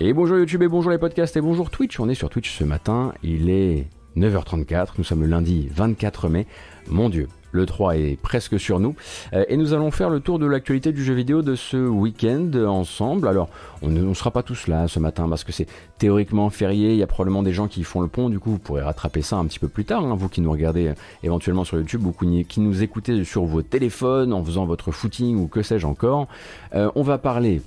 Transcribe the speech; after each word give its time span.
Et 0.00 0.12
bonjour 0.12 0.36
YouTube 0.38 0.60
et 0.62 0.66
bonjour 0.66 0.90
les 0.90 0.98
podcasts 0.98 1.36
et 1.36 1.40
bonjour 1.40 1.70
Twitch. 1.70 2.00
On 2.00 2.08
est 2.08 2.14
sur 2.14 2.28
Twitch 2.28 2.58
ce 2.58 2.64
matin, 2.64 3.12
il 3.22 3.48
est 3.48 3.86
9h34, 4.16 4.88
nous 4.98 5.04
sommes 5.04 5.20
le 5.20 5.28
lundi 5.28 5.68
24 5.72 6.28
mai. 6.28 6.48
Mon 6.88 7.08
Dieu, 7.08 7.28
le 7.52 7.64
3 7.64 7.96
est 7.96 8.20
presque 8.20 8.58
sur 8.58 8.80
nous. 8.80 8.96
Euh, 9.34 9.44
et 9.48 9.56
nous 9.56 9.72
allons 9.72 9.92
faire 9.92 10.10
le 10.10 10.18
tour 10.18 10.40
de 10.40 10.46
l'actualité 10.46 10.90
du 10.90 11.04
jeu 11.04 11.14
vidéo 11.14 11.42
de 11.42 11.54
ce 11.54 11.76
week-end 11.76 12.50
ensemble. 12.66 13.28
Alors, 13.28 13.48
on 13.82 13.88
ne 13.88 14.14
sera 14.14 14.32
pas 14.32 14.42
tous 14.42 14.66
là 14.66 14.88
ce 14.88 14.98
matin 14.98 15.28
parce 15.28 15.44
que 15.44 15.52
c'est 15.52 15.68
théoriquement 15.98 16.50
férié. 16.50 16.90
Il 16.90 16.96
y 16.96 17.02
a 17.04 17.06
probablement 17.06 17.44
des 17.44 17.52
gens 17.52 17.68
qui 17.68 17.84
font 17.84 18.00
le 18.00 18.08
pont. 18.08 18.28
Du 18.28 18.40
coup, 18.40 18.50
vous 18.50 18.58
pourrez 18.58 18.82
rattraper 18.82 19.22
ça 19.22 19.36
un 19.36 19.46
petit 19.46 19.60
peu 19.60 19.68
plus 19.68 19.84
tard. 19.84 20.04
Hein, 20.04 20.16
vous 20.16 20.28
qui 20.28 20.40
nous 20.40 20.50
regardez 20.50 20.88
euh, 20.88 20.94
éventuellement 21.22 21.62
sur 21.62 21.78
YouTube 21.78 22.04
ou 22.04 22.12
qui 22.12 22.60
nous 22.60 22.82
écoutez 22.82 23.22
sur 23.22 23.44
vos 23.44 23.62
téléphones 23.62 24.32
en 24.32 24.44
faisant 24.44 24.66
votre 24.66 24.90
footing 24.90 25.36
ou 25.36 25.46
que 25.46 25.62
sais-je 25.62 25.86
encore. 25.86 26.26
Euh, 26.74 26.90
on 26.96 27.02
va 27.02 27.18
parler, 27.18 27.62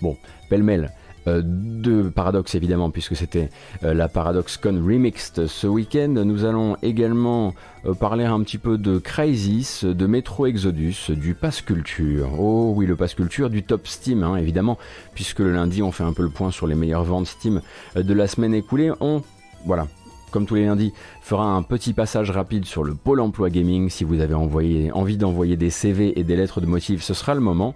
bon, 0.00 0.16
pêle-mêle 0.48 0.90
euh, 1.26 1.42
de 1.44 2.02
Paradox 2.02 2.54
évidemment, 2.54 2.90
puisque 2.90 3.16
c'était 3.16 3.50
euh, 3.82 3.94
la 3.94 4.08
Paradox 4.08 4.56
Con 4.56 4.80
Remixed 4.84 5.46
ce 5.46 5.66
week-end. 5.66 6.08
Nous 6.08 6.44
allons 6.44 6.76
également 6.82 7.54
euh, 7.84 7.94
parler 7.94 8.24
un 8.24 8.40
petit 8.42 8.58
peu 8.58 8.78
de 8.78 8.98
Crysis, 8.98 9.84
de 9.84 10.06
Metro 10.06 10.46
Exodus, 10.46 11.10
du 11.10 11.34
Pass 11.34 11.62
Culture. 11.62 12.30
Oh 12.38 12.72
oui, 12.76 12.86
le 12.86 12.96
Pass 12.96 13.14
Culture, 13.14 13.50
du 13.50 13.62
Top 13.62 13.86
Steam 13.86 14.22
hein, 14.22 14.36
évidemment, 14.36 14.78
puisque 15.14 15.40
le 15.40 15.52
lundi 15.52 15.82
on 15.82 15.92
fait 15.92 16.04
un 16.04 16.12
peu 16.12 16.22
le 16.22 16.30
point 16.30 16.50
sur 16.50 16.66
les 16.66 16.74
meilleures 16.74 17.04
ventes 17.04 17.26
Steam 17.26 17.60
de 17.96 18.14
la 18.14 18.26
semaine 18.28 18.54
écoulée. 18.54 18.92
On, 19.00 19.22
voilà, 19.64 19.88
comme 20.30 20.46
tous 20.46 20.54
les 20.54 20.66
lundis, 20.66 20.92
fera 21.22 21.46
un 21.46 21.62
petit 21.62 21.92
passage 21.92 22.30
rapide 22.30 22.64
sur 22.66 22.84
le 22.84 22.94
pôle 22.94 23.20
emploi 23.20 23.50
gaming. 23.50 23.90
Si 23.90 24.04
vous 24.04 24.20
avez 24.20 24.34
envie 24.34 25.16
d'envoyer 25.16 25.56
des 25.56 25.70
CV 25.70 26.18
et 26.18 26.24
des 26.24 26.36
lettres 26.36 26.60
de 26.60 26.66
motifs, 26.66 27.02
ce 27.02 27.14
sera 27.14 27.34
le 27.34 27.40
moment. 27.40 27.74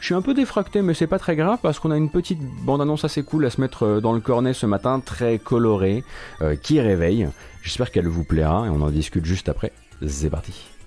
Je 0.00 0.06
suis 0.06 0.14
un 0.14 0.22
peu 0.22 0.32
défracté, 0.34 0.80
mais 0.82 0.94
c'est 0.94 1.06
pas 1.06 1.18
très 1.18 1.34
grave 1.34 1.58
parce 1.60 1.80
qu'on 1.80 1.90
a 1.90 1.96
une 1.96 2.10
petite 2.10 2.40
bande-annonce 2.64 3.04
assez 3.04 3.22
cool 3.22 3.44
à 3.46 3.50
se 3.50 3.60
mettre 3.60 3.84
euh, 3.84 4.00
dans 4.00 4.12
le 4.12 4.20
cornet 4.20 4.52
ce 4.52 4.66
matin, 4.66 5.00
très 5.00 5.38
colorée, 5.38 6.04
euh, 6.40 6.54
qui 6.56 6.80
réveille. 6.80 7.28
J'espère 7.62 7.90
qu'elle 7.90 8.06
vous 8.06 8.24
plaira 8.24 8.66
et 8.66 8.70
on 8.70 8.80
en 8.80 8.90
discute 8.90 9.24
juste 9.24 9.48
après. 9.48 9.72
C'est 10.06 10.30
parti. 10.30 10.77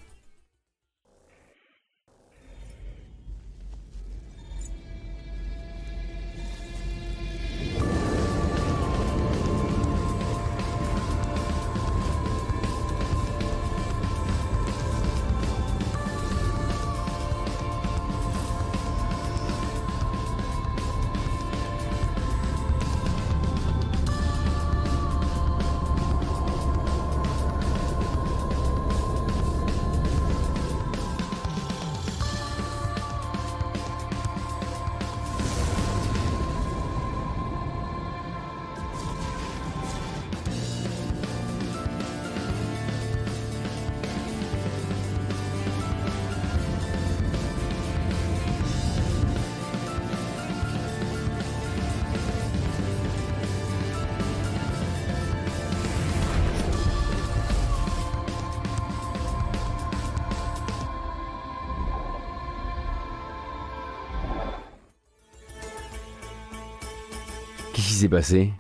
Passé? 68.12 68.52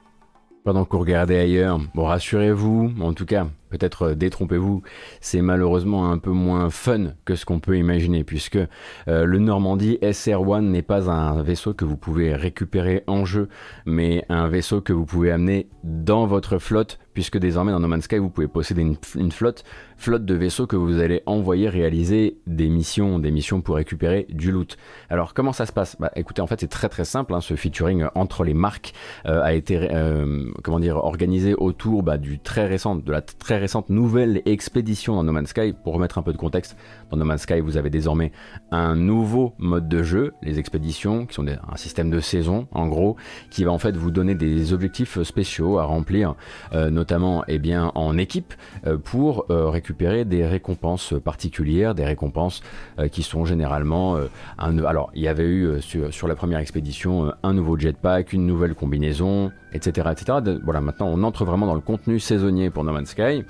Pendant 0.63 0.85
que 0.85 0.93
vous 0.93 1.01
regardez 1.01 1.35
ailleurs. 1.35 1.79
Bon, 1.93 2.05
rassurez-vous, 2.05 2.93
en 3.01 3.13
tout 3.13 3.25
cas, 3.25 3.47
peut-être 3.69 4.03
euh, 4.03 4.15
détrompez-vous, 4.15 4.81
c'est 5.19 5.41
malheureusement 5.41 6.09
un 6.09 6.19
peu 6.19 6.29
moins 6.29 6.69
fun 6.69 7.15
que 7.25 7.35
ce 7.35 7.45
qu'on 7.45 7.59
peut 7.59 7.77
imaginer, 7.77 8.23
puisque 8.23 8.59
euh, 9.07 9.25
le 9.25 9.39
Normandie 9.39 9.97
SR-1 10.01 10.61
n'est 10.61 10.83
pas 10.83 11.11
un 11.11 11.43
vaisseau 11.43 11.73
que 11.73 11.83
vous 11.83 11.97
pouvez 11.97 12.33
récupérer 12.33 13.03
en 13.07 13.25
jeu, 13.25 13.49
mais 13.85 14.23
un 14.29 14.47
vaisseau 14.47 14.79
que 14.79 14.93
vous 14.93 15.05
pouvez 15.05 15.31
amener 15.31 15.67
dans 15.83 16.25
votre 16.27 16.57
flotte, 16.57 16.97
puisque 17.13 17.37
désormais 17.37 17.71
dans 17.71 17.79
No 17.79 17.87
Man's 17.87 18.05
Sky, 18.05 18.17
vous 18.17 18.29
pouvez 18.29 18.47
posséder 18.47 18.81
une, 19.15 19.31
flotte, 19.31 19.63
flotte 19.97 20.25
de 20.25 20.35
vaisseaux 20.35 20.67
que 20.67 20.75
vous 20.75 20.99
allez 20.99 21.21
envoyer 21.25 21.69
réaliser 21.69 22.37
des 22.47 22.69
missions, 22.69 23.19
des 23.19 23.31
missions 23.31 23.61
pour 23.61 23.75
récupérer 23.75 24.27
du 24.29 24.51
loot. 24.51 24.77
Alors 25.09 25.33
comment 25.33 25.53
ça 25.53 25.65
se 25.65 25.71
passe? 25.71 25.95
Bah 25.99 26.11
écoutez, 26.15 26.41
en 26.41 26.47
fait 26.47 26.59
c'est 26.59 26.67
très 26.67 26.89
très 26.89 27.05
simple, 27.05 27.33
hein, 27.33 27.41
ce 27.41 27.55
featuring 27.55 28.05
entre 28.15 28.43
les 28.43 28.53
marques 28.53 28.93
euh, 29.25 29.41
a 29.41 29.53
été 29.53 29.89
comment 30.63 30.79
dire 30.79 30.97
organisé 30.97 31.53
autour 31.53 32.03
bah, 32.03 32.17
du 32.17 32.39
très 32.39 32.65
récent, 32.65 32.95
de 32.95 33.11
la 33.11 33.21
très 33.21 33.57
récente 33.57 33.89
nouvelle 33.89 34.41
expédition 34.45 35.15
dans 35.15 35.23
No 35.23 35.31
Man's 35.31 35.49
Sky. 35.49 35.73
Pour 35.83 35.93
remettre 35.93 36.17
un 36.17 36.23
peu 36.23 36.33
de 36.33 36.37
contexte, 36.37 36.77
dans 37.09 37.17
No 37.17 37.25
Man's 37.25 37.41
Sky, 37.41 37.59
vous 37.59 37.77
avez 37.77 37.89
désormais 37.89 38.31
un 38.71 38.95
nouveau 38.95 39.53
mode 39.57 39.87
de 39.87 40.03
jeu, 40.03 40.33
les 40.41 40.59
expéditions, 40.59 41.25
qui 41.25 41.35
sont 41.35 41.45
un 41.47 41.77
système 41.77 42.09
de 42.09 42.19
saison, 42.19 42.67
en 42.71 42.87
gros, 42.87 43.15
qui 43.49 43.63
va 43.63 43.71
en 43.71 43.77
fait 43.77 43.95
vous 43.95 44.11
donner 44.11 44.35
des 44.35 44.73
objectifs 44.73 45.21
spéciaux 45.23 45.79
à 45.79 45.83
remplir, 45.83 46.35
euh, 46.73 46.89
notamment 47.01 47.43
eh 47.47 47.59
bien, 47.59 47.91
en 47.95 48.17
équipe, 48.17 48.53
euh, 48.85 48.97
pour 48.97 49.45
euh, 49.49 49.69
récupérer 49.69 50.23
des 50.23 50.45
récompenses 50.45 51.13
particulières, 51.23 51.95
des 51.95 52.05
récompenses 52.05 52.61
qui 53.11 53.23
sont 53.23 53.45
généralement... 53.45 54.17
alors, 54.57 55.09
il 55.15 55.21
y 55.23 55.27
avait 55.27 55.47
eu 55.47 55.81
sur, 55.81 56.13
sur 56.13 56.27
la 56.27 56.35
première 56.35 56.59
expédition 56.59 57.33
un 57.41 57.53
nouveau 57.53 57.77
jetpack, 57.77 58.33
une 58.33 58.45
nouvelle 58.45 58.75
combinaison, 58.75 59.51
etc. 59.73 60.09
etc. 60.11 60.39
voilà, 60.63 60.81
maintenant 60.81 61.07
on 61.07 61.23
entre 61.23 61.45
vraiment 61.45 61.65
dans 61.65 61.73
le 61.73 61.81
contenu 61.81 62.19
saisonnier 62.19 62.69
pour 62.69 62.83
No 62.83 62.91
Man's 62.91 63.09
Sky. 63.09 63.43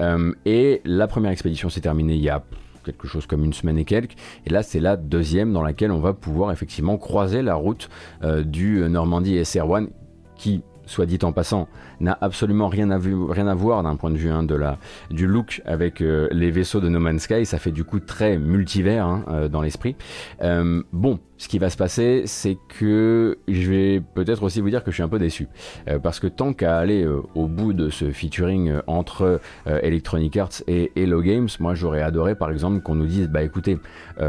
Euh, 0.00 0.32
et 0.44 0.80
la 0.84 1.06
première 1.06 1.30
expédition 1.30 1.68
s'est 1.68 1.80
terminée 1.80 2.14
il 2.14 2.22
y 2.22 2.30
a 2.30 2.42
quelque 2.84 3.08
chose 3.08 3.26
comme 3.26 3.44
une 3.44 3.52
semaine 3.52 3.78
et 3.78 3.84
quelques. 3.84 4.14
Et 4.46 4.50
là, 4.50 4.62
c'est 4.62 4.80
la 4.80 4.96
deuxième 4.96 5.52
dans 5.52 5.62
laquelle 5.62 5.90
on 5.90 6.00
va 6.00 6.12
pouvoir 6.12 6.52
effectivement 6.52 6.98
croiser 6.98 7.40
la 7.42 7.54
route 7.54 7.88
euh, 8.22 8.42
du 8.42 8.78
Normandie 8.90 9.36
SR1 9.36 9.88
qui, 10.36 10.62
soit 10.84 11.06
dit 11.06 11.18
en 11.22 11.32
passant, 11.32 11.66
n'a 12.04 12.16
absolument 12.20 12.68
rien 12.68 12.90
à, 12.90 12.98
rien 12.98 13.46
à 13.46 13.54
voir 13.54 13.82
d'un 13.82 13.96
point 13.96 14.10
de 14.10 14.16
vue 14.16 14.30
hein, 14.30 14.42
de 14.42 14.54
la, 14.54 14.78
du 15.10 15.26
look 15.26 15.62
avec 15.64 16.00
euh, 16.00 16.28
les 16.30 16.50
vaisseaux 16.50 16.80
de 16.80 16.88
No 16.88 17.00
Man's 17.00 17.22
Sky. 17.22 17.44
Ça 17.46 17.58
fait 17.58 17.72
du 17.72 17.84
coup 17.84 18.00
très 18.00 18.38
multivers 18.38 19.06
hein, 19.06 19.48
dans 19.50 19.62
l'esprit. 19.62 19.96
bon, 20.40 21.18
ce 21.36 21.48
qui 21.48 21.58
va 21.58 21.68
se 21.68 21.76
passer, 21.76 22.22
c'est 22.26 22.56
que 22.68 23.38
je 23.48 23.70
vais 23.70 24.00
peut-être 24.14 24.44
aussi 24.44 24.60
vous 24.60 24.70
dire 24.70 24.84
que 24.84 24.90
je 24.90 24.96
suis 24.96 25.02
un 25.02 25.08
peu 25.08 25.18
déçu. 25.18 25.48
Euh, 25.88 25.98
parce 25.98 26.20
que 26.20 26.26
tant 26.26 26.52
qu'à 26.52 26.78
aller 26.78 27.04
euh, 27.04 27.22
au 27.34 27.48
bout 27.48 27.72
de 27.72 27.90
ce 27.90 28.10
featuring 28.12 28.70
euh, 28.70 28.82
entre 28.86 29.40
Electronic 29.66 30.36
Arts 30.36 30.62
et 30.66 30.92
Hello 30.96 31.20
Games, 31.20 31.48
moi 31.58 31.74
j'aurais 31.74 32.02
adoré 32.02 32.34
par 32.34 32.50
exemple 32.50 32.80
qu'on 32.80 32.94
nous 32.94 33.06
dise 33.06 33.28
bah 33.28 33.42
écoutez, 33.42 33.78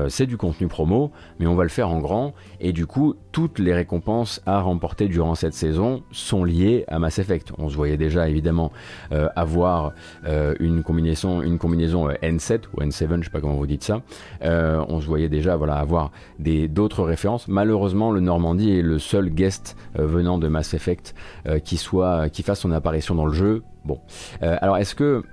c'est 0.08 0.26
du 0.26 0.38
contenu 0.38 0.68
promo, 0.68 1.12
mais 1.40 1.48
on 1.48 1.56
va 1.56 1.64
le 1.64 1.70
faire 1.70 1.90
en 1.90 2.00
grand. 2.00 2.34
Et 2.60 2.74
du 2.74 2.86
coup, 2.86 3.16
toutes 3.32 3.60
les 3.60 3.74
récompenses 3.74 4.42
à 4.46 4.60
remporter 4.62 5.08
durant 5.08 5.36
cette 5.36 5.54
saison 5.54 6.04
sont 6.12 6.44
liées 6.44 6.86
à 6.88 7.00
Mass 7.00 7.20
Effect. 7.20 7.52
Se 7.70 7.76
voyait 7.76 7.98
déjà 7.98 8.28
évidemment 8.30 8.72
avoir 9.36 9.94
une 10.60 10.84
combinaison, 10.84 11.42
une 11.42 11.58
combinaison 11.58 12.10
N7 12.10 12.62
ou 12.74 12.82
N7, 12.82 13.20
je 13.20 13.26
sais 13.26 13.30
pas 13.30 13.42
comment 13.42 13.56
vous 13.56 13.68
dites 13.68 13.84
ça. 13.84 14.02
on 14.42 15.02
se 15.02 15.08
voyait 15.08 15.30
déjà 15.30 15.54
avoir 15.54 16.12
d'autres 16.40 17.04
référence. 17.04 17.48
Malheureusement, 17.48 18.12
le 18.12 18.20
Normandie 18.20 18.78
est 18.78 18.82
le 18.82 19.00
seul 19.00 19.30
guest 19.30 19.76
euh, 19.98 20.06
venant 20.06 20.38
de 20.38 20.48
Mass 20.48 20.74
Effect 20.74 21.16
euh, 21.48 21.60
qui, 21.60 21.80
qui 22.32 22.44
fasse 22.44 22.60
son 22.60 22.72
apparition 22.72 23.16
dans 23.16 23.26
le 23.26 23.34
jeu. 23.34 23.64
Bon. 23.86 24.00
Euh, 24.44 24.58
alors, 24.62 24.78
est-ce 24.78 24.96
que. 24.96 25.24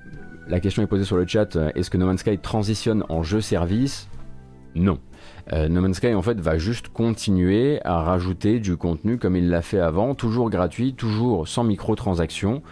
La 0.48 0.58
question 0.58 0.82
est 0.82 0.88
posée 0.88 1.04
sur 1.04 1.16
le 1.16 1.24
chat. 1.24 1.56
Est-ce 1.76 1.88
que 1.88 1.96
No 1.96 2.04
Man's 2.04 2.20
Sky 2.20 2.36
transitionne 2.36 3.04
en 3.08 3.22
jeu-service 3.22 4.08
Non. 4.74 4.98
No 5.50 5.80
Man's 5.80 5.96
Sky 5.96 6.14
en 6.14 6.22
fait 6.22 6.40
va 6.40 6.58
juste 6.58 6.88
continuer 6.88 7.80
à 7.84 8.02
rajouter 8.02 8.60
du 8.60 8.76
contenu 8.76 9.18
comme 9.18 9.36
il 9.36 9.48
l'a 9.50 9.62
fait 9.62 9.80
avant, 9.80 10.14
toujours 10.14 10.50
gratuit, 10.50 10.94
toujours 10.94 11.48
sans 11.48 11.64
microtransactions. 11.64 12.62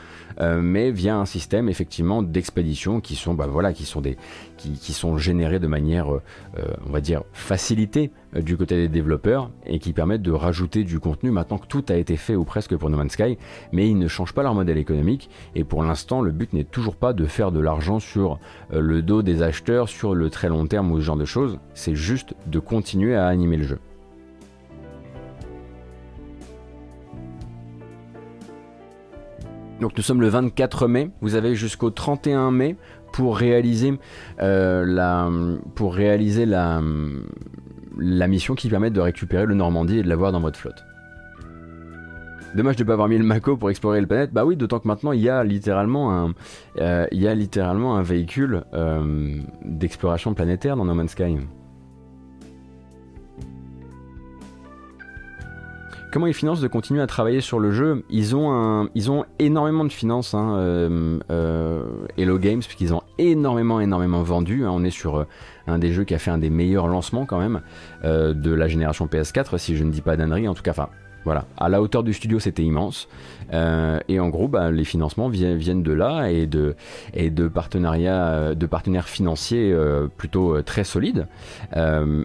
Euh, 0.40 0.61
mais 0.62 0.90
via 0.90 1.17
un 1.17 1.26
système 1.26 1.69
effectivement 1.69 2.22
d'expédition 2.22 3.00
qui 3.00 3.14
sont, 3.14 3.34
bah, 3.34 3.46
voilà, 3.46 3.72
qui 3.75 3.84
sont 3.84 4.00
des, 4.00 4.17
qui, 4.61 4.93
sont 4.93 5.19
générés 5.19 5.59
de 5.59 5.67
manière, 5.67 6.12
euh, 6.12 6.23
euh, 6.59 6.65
on 6.87 6.91
va 6.91 7.01
dire, 7.01 7.23
facilitée 7.33 8.11
du 8.35 8.57
côté 8.57 8.77
des 8.77 8.89
développeurs 8.89 9.51
et 9.67 9.79
qui 9.79 9.93
permettent 9.93 10.23
de 10.23 10.33
rajouter 10.33 10.85
du 10.85 11.01
contenu 11.01 11.31
maintenant 11.31 11.59
que 11.59 11.67
tout 11.67 11.85
a 11.89 11.95
été 11.95 12.17
fait 12.17 12.37
ou 12.37 12.45
presque 12.45 12.77
pour 12.77 12.91
No 12.91 12.97
Man's 12.97 13.12
Sky, 13.12 13.39
mais 13.73 13.89
ils 13.89 13.99
ne 13.99 14.09
changent 14.09 14.35
pas 14.35 14.43
leur 14.43 14.55
modèle 14.55 14.79
économique 14.79 15.31
et 15.55 15.65
pour 15.65 15.83
l'instant 15.83 16.21
le 16.21 16.31
but 16.31 16.53
n'est 16.53 16.65
toujours 16.65 16.97
pas 16.97 17.12
de 17.12 17.27
faire 17.27 17.51
de 17.51 17.61
l'argent 17.61 17.99
sur 17.99 18.39
le 18.71 19.03
dos 19.03 19.23
des 19.23 19.43
acheteurs 19.43 19.89
sur 19.89 20.15
le 20.15 20.31
très 20.31 20.49
long 20.49 20.67
terme 20.67 20.93
ou 20.93 21.01
ce 21.01 21.05
genre 21.05 21.17
de 21.17 21.25
choses, 21.25 21.59
c'est 21.75 21.97
juste 21.97 22.35
de 22.47 22.59
continuer 22.59 23.17
à 23.17 23.27
animer 23.27 23.57
le 23.57 23.65
jeu. 23.65 23.79
Donc 29.81 29.97
nous 29.97 30.03
sommes 30.03 30.21
le 30.21 30.29
24 30.29 30.89
mai, 30.89 31.11
vous 31.23 31.37
avez 31.37 31.55
jusqu'au 31.55 31.89
31 31.89 32.51
mai 32.51 32.77
pour 33.12 33.37
réaliser, 33.37 33.99
euh, 34.41 34.85
la, 34.87 35.29
pour 35.75 35.95
réaliser 35.95 36.47
la, 36.47 36.81
la 37.99 38.29
mission 38.29 38.55
qui 38.55 38.69
permet 38.69 38.91
de 38.91 39.01
récupérer 39.01 39.47
le 39.47 39.55
Normandie 39.55 39.99
et 39.99 40.03
de 40.03 40.09
l'avoir 40.09 40.33
dans 40.33 40.41
votre 40.41 40.59
flotte. 40.59 40.85
Dommage 42.55 42.77
de 42.77 42.83
ne 42.83 42.87
pas 42.87 42.95
avoir 42.95 43.09
mis 43.09 43.17
le 43.17 43.25
Mako 43.25 43.57
pour 43.57 43.71
explorer 43.71 44.01
le 44.01 44.09
planète. 44.09 44.33
Bah 44.33 44.45
oui, 44.45 44.57
d'autant 44.57 44.81
que 44.81 44.89
maintenant 44.89 45.12
il 45.12 45.21
y 45.21 45.29
a 45.29 45.45
littéralement 45.45 46.12
un, 46.12 46.35
euh, 46.79 47.07
il 47.12 47.21
y 47.21 47.29
a 47.29 47.35
littéralement 47.35 47.97
un 47.97 48.03
véhicule 48.03 48.65
euh, 48.75 49.39
d'exploration 49.65 50.35
planétaire 50.35 50.77
dans 50.77 50.85
No 50.85 50.95
Man's 50.95 51.12
Sky. 51.12 51.37
Comment 56.12 56.27
ils 56.27 56.35
financent 56.35 56.61
de 56.61 56.69
continuer 56.69 57.01
à 57.01 57.07
travailler 57.07 57.41
sur 57.41 57.61
le 57.61 57.71
jeu 57.71 58.05
ils 58.11 58.35
ont, 58.35 58.53
un, 58.53 58.89
ils 58.95 59.11
ont 59.11 59.25
énormément 59.39 59.85
de 59.85 59.93
finances, 59.93 60.35
hein, 60.35 60.57
euh, 60.59 61.85
Hello 62.17 62.39
Games, 62.39 62.61
puisqu'ils 62.61 62.93
ont 62.93 63.03
énormément, 63.19 63.81
énormément 63.81 64.23
vendu. 64.23 64.65
Hein. 64.65 64.71
On 64.73 64.83
est 64.83 64.91
sur 64.91 65.27
un 65.67 65.79
des 65.79 65.93
jeux 65.93 66.05
qui 66.05 66.15
a 66.15 66.19
fait 66.19 66.31
un 66.31 66.39
des 66.39 66.51
meilleurs 66.51 66.89
lancements 66.89 67.27
quand 67.27 67.39
même 67.39 67.61
de 68.03 68.53
la 68.53 68.69
génération 68.69 69.07
PS4, 69.07 69.59
si 69.59 69.77
je 69.77 69.85
ne 69.85 69.91
dis 69.91 70.01
pas 70.01 70.17
d'annerie. 70.17 70.49
En 70.49 70.55
tout 70.55 70.62
cas, 70.62 70.73
enfin, 70.73 70.89
voilà, 71.25 71.44
à 71.58 71.69
la 71.69 71.82
hauteur 71.82 72.02
du 72.02 72.12
studio, 72.12 72.38
c'était 72.38 72.62
immense. 72.62 73.08
Euh, 73.52 73.99
et 74.08 74.20
en 74.20 74.28
gros, 74.28 74.49
bah, 74.49 74.70
les 74.70 74.84
financements 74.84 75.28
viennent, 75.28 75.82
de 75.82 75.93
là 75.93 76.31
et 76.31 76.46
de, 76.46 77.49
partenariats, 77.49 78.28
euh, 78.28 78.55
de 78.55 78.67
partenaires 78.67 79.08
financiers 79.08 79.72
euh, 79.72 80.08
plutôt 80.08 80.62
très 80.62 80.84
solides. 80.84 81.26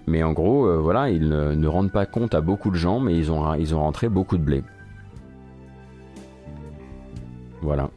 mais 0.08 0.24
en 0.24 0.34
gros, 0.34 0.82
voilà, 0.82 1.10
ils 1.10 1.28
ne, 1.28 1.68
rendent 1.68 1.92
pas 1.92 2.06
compte 2.06 2.34
à 2.34 2.42
beaucoup 2.42 2.72
de 2.72 2.76
gens, 2.76 3.00
mais 3.00 3.18
ils 3.18 3.32
ont 3.32 3.80
rentré 3.80 4.10
beaucoup 4.10 4.38
de 4.38 4.44
blé. 4.44 4.64
Voilà. 7.62 7.90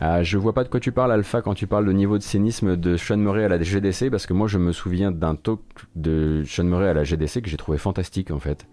Ah, 0.00 0.22
je 0.22 0.36
vois 0.36 0.52
pas 0.52 0.62
de 0.62 0.68
quoi 0.68 0.78
tu 0.78 0.92
parles, 0.92 1.10
Alpha, 1.10 1.40
quand 1.40 1.54
tu 1.54 1.66
parles 1.66 1.86
de 1.86 1.92
niveau 1.92 2.18
de 2.18 2.22
cynisme 2.22 2.76
de 2.76 2.98
Sean 2.98 3.16
Murray 3.16 3.44
à 3.44 3.48
la 3.48 3.62
GDC, 3.62 4.10
parce 4.10 4.26
que 4.26 4.34
moi 4.34 4.46
je 4.46 4.58
me 4.58 4.72
souviens 4.72 5.10
d'un 5.10 5.36
talk 5.36 5.60
de 5.94 6.42
Sean 6.46 6.64
Murray 6.64 6.88
à 6.88 6.94
la 6.94 7.04
GDC 7.04 7.40
que 7.40 7.48
j'ai 7.48 7.56
trouvé 7.56 7.78
fantastique 7.78 8.30
en 8.30 8.38
fait. 8.38 8.66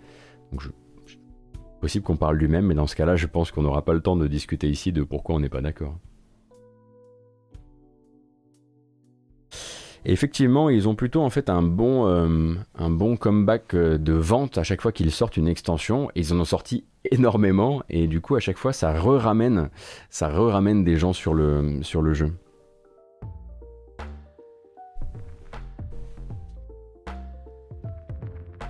Possible 1.80 2.04
qu'on 2.04 2.18
parle 2.18 2.38
lui-même, 2.38 2.66
mais 2.66 2.76
dans 2.76 2.88
ce 2.88 2.96
cas-là, 2.96 3.16
je 3.16 3.28
pense 3.28 3.52
qu'on 3.52 3.62
n'aura 3.62 3.86
pas 3.86 3.94
le 3.94 4.02
temps 4.02 4.18
de 4.18 4.28
discuter 4.28 4.70
ici 4.70 4.92
de 4.92 5.04
pourquoi 5.04 5.36
on 5.36 5.40
n'est 5.40 5.50
pas 5.50 5.62
d'accord. 5.62 5.98
effectivement, 10.06 10.70
ils 10.70 10.88
ont 10.88 10.96
plutôt 10.96 11.22
en 11.22 11.30
fait 11.30 11.50
un 11.50 11.62
bon, 11.62 12.08
euh, 12.08 12.56
un 12.76 12.90
bon 12.90 13.16
comeback 13.16 13.74
euh, 13.74 13.98
de 13.98 14.14
vente 14.14 14.58
à 14.58 14.64
chaque 14.64 14.82
fois 14.82 14.92
qu'ils 14.92 15.12
sortent 15.12 15.38
une 15.38 15.48
extension. 15.48 16.10
Ils 16.16 16.34
en 16.34 16.40
ont 16.40 16.46
sorti 16.46 16.84
énormément 17.12 17.84
et 17.90 18.08
du 18.08 18.22
coup 18.22 18.36
à 18.36 18.40
chaque 18.40 18.58
fois 18.58 18.74
ça 18.74 18.94
re-ramène, 18.94 19.70
ça 20.10 20.30
re-ramène 20.30 20.84
des 20.84 20.98
gens 20.98 21.14
sur 21.14 21.34
le, 21.34 21.80
sur 21.82 22.02
le 22.02 22.14
jeu. 22.14 22.32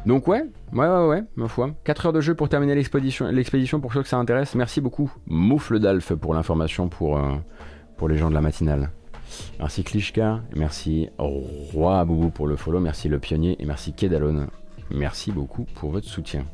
Donc 0.05 0.27
ouais, 0.27 0.43
ouais, 0.73 0.87
ouais, 0.87 1.07
ouais, 1.07 1.23
ma 1.35 1.47
foi. 1.47 1.71
4 1.85 2.07
heures 2.07 2.13
de 2.13 2.19
jeu 2.19 2.35
pour 2.35 2.49
terminer 2.49 2.75
l'expédition, 2.75 3.79
pour 3.79 3.93
ceux 3.93 4.01
que 4.01 4.07
ça 4.07 4.17
intéresse. 4.17 4.53
Merci 4.55 4.81
beaucoup, 4.81 5.11
Moufle 5.27 5.79
d'Alf, 5.79 6.13
pour 6.15 6.33
l'information 6.33 6.89
pour, 6.89 7.17
euh, 7.17 7.35
pour 7.95 8.09
les 8.09 8.17
gens 8.17 8.29
de 8.29 8.35
la 8.35 8.41
matinale. 8.41 8.91
Merci 9.59 9.83
Klishka, 9.83 10.41
merci 10.55 11.09
Roi 11.17 12.03
Boubou 12.05 12.29
pour 12.29 12.47
le 12.47 12.55
follow, 12.55 12.79
merci 12.79 13.07
Le 13.07 13.19
Pionnier 13.19 13.55
et 13.59 13.65
merci 13.65 13.93
Kedalone. 13.93 14.47
Merci 14.91 15.31
beaucoup 15.31 15.65
pour 15.75 15.89
votre 15.89 16.07
soutien. 16.07 16.45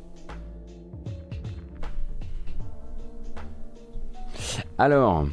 Alors, 4.77 5.25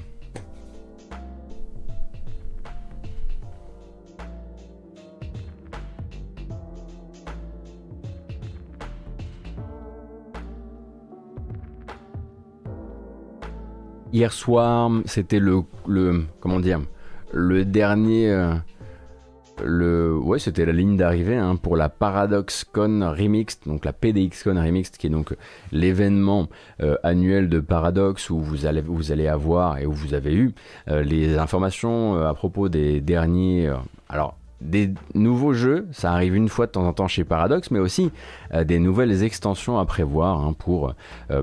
hier 14.13 14.33
soir, 14.33 14.91
c'était 15.05 15.39
le, 15.39 15.63
le, 15.87 16.25
comment 16.41 16.59
dire, 16.59 16.81
le 17.33 17.65
dernier, 17.65 18.31
euh, 18.31 18.55
ouais, 19.65 20.39
c'était 20.39 20.65
la 20.65 20.73
ligne 20.73 20.97
d'arrivée 20.97 21.37
hein, 21.37 21.57
pour 21.57 21.77
la 21.77 21.89
ParadoxCon 21.89 23.15
Remixed, 23.17 23.61
donc 23.67 23.85
la 23.85 23.93
PDXCon 23.93 24.57
Remixed, 24.57 24.97
qui 24.97 25.07
est 25.07 25.11
donc 25.11 25.35
l'événement 25.73 26.49
euh, 26.81 26.97
annuel 27.03 27.49
de 27.49 27.61
Paradox 27.61 28.31
où 28.31 28.41
vous 28.41 28.67
allez, 28.67 28.81
vous 28.81 29.13
allez 29.13 29.29
avoir 29.29 29.79
et 29.79 29.87
où 29.87 29.93
vous 29.93 30.15
avez 30.15 30.35
eu 30.35 30.55
euh, 30.89 31.03
les 31.03 31.39
informations 31.39 32.17
à 32.17 32.35
propos 32.35 32.69
des 32.69 33.01
derniers. 33.01 33.73
alors, 34.09 34.37
des 34.61 34.95
nouveaux 35.15 35.53
jeux, 35.53 35.87
ça 35.93 36.13
arrive 36.13 36.35
une 36.35 36.49
fois 36.49 36.67
de 36.67 36.73
temps 36.73 36.87
en 36.87 36.95
temps 36.95 37.09
chez 37.09 37.25
Paradox, 37.25 37.71
mais 37.71 37.79
aussi 37.79 38.11
des 38.65 38.79
nouvelles 38.79 39.23
extensions 39.23 39.79
à 39.79 39.85
prévoir 39.85 40.41
hein, 40.41 40.55
pour 40.55 40.95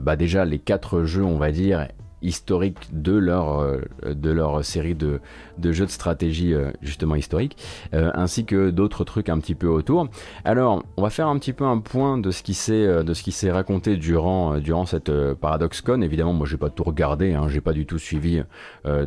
bah 0.01 0.15
déjà 0.15 0.45
les 0.45 0.57
quatre 0.57 1.03
jeux, 1.03 1.23
on 1.23 1.37
va 1.37 1.51
dire, 1.51 1.87
historique 2.23 2.89
de 2.91 3.13
leur, 3.13 3.59
euh, 3.59 3.81
de 4.05 4.31
leur 4.31 4.63
série 4.63 4.95
de, 4.95 5.19
jeux 5.61 5.85
de 5.85 5.91
stratégie 5.91 6.53
euh, 6.53 6.71
justement 6.81 7.15
historique, 7.15 7.57
euh, 7.93 8.11
ainsi 8.15 8.45
que 8.45 8.69
d'autres 8.69 9.03
trucs 9.03 9.29
un 9.29 9.39
petit 9.39 9.55
peu 9.55 9.67
autour. 9.67 10.07
Alors, 10.45 10.83
on 10.97 11.03
va 11.03 11.09
faire 11.09 11.27
un 11.27 11.37
petit 11.37 11.53
peu 11.53 11.65
un 11.65 11.79
point 11.79 12.17
de 12.17 12.31
ce 12.31 12.41
qui 12.41 12.53
s'est 12.53 13.03
de 13.03 13.13
ce 13.13 13.23
qui 13.23 13.31
s'est 13.31 13.51
raconté 13.51 13.97
durant 13.97 14.57
durant 14.57 14.85
cette 14.85 15.11
ParadoxCon. 15.33 16.01
Évidemment, 16.01 16.33
moi 16.33 16.47
j'ai 16.47 16.57
pas 16.57 16.69
tout 16.69 16.83
regardé, 16.83 17.33
hein, 17.33 17.47
j'ai 17.49 17.61
pas 17.61 17.73
du 17.73 17.85
tout 17.85 17.97
suivi 17.97 18.41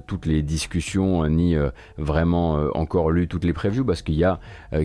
toutes 0.07 0.27
les 0.27 0.43
discussions 0.43 1.27
ni 1.29 1.57
vraiment 1.97 2.55
encore 2.75 3.11
lu 3.11 3.29
toutes 3.29 3.45
les 3.45 3.53
previews 3.53 3.85
parce 3.85 4.03
qu'il 4.03 4.17
y 4.17 4.25
a 4.25 4.39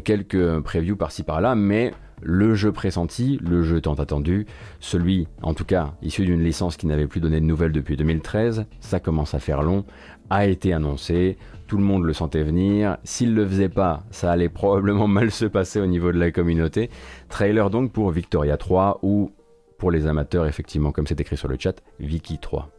quelques 0.04 0.60
previews 0.62 0.96
par-ci 0.96 1.24
par-là, 1.24 1.56
mais 1.56 1.94
le 2.22 2.56
jeu 2.56 2.72
pressenti, 2.72 3.40
le 3.42 3.64
jeu 3.64 3.82
tant 3.82 3.96
attendu, 3.96 4.46
celui 4.80 5.28
en 5.42 5.54
tout 5.54 5.66
cas 5.66 5.94
issu 6.02 6.26
d'une 6.26 6.44
licence 6.44 6.78
qui 6.78 6.88
n'avait 6.88 7.08
plus 7.08 7.20
donné 7.20 7.40
de 7.40 7.46
nouvelles 7.46 7.72
depuis 7.72 7.98
2013, 7.98 8.66
ça 8.80 9.00
commence 9.00 9.34
à 9.34 9.40
faire 9.40 9.62
long, 9.62 9.86
a 10.30 10.46
été 10.46 10.74
annoncé, 10.74 11.38
tout 11.68 11.78
le 11.78 11.84
monde 11.84 12.04
le 12.04 12.14
sentait 12.14 12.44
venir, 12.44 12.98
s'il 13.04 13.34
le 13.34 13.46
faisait 13.46 13.70
pas, 13.70 14.04
ça 14.12 14.32
allait 14.32 14.50
probablement 14.50 15.08
mal 15.10 15.32
se 15.32 15.46
passer 15.46 15.80
au 15.80 15.86
niveau 15.86 16.12
de 16.12 16.20
la 16.20 16.32
communauté. 16.32 16.90
Trailer 17.30 17.70
donc 17.70 17.92
pour 17.92 18.12
Victoria 18.12 18.58
3 18.58 19.00
ou 19.04 19.32
pour 19.78 19.92
les 19.92 20.08
amateurs 20.08 20.46
effectivement 20.46 20.92
comme 20.92 21.08
c'est 21.08 21.20
écrit 21.20 21.38
sur 21.38 21.48
le 21.48 21.58
chat, 21.60 21.82
Vicky 22.00 22.38
3. 22.38 22.70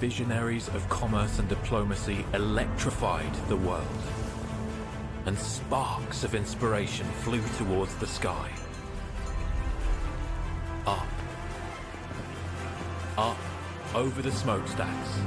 Visionaries 0.00 0.68
of 0.68 0.88
commerce 0.88 1.38
and 1.38 1.48
diplomacy 1.48 2.24
electrified 2.34 3.32
the 3.48 3.56
world, 3.56 4.02
and 5.26 5.38
sparks 5.38 6.24
of 6.24 6.34
inspiration 6.34 7.06
flew 7.22 7.42
towards 7.58 7.94
the 7.96 8.06
sky. 8.06 8.50
Up, 10.86 11.06
up 13.16 13.38
over 13.94 14.22
the 14.22 14.32
smokestacks 14.32 15.18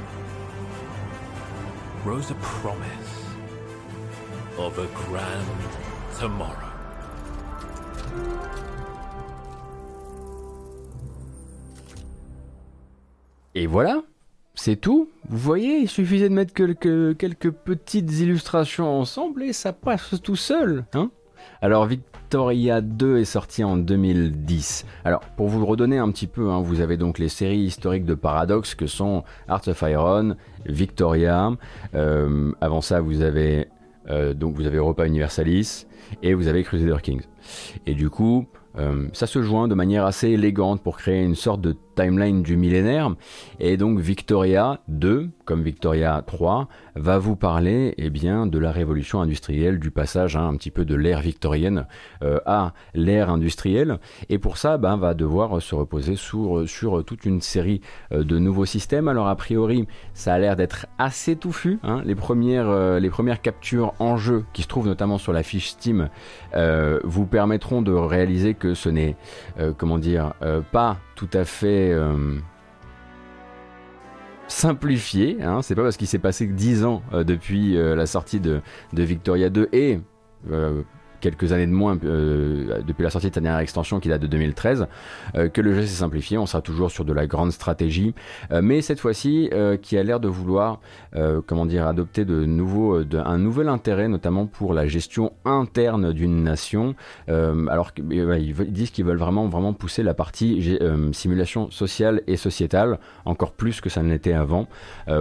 rose 2.04 2.30
a 2.30 2.34
promise 2.36 3.24
of 4.58 4.78
a 4.78 4.86
grand 5.04 5.46
tomorrow. 6.18 6.68
Et 13.54 13.66
voilà, 13.66 14.04
c'est 14.58 14.76
tout. 14.76 15.08
Vous 15.28 15.38
voyez, 15.38 15.78
il 15.78 15.88
suffisait 15.88 16.28
de 16.28 16.34
mettre 16.34 16.52
quelques, 16.52 17.50
petites 17.50 18.10
illustrations 18.18 18.98
ensemble 18.98 19.44
et 19.44 19.52
ça 19.52 19.72
passe 19.72 20.16
tout 20.20 20.36
seul. 20.36 20.84
Hein 20.94 21.10
Alors 21.62 21.86
Victoria 21.86 22.80
2 22.80 23.18
est 23.18 23.24
sorti 23.24 23.62
en 23.62 23.76
2010. 23.76 24.84
Alors 25.04 25.20
pour 25.36 25.46
vous 25.46 25.64
redonner 25.64 25.98
un 25.98 26.10
petit 26.10 26.26
peu, 26.26 26.50
hein, 26.50 26.60
vous 26.60 26.80
avez 26.80 26.96
donc 26.96 27.20
les 27.20 27.28
séries 27.28 27.60
historiques 27.60 28.04
de 28.04 28.14
Paradox 28.14 28.74
que 28.74 28.88
sont 28.88 29.22
Hearts 29.48 29.68
of 29.68 29.80
Iron, 29.82 30.34
Victoria. 30.66 31.52
Euh, 31.94 32.52
avant 32.60 32.80
ça, 32.80 33.00
vous 33.00 33.22
avez 33.22 33.68
euh, 34.10 34.34
vous 34.40 34.66
avez 34.66 34.78
Europa 34.78 35.06
Universalis 35.06 35.86
et 36.22 36.34
vous 36.34 36.48
avez 36.48 36.64
Crusader 36.64 36.96
Kings. 37.00 37.22
Et 37.86 37.94
du 37.94 38.10
coup, 38.10 38.46
euh, 38.78 39.08
ça 39.12 39.26
se 39.26 39.42
joint 39.42 39.68
de 39.68 39.74
manière 39.74 40.04
assez 40.04 40.28
élégante 40.30 40.82
pour 40.82 40.98
créer 40.98 41.22
une 41.22 41.34
sorte 41.34 41.60
de 41.60 41.76
timeline 41.98 42.42
du 42.42 42.56
millénaire. 42.56 43.10
Et 43.58 43.76
donc 43.76 43.98
Victoria 43.98 44.78
2, 44.86 45.30
comme 45.44 45.62
Victoria 45.62 46.22
3, 46.24 46.68
va 46.94 47.18
vous 47.18 47.34
parler 47.34 47.94
eh 47.98 48.08
bien, 48.08 48.46
de 48.46 48.58
la 48.58 48.70
révolution 48.70 49.20
industrielle, 49.20 49.80
du 49.80 49.90
passage 49.90 50.36
hein, 50.36 50.46
un 50.46 50.56
petit 50.56 50.70
peu 50.70 50.84
de 50.84 50.94
l'ère 50.94 51.20
victorienne 51.20 51.86
euh, 52.22 52.38
à 52.46 52.72
l'ère 52.94 53.30
industrielle. 53.30 53.98
Et 54.28 54.38
pour 54.38 54.58
ça, 54.58 54.78
ben, 54.78 54.96
va 54.96 55.14
devoir 55.14 55.60
se 55.60 55.74
reposer 55.74 56.14
sur, 56.14 56.68
sur 56.68 57.04
toute 57.04 57.24
une 57.24 57.40
série 57.40 57.80
euh, 58.12 58.22
de 58.22 58.38
nouveaux 58.38 58.66
systèmes. 58.66 59.08
Alors 59.08 59.26
a 59.26 59.34
priori, 59.34 59.88
ça 60.14 60.34
a 60.34 60.38
l'air 60.38 60.54
d'être 60.54 60.86
assez 60.98 61.34
touffu. 61.34 61.80
Hein. 61.82 62.02
Les, 62.04 62.14
premières, 62.14 62.68
euh, 62.68 63.00
les 63.00 63.10
premières 63.10 63.42
captures 63.42 63.94
en 63.98 64.16
jeu, 64.16 64.44
qui 64.52 64.62
se 64.62 64.68
trouvent 64.68 64.86
notamment 64.86 65.18
sur 65.18 65.32
la 65.32 65.42
fiche 65.42 65.70
Steam, 65.70 66.10
vous 67.04 67.26
permettront 67.26 67.82
de 67.82 67.92
réaliser 67.92 68.54
que 68.54 68.74
ce 68.74 68.88
n'est, 68.88 69.16
comment 69.76 69.98
dire, 69.98 70.32
pas 70.72 70.98
tout 71.18 71.28
à 71.34 71.44
fait 71.44 71.92
simplifié. 74.48 75.38
Hein. 75.42 75.62
C'est 75.62 75.74
pas 75.74 75.82
parce 75.82 75.96
qu'il 75.96 76.08
s'est 76.08 76.18
passé 76.18 76.46
10 76.46 76.84
ans 76.84 77.02
euh, 77.12 77.22
depuis 77.22 77.76
euh, 77.76 77.94
la 77.94 78.06
sortie 78.06 78.40
de, 78.40 78.60
de, 78.92 79.02
Victoria 79.02 79.50
2 79.50 79.68
et 79.72 80.00
euh, 80.50 80.82
quelques 81.20 81.52
années 81.52 81.66
de 81.66 81.72
moins 81.72 81.98
euh, 82.04 82.80
depuis 82.86 83.02
la 83.02 83.10
sortie 83.10 83.30
de 83.30 83.34
sa 83.34 83.40
dernière 83.40 83.60
extension 83.60 84.00
qui 84.00 84.08
date 84.08 84.22
de 84.22 84.26
2013, 84.26 84.86
euh, 85.36 85.48
que 85.48 85.60
le 85.60 85.74
jeu 85.74 85.82
s'est 85.82 85.98
simplifié. 85.98 86.38
On 86.38 86.46
sera 86.46 86.62
toujours 86.62 86.90
sur 86.90 87.04
de 87.04 87.12
la 87.12 87.26
grande 87.26 87.52
stratégie, 87.52 88.14
euh, 88.52 88.60
mais 88.62 88.82
cette 88.82 89.00
fois-ci 89.00 89.50
qui 89.82 89.98
a 89.98 90.02
l'air 90.02 90.20
de 90.20 90.28
vouloir, 90.28 90.80
comment 91.46 91.66
dire, 91.66 91.86
adopter 91.86 92.24
de 92.24 92.46
un 93.18 93.38
nouvel 93.38 93.68
intérêt, 93.68 94.08
notamment 94.08 94.46
pour 94.46 94.72
la 94.74 94.86
gestion 94.86 95.32
interne 95.44 96.12
d'une 96.12 96.42
nation. 96.42 96.94
alors 97.28 97.94
qu'ils 97.94 98.54
disent 98.68 98.90
qu'ils 98.90 99.04
veulent 99.04 99.18
vraiment, 99.18 99.48
vraiment 99.48 99.72
pousser 99.72 100.02
la 100.02 100.14
partie 100.14 100.78
simulation 101.12 101.70
sociale 101.70 102.22
et 102.26 102.36
sociétale 102.36 102.98
encore 103.24 103.52
plus 103.52 103.80
que 103.80 103.88
ça 103.88 104.02
ne 104.02 104.10
l'était 104.10 104.32
avant 104.32 104.66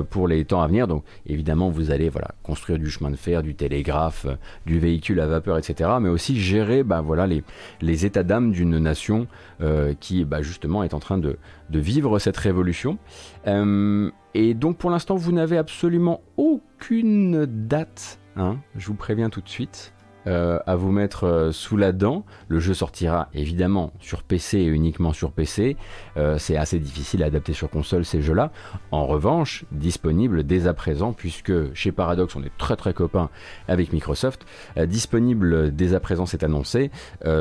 pour 0.10 0.28
les 0.28 0.46
temps 0.46 0.62
à 0.62 0.68
venir. 0.68 0.88
Donc 0.88 1.04
évidemment, 1.26 1.70
vous 1.70 1.92
allez 1.92 2.10
voilà 2.10 2.30
construire 2.44 2.80
du 2.80 2.90
chemin 2.90 3.12
de 3.12 3.16
fer, 3.16 3.44
du 3.44 3.56
télégraphe, 3.56 4.28
du 4.66 4.80
véhicule 4.80 5.20
à 5.20 5.28
vapeur, 5.28 5.58
etc 5.58 5.87
mais 6.00 6.10
aussi 6.10 6.40
gérer 6.40 6.84
bah, 6.84 7.02
voilà, 7.02 7.28
les, 7.28 8.06
états 8.06 8.24
d'âme 8.24 8.52
d'une 8.52 8.78
nation 8.78 9.28
euh, 9.62 9.94
qui 10.00 10.26
bah, 10.26 10.42
justement 10.42 10.84
est 10.84 10.94
en 10.94 11.00
train 11.00 11.18
de, 11.18 11.38
de 11.70 11.80
vivre 11.80 12.20
cette 12.20 12.38
révolution. 12.38 12.98
Euh, 13.48 14.12
et 14.34 14.54
donc 14.54 14.78
pour 14.78 14.90
l'instant, 14.90 15.16
vous 15.16 15.32
n'avez 15.32 15.58
absolument 15.58 16.22
aucune 16.38 17.46
date, 17.46 18.20
hein, 18.36 18.58
je 18.76 18.88
vous 18.88 18.96
préviens 18.96 19.30
tout 19.30 19.42
de 19.42 19.50
suite. 19.50 19.94
Euh, 20.28 20.60
à 20.68 20.76
vous 20.76 20.92
mettre 20.92 21.26
euh, 21.26 21.52
sous 21.54 21.78
la 21.78 21.94
dent. 21.94 22.26
Le 22.50 22.60
jeu 22.60 22.74
sortira 22.74 23.30
évidemment 23.34 23.94
sur 24.02 24.24
PC 24.24 24.58
et 24.58 24.66
uniquement 24.66 25.14
sur 25.14 25.32
PC. 25.32 25.78
Euh, 26.18 26.38
c'est 26.38 26.58
assez 26.58 26.80
difficile 26.80 27.24
à 27.24 27.28
adapter 27.28 27.54
sur 27.54 27.70
console 27.70 28.04
ces 28.04 28.22
jeux-là. 28.22 28.52
En 28.92 29.06
revanche, 29.06 29.64
disponible 29.72 30.44
dès 30.44 30.68
à 30.68 30.74
présent, 30.74 31.14
puisque 31.14 31.74
chez 31.74 31.94
Paradox 31.94 32.36
on 32.36 32.44
est 32.44 32.52
très 32.58 32.76
très 32.76 32.94
copains 32.94 33.30
avec 33.70 33.94
Microsoft, 33.94 34.46
disponible 34.86 35.74
dès 35.74 35.94
à 35.94 36.00
présent 36.00 36.26
c'est 36.26 36.44
annoncé 36.44 36.92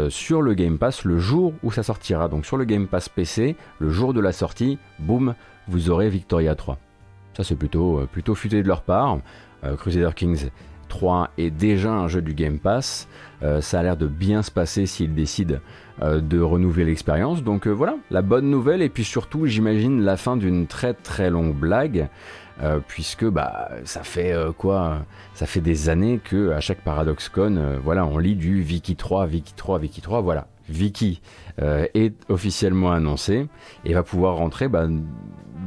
sur 0.08 0.42
le 0.42 0.54
Game 0.54 0.78
Pass 0.78 1.04
le 1.04 1.18
jour 1.18 1.54
où 1.62 1.72
ça 1.72 1.82
sortira. 1.82 2.28
Donc 2.28 2.46
sur 2.46 2.56
le 2.56 2.64
Game 2.64 2.86
Pass 2.86 3.08
PC, 3.08 3.56
le 3.78 3.90
jour 3.90 4.14
de 4.14 4.20
la 4.20 4.32
sortie, 4.32 4.78
boum, 4.98 5.34
vous 5.68 5.90
aurez 5.90 6.08
Victoria 6.08 6.54
3. 6.54 6.78
Ça 7.36 7.44
c'est 7.44 7.56
plutôt, 7.56 8.06
plutôt 8.12 8.34
futé 8.34 8.62
de 8.62 8.68
leur 8.68 8.82
part. 8.82 9.18
Crusader 9.76 10.10
Kings 10.14 10.50
3 10.88 11.30
est 11.38 11.50
déjà 11.50 11.92
un 11.92 12.08
jeu 12.08 12.22
du 12.22 12.34
Game 12.34 12.58
Pass. 12.58 13.08
Euh, 13.42 13.60
ça 13.60 13.80
a 13.80 13.82
l'air 13.82 13.96
de 13.96 14.06
bien 14.06 14.42
se 14.42 14.50
passer 14.50 14.86
s'ils 14.86 15.14
décident 15.14 15.56
euh, 16.02 16.20
de 16.20 16.40
renouveler 16.40 16.84
l'expérience. 16.84 17.42
Donc 17.42 17.66
euh, 17.66 17.70
voilà, 17.70 17.96
la 18.10 18.22
bonne 18.22 18.50
nouvelle 18.50 18.82
et 18.82 18.88
puis 18.88 19.04
surtout 19.04 19.46
j'imagine 19.46 20.02
la 20.02 20.16
fin 20.16 20.36
d'une 20.36 20.66
très 20.66 20.94
très 20.94 21.30
longue 21.30 21.54
blague. 21.54 22.08
puisque 22.88 23.26
bah 23.26 23.68
ça 23.84 24.02
fait 24.02 24.34
quoi 24.56 25.04
ça 25.34 25.44
fait 25.44 25.60
des 25.60 25.90
années 25.90 26.18
que 26.24 26.52
à 26.52 26.60
chaque 26.60 26.80
ParadoxCon 26.80 27.80
voilà 27.84 28.06
on 28.06 28.16
lit 28.16 28.34
du 28.34 28.62
Viki 28.62 28.96
3 28.96 29.26
Viki 29.26 29.52
3 29.52 29.78
Viki 29.78 30.00
3 30.00 30.22
voilà 30.22 30.46
Viki 30.68 31.20
est 31.58 32.14
officiellement 32.28 32.92
annoncé 32.92 33.46
et 33.84 33.94
va 33.94 34.02
pouvoir 34.02 34.36
rentrer 34.36 34.68
bah, 34.68 34.86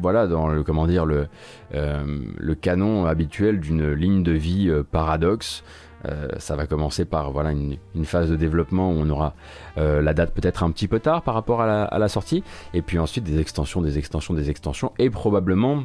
voilà, 0.01 0.27
dans 0.27 0.47
le, 0.47 0.63
comment 0.63 0.87
dire, 0.87 1.05
le, 1.05 1.27
euh, 1.73 2.23
le 2.37 2.55
canon 2.55 3.05
habituel 3.05 3.59
d'une 3.59 3.91
ligne 3.91 4.23
de 4.23 4.31
vie 4.31 4.69
euh, 4.69 4.83
paradoxe. 4.83 5.63
Euh, 6.05 6.29
ça 6.37 6.55
va 6.55 6.65
commencer 6.65 7.03
par 7.03 7.31
voilà 7.31 7.51
une, 7.51 7.77
phase 8.05 8.29
de 8.29 8.37
développement 8.37 8.89
où 8.89 8.93
on 8.93 9.09
aura 9.09 9.33
la 9.75 10.13
date 10.13 10.33
peut-être 10.33 10.63
un 10.63 10.71
petit 10.71 10.87
peu 10.87 10.99
tard 10.99 11.23
par 11.23 11.33
rapport 11.33 11.61
à 11.61 11.97
la, 11.97 12.07
sortie, 12.07 12.43
et 12.73 12.81
puis 12.81 12.99
ensuite 12.99 13.25
des 13.25 13.39
extensions, 13.39 13.81
des 13.81 13.97
extensions, 13.97 14.33
des 14.33 14.49
extensions, 14.49 14.93
et 14.97 15.09
probablement 15.09 15.83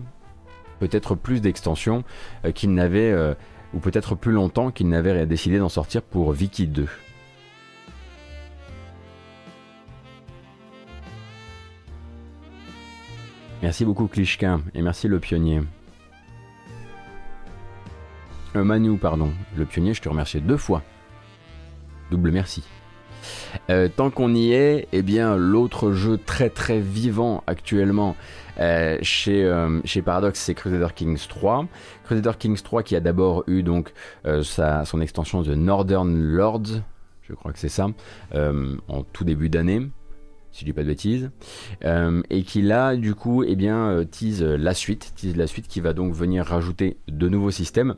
peut-être 0.78 1.16
plus 1.16 1.40
d'extensions 1.40 2.04
qu'il 2.54 2.74
n'avait, 2.74 3.12
ou 3.72 3.78
peut-être 3.80 4.14
plus 4.14 4.32
longtemps 4.32 4.70
qu'il 4.70 4.88
n'avait 4.88 5.26
décidé 5.26 5.58
d'en 5.58 5.68
sortir 5.68 6.02
pour 6.02 6.32
Viki 6.32 6.68
2. 6.68 6.86
Merci 13.64 13.86
beaucoup 13.86 14.08
Klishka 14.08 14.60
et 14.74 14.82
merci 14.82 15.08
le 15.08 15.18
pionnier. 15.18 15.62
Euh, 18.56 18.62
Manu, 18.62 18.98
pardon. 18.98 19.30
Le 19.56 19.64
pionnier, 19.64 19.94
je 19.94 20.02
te 20.02 20.08
remercie 20.10 20.38
deux 20.42 20.58
fois. 20.58 20.82
Double 22.10 22.30
merci. 22.30 22.62
Euh, 23.70 23.88
tant 23.88 24.10
qu'on 24.10 24.34
y 24.34 24.52
est, 24.52 24.86
eh 24.92 25.00
bien 25.00 25.38
l'autre 25.38 25.92
jeu 25.92 26.18
très 26.18 26.50
très 26.50 26.78
vivant 26.78 27.42
actuellement 27.46 28.16
euh, 28.60 28.98
chez, 29.00 30.02
Paradox, 30.04 30.38
c'est 30.38 30.52
Crusader 30.52 30.88
Kings 30.94 31.26
3. 31.26 31.66
Crusader 32.04 32.32
Kings 32.38 32.60
3 32.60 32.82
qui 32.82 32.96
a 32.96 33.00
d'abord 33.00 33.44
eu 33.46 33.62
donc 33.62 33.94
son 34.42 35.00
extension 35.00 35.40
de 35.40 35.54
Northern 35.54 36.14
Lords, 36.14 36.82
je 37.22 37.32
crois 37.32 37.54
que 37.54 37.58
c'est 37.58 37.70
ça, 37.70 37.88
en 38.34 39.04
tout 39.14 39.24
début 39.24 39.48
d'année 39.48 39.88
si 40.54 40.60
je 40.60 40.66
dis 40.66 40.72
pas 40.72 40.82
de 40.82 40.88
bêtises, 40.88 41.30
euh, 41.84 42.22
et 42.30 42.44
qui 42.44 42.62
là 42.62 42.94
du 42.94 43.16
coup 43.16 43.42
eh 43.42 43.56
bien 43.56 43.88
euh, 43.88 44.04
tease 44.04 44.42
la 44.42 44.72
suite, 44.72 45.12
la 45.34 45.48
suite 45.48 45.66
qui 45.66 45.80
va 45.80 45.92
donc 45.92 46.14
venir 46.14 46.46
rajouter 46.46 46.96
de 47.08 47.28
nouveaux 47.28 47.50
systèmes. 47.50 47.96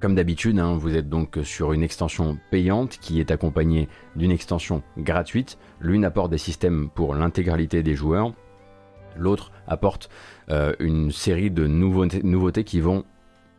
Comme 0.00 0.16
d'habitude, 0.16 0.58
hein, 0.58 0.74
vous 0.76 0.96
êtes 0.96 1.08
donc 1.08 1.38
sur 1.44 1.72
une 1.72 1.84
extension 1.84 2.36
payante 2.50 2.98
qui 3.00 3.20
est 3.20 3.30
accompagnée 3.30 3.88
d'une 4.16 4.32
extension 4.32 4.82
gratuite. 4.98 5.56
L'une 5.80 6.04
apporte 6.04 6.32
des 6.32 6.38
systèmes 6.38 6.90
pour 6.92 7.14
l'intégralité 7.14 7.84
des 7.84 7.94
joueurs, 7.94 8.34
l'autre 9.16 9.52
apporte 9.68 10.10
euh, 10.50 10.74
une 10.80 11.12
série 11.12 11.52
de 11.52 11.68
nouveautés, 11.68 12.24
nouveautés 12.24 12.64
qui 12.64 12.80
vont 12.80 13.04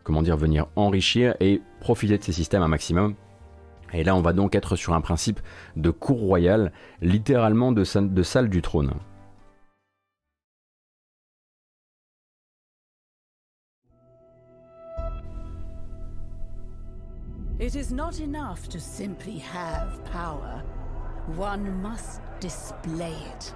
comment 0.02 0.20
dire 0.20 0.36
venir 0.36 0.66
enrichir 0.76 1.34
et 1.40 1.62
profiter 1.80 2.18
de 2.18 2.22
ces 2.22 2.32
systèmes 2.32 2.62
un 2.62 2.68
maximum 2.68 3.14
et 3.94 4.04
là, 4.04 4.16
on 4.16 4.20
va 4.20 4.32
donc 4.32 4.54
être 4.54 4.76
sur 4.76 4.92
un 4.92 5.00
principe 5.00 5.40
de 5.76 5.90
cour 5.90 6.18
royale, 6.18 6.72
littéralement 7.00 7.72
de, 7.72 7.84
salle 7.84 8.48
du 8.48 8.60
trône. 8.60 8.92
It 17.60 17.76
is 17.76 17.92
not 17.92 18.20
enough 18.20 18.68
to 18.68 18.78
simply 18.78 19.38
have 19.38 20.04
power. 20.12 20.62
One 21.38 21.80
must 21.80 22.20
display 22.40 23.14
it. 23.34 23.54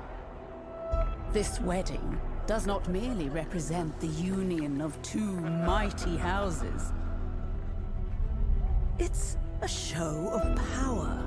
This 1.32 1.60
wedding 1.60 2.18
does 2.46 2.64
not 2.64 2.88
merely 2.88 3.28
represent 3.28 3.98
the 4.00 4.06
union 4.06 4.80
of 4.80 4.96
two 5.02 5.32
mighty 5.66 6.16
houses. 6.16 6.92
It's 8.98 9.36
a 9.60 9.66
show 9.66 10.30
of 10.32 10.56
power. 10.56 11.18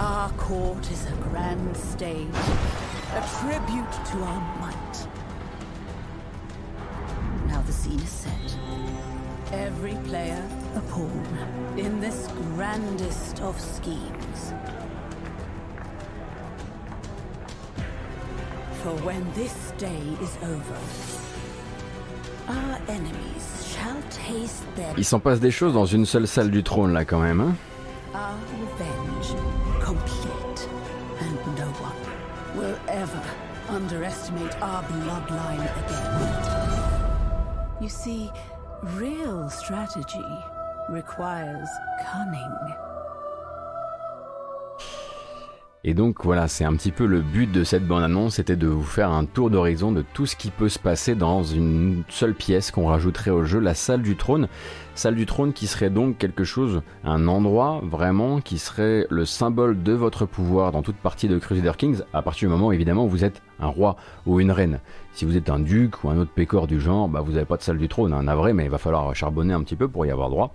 Our 0.00 0.30
court 0.32 0.90
is 0.90 1.06
a 1.06 1.12
grand 1.22 1.76
stage, 1.76 2.28
a 3.14 3.28
tribute 3.40 3.92
to 3.92 4.18
our 4.22 4.60
might. 4.60 5.08
Now 7.46 7.62
the 7.62 7.72
scene 7.72 8.00
is 8.00 8.08
set. 8.08 8.56
Every 9.52 9.94
player 10.04 10.42
a 10.74 10.80
pawn 10.80 11.74
in 11.76 12.00
this 12.00 12.26
grandest 12.54 13.40
of 13.40 13.58
schemes. 13.60 14.52
For 18.82 18.94
when 19.04 19.32
this 19.34 19.72
day 19.78 20.02
is 20.20 20.36
over, 20.42 21.17
Il 24.96 25.04
s'en 25.04 25.20
passe 25.20 25.40
des 25.40 25.50
choses 25.50 25.74
dans 25.74 25.86
une 25.86 26.06
seule 26.06 26.26
salle 26.26 26.50
du 26.50 26.62
trône 26.62 26.92
là 26.92 27.04
quand 27.04 27.20
même. 27.20 27.40
Hein. 27.40 27.54
You 37.80 37.88
see, 37.88 38.30
real 38.98 39.48
strategy 39.50 40.24
requires 40.90 41.64
cunning. 42.00 42.87
Et 45.84 45.94
donc 45.94 46.24
voilà, 46.24 46.48
c'est 46.48 46.64
un 46.64 46.74
petit 46.74 46.90
peu 46.90 47.06
le 47.06 47.20
but 47.20 47.50
de 47.50 47.62
cette 47.62 47.86
bande-annonce, 47.86 48.34
c'était 48.34 48.56
de 48.56 48.66
vous 48.66 48.82
faire 48.82 49.12
un 49.12 49.24
tour 49.24 49.48
d'horizon 49.48 49.92
de 49.92 50.04
tout 50.12 50.26
ce 50.26 50.34
qui 50.34 50.50
peut 50.50 50.68
se 50.68 50.78
passer 50.78 51.14
dans 51.14 51.44
une 51.44 52.02
seule 52.08 52.34
pièce 52.34 52.72
qu'on 52.72 52.86
rajouterait 52.86 53.30
au 53.30 53.44
jeu, 53.44 53.60
la 53.60 53.74
salle 53.74 54.02
du 54.02 54.16
trône. 54.16 54.48
Salle 54.96 55.14
du 55.14 55.24
trône 55.24 55.52
qui 55.52 55.68
serait 55.68 55.90
donc 55.90 56.18
quelque 56.18 56.42
chose, 56.42 56.82
un 57.04 57.28
endroit 57.28 57.80
vraiment 57.84 58.40
qui 58.40 58.58
serait 58.58 59.06
le 59.08 59.24
symbole 59.24 59.80
de 59.80 59.92
votre 59.92 60.26
pouvoir 60.26 60.72
dans 60.72 60.82
toute 60.82 60.96
partie 60.96 61.28
de 61.28 61.38
Crusader 61.38 61.72
Kings, 61.78 62.00
à 62.12 62.22
partir 62.22 62.48
du 62.48 62.52
moment 62.52 62.72
évidemment 62.72 63.04
où 63.04 63.08
vous 63.08 63.24
êtes 63.24 63.40
un 63.60 63.68
roi 63.68 63.96
ou 64.26 64.40
une 64.40 64.50
reine. 64.50 64.80
Si 65.18 65.24
vous 65.24 65.36
êtes 65.36 65.50
un 65.50 65.58
duc 65.58 66.04
ou 66.04 66.10
un 66.10 66.18
autre 66.18 66.30
pécor 66.30 66.68
du 66.68 66.80
genre, 66.80 67.08
bah 67.08 67.20
vous 67.20 67.32
n'avez 67.32 67.44
pas 67.44 67.56
de 67.56 67.62
salle 67.62 67.78
du 67.78 67.88
trône, 67.88 68.12
un 68.12 68.18
hein, 68.18 68.22
navré, 68.22 68.52
mais 68.52 68.66
il 68.66 68.70
va 68.70 68.78
falloir 68.78 69.12
charbonner 69.16 69.52
un 69.52 69.64
petit 69.64 69.74
peu 69.74 69.88
pour 69.88 70.06
y 70.06 70.12
avoir 70.12 70.30
droit. 70.30 70.54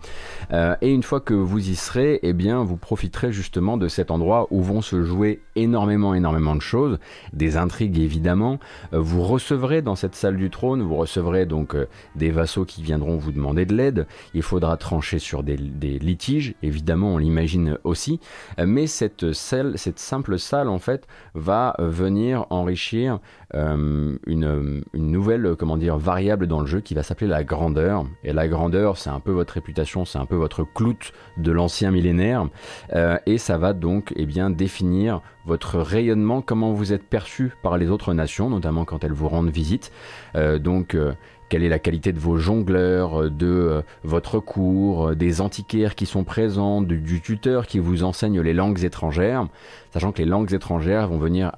Euh, 0.53 0.77
et 0.79 0.89
une 0.93 1.03
fois 1.03 1.19
que 1.19 1.33
vous 1.33 1.69
y 1.69 1.75
serez, 1.75 2.21
eh 2.23 2.31
bien 2.31 2.63
vous 2.63 2.77
profiterez 2.77 3.33
justement 3.33 3.75
de 3.75 3.89
cet 3.89 4.09
endroit 4.09 4.47
où 4.51 4.61
vont 4.61 4.81
se 4.81 5.03
jouer 5.03 5.41
énormément, 5.57 6.13
énormément 6.13 6.55
de 6.55 6.61
choses, 6.61 6.97
des 7.33 7.57
intrigues 7.57 7.99
évidemment. 7.99 8.57
Euh, 8.93 8.99
vous 9.01 9.23
recevrez 9.23 9.81
dans 9.81 9.95
cette 9.95 10.15
salle 10.15 10.37
du 10.37 10.49
trône, 10.49 10.81
vous 10.81 10.95
recevrez 10.95 11.45
donc 11.45 11.75
euh, 11.75 11.89
des 12.15 12.31
vassaux 12.31 12.63
qui 12.63 12.83
viendront 12.83 13.17
vous 13.17 13.33
demander 13.33 13.65
de 13.65 13.75
l'aide. 13.75 14.07
Il 14.33 14.43
faudra 14.43 14.77
trancher 14.77 15.19
sur 15.19 15.43
des, 15.43 15.57
des 15.57 15.99
litiges, 15.99 16.55
évidemment, 16.63 17.15
on 17.15 17.17
l'imagine 17.17 17.77
aussi. 17.83 18.21
mais 18.57 18.87
cette 18.87 19.33
salle, 19.33 19.77
cette 19.77 19.99
simple 19.99 20.39
salle 20.39 20.69
en 20.69 20.79
fait, 20.79 21.05
va 21.35 21.75
venir 21.79 22.45
enrichir 22.49 22.92
une, 22.93 24.19
une, 24.27 24.83
nouvelle 24.93 25.55
comment 25.57 25.77
dire 25.77 25.97
variable 25.97 26.47
dans 26.47 26.59
le 26.59 26.65
jeu 26.65 26.81
qui 26.81 26.93
va 26.93 27.03
s'appeler 27.03 27.27
la 27.27 27.43
grandeur. 27.43 28.05
Et 28.23 28.33
la 28.33 28.47
grandeur, 28.47 28.97
c'est 28.97 29.09
un 29.09 29.19
peu 29.19 29.31
votre 29.31 29.53
réputation, 29.53 30.05
c'est 30.05 30.19
un 30.19 30.25
peu 30.25 30.35
votre 30.35 30.63
clout 30.63 31.11
de 31.37 31.51
l'ancien 31.51 31.91
millénaire. 31.91 32.47
Euh, 32.93 33.17
et 33.25 33.37
ça 33.37 33.57
va 33.57 33.73
donc 33.73 34.13
eh 34.15 34.25
bien 34.25 34.49
définir 34.49 35.21
votre 35.45 35.79
rayonnement, 35.79 36.41
comment 36.41 36.71
vous 36.71 36.93
êtes 36.93 37.03
perçu 37.03 37.51
par 37.61 37.77
les 37.77 37.89
autres 37.89 38.13
nations, 38.13 38.49
notamment 38.49 38.85
quand 38.85 39.03
elles 39.03 39.11
vous 39.11 39.27
rendent 39.27 39.49
visite. 39.49 39.91
Euh, 40.35 40.57
donc 40.57 40.95
euh, 40.95 41.13
quelle 41.53 41.63
est 41.63 41.69
la 41.69 41.77
qualité 41.77 42.11
de 42.13 42.19
vos 42.19 42.37
jongleurs, 42.37 43.25
euh, 43.25 43.29
de 43.29 43.45
euh, 43.45 43.81
votre 44.03 44.39
cours, 44.39 45.09
euh, 45.09 45.15
des 45.15 45.39
antiquaires 45.39 45.93
qui 45.93 46.07
sont 46.07 46.23
présents, 46.23 46.81
du, 46.81 47.21
tuteur 47.21 47.67
qui 47.67 47.77
vous 47.77 48.03
enseigne 48.03 48.41
les 48.41 48.53
langues 48.53 48.83
étrangères, 48.83 49.45
sachant 49.91 50.11
que 50.11 50.17
les 50.17 50.25
langues 50.27 50.51
étrangères 50.51 51.09
vont 51.09 51.19
venir 51.19 51.51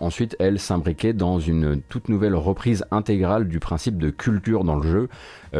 ensuite, 0.00 0.34
elles, 0.40 0.58
s'imbriquer 0.58 1.12
dans 1.12 1.38
une 1.38 1.80
toute 1.82 2.08
nouvelle 2.08 2.34
reprise 2.34 2.84
intégrale 2.90 3.46
du 3.46 3.60
principe 3.60 3.98
de 3.98 4.10
culture 4.10 4.64
dans 4.64 4.74
le 4.74 4.82
jeu, 4.82 5.08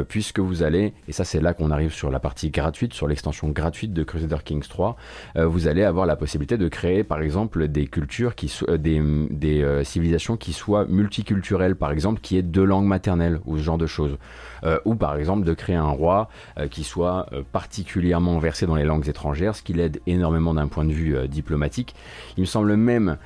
puisque 0.09 0.41
vous 0.41 0.63
allez, 0.63 0.93
et 1.07 1.13
ça 1.13 1.25
c'est 1.25 1.41
là 1.41 1.55
qu'on 1.55 1.71
arrive 1.71 1.93
sur 1.93 2.11
la 2.11 2.21
partie 2.21 2.51
gratuite, 2.51 2.95
sur 2.95 3.07
l'extension 3.09 3.49
gratuite 3.49 3.93
de 3.93 4.03
Crusader 4.03 4.39
Kings 4.45 4.67
3, 4.67 4.97
vous 5.37 5.69
allez 5.69 5.85
avoir 5.85 6.07
la 6.07 6.17
possibilité 6.17 6.57
de 6.57 6.69
créer 6.69 7.05
par 7.05 7.21
exemple 7.21 7.69
des 7.69 7.87
cultures, 7.87 8.35
qui 8.35 8.53
des, 8.79 9.03
des 9.31 9.85
civilisations 9.85 10.37
qui 10.37 10.53
soient 10.53 10.87
multiculturelles, 10.87 11.77
par 11.77 11.93
exemple, 11.93 12.21
qui 12.21 12.37
aient 12.37 12.43
deux 12.43 12.65
langues 12.65 12.87
maternelles, 12.87 13.41
ou 13.45 13.59
de 13.77 13.87
choses. 13.87 14.17
Euh, 14.65 14.79
ou 14.85 14.95
par 14.95 15.17
exemple 15.17 15.45
de 15.45 15.55
créer 15.55 15.77
un 15.77 15.91
roi 15.91 16.29
euh, 16.59 16.69
qui 16.69 16.85
soit 16.85 17.27
euh, 17.33 17.43
particulièrement 17.53 18.39
versé 18.39 18.67
dans 18.67 18.77
les 18.77 18.85
langues 18.85 19.09
étrangères, 19.09 19.55
ce 19.55 19.63
qui 19.63 19.73
l'aide 19.73 20.01
énormément 20.07 20.55
d'un 20.55 20.69
point 20.69 20.85
de 20.85 20.93
vue 20.93 21.29
diplomatique. 21.29 21.95
Il 22.37 22.43
me 22.43 22.47
semble 22.47 22.77
même 22.77 23.17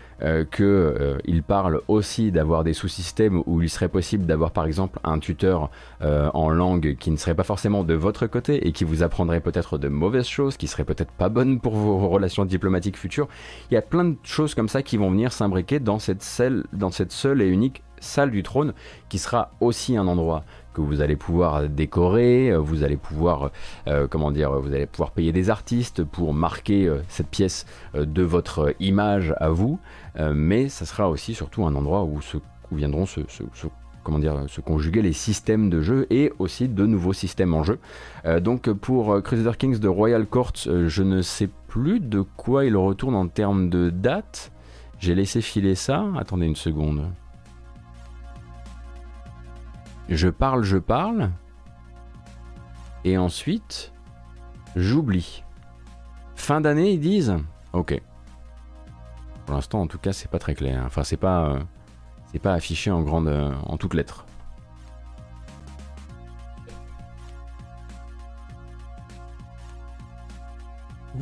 qu'il 0.52 1.42
parle 1.42 1.80
aussi 1.88 2.30
d'avoir 2.30 2.62
des 2.62 2.74
sous-systèmes 2.74 3.42
où 3.46 3.60
il 3.60 3.68
serait 3.68 3.88
possible 3.88 4.24
d'avoir 4.24 4.52
par 4.52 4.66
exemple 4.66 5.00
un 5.02 5.18
tuteur 5.18 5.68
en 6.00 6.48
langue 6.48 6.96
qui 6.98 7.10
ne 7.10 7.16
serait 7.16 7.34
pas 7.34 7.42
forcément 7.42 7.82
de 7.82 7.94
votre 7.94 8.28
côté 8.28 8.68
et 8.68 8.72
qui 8.72 8.84
vous 8.84 9.02
apprendrait 9.02 9.40
peut-être 9.40 9.78
de 9.78 9.88
mauvaises 9.88 10.28
choses, 10.28 10.56
qui 10.56 10.68
seraient 10.68 10.84
peut-être 10.84 11.10
pas 11.10 11.28
bonnes 11.28 11.58
pour 11.58 11.74
vos 11.74 12.08
relations 12.08 12.44
diplomatiques 12.44 12.96
futures. 12.96 13.26
Il 13.70 13.74
y 13.74 13.76
a 13.76 13.82
plein 13.82 14.04
de 14.04 14.16
choses 14.22 14.54
comme 14.54 14.68
ça 14.68 14.82
qui 14.82 14.96
vont 14.96 15.10
venir 15.10 15.32
s'imbriquer 15.32 15.80
dans 15.80 15.98
cette 15.98 16.22
seule 16.22 16.62
et 17.42 17.48
unique 17.48 17.82
salle 18.02 18.30
du 18.30 18.42
trône 18.42 18.74
qui 19.08 19.18
sera 19.18 19.52
aussi 19.60 19.96
un 19.96 20.06
endroit 20.06 20.44
que 20.72 20.80
vous 20.80 21.00
allez 21.00 21.16
pouvoir 21.16 21.68
décorer, 21.68 22.50
euh, 22.50 22.58
vous 22.58 22.82
allez 22.82 22.96
pouvoir, 22.96 23.50
euh, 23.88 24.06
comment 24.08 24.30
dire, 24.30 24.52
vous 24.60 24.72
allez 24.72 24.86
pouvoir 24.86 25.10
payer 25.10 25.32
des 25.32 25.50
artistes 25.50 26.04
pour 26.04 26.34
marquer 26.34 26.86
euh, 26.86 26.98
cette 27.08 27.28
pièce 27.28 27.66
de 27.94 28.22
votre 28.22 28.74
image 28.80 29.34
à 29.38 29.50
vous, 29.50 29.78
mais 30.18 30.68
ça 30.68 30.84
sera 30.84 31.08
aussi 31.08 31.34
surtout 31.34 31.64
un 31.64 31.74
endroit 31.74 32.04
où, 32.04 32.20
se, 32.20 32.38
viendront 32.70 33.06
se, 33.06 33.20
comment 34.02 34.18
dire, 34.18 34.44
se 34.48 34.60
conjuguer 34.60 35.02
les 35.02 35.12
systèmes 35.12 35.70
de 35.70 35.80
jeu 35.80 36.06
et 36.10 36.32
aussi 36.38 36.68
de 36.68 36.86
nouveaux 36.86 37.12
systèmes 37.12 37.54
en 37.54 37.62
jeu. 37.62 37.78
donc 38.40 38.70
pour 38.72 39.22
Crusader 39.22 39.56
Kings 39.58 39.78
de 39.78 39.88
Royal 39.88 40.26
Court, 40.26 40.52
je 40.64 41.02
ne 41.02 41.22
sais 41.22 41.48
plus 41.68 42.00
de 42.00 42.22
quoi 42.22 42.64
il 42.64 42.76
retourne 42.76 43.14
en 43.14 43.28
termes 43.28 43.68
de 43.68 43.90
date. 43.90 44.52
J'ai 44.98 45.14
laissé 45.14 45.40
filer 45.40 45.74
ça. 45.74 46.06
Attendez 46.16 46.46
une 46.46 46.56
seconde. 46.56 47.10
Je 50.12 50.28
parle, 50.28 50.62
je 50.62 50.76
parle. 50.76 51.30
Et 53.04 53.16
ensuite, 53.16 53.92
j'oublie. 54.76 55.42
Fin 56.36 56.60
d'année, 56.60 56.92
ils 56.92 57.00
disent 57.00 57.34
Ok. 57.72 57.98
Pour 59.46 59.54
l'instant, 59.54 59.80
en 59.80 59.86
tout 59.86 59.98
cas, 59.98 60.12
c'est 60.12 60.30
pas 60.30 60.38
très 60.38 60.54
clair. 60.54 60.82
Enfin, 60.84 61.02
c'est 61.02 61.16
pas, 61.16 61.48
euh, 61.48 61.60
c'est 62.30 62.38
pas 62.38 62.52
affiché 62.52 62.90
en 62.90 63.00
grande, 63.00 63.26
euh, 63.26 63.54
en 63.64 63.78
toutes 63.78 63.94
lettres. 63.94 64.26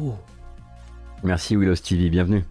Oh. 0.00 0.16
Merci 1.22 1.54
Willow 1.54 1.76
Stevie, 1.76 2.10
bienvenue. 2.10 2.44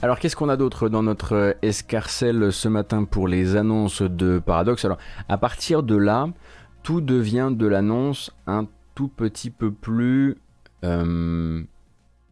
Alors 0.00 0.20
qu'est-ce 0.20 0.36
qu'on 0.36 0.48
a 0.48 0.56
d'autre 0.56 0.88
dans 0.88 1.02
notre 1.02 1.32
euh, 1.34 1.52
escarcelle 1.62 2.52
ce 2.52 2.68
matin 2.68 3.02
pour 3.02 3.26
les 3.26 3.56
annonces 3.56 4.00
de 4.00 4.38
Paradox? 4.38 4.84
Alors 4.84 4.98
à 5.28 5.38
partir 5.38 5.82
de 5.82 5.96
là, 5.96 6.28
tout 6.84 7.00
devient 7.00 7.50
de 7.52 7.66
l'annonce 7.66 8.30
un 8.46 8.68
tout 8.94 9.08
petit 9.08 9.50
peu 9.50 9.72
plus 9.72 10.36
euh, 10.84 11.64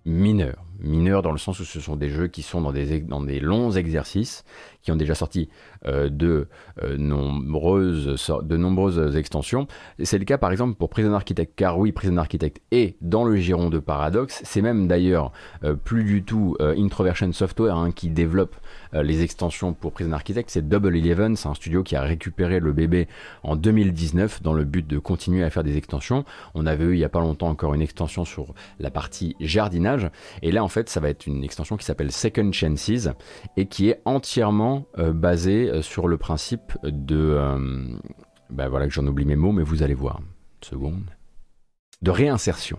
mineur. 0.04 0.64
Mineur 0.78 1.22
dans 1.22 1.32
le 1.32 1.38
sens 1.38 1.58
où 1.58 1.64
ce 1.64 1.80
sont 1.80 1.96
des 1.96 2.08
jeux 2.08 2.28
qui 2.28 2.42
sont 2.42 2.60
dans 2.60 2.70
des, 2.70 3.00
dans 3.00 3.20
des 3.20 3.40
longs 3.40 3.72
exercices, 3.72 4.44
qui 4.86 4.92
ont 4.92 4.96
déjà 4.96 5.16
sorti 5.16 5.48
euh, 5.86 6.08
de, 6.08 6.46
euh, 6.82 6.96
nombreuses, 6.96 8.30
de 8.44 8.56
nombreuses 8.56 9.16
extensions. 9.16 9.66
C'est 10.02 10.18
le 10.18 10.24
cas 10.24 10.38
par 10.38 10.52
exemple 10.52 10.76
pour 10.76 10.90
Prison 10.90 11.12
Architect, 11.12 11.54
car 11.56 11.76
oui, 11.76 11.90
Prison 11.90 12.16
Architect 12.18 12.62
est 12.70 12.96
dans 13.00 13.24
le 13.24 13.34
giron 13.36 13.68
de 13.68 13.80
Paradox. 13.80 14.40
C'est 14.44 14.62
même 14.62 14.86
d'ailleurs 14.86 15.32
euh, 15.64 15.74
plus 15.74 16.04
du 16.04 16.22
tout 16.22 16.56
Introversion 16.60 17.32
Software 17.32 17.76
hein, 17.76 17.90
qui 17.90 18.10
développe 18.10 18.54
les 18.92 19.22
extensions 19.22 19.74
pour 19.74 19.92
Prison 19.92 20.12
Architect, 20.12 20.48
c'est 20.48 20.66
Double 20.66 20.96
Eleven, 20.96 21.36
c'est 21.36 21.48
un 21.48 21.54
studio 21.54 21.82
qui 21.82 21.96
a 21.96 22.02
récupéré 22.02 22.60
le 22.60 22.72
bébé 22.72 23.08
en 23.42 23.56
2019 23.56 24.42
dans 24.42 24.52
le 24.52 24.64
but 24.64 24.86
de 24.86 24.98
continuer 24.98 25.42
à 25.42 25.50
faire 25.50 25.64
des 25.64 25.76
extensions. 25.76 26.24
On 26.54 26.64
avait 26.64 26.84
eu 26.84 26.94
il 26.94 26.98
n'y 26.98 27.04
a 27.04 27.08
pas 27.08 27.20
longtemps 27.20 27.48
encore 27.48 27.74
une 27.74 27.82
extension 27.82 28.24
sur 28.24 28.54
la 28.78 28.90
partie 28.90 29.36
jardinage, 29.40 30.08
et 30.42 30.52
là 30.52 30.62
en 30.64 30.68
fait 30.68 30.88
ça 30.88 31.00
va 31.00 31.10
être 31.10 31.26
une 31.26 31.44
extension 31.44 31.76
qui 31.76 31.84
s'appelle 31.84 32.12
Second 32.12 32.52
Chances 32.52 33.08
et 33.56 33.66
qui 33.66 33.90
est 33.90 34.00
entièrement 34.04 34.75
basée 34.96 35.68
euh, 35.68 35.82
sur 35.82 36.08
le 36.08 36.16
principe 36.18 36.72
de... 36.82 37.38
ben 38.50 38.68
voilà 38.68 38.86
que 38.86 38.92
j'en 38.92 39.06
oublie 39.06 39.24
mes 39.24 39.36
mots, 39.36 39.52
mais 39.52 39.62
vous 39.62 39.82
allez 39.82 39.94
voir. 39.94 40.20
Une 40.20 40.68
seconde. 40.68 41.10
De 42.02 42.10
réinsertion. 42.10 42.76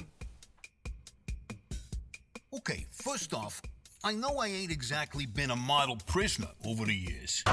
Okay, 2.51 2.87
first 2.91 3.33
off, 3.33 3.61
I 4.03 4.13
know 4.13 4.39
I 4.39 4.47
ain't 4.47 4.71
exactly 4.71 5.25
been 5.25 5.51
a 5.51 5.55
model 5.55 5.97
prisoner 6.05 6.49
over 6.65 6.85
the 6.85 6.93
years. 6.93 7.43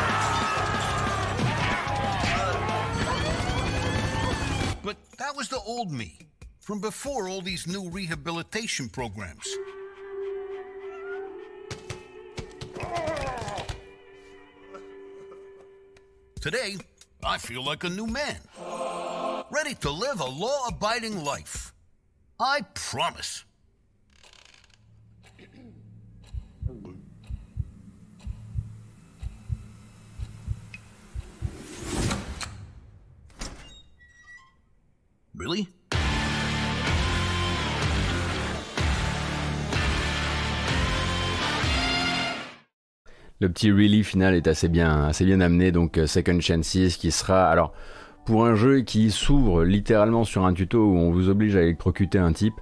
But 4.82 4.96
that 5.18 5.34
was 5.34 5.48
the 5.48 5.60
old 5.66 5.90
me, 5.90 6.18
from 6.60 6.80
before 6.80 7.28
all 7.28 7.40
these 7.40 7.66
new 7.66 7.88
rehabilitation 7.90 8.88
programs. 8.88 9.46
Today, 16.44 16.76
I 17.24 17.38
feel 17.38 17.64
like 17.64 17.84
a 17.84 17.88
new 17.88 18.06
man, 18.06 18.36
ready 19.50 19.74
to 19.76 19.90
live 19.90 20.20
a 20.20 20.26
law 20.26 20.66
abiding 20.68 21.24
life. 21.24 21.72
I 22.38 22.60
promise. 22.74 23.46
Really? 35.34 35.66
Le 43.40 43.48
petit 43.48 43.72
really 43.72 44.04
final 44.04 44.34
est 44.34 44.46
assez 44.46 44.68
bien, 44.68 45.06
assez 45.06 45.24
bien 45.24 45.40
amené, 45.40 45.72
donc 45.72 45.98
euh, 45.98 46.06
Second 46.06 46.38
Chances 46.40 46.96
qui 46.96 47.10
sera 47.10 47.50
alors 47.50 47.72
pour 48.24 48.46
un 48.46 48.54
jeu 48.54 48.82
qui 48.82 49.10
s'ouvre 49.10 49.64
littéralement 49.64 50.22
sur 50.22 50.46
un 50.46 50.54
tuto 50.54 50.78
où 50.78 50.96
on 50.96 51.10
vous 51.10 51.28
oblige 51.28 51.56
à 51.56 51.62
électrocuter 51.62 52.18
un 52.18 52.32
type, 52.32 52.54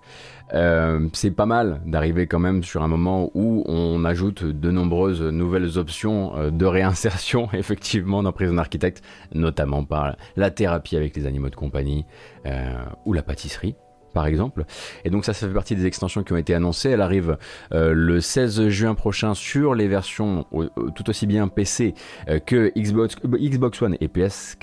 euh, 0.54 1.08
c'est 1.12 1.30
pas 1.30 1.44
mal 1.44 1.82
d'arriver 1.84 2.26
quand 2.26 2.38
même 2.38 2.62
sur 2.62 2.82
un 2.82 2.88
moment 2.88 3.30
où 3.34 3.62
on 3.66 4.02
ajoute 4.06 4.44
de 4.44 4.70
nombreuses 4.70 5.22
nouvelles 5.22 5.76
options 5.76 6.36
euh, 6.38 6.50
de 6.50 6.64
réinsertion 6.64 7.50
effectivement 7.52 8.22
dans 8.22 8.32
Prison 8.32 8.56
Architect, 8.56 9.02
notamment 9.34 9.84
par 9.84 10.16
la 10.36 10.50
thérapie 10.50 10.96
avec 10.96 11.14
les 11.16 11.26
animaux 11.26 11.50
de 11.50 11.56
compagnie 11.56 12.06
ou 13.04 13.12
la 13.12 13.22
pâtisserie 13.22 13.76
par 14.12 14.26
exemple. 14.26 14.64
Et 15.04 15.10
donc 15.10 15.24
ça, 15.24 15.32
ça 15.32 15.46
fait 15.46 15.54
partie 15.54 15.76
des 15.76 15.86
extensions 15.86 16.22
qui 16.22 16.32
ont 16.32 16.36
été 16.36 16.54
annoncées. 16.54 16.90
Elle 16.90 17.00
arrive 17.00 17.38
le 17.70 18.20
16 18.20 18.68
juin 18.68 18.94
prochain 18.94 19.34
sur 19.34 19.74
les 19.74 19.88
versions 19.88 20.46
tout 20.94 21.10
aussi 21.10 21.26
bien 21.26 21.48
PC 21.48 21.94
que 22.46 22.72
Xbox, 22.76 23.16
Xbox 23.24 23.82
One 23.82 23.96
et 24.00 24.08
PS4. 24.08 24.56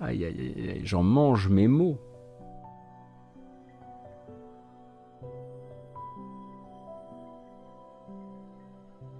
Aïe 0.00 0.24
aïe 0.24 0.54
aïe, 0.68 0.80
j'en 0.84 1.02
mange 1.02 1.48
mes 1.48 1.68
mots. 1.68 1.98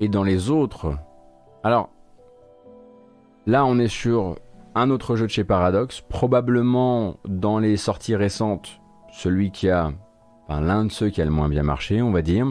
et 0.03 0.09
dans 0.09 0.25
les 0.25 0.51
autres. 0.51 0.99
Alors, 1.63 1.89
là 3.47 3.65
on 3.65 3.79
est 3.79 3.89
sur 3.89 4.37
un 4.75 4.91
autre 4.91 5.15
jeu 5.15 5.27
de 5.27 5.31
chez 5.31 5.45
Paradox, 5.45 6.01
probablement 6.01 7.19
dans 7.25 7.61
les 7.61 7.77
sorties 7.77 8.17
récentes, 8.17 8.81
celui 9.13 9.51
qui 9.51 9.69
a 9.69 9.93
l'un 10.61 10.85
de 10.85 10.93
ceux 10.93 11.09
qui 11.09 11.23
a 11.23 11.25
le 11.25 11.31
moins 11.31 11.49
bien 11.49 11.63
marché, 11.63 12.03
on 12.03 12.11
va 12.11 12.23
dire, 12.23 12.47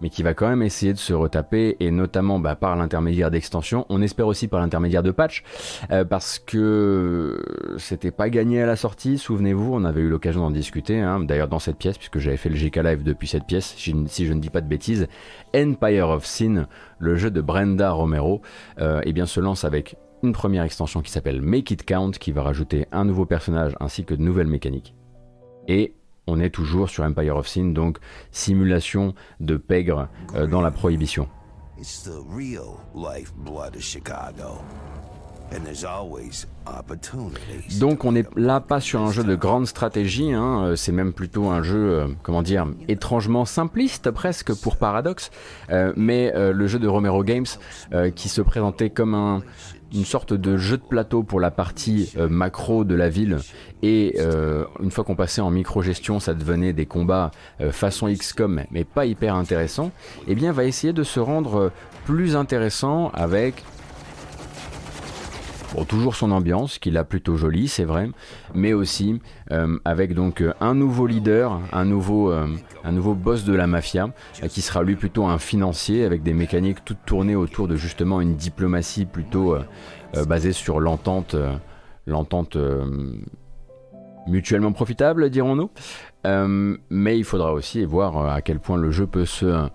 mais 0.00 0.10
qui 0.10 0.22
va 0.22 0.34
quand 0.34 0.48
même 0.48 0.62
essayer 0.62 0.92
de 0.92 0.98
se 0.98 1.12
retaper, 1.12 1.76
et 1.80 1.90
notamment 1.90 2.38
bah, 2.38 2.56
par 2.56 2.76
l'intermédiaire 2.76 3.30
d'extensions. 3.30 3.86
On 3.88 4.02
espère 4.02 4.26
aussi 4.26 4.48
par 4.48 4.60
l'intermédiaire 4.60 5.02
de 5.02 5.10
patch, 5.10 5.44
euh, 5.90 6.04
parce 6.04 6.38
que 6.38 7.40
c'était 7.78 8.10
pas 8.10 8.28
gagné 8.28 8.62
à 8.62 8.66
la 8.66 8.76
sortie, 8.76 9.18
souvenez-vous, 9.18 9.72
on 9.72 9.84
avait 9.84 10.02
eu 10.02 10.08
l'occasion 10.08 10.42
d'en 10.42 10.50
discuter, 10.50 11.00
hein. 11.00 11.20
d'ailleurs 11.20 11.48
dans 11.48 11.58
cette 11.58 11.78
pièce, 11.78 11.96
puisque 11.96 12.18
j'avais 12.18 12.36
fait 12.36 12.48
le 12.50 12.56
GK 12.56 12.76
Live 12.76 13.02
depuis 13.02 13.28
cette 13.28 13.46
pièce, 13.46 13.74
si 13.76 14.26
je 14.26 14.32
ne 14.32 14.40
dis 14.40 14.50
pas 14.50 14.60
de 14.60 14.68
bêtises, 14.68 15.08
Empire 15.54 16.08
of 16.10 16.26
Sin, 16.26 16.66
le 16.98 17.16
jeu 17.16 17.30
de 17.30 17.40
Brenda 17.40 17.90
Romero, 17.90 18.42
euh, 18.80 19.00
et 19.04 19.12
bien 19.12 19.26
se 19.26 19.40
lance 19.40 19.64
avec 19.64 19.96
une 20.22 20.32
première 20.32 20.64
extension 20.64 21.02
qui 21.02 21.10
s'appelle 21.10 21.42
Make 21.42 21.70
It 21.70 21.84
Count, 21.84 22.12
qui 22.12 22.32
va 22.32 22.42
rajouter 22.42 22.86
un 22.90 23.04
nouveau 23.04 23.26
personnage 23.26 23.74
ainsi 23.80 24.04
que 24.04 24.14
de 24.14 24.22
nouvelles 24.22 24.46
mécaniques. 24.46 24.94
Et 25.68 25.94
on 26.26 26.40
est 26.40 26.50
toujours 26.50 26.88
sur 26.88 27.04
Empire 27.04 27.36
of 27.36 27.48
Sin, 27.48 27.72
donc 27.72 27.98
simulation 28.30 29.14
de 29.40 29.56
pègre 29.56 30.08
euh, 30.34 30.46
dans 30.46 30.60
la 30.60 30.70
prohibition. 30.70 31.28
Donc 37.78 38.04
on 38.04 38.12
n'est 38.12 38.24
là 38.34 38.60
pas 38.60 38.80
sur 38.80 39.00
un 39.02 39.12
jeu 39.12 39.22
de 39.22 39.36
grande 39.36 39.68
stratégie, 39.68 40.32
hein, 40.32 40.64
euh, 40.64 40.76
c'est 40.76 40.90
même 40.90 41.12
plutôt 41.12 41.50
un 41.50 41.62
jeu, 41.62 41.76
euh, 41.76 42.08
comment 42.24 42.42
dire, 42.42 42.66
étrangement 42.88 43.44
simpliste 43.44 44.10
presque 44.10 44.52
pour 44.54 44.76
Paradox, 44.76 45.30
mais 45.94 46.32
le 46.34 46.66
jeu 46.66 46.80
de 46.80 46.88
Romero 46.88 47.22
Games 47.22 47.46
qui 48.16 48.28
se 48.28 48.40
présentait 48.40 48.90
comme 48.90 49.14
un, 49.14 49.42
une 49.94 50.04
sorte 50.04 50.32
de 50.32 50.56
jeu 50.56 50.76
de 50.76 50.82
plateau 50.82 51.22
pour 51.22 51.40
la 51.40 51.50
partie 51.50 52.12
euh, 52.16 52.28
macro 52.28 52.84
de 52.84 52.94
la 52.94 53.08
ville. 53.08 53.38
Et 53.82 54.16
euh, 54.18 54.64
une 54.82 54.90
fois 54.90 55.04
qu'on 55.04 55.16
passait 55.16 55.40
en 55.40 55.50
micro-gestion 55.50 56.20
ça 56.20 56.34
devenait 56.34 56.72
des 56.72 56.86
combats 56.86 57.30
euh, 57.60 57.72
façon 57.72 58.08
XCOM 58.12 58.62
mais 58.70 58.84
pas 58.84 59.06
hyper 59.06 59.34
intéressant. 59.34 59.92
Et 60.26 60.32
eh 60.32 60.34
bien 60.34 60.52
va 60.52 60.64
essayer 60.64 60.92
de 60.92 61.02
se 61.02 61.20
rendre 61.20 61.70
plus 62.04 62.36
intéressant 62.36 63.10
avec 63.14 63.64
toujours 65.84 66.16
son 66.16 66.30
ambiance, 66.30 66.78
qu'il 66.78 66.96
a 66.96 67.04
plutôt 67.04 67.36
jolie, 67.36 67.68
c'est 67.68 67.84
vrai, 67.84 68.08
mais 68.54 68.72
aussi 68.72 69.20
euh, 69.52 69.78
avec 69.84 70.14
donc 70.14 70.40
euh, 70.40 70.54
un 70.60 70.74
nouveau 70.74 71.06
leader, 71.06 71.60
un 71.72 71.84
nouveau, 71.84 72.30
euh, 72.30 72.46
un 72.84 72.92
nouveau 72.92 73.14
boss 73.14 73.44
de 73.44 73.54
la 73.54 73.66
mafia, 73.66 74.08
qui 74.48 74.62
sera 74.62 74.82
lui 74.82 74.96
plutôt 74.96 75.26
un 75.26 75.38
financier, 75.38 76.04
avec 76.04 76.22
des 76.22 76.32
mécaniques 76.32 76.84
toutes 76.84 77.04
tournées 77.04 77.36
autour 77.36 77.68
de 77.68 77.76
justement 77.76 78.20
une 78.20 78.36
diplomatie 78.36 79.04
plutôt 79.04 79.56
basée 80.26 80.52
sur 80.52 80.80
l'entente, 80.80 81.36
l'entente 82.06 82.56
mutuellement 84.26 84.72
profitable, 84.72 85.30
dirons-nous. 85.30 85.70
mais 86.90 87.18
il 87.18 87.24
faudra 87.24 87.52
aussi 87.52 87.84
voir 87.84 88.32
à 88.32 88.40
quel 88.40 88.60
point 88.60 88.76
le 88.76 88.90
jeu 88.90 89.06
peut 89.06 89.26
se 89.26 89.68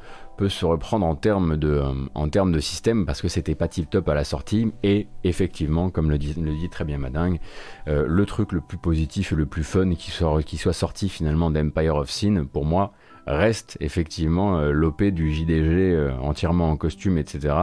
se 0.50 0.66
reprendre 0.66 1.06
en 1.06 1.16
termes 1.16 1.58
de, 1.58 1.70
euh, 1.70 1.94
en 2.14 2.30
termes 2.30 2.52
de 2.52 2.60
système 2.60 3.06
parce 3.06 3.22
que 3.22 3.28
c'était 3.28 3.56
pas 3.56 3.68
tip 3.68 3.90
top 3.90 4.10
à 4.10 4.14
la 4.14 4.24
sortie. 4.24 4.72
Et 4.84 5.08
effectivement 5.24 5.90
comme 5.90 6.10
le 6.10 6.18
dit, 6.18 6.34
le 6.40 6.54
dit 6.54 6.70
très 6.70 6.86
bien 6.86 6.98
Madingue 6.98 7.40
euh, 7.88 8.06
le 8.08 8.26
truc 8.26 8.52
le 8.52 8.62
plus 8.62 8.78
positif 8.78 9.32
et 9.32 9.36
le 9.36 9.46
plus 9.46 9.64
fun 9.64 9.94
qui 9.96 10.12
soit, 10.12 10.44
qui 10.44 10.58
soit 10.58 10.74
sorti 10.74 11.10
finalement 11.10 11.52
d'Empire 11.52 11.96
of 11.96 12.10
Sin 12.10 12.46
pour 12.46 12.66
moi 12.66 12.94
reste 13.28 13.78
effectivement 13.80 14.58
euh, 14.58 14.72
l'OP 14.72 15.04
du 15.04 15.32
JDG 15.32 16.12
entièrement 16.22 16.70
en 16.70 16.78
costume 16.78 17.18
etc 17.18 17.56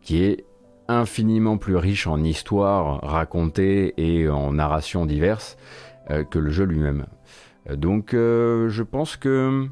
qui 0.00 0.22
est 0.22 0.44
infiniment 0.88 1.58
plus 1.58 1.76
riche 1.76 2.06
en 2.06 2.22
histoire 2.22 3.00
racontée 3.02 3.94
et 3.96 4.28
en 4.28 4.52
narration 4.52 5.04
diverses 5.04 5.56
que 6.30 6.38
le 6.38 6.50
jeu 6.50 6.64
lui-même. 6.64 7.06
Donc 7.74 8.10
je 8.12 8.82
pense 8.82 9.16
que 9.16 9.66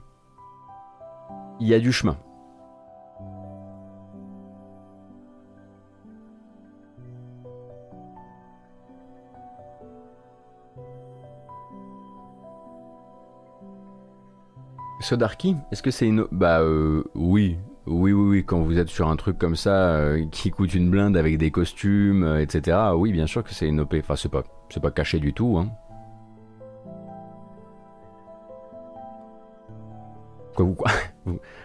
il 1.61 1.69
y 1.69 1.75
a 1.75 1.79
du 1.79 1.93
chemin 1.93 2.17
Sodarky, 15.05 15.55
est-ce 15.71 15.83
que 15.83 15.91
c'est 15.91 16.07
une... 16.07 16.25
Bah 16.33 16.61
euh, 16.61 17.05
oui, 17.15 17.59
oui, 17.87 18.13
oui, 18.13 18.29
oui, 18.31 18.45
quand 18.45 18.61
vous 18.61 18.79
êtes 18.79 18.89
sur 18.89 19.09
un 19.09 19.17
truc 19.17 19.37
comme 19.39 19.55
ça 19.55 19.97
euh, 19.97 20.25
qui 20.33 20.51
coûte 20.51 20.73
une 20.75 20.89
blinde 20.89 21.15
avec 21.19 21.37
des 21.37 21.51
costumes, 21.51 22.25
euh, 22.25 22.41
etc. 22.41 22.79
Oui, 22.97 23.13
bien 23.13 23.27
sûr 23.27 23.45
que 23.45 23.53
c'est 23.53 23.69
une 23.69 23.81
OP. 23.81 23.95
Enfin, 23.99 24.17
c'est 24.17 24.31
pas, 24.31 24.45
c'est 24.71 24.81
pas 24.83 24.91
caché 24.91 25.19
du 25.19 25.35
tout. 25.35 25.59
Hein. 25.59 25.69
Vous, 30.59 30.75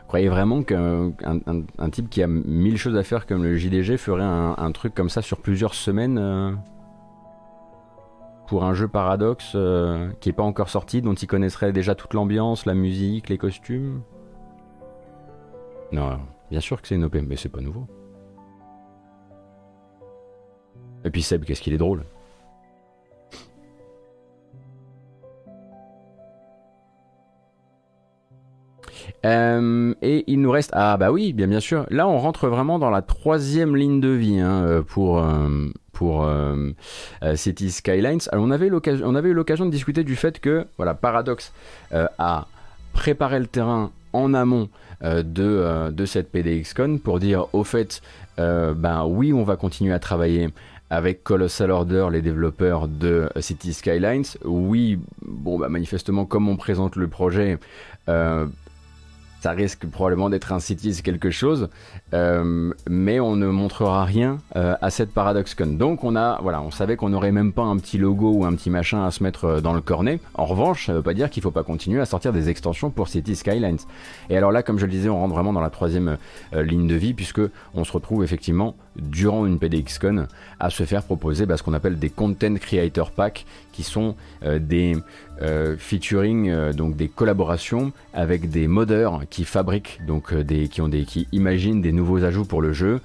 croyez 0.08 0.28
vraiment 0.28 0.62
qu'un 0.64 1.14
un, 1.24 1.90
type 1.92 2.10
qui 2.10 2.22
a 2.22 2.28
mille 2.28 2.78
choses 2.78 2.98
à 2.98 3.04
faire 3.04 3.26
comme 3.26 3.44
le 3.44 3.56
JDG 3.56 3.98
ferait 3.98 4.24
un, 4.24 4.56
un 4.58 4.72
truc 4.72 4.94
comme 4.94 5.10
ça 5.10 5.22
sur 5.22 5.38
plusieurs 5.38 5.76
semaines 5.76 6.58
pour 8.50 8.64
un 8.64 8.74
jeu 8.74 8.88
paradoxe 8.88 9.52
euh, 9.54 10.10
qui 10.20 10.30
n'est 10.30 10.34
pas 10.34 10.42
encore 10.42 10.70
sorti, 10.70 11.04
dont 11.04 11.14
il 11.14 11.28
connaisserait 11.28 11.72
déjà 11.72 11.94
toute 11.94 12.16
l'ambiance, 12.16 12.66
la 12.66 12.74
musique, 12.74 13.30
les 13.30 13.38
costumes? 13.38 14.02
Non, 15.92 16.20
bien 16.50 16.60
sûr 16.60 16.82
que 16.82 16.88
c'est 16.88 16.96
une 16.96 17.04
OP, 17.04 17.16
mais 17.28 17.36
c'est 17.36 17.50
pas 17.50 17.62
nouveau. 17.62 17.86
Et 21.06 21.12
puis 21.12 21.22
Seb, 21.22 21.46
qu'est-ce 21.46 21.62
qu'il 21.62 21.74
est 21.74 21.78
drôle? 21.78 22.06
Euh, 29.26 29.94
et 30.02 30.24
il 30.28 30.42
nous 30.42 30.52
reste 30.52 30.72
ah 30.74 30.96
bah 30.96 31.12
oui 31.12 31.34
bien 31.34 31.48
bien 31.48 31.60
sûr 31.60 31.86
là 31.90 32.08
on 32.08 32.18
rentre 32.20 32.48
vraiment 32.48 32.80
dans 32.80 32.90
la 32.90 33.02
troisième 33.02 33.76
ligne 33.76 34.00
de 34.00 34.10
vie 34.10 34.40
hein, 34.40 34.84
pour 34.88 35.22
pour 36.00 36.24
euh, 36.24 36.72
euh, 37.24 37.36
City 37.36 37.70
Skylines. 37.70 38.22
Alors 38.32 38.46
on 38.46 38.52
avait, 38.52 38.72
on 39.04 39.16
avait 39.16 39.30
eu 39.30 39.34
l'occasion 39.34 39.66
de 39.66 39.70
discuter 39.72 40.06
du 40.06 40.16
fait 40.16 40.40
que 40.40 40.66
voilà, 40.78 40.94
Paradox 40.94 41.52
euh, 41.92 42.08
a 42.18 42.48
préparé 42.94 43.38
le 43.38 43.48
terrain 43.48 43.92
en 44.14 44.34
amont 44.34 44.70
de, 45.02 45.92
de 45.92 46.06
cette 46.06 46.32
PDXCon 46.32 47.00
pour 47.04 47.20
dire 47.20 47.48
au 47.54 47.64
fait, 47.64 48.02
ben 48.38 49.06
oui, 49.06 49.32
on 49.32 49.44
va 49.44 49.56
continuer 49.56 49.94
à 49.94 50.00
travailler 50.00 50.50
avec 50.90 51.24
Colossal 51.24 51.70
Order, 51.70 52.08
les 52.12 52.22
développeurs 52.22 52.88
de 52.88 53.30
City 53.40 53.74
Skylines. 53.74 54.26
Oui, 54.44 55.00
bon, 55.22 55.60
bah, 55.60 55.70
manifestement, 55.70 56.26
comme 56.26 56.50
on 56.50 56.58
présente 56.58 56.96
le 56.96 57.08
projet, 57.08 57.60
ça 59.40 59.52
risque 59.52 59.86
probablement 59.88 60.30
d'être 60.30 60.52
un 60.52 60.60
Cities 60.60 61.02
quelque 61.02 61.30
chose, 61.30 61.70
euh, 62.14 62.74
mais 62.90 63.20
on 63.20 63.36
ne 63.36 63.48
montrera 63.48 64.04
rien 64.04 64.38
euh, 64.56 64.76
à 64.82 64.90
cette 64.90 65.14
ParadoxCon. 65.14 65.78
Donc 65.78 66.04
on 66.04 66.16
a, 66.16 66.40
voilà, 66.42 66.62
on 66.62 66.72
savait 66.72 66.98
qu'on 66.98 67.10
n'aurait 67.10 67.32
même 67.32 67.54
pas 67.54 67.64
un 67.64 67.78
petit 67.78 67.98
logo 67.98 68.32
ou 68.34 68.46
un 68.46 68.54
petit 68.54 68.70
machin 68.70 69.06
à 69.06 69.12
se 69.12 69.24
mettre 69.24 69.46
euh, 69.46 69.62
dans 69.62 69.74
le 69.74 69.82
cornet. 69.82 70.20
En 70.34 70.46
revanche, 70.46 70.88
ça 70.88 70.92
ne 70.92 70.98
veut 70.98 71.04
pas 71.04 71.14
dire 71.14 71.30
qu'il 71.30 71.42
ne 71.42 71.44
faut 71.44 71.52
pas 71.52 71.64
continuer 71.64 72.02
à 72.02 72.06
sortir 72.06 72.34
des 72.34 72.50
extensions 72.50 72.90
pour 72.90 73.08
Cities 73.08 73.36
Skylines. 73.36 73.80
Et 74.30 74.38
alors 74.38 74.52
là, 74.52 74.62
comme 74.62 74.78
je 74.78 74.86
le 74.86 74.92
disais, 74.92 75.10
on 75.10 75.20
rentre 75.20 75.34
vraiment 75.34 75.54
dans 75.54 75.62
la 75.62 75.70
troisième 75.70 76.18
ligne 76.54 76.88
de 76.88 76.96
vie 76.96 77.14
puisque 77.14 77.42
on 77.74 77.84
se 77.84 77.92
retrouve 77.92 78.24
effectivement 78.24 78.76
durant 78.96 79.46
une 79.46 79.60
PDXCon 79.60 80.28
à 80.60 80.70
se 80.70 80.84
faire 80.84 81.04
proposer 81.04 81.46
bah, 81.46 81.58
ce 81.58 81.64
qu'on 81.64 81.74
appelle 81.74 82.00
des 82.00 82.10
Content 82.10 82.56
Creator 82.56 83.12
Pack, 83.12 83.46
qui 83.72 83.84
sont 83.84 84.16
des 84.44 84.98
featuring, 85.78 86.74
donc 86.74 86.98
des 86.98 87.08
collaborations 87.08 87.94
avec 88.14 88.50
des 88.50 88.68
modeurs 88.68 89.22
qui 89.30 89.46
fabriquent, 89.46 90.02
donc 90.06 90.34
des, 90.34 90.68
qui, 90.68 90.82
ont 90.82 90.90
des, 90.90 91.06
qui 91.06 91.30
imaginent 91.32 91.82
des 91.82 91.94
nouveaux 91.94 92.26
ajouts 92.26 92.44
pour 92.44 92.62
le 92.62 92.74
jeu, 92.74 93.00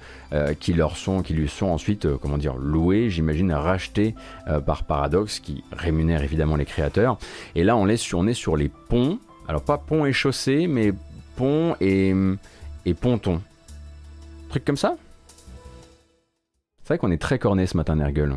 qui, 0.59 0.73
leur 0.73 0.97
sont, 0.97 1.21
qui 1.21 1.33
lui 1.33 1.47
sont 1.47 1.67
ensuite, 1.67 2.13
comment 2.17 2.37
dire, 2.37 2.55
loués, 2.55 3.09
j'imagine, 3.09 3.53
rachetés 3.53 4.15
par 4.65 4.83
Paradox, 4.83 5.39
qui 5.39 5.63
rémunère 5.71 6.23
évidemment 6.23 6.57
les 6.57 6.65
créateurs. 6.65 7.17
Et 7.55 7.63
là, 7.63 7.77
on 7.77 7.87
est 7.87 7.95
sur, 7.95 8.19
on 8.19 8.27
est 8.27 8.33
sur 8.33 8.57
les 8.57 8.69
ponts, 8.89 9.17
alors 9.47 9.61
pas 9.61 9.77
ponts 9.77 10.05
et 10.05 10.11
chaussées, 10.11 10.67
mais 10.67 10.91
ponts 11.37 11.77
et, 11.79 12.13
et 12.85 12.93
pontons. 12.93 13.39
Truc 14.49 14.65
comme 14.65 14.77
ça? 14.77 14.97
C'est 16.85 16.93
vrai 16.93 16.99
qu'on 16.99 17.09
est 17.09 17.17
très 17.17 17.39
corné 17.39 17.65
ce 17.65 17.75
matin, 17.75 17.95
Nergal. 17.95 18.35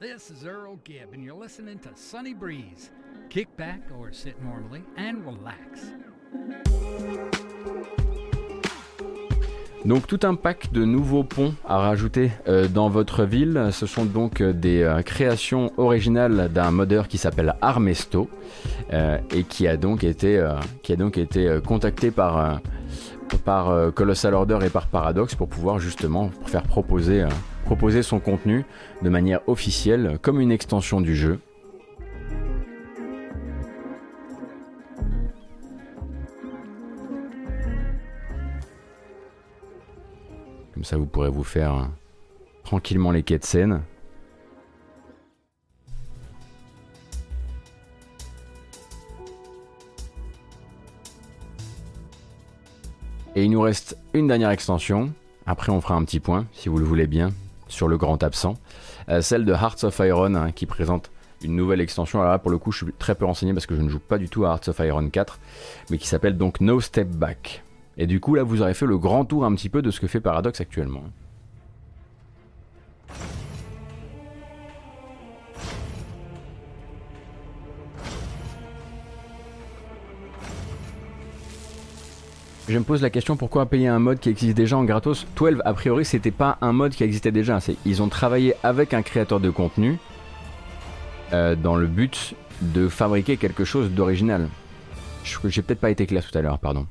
This 0.00 0.28
is 0.28 0.44
Earl 0.44 0.76
Gibb 0.84 1.14
and 1.14 1.22
you're 1.22 1.40
listening 1.40 1.78
to 1.78 1.90
Sunny 1.94 2.34
Breeze. 2.34 2.90
Kick 3.30 3.46
back 3.56 3.78
or 3.96 4.08
sit 4.10 4.34
normally 4.42 4.82
and 4.98 5.24
relax. 5.24 5.94
Donc 9.84 10.08
tout 10.08 10.18
un 10.24 10.34
pack 10.34 10.72
de 10.72 10.84
nouveaux 10.84 11.22
ponts 11.22 11.54
à 11.64 11.78
rajouter 11.78 12.32
euh, 12.48 12.66
dans 12.66 12.88
votre 12.88 13.22
ville. 13.22 13.68
Ce 13.70 13.86
sont 13.86 14.04
donc 14.04 14.40
euh, 14.40 14.52
des 14.52 14.82
euh, 14.82 15.02
créations 15.02 15.72
originales 15.76 16.50
d'un 16.52 16.72
modeur 16.72 17.06
qui 17.06 17.18
s'appelle 17.18 17.54
Armesto 17.60 18.28
et 18.90 19.44
qui 19.44 19.68
a 19.68 19.76
donc 19.76 20.02
été, 20.02 20.44
qui 20.82 20.92
a 20.92 20.96
donc 20.96 21.18
été 21.18 21.60
contacté 21.64 22.10
par, 22.10 22.60
par 23.36 23.92
Colossal 23.92 24.34
Order 24.34 24.58
et 24.64 24.70
par 24.70 24.86
Paradox 24.86 25.34
pour 25.34 25.48
pouvoir 25.48 25.78
justement 25.78 26.30
faire 26.46 26.62
proposer, 26.62 27.26
proposer 27.64 28.02
son 28.02 28.20
contenu 28.20 28.64
de 29.02 29.08
manière 29.08 29.40
officielle 29.48 30.18
comme 30.22 30.40
une 30.40 30.52
extension 30.52 31.00
du 31.00 31.14
jeu. 31.14 31.38
Comme 40.78 40.84
ça, 40.84 40.96
vous 40.96 41.06
pourrez 41.06 41.28
vous 41.28 41.42
faire 41.42 41.74
euh, 41.74 41.84
tranquillement 42.62 43.10
les 43.10 43.24
quêtes 43.24 43.44
scènes. 43.44 43.82
Et 53.38 53.44
il 53.44 53.52
nous 53.52 53.60
reste 53.60 53.96
une 54.14 54.26
dernière 54.26 54.50
extension. 54.50 55.12
Après, 55.46 55.70
on 55.70 55.80
fera 55.80 55.94
un 55.94 56.02
petit 56.02 56.18
point, 56.18 56.46
si 56.54 56.68
vous 56.68 56.76
le 56.76 56.84
voulez 56.84 57.06
bien, 57.06 57.30
sur 57.68 57.86
le 57.86 57.96
grand 57.96 58.20
absent. 58.24 58.54
Euh, 59.08 59.20
celle 59.20 59.44
de 59.44 59.52
Hearts 59.52 59.84
of 59.84 59.96
Iron, 60.00 60.34
hein, 60.34 60.50
qui 60.50 60.66
présente 60.66 61.12
une 61.44 61.54
nouvelle 61.54 61.80
extension. 61.80 62.18
Alors 62.18 62.32
là, 62.32 62.40
pour 62.40 62.50
le 62.50 62.58
coup, 62.58 62.72
je 62.72 62.84
suis 62.84 62.92
très 62.98 63.14
peu 63.14 63.26
renseigné 63.26 63.52
parce 63.52 63.66
que 63.66 63.76
je 63.76 63.80
ne 63.80 63.88
joue 63.88 64.00
pas 64.00 64.18
du 64.18 64.28
tout 64.28 64.44
à 64.44 64.48
Hearts 64.48 64.66
of 64.66 64.80
Iron 64.80 65.08
4, 65.08 65.38
mais 65.90 65.98
qui 65.98 66.08
s'appelle 66.08 66.36
donc 66.36 66.60
No 66.60 66.80
Step 66.80 67.06
Back. 67.06 67.62
Et 67.96 68.08
du 68.08 68.18
coup, 68.18 68.34
là, 68.34 68.42
vous 68.42 68.60
aurez 68.60 68.74
fait 68.74 68.86
le 68.86 68.98
grand 68.98 69.24
tour 69.24 69.44
un 69.44 69.54
petit 69.54 69.68
peu 69.68 69.82
de 69.82 69.92
ce 69.92 70.00
que 70.00 70.08
fait 70.08 70.18
Paradox 70.18 70.60
actuellement. 70.60 71.04
Je 82.68 82.76
me 82.76 82.84
pose 82.84 83.00
la 83.00 83.08
question 83.08 83.36
pourquoi 83.36 83.64
payer 83.64 83.88
un 83.88 83.98
mode 83.98 84.20
qui 84.20 84.28
existe 84.28 84.54
déjà 84.54 84.76
en 84.76 84.84
gratos 84.84 85.26
12, 85.36 85.62
a 85.64 85.72
priori, 85.72 86.04
c'était 86.04 86.30
pas 86.30 86.58
un 86.60 86.74
mode 86.74 86.92
qui 86.92 87.02
existait 87.02 87.32
déjà. 87.32 87.60
Ils 87.86 88.02
ont 88.02 88.08
travaillé 88.08 88.54
avec 88.62 88.92
un 88.92 89.00
créateur 89.00 89.40
de 89.40 89.48
contenu 89.48 89.98
euh, 91.32 91.56
dans 91.56 91.76
le 91.76 91.86
but 91.86 92.34
de 92.60 92.88
fabriquer 92.88 93.38
quelque 93.38 93.64
chose 93.64 93.90
d'original. 93.90 94.48
J'ai 95.24 95.62
peut-être 95.62 95.80
pas 95.80 95.90
été 95.90 96.06
clair 96.06 96.22
tout 96.30 96.36
à 96.36 96.42
l'heure, 96.42 96.58
pardon. 96.58 96.86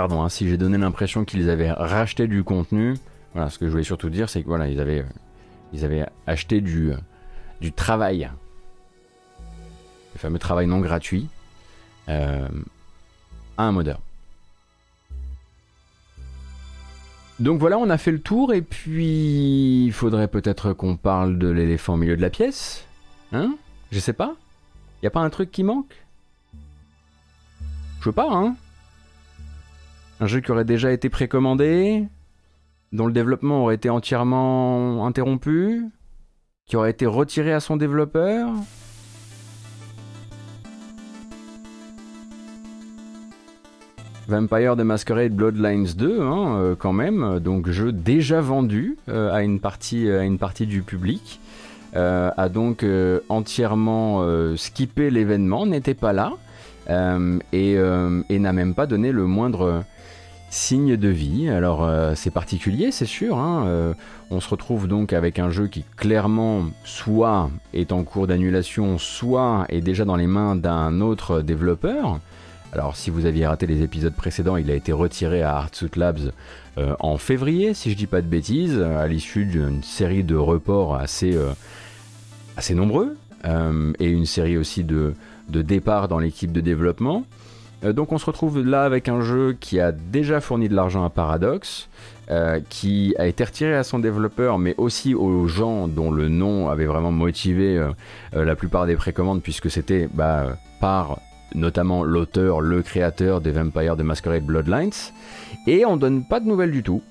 Pardon, 0.00 0.22
hein, 0.22 0.30
si 0.30 0.48
j'ai 0.48 0.56
donné 0.56 0.78
l'impression 0.78 1.26
qu'ils 1.26 1.50
avaient 1.50 1.70
racheté 1.70 2.26
du 2.26 2.42
contenu, 2.42 2.96
voilà, 3.34 3.50
ce 3.50 3.58
que 3.58 3.66
je 3.66 3.70
voulais 3.70 3.82
surtout 3.82 4.08
dire, 4.08 4.30
c'est 4.30 4.40
que 4.40 4.48
voilà, 4.48 4.66
ils 4.66 4.80
avaient, 4.80 5.04
ils 5.74 5.84
avaient 5.84 6.06
acheté 6.26 6.62
du, 6.62 6.92
du 7.60 7.70
travail, 7.70 8.30
le 10.14 10.18
fameux 10.18 10.38
travail 10.38 10.66
non 10.66 10.80
gratuit, 10.80 11.28
euh, 12.08 12.48
à 13.58 13.64
un 13.64 13.72
modeur. 13.72 14.00
Donc 17.38 17.60
voilà, 17.60 17.76
on 17.76 17.90
a 17.90 17.98
fait 17.98 18.12
le 18.12 18.22
tour 18.22 18.54
et 18.54 18.62
puis 18.62 19.84
il 19.84 19.92
faudrait 19.92 20.28
peut-être 20.28 20.72
qu'on 20.72 20.96
parle 20.96 21.38
de 21.38 21.48
l'éléphant 21.48 21.92
au 21.92 21.98
milieu 21.98 22.16
de 22.16 22.22
la 22.22 22.30
pièce. 22.30 22.86
Hein? 23.32 23.54
Je 23.92 23.98
sais 23.98 24.14
pas. 24.14 24.34
Y 25.02 25.08
a 25.08 25.10
pas 25.10 25.20
un 25.20 25.28
truc 25.28 25.50
qui 25.50 25.62
manque? 25.62 25.94
Je 28.00 28.06
veux 28.06 28.12
pas, 28.12 28.30
hein? 28.32 28.56
Un 30.20 30.26
jeu 30.26 30.40
qui 30.40 30.50
aurait 30.52 30.66
déjà 30.66 30.92
été 30.92 31.08
précommandé, 31.08 32.06
dont 32.92 33.06
le 33.06 33.12
développement 33.12 33.62
aurait 33.62 33.76
été 33.76 33.88
entièrement 33.88 35.06
interrompu, 35.06 35.86
qui 36.66 36.76
aurait 36.76 36.90
été 36.90 37.06
retiré 37.06 37.52
à 37.52 37.60
son 37.60 37.78
développeur. 37.78 38.50
Vampire 44.28 44.76
the 44.76 44.82
Masquerade 44.82 45.32
Bloodlines 45.32 45.88
2, 45.96 46.20
hein, 46.20 46.54
euh, 46.54 46.74
quand 46.78 46.92
même, 46.92 47.40
donc 47.40 47.68
jeu 47.68 47.90
déjà 47.90 48.40
vendu 48.40 48.96
euh, 49.08 49.32
à, 49.32 49.42
une 49.42 49.58
partie, 49.58 50.06
du 50.66 50.82
public, 50.82 51.40
euh, 51.96 52.30
a 52.36 52.48
donc 52.48 52.84
entièrement 53.30 54.22
skippé 54.54 55.10
l'événement, 55.10 55.64
n'était 55.64 55.94
pas 55.94 56.12
là, 56.12 56.34
et 56.88 57.76
n'a 57.76 58.52
même 58.52 58.74
pas 58.74 58.86
donné 58.86 59.12
le 59.12 59.26
moindre 59.26 59.82
signe 60.50 60.96
de 60.96 61.08
vie. 61.08 61.48
Alors 61.48 61.84
euh, 61.84 62.14
c'est 62.14 62.30
particulier, 62.30 62.90
c'est 62.90 63.06
sûr. 63.06 63.38
Hein, 63.38 63.64
euh, 63.66 63.94
on 64.30 64.40
se 64.40 64.48
retrouve 64.48 64.88
donc 64.88 65.12
avec 65.12 65.38
un 65.38 65.50
jeu 65.50 65.68
qui 65.68 65.84
clairement 65.96 66.66
soit 66.84 67.50
est 67.72 67.92
en 67.92 68.02
cours 68.02 68.26
d'annulation, 68.26 68.98
soit 68.98 69.64
est 69.68 69.80
déjà 69.80 70.04
dans 70.04 70.16
les 70.16 70.26
mains 70.26 70.56
d'un 70.56 71.00
autre 71.00 71.40
développeur. 71.40 72.18
Alors 72.72 72.96
si 72.96 73.10
vous 73.10 73.26
aviez 73.26 73.46
raté 73.46 73.66
les 73.66 73.82
épisodes 73.82 74.14
précédents, 74.14 74.56
il 74.56 74.70
a 74.70 74.74
été 74.74 74.92
retiré 74.92 75.42
à 75.42 75.56
Artsuit 75.56 75.90
Labs 75.96 76.32
euh, 76.78 76.94
en 76.98 77.16
février, 77.16 77.72
si 77.72 77.90
je 77.90 77.96
dis 77.96 78.06
pas 78.06 78.20
de 78.20 78.26
bêtises, 78.26 78.78
à 78.78 79.06
l'issue 79.06 79.44
d'une 79.44 79.82
série 79.82 80.24
de 80.24 80.36
reports 80.36 80.94
assez, 80.96 81.36
nombreux, 82.74 83.16
et 83.98 84.08
une 84.08 84.26
série 84.26 84.56
aussi 84.56 84.84
de 84.84 85.14
départs 85.48 86.06
dans 86.06 86.18
l'équipe 86.18 86.52
de 86.52 86.60
développement. 86.60 87.24
Euh, 87.84 87.92
donc 87.92 88.12
on 88.12 88.18
se 88.18 88.26
retrouve 88.26 88.64
là 88.64 88.84
avec 88.84 89.08
un 89.08 89.20
jeu 89.20 89.56
qui 89.58 89.80
a 89.80 89.92
déjà 89.92 90.40
fourni 90.40 90.68
de 90.68 90.74
l'argent 90.74 91.04
à 91.04 91.10
Paradox, 91.10 91.88
euh, 92.30 92.60
qui 92.68 93.14
a 93.18 93.26
été 93.26 93.44
retiré 93.44 93.74
à 93.74 93.82
son 93.82 93.98
développeur, 93.98 94.58
mais 94.58 94.74
aussi 94.78 95.14
aux 95.14 95.46
gens 95.46 95.88
dont 95.88 96.10
le 96.10 96.28
nom 96.28 96.68
avait 96.68 96.86
vraiment 96.86 97.12
motivé 97.12 97.78
euh, 97.78 97.92
la 98.32 98.56
plupart 98.56 98.86
des 98.86 98.96
précommandes, 98.96 99.42
puisque 99.42 99.70
c'était 99.70 100.08
bah, 100.12 100.56
par 100.80 101.20
notamment 101.54 102.04
l'auteur, 102.04 102.60
le 102.60 102.82
créateur 102.82 103.40
des 103.40 103.50
Vampires 103.50 103.96
de 103.96 104.04
Masquerade 104.04 104.44
Bloodlines. 104.44 104.90
Et 105.66 105.84
on 105.84 105.96
donne 105.96 106.24
pas 106.24 106.38
de 106.38 106.46
nouvelles 106.46 106.70
du 106.70 106.82
tout. 106.82 107.02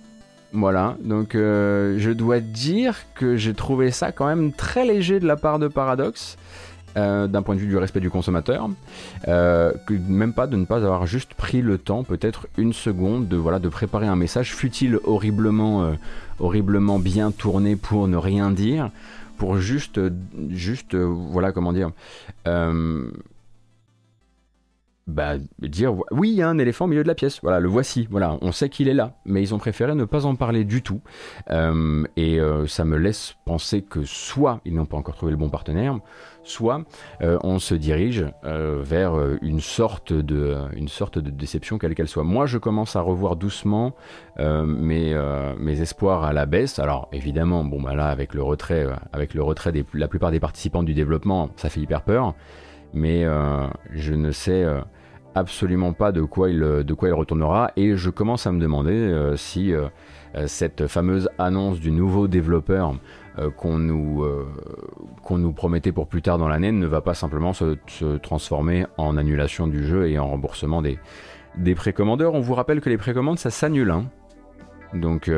Voilà, 0.52 0.96
donc 1.04 1.34
je 1.34 2.12
dois 2.12 2.40
dire 2.40 2.96
que 3.14 3.36
j'ai 3.36 3.54
trouvé 3.54 3.92
ça 3.92 4.12
quand 4.12 4.26
même 4.26 4.52
très 4.52 4.84
léger 4.84 5.20
de 5.20 5.28
la 5.28 5.36
part 5.36 5.60
de 5.60 5.68
Paradox. 5.68 6.38
Euh, 7.00 7.28
d'un 7.28 7.42
point 7.42 7.56
de 7.56 7.60
vue 7.60 7.68
du 7.68 7.78
respect 7.78 8.00
du 8.00 8.10
consommateur, 8.10 8.70
euh, 9.28 9.72
même 10.08 10.34
pas 10.34 10.48
de 10.48 10.58
ne 10.58 10.66
pas 10.66 10.78
avoir 10.78 11.06
juste 11.06 11.34
pris 11.34 11.62
le 11.62 11.78
temps, 11.78 12.04
peut-être 12.04 12.48
une 12.58 12.74
seconde, 12.74 13.28
de 13.28 13.38
voilà 13.38 13.60
de 13.60 13.70
préparer 13.70 14.08
un 14.08 14.16
message, 14.16 14.54
fut-il 14.54 15.00
horriblement, 15.06 15.84
euh, 15.84 15.94
horriblement 16.40 17.00
bien 17.00 17.32
tourné 17.32 17.76
pour 17.76 18.08
ne 18.08 18.18
rien 18.18 18.52
dire, 18.52 18.92
pour 19.38 19.58
juste, 19.58 20.00
juste, 20.50 20.96
voilà 20.96 21.52
comment 21.52 21.72
dire. 21.74 21.92
bah, 25.08 25.38
dire 25.60 25.96
oui, 26.12 26.30
il 26.30 26.36
y 26.36 26.42
a 26.42 26.50
un 26.50 26.60
éléphant 26.60 26.86
au 26.86 26.88
milieu 26.88 27.04
de 27.04 27.08
la 27.08 27.16
pièce. 27.16 27.40
Voilà, 27.42 27.60
le 27.60 27.68
voici. 27.68 28.08
Voilà, 28.12 28.38
on 28.42 28.52
sait 28.52 28.70
qu'il 28.70 28.88
est 28.88 28.94
là, 28.94 29.14
mais 29.26 29.42
ils 29.42 29.56
ont 29.56 29.58
préféré 29.58 29.96
ne 29.96 30.06
pas 30.06 30.26
en 30.26 30.36
parler 30.36 30.66
du 30.66 30.82
tout. 30.82 31.02
Et 31.48 32.40
ça 32.68 32.86
me 32.86 32.98
laisse 32.98 33.36
penser 33.46 33.82
que 33.82 34.04
soit 34.04 34.60
ils 34.66 34.74
n'ont 34.74 34.86
pas 34.86 34.98
encore 34.98 35.16
trouvé 35.16 35.32
le 35.32 35.38
bon 35.38 35.50
partenaire, 35.50 35.98
soit 36.50 36.84
euh, 37.22 37.38
on 37.44 37.60
se 37.60 37.76
dirige 37.76 38.26
vers 38.44 39.14
une 39.42 39.60
sorte 39.60 40.14
de 40.14 40.58
une 40.74 40.88
sorte 40.88 41.20
de 41.20 41.30
déception 41.30 41.78
quelle 41.78 41.96
qu'elle 41.96 42.08
soit. 42.08 42.24
Moi, 42.24 42.46
je 42.46 42.58
commence 42.58 42.96
à 42.96 43.02
revoir 43.02 43.36
doucement 43.36 43.96
mes 44.38 45.16
mes 45.58 45.82
espoirs 45.82 46.24
à 46.24 46.34
la 46.34 46.46
baisse. 46.46 46.80
Alors 46.80 47.10
évidemment, 47.12 47.64
bon 47.64 47.82
bah 47.82 47.96
là 47.96 48.08
avec 48.08 48.34
le 48.34 48.44
retrait 48.44 48.88
avec 49.14 49.34
le 49.34 49.44
retrait 49.44 49.72
de 49.72 49.86
la 49.94 50.08
plupart 50.08 50.32
des 50.32 50.40
participants 50.40 50.84
du 50.84 50.94
développement, 50.94 51.50
ça 51.56 51.70
fait 51.70 51.82
hyper 51.82 52.02
peur. 52.02 52.34
Mais 52.94 53.26
je 53.92 54.14
ne 54.14 54.32
sais 54.32 54.66
absolument 55.36 55.94
pas 55.94 56.12
de 56.12 56.22
quoi 56.22 56.50
il, 56.50 56.60
de 56.60 56.94
quoi 56.94 57.10
il 57.10 57.14
retournera 57.14 57.72
et 57.76 57.96
je 57.96 58.10
commence 58.10 58.48
à 58.48 58.52
me 58.52 58.60
demander 58.60 58.94
euh, 58.94 59.36
si 59.36 59.74
euh, 59.74 59.88
euh, 60.36 60.48
cette 60.48 60.88
fameuse 60.88 61.30
annonce 61.38 61.80
du 61.80 61.92
nouveau 61.92 62.28
développeur 62.28 62.96
qu'on 63.58 63.80
nous, 63.80 64.26
qu'on 65.24 65.38
nous 65.38 65.54
promettait 65.54 65.92
pour 65.92 66.08
plus 66.08 66.22
tard 66.22 66.38
dans 66.38 66.48
l'année 66.48 66.72
ne 66.72 66.88
va 66.88 67.02
pas 67.02 67.14
simplement 67.14 67.54
se, 67.54 68.18
transformer 68.18 68.86
en 68.98 69.18
annulation 69.18 69.68
du 69.68 69.86
jeu 69.86 70.10
et 70.10 70.20
en 70.20 70.28
remboursement 70.28 70.82
des, 70.82 71.00
précommandeurs. 71.76 72.34
On 72.34 72.42
vous 72.42 72.54
rappelle 72.54 72.82
que 72.82 72.90
les 72.90 72.98
précommandes 72.98 73.40
ça 73.40 73.50
s'annule. 73.50 73.92
Hein. 73.92 74.06
Donc 74.94 75.32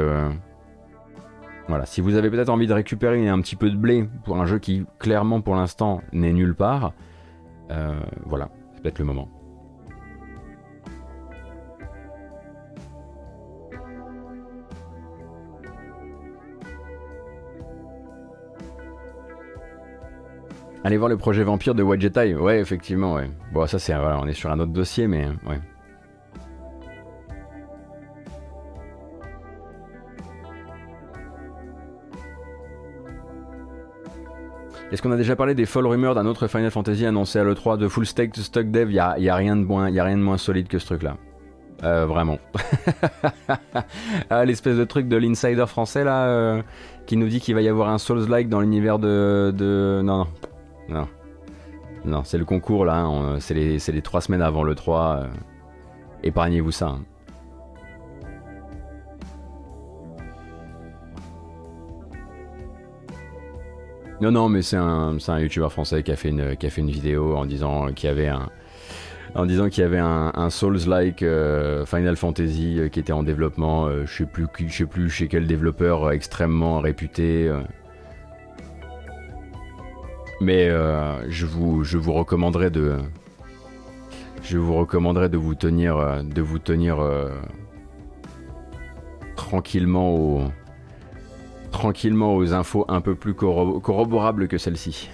voilà, 1.67 1.85
si 1.85 2.01
vous 2.01 2.15
avez 2.15 2.29
peut-être 2.29 2.49
envie 2.49 2.67
de 2.67 2.73
récupérer 2.73 3.27
un 3.27 3.39
petit 3.41 3.55
peu 3.55 3.69
de 3.69 3.77
blé 3.77 4.07
pour 4.25 4.37
un 4.37 4.45
jeu 4.45 4.59
qui 4.59 4.85
clairement 4.99 5.41
pour 5.41 5.55
l'instant 5.55 6.01
n'est 6.11 6.33
nulle 6.33 6.55
part, 6.55 6.93
voilà, 8.25 8.49
c'est 8.73 8.81
peut-être 8.81 8.99
le 8.99 9.05
moment. 9.05 9.29
Allez 20.84 20.98
voir 20.98 21.10
le 21.10 21.17
projet 21.17 21.44
Vampire 21.44 21.76
de 21.76 21.84
Wajetai. 21.84 22.34
Ouais, 22.34 22.60
effectivement, 22.60 23.13
ouais. 23.13 23.30
Bon, 23.54 23.67
ça, 23.67 23.78
c'est. 23.78 23.94
Voilà, 23.94 24.20
on 24.20 24.28
est 24.28 24.34
sur 24.34 24.50
un 24.50 24.60
autre 24.60 24.72
dossier, 24.72 25.08
mais. 25.08 25.28
Ouais. 25.48 25.60
Est-ce 34.91 35.02
qu'on 35.02 35.12
a 35.12 35.17
déjà 35.17 35.36
parlé 35.36 35.54
des 35.54 35.65
folles 35.65 35.88
rumeurs 35.88 36.15
d'un 36.15 36.26
autre 36.26 36.48
Final 36.48 36.70
Fantasy 36.70 37.06
annoncé 37.06 37.39
à 37.39 37.44
l'E3 37.44 37.78
de 37.78 37.88
full 37.88 38.06
stack 38.06 38.36
stock 38.36 38.70
dev? 38.72 38.89
Il 38.89 39.22
n'y 39.22 39.30
a, 39.30 39.36
rien 39.36 39.56
de 39.56 39.63
moins, 39.63 39.89
y 39.89 40.00
a 40.00 40.04
rien 40.04 40.17
de 40.17 40.22
moins 40.22 40.38
solide 40.38 40.67
que 40.67 40.80
ce 40.80 40.86
truc-là. 40.88 41.15
Euh, 41.84 42.06
vraiment. 42.06 42.39
ah, 44.30 44.44
l'espèce 44.46 44.76
de 44.76 44.84
truc 44.84 45.08
de 45.08 45.15
l'insider 45.15 45.65
français 45.65 46.04
là, 46.04 46.26
euh, 46.26 46.62
qui 47.06 47.17
nous 47.17 47.28
dit 47.28 47.39
qu'il 47.39 47.56
va 47.56 47.62
y 47.62 47.70
avoir 47.70 47.89
un 47.89 47.98
Souls-like 48.00 48.50
dans 48.50 48.60
l'univers 48.60 49.00
de, 49.00 49.54
de. 49.56 50.02
Non, 50.04 50.17
non. 50.17 50.28
Non. 50.91 51.08
Non, 52.04 52.23
c'est 52.23 52.38
le 52.38 52.45
concours 52.45 52.84
là, 52.84 52.97
hein, 52.97 53.39
c'est 53.39 53.54
les, 53.54 54.01
trois 54.01 54.21
semaines 54.21 54.41
avant 54.41 54.63
le 54.63 54.75
3. 54.75 55.21
Euh, 55.23 55.27
épargnez-vous 56.23 56.71
ça. 56.71 56.88
Hein. 56.88 57.01
Non, 64.19 64.32
non, 64.32 64.49
mais 64.49 64.62
c'est 64.62 64.77
un, 64.77 65.17
un 65.27 65.39
youtubeur 65.39 65.71
français 65.71 66.04
qui 66.04 66.12
a, 66.12 66.15
fait 66.15 66.30
une, 66.30 66.56
qui 66.56 66.67
a 66.67 66.69
fait 66.69 66.82
une 66.82 66.91
vidéo 66.91 67.36
en 67.36 67.45
disant 67.45 67.91
qu'il 67.93 68.08
y 68.08 68.12
avait 68.12 68.27
un, 68.27 68.49
en 69.34 69.45
disant 69.45 69.69
qu'il 69.69 69.82
y 69.82 69.86
avait 69.86 69.97
un, 69.97 70.49
Souls-like 70.49 71.23
euh, 71.23 71.86
Final 71.86 72.17
Fantasy 72.17 72.80
euh, 72.80 72.89
qui 72.89 72.99
était 72.99 73.13
en 73.13 73.23
développement. 73.23 73.89
je 74.06 74.06
sais 74.06 74.27
je 74.58 74.73
sais 74.73 74.86
plus 74.86 75.10
chez 75.10 75.27
quel 75.27 75.47
développeur 75.47 76.12
extrêmement 76.12 76.80
réputé. 76.80 77.51
Mais 80.41 80.67
euh, 80.69 81.30
je, 81.30 81.45
vous, 81.45 81.84
je 81.84 81.99
vous 81.99 82.13
recommanderais 82.13 82.71
de. 82.71 82.97
Je 84.41 84.58
vous 84.58 84.73
recommanderais 84.73 85.30
de 85.30 85.38
vous 85.38 85.54
tenir, 85.54 85.97
euh, 85.97 86.23
de 86.23 86.41
vous 86.41 86.58
tenir 86.58 86.99
euh, 86.99 87.30
tranquillement 89.36 90.10
aux, 90.10 90.41
tranquillement 91.69 92.36
aux 92.36 92.54
infos 92.54 92.86
un 92.88 93.01
peu 93.01 93.13
plus 93.13 93.36
corroborables 93.36 94.47
que 94.47 94.58
celle-ci. 94.58 95.12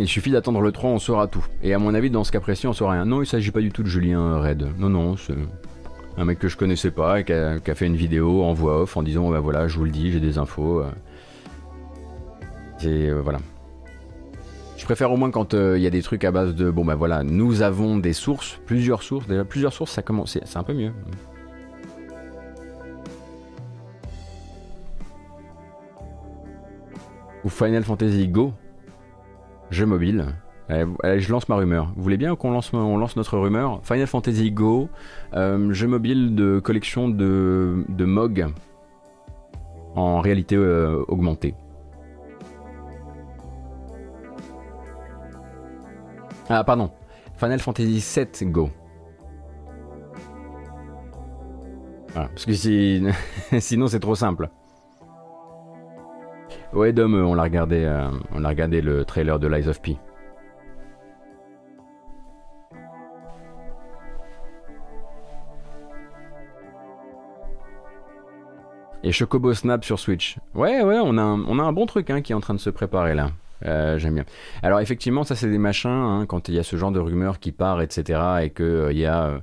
Il 0.00 0.08
suffit 0.08 0.30
d'attendre 0.30 0.62
le 0.62 0.72
3, 0.72 0.90
on 0.90 0.98
saura 0.98 1.26
tout. 1.26 1.44
Et 1.62 1.74
à 1.74 1.78
mon 1.78 1.92
avis, 1.92 2.08
dans 2.08 2.24
ce 2.24 2.32
cas 2.32 2.40
précis, 2.40 2.66
on 2.66 2.72
saura 2.72 2.92
rien. 2.92 3.04
Non, 3.04 3.20
il 3.22 3.26
s'agit 3.26 3.50
pas 3.50 3.60
du 3.60 3.70
tout 3.70 3.82
de 3.82 3.88
Julien 3.88 4.40
Red. 4.40 4.66
Non, 4.78 4.88
non, 4.88 5.16
c'est 5.18 5.34
un 6.16 6.24
mec 6.24 6.38
que 6.38 6.48
je 6.48 6.56
connaissais 6.56 6.90
pas, 6.90 7.22
qui 7.22 7.34
a, 7.34 7.74
fait 7.74 7.86
une 7.86 7.96
vidéo 7.96 8.42
en 8.42 8.54
voix 8.54 8.80
off 8.80 8.96
en 8.96 9.02
disant 9.02 9.30
bah 9.30 9.40
voilà, 9.40 9.68
je 9.68 9.76
vous 9.76 9.84
le 9.84 9.90
dis, 9.90 10.10
j'ai 10.10 10.20
des 10.20 10.38
infos. 10.38 10.82
Et 12.82 13.10
euh, 13.10 13.20
voilà. 13.20 13.40
Je 14.78 14.84
préfère 14.86 15.12
au 15.12 15.18
moins 15.18 15.30
quand 15.30 15.52
euh, 15.52 15.76
il 15.76 15.82
y 15.82 15.86
a 15.86 15.90
des 15.90 16.00
trucs 16.00 16.24
à 16.24 16.30
base 16.30 16.54
de 16.54 16.70
bon 16.70 16.86
bah 16.86 16.94
voilà, 16.94 17.22
nous 17.22 17.60
avons 17.60 17.98
des 17.98 18.14
sources, 18.14 18.58
plusieurs 18.64 19.02
sources. 19.02 19.26
Déjà, 19.26 19.44
plusieurs 19.44 19.74
sources, 19.74 19.92
ça 19.92 20.00
commence, 20.00 20.38
c'est 20.42 20.56
un 20.56 20.62
peu 20.62 20.72
mieux. 20.72 20.92
Ou 27.44 27.50
Final 27.50 27.84
Fantasy 27.84 28.28
Go, 28.28 28.54
Jeu 29.70 29.86
mobile. 29.86 30.26
Allez, 30.68 31.20
je 31.20 31.32
lance 31.32 31.48
ma 31.48 31.56
rumeur. 31.56 31.92
Vous 31.96 32.02
voulez 32.02 32.16
bien 32.16 32.36
qu'on 32.36 32.52
lance, 32.52 32.72
notre 33.16 33.38
rumeur? 33.38 33.80
Final 33.82 34.06
Fantasy 34.06 34.52
Go, 34.52 34.88
euh, 35.34 35.72
jeu 35.72 35.88
mobile 35.88 36.36
de 36.36 36.60
collection 36.60 37.08
de, 37.08 37.84
de 37.88 38.04
MOG 38.04 38.46
en 39.96 40.20
réalité 40.20 40.54
euh, 40.56 41.04
augmentée. 41.08 41.54
Ah, 46.48 46.62
pardon. 46.64 46.90
Final 47.36 47.60
Fantasy 47.60 48.00
7 48.00 48.44
Go. 48.50 48.70
Parce 52.14 52.44
que 52.44 52.52
si... 52.52 53.02
sinon 53.60 53.86
c'est 53.88 54.00
trop 54.00 54.14
simple. 54.14 54.50
Ouais, 56.72 56.92
Dom, 56.92 57.14
on 57.14 57.34
l'a 57.34 57.42
regardé, 57.42 57.84
euh, 57.84 58.08
a 58.32 58.48
regardé 58.48 58.80
le 58.80 59.04
trailer 59.04 59.40
de 59.40 59.48
Lies 59.48 59.68
of 59.68 59.82
P. 59.82 59.98
Et 69.02 69.10
Chocobo 69.10 69.52
Snap 69.52 69.84
sur 69.84 69.98
Switch. 69.98 70.36
Ouais, 70.54 70.82
ouais, 70.82 70.98
on 71.02 71.18
a 71.18 71.22
un, 71.22 71.72
bon 71.72 71.86
truc 71.86 72.08
hein, 72.10 72.20
qui 72.20 72.32
est 72.32 72.36
en 72.36 72.40
train 72.40 72.54
de 72.54 72.60
se 72.60 72.70
préparer 72.70 73.14
là. 73.14 73.30
Euh, 73.66 73.98
j'aime 73.98 74.14
bien. 74.14 74.24
Alors 74.62 74.78
effectivement, 74.80 75.24
ça 75.24 75.34
c'est 75.34 75.50
des 75.50 75.58
machins, 75.58 75.90
hein, 75.90 76.24
quand 76.28 76.48
il 76.48 76.54
y 76.54 76.58
a 76.58 76.62
ce 76.62 76.76
genre 76.76 76.92
de 76.92 77.00
rumeurs 77.00 77.40
qui 77.40 77.50
part, 77.50 77.82
etc. 77.82 78.20
Et 78.42 78.50
qu'il 78.50 78.64
euh, 78.64 78.92
y 78.92 79.06
a 79.06 79.40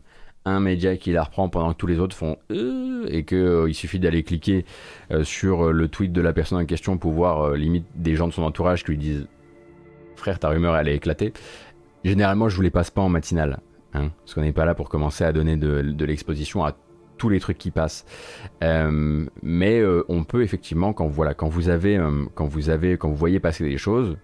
un 0.47 0.59
média 0.59 0.95
qui 0.97 1.11
la 1.11 1.23
reprend 1.23 1.49
pendant 1.49 1.73
que 1.73 1.77
tous 1.77 1.87
les 1.87 1.99
autres 1.99 2.15
font 2.15 2.37
euh, 2.51 3.05
et 3.09 3.23
qu'il 3.23 3.37
euh, 3.37 3.73
suffit 3.73 3.99
d'aller 3.99 4.23
cliquer 4.23 4.65
euh, 5.11 5.23
sur 5.23 5.71
le 5.71 5.87
tweet 5.87 6.11
de 6.11 6.21
la 6.21 6.33
personne 6.33 6.59
en 6.59 6.65
question 6.65 6.97
pour 6.97 7.11
voir 7.11 7.51
limite 7.51 7.85
des 7.95 8.15
gens 8.15 8.27
de 8.27 8.33
son 8.33 8.43
entourage 8.43 8.83
qui 8.83 8.91
lui 8.91 8.97
disent 8.97 9.27
frère 10.15 10.39
ta 10.39 10.49
rumeur 10.49 10.75
elle 10.75 10.87
est 10.87 10.95
éclatée. 10.95 11.33
Généralement 12.03 12.49
je 12.49 12.55
vous 12.55 12.61
les 12.61 12.69
passe 12.69 12.91
pas 12.91 13.01
en 13.01 13.09
matinale, 13.09 13.59
hein, 13.93 14.09
parce 14.19 14.33
qu'on 14.33 14.41
n'est 14.41 14.53
pas 14.53 14.65
là 14.65 14.73
pour 14.73 14.89
commencer 14.89 15.23
à 15.23 15.31
donner 15.31 15.57
de, 15.57 16.05
l'exposition 16.05 16.65
à 16.65 16.75
tous 17.17 17.29
les 17.29 17.39
trucs 17.39 17.57
qui 17.57 17.71
passent. 17.71 18.05
mais 18.61 19.83
on 20.07 20.23
peut 20.23 20.43
effectivement 20.43 20.93
quand 20.93 21.07
voilà 21.07 21.33
quand 21.33 21.49
vous 21.49 21.69
avez 21.69 21.99
quand 22.35 22.45
vous 22.45 22.69
avez 22.69 22.97
quand 22.97 23.09
vous 23.09 23.15
voyez 23.15 23.39
passer 23.39 23.63
des 23.67 23.77
choses, 23.77 24.17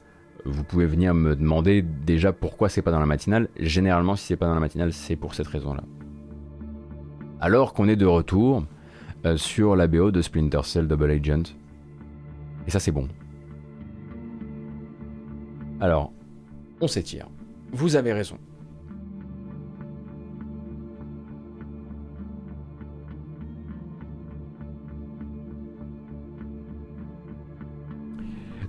vous 0.45 0.63
pouvez 0.63 0.85
venir 0.85 1.13
me 1.13 1.35
demander 1.35 1.81
déjà 1.81 2.31
pourquoi 2.31 2.69
c'est 2.69 2.81
pas 2.81 2.91
dans 2.91 2.99
la 2.99 3.05
matinale. 3.05 3.49
Généralement, 3.57 4.15
si 4.15 4.27
c'est 4.27 4.37
pas 4.37 4.47
dans 4.47 4.53
la 4.53 4.59
matinale, 4.59 4.93
c'est 4.93 5.15
pour 5.15 5.33
cette 5.33 5.47
raison-là 5.47 5.83
alors 7.43 7.73
qu'on 7.73 7.89
est 7.89 7.97
de 7.97 8.05
retour 8.05 8.63
euh, 9.25 9.35
sur 9.35 9.75
la 9.75 9.87
BO 9.87 10.11
de 10.11 10.21
Splinter 10.21 10.61
Cell 10.63 10.87
Double 10.87 11.11
Agent. 11.11 11.43
Et 12.65 12.71
ça 12.71 12.79
c'est 12.79 12.93
bon. 12.93 13.09
Alors, 15.81 16.13
on 16.79 16.87
s'étire. 16.87 17.27
Vous 17.73 17.97
avez 17.97 18.13
raison. 18.13 18.37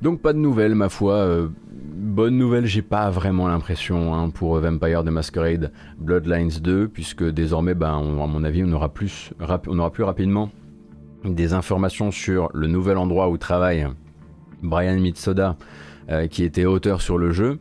Donc 0.03 0.21
pas 0.21 0.33
de 0.33 0.39
nouvelles, 0.39 0.75
ma 0.75 0.89
foi. 0.89 1.15
Euh, 1.15 1.49
bonne 2.15 2.39
nouvelle, 2.39 2.65
j'ai 2.65 2.81
pas 2.81 3.11
vraiment 3.11 3.49
l'impression 3.49 4.15
hein, 4.15 4.31
pour 4.31 4.57
Vampire 4.61 5.03
the 5.03 5.09
Masquerade 5.09 5.73
Bloodlines 5.99 6.61
2, 6.63 6.87
puisque 6.87 7.25
désormais, 7.25 7.75
ben, 7.75 7.99
à 7.99 8.27
mon 8.29 8.45
avis, 8.45 8.63
on 8.63 8.73
aura, 8.73 8.89
plus, 8.89 9.33
rapidement 9.41 10.51
des 11.25 11.55
informations 11.55 12.13
sur 12.13 12.51
le 12.55 12.69
nouvel 12.69 12.99
endroit 12.99 13.29
où 13.31 13.37
travaille 13.37 13.89
Brian 14.63 14.95
Mitsoda, 15.01 15.57
qui 16.31 16.45
était 16.45 16.67
auteur 16.67 17.01
sur 17.01 17.19
le 17.19 17.33
jeu. 17.33 17.59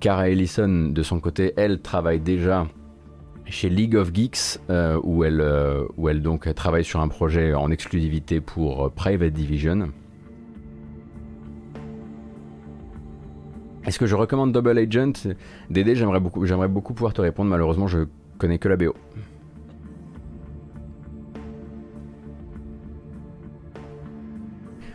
Cara 0.00 0.28
Ellison, 0.28 0.90
de 0.90 1.02
son 1.02 1.20
côté, 1.20 1.52
elle 1.56 1.80
travaille 1.80 2.18
déjà 2.18 2.66
chez 3.44 3.68
League 3.68 3.94
of 3.94 4.12
Geeks, 4.12 4.58
où, 5.04 5.22
elle, 5.22 5.44
où 5.96 6.08
elle 6.08 6.22
donc 6.22 6.52
travaille 6.54 6.84
sur 6.84 7.00
un 7.00 7.08
projet 7.08 7.54
en 7.54 7.70
exclusivité 7.70 8.40
pour 8.40 8.90
Private 8.90 9.32
Division. 9.32 9.90
Est-ce 13.88 13.98
que 13.98 14.04
je 14.04 14.14
recommande 14.14 14.52
Double 14.52 14.76
Agent 14.76 15.30
Dédé, 15.70 15.94
j'aimerais 15.94 16.20
beaucoup, 16.20 16.44
j'aimerais 16.44 16.68
beaucoup 16.68 16.92
pouvoir 16.92 17.14
te 17.14 17.22
répondre. 17.22 17.48
Malheureusement, 17.48 17.86
je 17.86 18.00
connais 18.36 18.58
que 18.58 18.68
la 18.68 18.76
BO. 18.76 18.94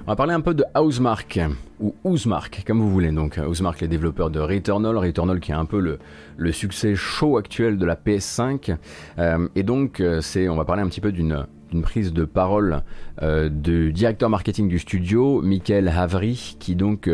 On 0.05 0.11
va 0.11 0.15
parler 0.15 0.33
un 0.33 0.41
peu 0.41 0.53
de 0.53 0.63
Housemark, 0.75 1.39
ou 1.79 1.95
Housemark, 2.03 2.63
comme 2.67 2.81
vous 2.81 2.91
voulez. 2.91 3.11
Donc, 3.11 3.39
Housemark, 3.39 3.81
les 3.81 3.87
développeurs 3.87 4.29
de 4.29 4.39
Returnal. 4.39 4.95
Returnal 4.95 5.39
qui 5.39 5.49
est 5.49 5.55
un 5.55 5.65
peu 5.65 5.97
le, 6.37 6.51
succès 6.51 6.93
chaud 6.93 7.37
actuel 7.37 7.79
de 7.79 7.87
la 7.87 7.95
PS5. 7.95 8.77
Euh, 9.17 9.47
et 9.55 9.63
donc, 9.63 10.01
euh, 10.01 10.21
c'est, 10.21 10.47
on 10.47 10.55
va 10.55 10.65
parler 10.65 10.83
un 10.83 10.87
petit 10.87 11.01
peu 11.01 11.11
d'une 11.11 11.47
prise 11.81 12.13
de 12.13 12.25
parole 12.25 12.83
euh, 13.21 13.49
du 13.49 13.91
directeur 13.91 14.29
marketing 14.29 14.67
du 14.67 14.79
studio, 14.79 15.41
Michael 15.41 15.87
Havry, 15.87 16.55
qui 16.59 16.75
donc 16.75 17.09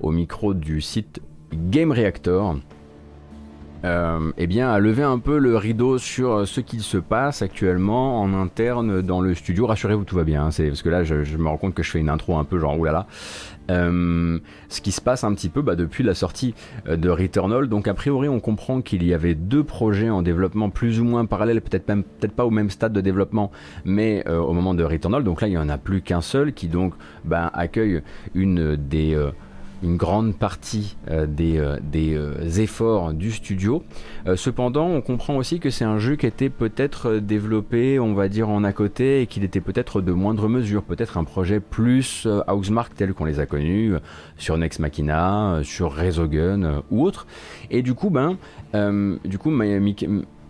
au 0.00 0.10
micro 0.10 0.54
du 0.54 0.80
site 0.80 1.20
Game 1.52 1.92
Reactor, 1.92 2.56
euh, 3.84 4.32
eh 4.38 4.46
bien, 4.46 4.70
a 4.70 4.78
levé 4.78 5.02
un 5.02 5.18
peu 5.18 5.36
le 5.38 5.56
rideau 5.58 5.98
sur 5.98 6.48
ce 6.48 6.60
qu'il 6.60 6.80
se 6.80 6.96
passe 6.96 7.42
actuellement 7.42 8.22
en 8.22 8.32
interne 8.32 9.02
dans 9.02 9.20
le 9.20 9.34
studio. 9.34 9.66
Rassurez-vous, 9.66 10.04
tout 10.04 10.16
va 10.16 10.24
bien. 10.24 10.46
Hein, 10.46 10.50
parce 10.56 10.82
que 10.82 10.88
là, 10.88 11.04
je, 11.04 11.36
me 11.36 11.48
rends 11.48 11.58
compte 11.58 11.74
que 11.74 11.82
je 11.82 11.90
fais 11.90 11.98
une 11.98 12.08
intro 12.08 12.38
un 12.38 12.44
peu 12.44 12.58
genre 12.58 12.78
oulala. 12.78 13.06
Euh, 13.70 14.38
ce 14.68 14.80
qui 14.82 14.92
se 14.92 15.00
passe 15.00 15.24
un 15.24 15.32
petit 15.34 15.48
peu 15.48 15.62
bah, 15.62 15.74
depuis 15.74 16.04
la 16.04 16.14
sortie 16.14 16.54
euh, 16.88 16.96
de 16.96 17.10
Returnal. 17.10 17.68
Donc 17.68 17.86
a 17.86 17.94
priori, 17.94 18.28
on 18.28 18.40
comprend 18.40 18.80
qu'il 18.80 19.04
y 19.04 19.12
avait 19.12 19.34
deux 19.34 19.64
projets 19.64 20.10
en 20.10 20.22
développement 20.22 20.70
plus 20.70 21.00
ou 21.00 21.04
moins 21.04 21.26
parallèles, 21.26 21.60
peut-être 21.60 21.88
même 21.88 22.04
peut-être 22.04 22.34
pas 22.34 22.44
au 22.46 22.50
même 22.50 22.70
stade 22.70 22.92
de 22.92 23.00
développement, 23.00 23.50
mais 23.84 24.26
au 24.28 24.52
moment 24.52 24.74
de 24.74 24.84
Returnal. 24.84 25.24
Donc 25.24 25.40
là, 25.40 25.48
il 25.48 25.54
y 25.54 25.58
en 25.58 25.68
a 25.68 25.78
plus 25.78 26.00
qu'un 26.00 26.20
seul 26.20 26.52
qui 26.52 26.68
donc 26.68 26.94
bah, 27.24 27.50
accueille 27.54 28.02
une 28.34 28.76
des 28.76 29.16
une 29.84 29.96
grande 29.96 30.34
partie 30.34 30.96
euh, 31.10 31.26
des, 31.26 31.58
euh, 31.58 31.76
euh, 31.94 32.48
efforts 32.58 33.12
du 33.12 33.30
studio. 33.30 33.84
cependant, 34.36 34.86
on 34.86 35.00
comprend 35.02 35.36
aussi 35.36 35.60
que 35.60 35.70
c'est 35.70 35.84
un 35.84 35.98
jeu 35.98 36.16
qui 36.16 36.26
était 36.26 36.48
peut-être 36.48 37.16
développé, 37.16 38.00
on 38.00 38.14
va 38.14 38.28
dire, 38.28 38.48
en 38.48 38.64
à 38.64 38.72
côté 38.72 39.20
et 39.20 39.26
qu'il 39.26 39.44
était 39.44 39.60
peut-être 39.60 40.00
de 40.00 40.12
moindre 40.12 40.48
mesure, 40.48 40.82
peut-être 40.82 41.18
un 41.18 41.24
projet 41.24 41.60
plus 41.60 42.26
Housemark 42.48 42.94
tel 42.94 43.12
qu'on 43.12 43.26
les 43.26 43.40
a 43.40 43.46
connus 43.46 43.94
sur 44.38 44.56
Next 44.56 44.80
Machina, 44.80 45.60
sur 45.62 45.94
Resogun 45.94 46.82
ou 46.90 47.04
autre. 47.04 47.26
Et 47.70 47.82
du 47.82 47.94
coup, 47.94 48.10
ben, 48.10 48.38
du 49.24 49.38
coup, 49.38 49.50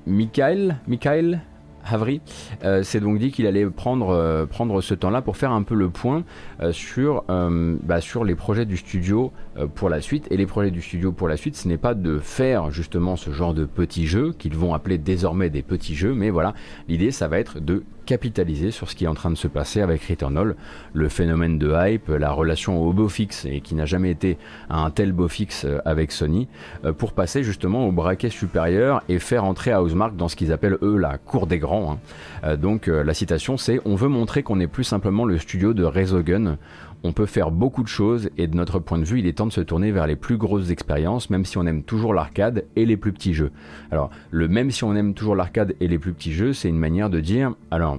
Michael, 0.06 0.76
Michael 0.86 1.40
Havry 1.84 2.20
euh, 2.64 2.82
s'est 2.82 3.00
donc 3.00 3.18
dit 3.18 3.30
qu'il 3.30 3.46
allait 3.46 3.66
prendre, 3.66 4.10
euh, 4.10 4.46
prendre 4.46 4.80
ce 4.80 4.94
temps-là 4.94 5.22
pour 5.22 5.36
faire 5.36 5.52
un 5.52 5.62
peu 5.62 5.74
le 5.74 5.90
point 5.90 6.24
euh, 6.60 6.72
sur, 6.72 7.24
bah, 7.28 8.00
sur 8.00 8.24
les 8.24 8.34
projets 8.34 8.64
du 8.64 8.76
studio 8.76 9.32
pour 9.74 9.88
la 9.88 10.00
suite. 10.00 10.26
Et 10.30 10.36
les 10.36 10.46
projets 10.46 10.70
du 10.70 10.82
studio 10.82 11.12
pour 11.12 11.28
la 11.28 11.36
suite, 11.36 11.56
ce 11.56 11.68
n'est 11.68 11.78
pas 11.78 11.94
de 11.94 12.18
faire 12.18 12.70
justement 12.70 13.16
ce 13.16 13.30
genre 13.30 13.54
de 13.54 13.64
petits 13.64 14.06
jeux 14.06 14.32
qu'ils 14.32 14.56
vont 14.56 14.74
appeler 14.74 14.98
désormais 14.98 15.50
des 15.50 15.62
petits 15.62 15.94
jeux, 15.94 16.14
mais 16.14 16.30
voilà, 16.30 16.54
l'idée 16.88 17.10
ça 17.10 17.28
va 17.28 17.38
être 17.38 17.60
de 17.60 17.84
capitaliser 18.04 18.70
sur 18.70 18.90
ce 18.90 18.94
qui 18.94 19.04
est 19.04 19.08
en 19.08 19.14
train 19.14 19.30
de 19.30 19.36
se 19.36 19.48
passer 19.48 19.80
avec 19.80 20.02
Returnal, 20.04 20.54
le 20.92 21.08
phénomène 21.08 21.58
de 21.58 21.72
hype, 21.74 22.08
la 22.08 22.30
relation 22.30 22.82
au 22.82 22.92
beau 22.92 23.08
fixe 23.08 23.44
et 23.44 23.60
qui 23.60 23.74
n'a 23.74 23.86
jamais 23.86 24.10
été 24.10 24.38
un 24.70 24.90
tel 24.90 25.12
beau 25.12 25.28
fixe 25.28 25.64
euh, 25.64 25.78
avec 25.84 26.12
Sony, 26.12 26.48
euh, 26.84 26.92
pour 26.92 27.12
passer 27.12 27.42
justement 27.42 27.86
au 27.86 27.92
braquet 27.92 28.30
supérieur 28.30 29.02
et 29.08 29.18
faire 29.18 29.44
entrer 29.44 29.74
Housemark 29.74 30.16
dans 30.16 30.28
ce 30.28 30.36
qu'ils 30.36 30.52
appellent 30.52 30.78
eux 30.82 30.96
la 30.96 31.18
cour 31.18 31.46
des 31.46 31.58
grands. 31.58 31.92
Hein. 31.92 31.98
Euh, 32.44 32.56
donc 32.56 32.86
la 32.86 33.14
citation 33.14 33.56
c'est 33.56 33.80
on 33.84 33.94
veut 33.94 34.08
montrer 34.08 34.42
qu'on 34.42 34.56
n'est 34.56 34.66
plus 34.66 34.84
simplement 34.84 35.24
le 35.24 35.38
studio 35.38 35.74
de 35.74 35.84
Resogun, 35.84 36.56
on 37.04 37.12
peut 37.12 37.26
faire 37.26 37.50
beaucoup 37.50 37.82
de 37.82 37.88
choses 37.88 38.30
et 38.38 38.46
de 38.46 38.56
notre 38.56 38.78
point 38.78 38.98
de 38.98 39.04
vue, 39.04 39.20
il 39.20 39.26
est 39.26 39.34
temps 39.34 39.46
de 39.46 39.52
se 39.52 39.60
tourner 39.60 39.92
vers 39.92 40.06
les 40.06 40.16
plus 40.16 40.38
grosses 40.38 40.70
expériences, 40.70 41.28
même 41.28 41.44
si 41.44 41.58
on 41.58 41.66
aime 41.66 41.82
toujours 41.82 42.14
l'arcade 42.14 42.64
et 42.76 42.86
les 42.86 42.96
plus 42.96 43.12
petits 43.12 43.34
jeux. 43.34 43.52
Alors, 43.90 44.10
le 44.30 44.48
même 44.48 44.70
si 44.70 44.84
on 44.84 44.96
aime 44.96 45.12
toujours 45.12 45.36
l'arcade 45.36 45.74
et 45.80 45.86
les 45.86 45.98
plus 45.98 46.14
petits 46.14 46.32
jeux, 46.32 46.54
c'est 46.54 46.70
une 46.70 46.78
manière 46.78 47.10
de 47.10 47.20
dire, 47.20 47.54
alors, 47.70 47.98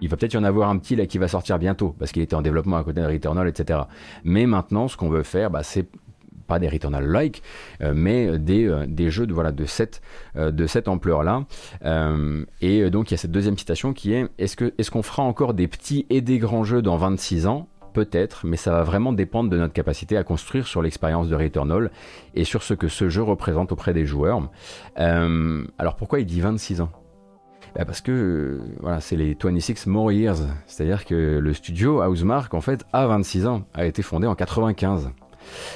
il 0.00 0.08
va 0.08 0.16
peut-être 0.16 0.34
y 0.34 0.36
en 0.36 0.44
avoir 0.44 0.70
un 0.70 0.76
petit 0.76 0.96
là 0.96 1.06
qui 1.06 1.18
va 1.18 1.28
sortir 1.28 1.58
bientôt, 1.60 1.94
parce 1.98 2.10
qu'il 2.10 2.20
était 2.20 2.34
en 2.34 2.42
développement 2.42 2.76
à 2.76 2.82
côté 2.82 3.00
de 3.00 3.06
Returnal, 3.06 3.46
etc. 3.46 3.82
Mais 4.24 4.44
maintenant, 4.46 4.88
ce 4.88 4.96
qu'on 4.96 5.08
veut 5.08 5.22
faire, 5.22 5.50
bah, 5.50 5.62
c'est 5.62 5.86
pas 6.46 6.58
des 6.58 6.68
Returnal-like, 6.68 7.42
euh, 7.80 7.92
mais 7.94 8.38
des, 8.38 8.66
euh, 8.66 8.86
des, 8.86 9.10
jeux 9.10 9.26
de, 9.26 9.34
euh, 10.36 10.66
cette 10.66 10.88
ampleur-là. 10.88 11.44
et 12.60 12.90
donc 12.90 13.10
il 13.10 13.14
y 13.14 13.16
a 13.16 13.18
cette 13.18 13.30
deuxième 13.30 13.58
citation 13.58 13.92
qui 13.92 14.12
est 14.12 14.26
est-ce 14.38 14.56
qu'on 14.56 14.66
est 14.66 14.90
qu'on 14.90 15.02
fera 15.02 15.22
encore 15.22 15.54
des 15.54 15.66
petits 15.66 16.06
et 16.10 16.20
des 16.20 16.38
grands 16.38 16.64
jeux 16.64 16.82
dans 16.82 16.96
26 16.96 17.46
ans? 17.46 17.68
Peut-être, 17.94 18.44
mais 18.44 18.58
ça 18.58 18.72
va 18.72 18.82
vraiment 18.82 19.14
dépendre 19.14 19.48
de 19.48 19.56
notre 19.56 19.72
capacité 19.72 20.18
à 20.18 20.24
construire 20.24 20.66
sur 20.66 20.82
l'expérience 20.82 21.28
de 21.28 21.36
Returnal 21.36 21.90
et 22.34 22.44
sur 22.44 22.62
ce 22.62 22.74
que 22.74 22.88
ce 22.88 23.08
jeu 23.08 23.22
représente 23.22 23.72
auprès 23.72 23.94
des 23.94 24.04
joueurs. 24.04 24.50
Euh, 24.98 25.64
alors 25.78 25.96
pourquoi 25.96 26.20
il 26.20 26.26
dit 26.26 26.42
26 26.42 26.82
ans? 26.82 26.90
Bah, 27.74 27.84
parce 27.84 28.00
que 28.00 28.60
voilà, 28.80 29.00
c'est 29.00 29.16
les 29.16 29.36
26 29.42 29.86
more 29.86 30.12
years, 30.12 30.38
c'est-à-dire 30.66 31.04
que 31.04 31.38
le 31.38 31.52
studio 31.54 32.02
Housemark 32.04 32.52
en 32.54 32.60
fait 32.60 32.84
a 32.92 33.06
26 33.06 33.46
ans, 33.46 33.62
a 33.74 33.86
été 33.86 34.02
fondé 34.02 34.26
en 34.26 34.34
95. 34.34 35.10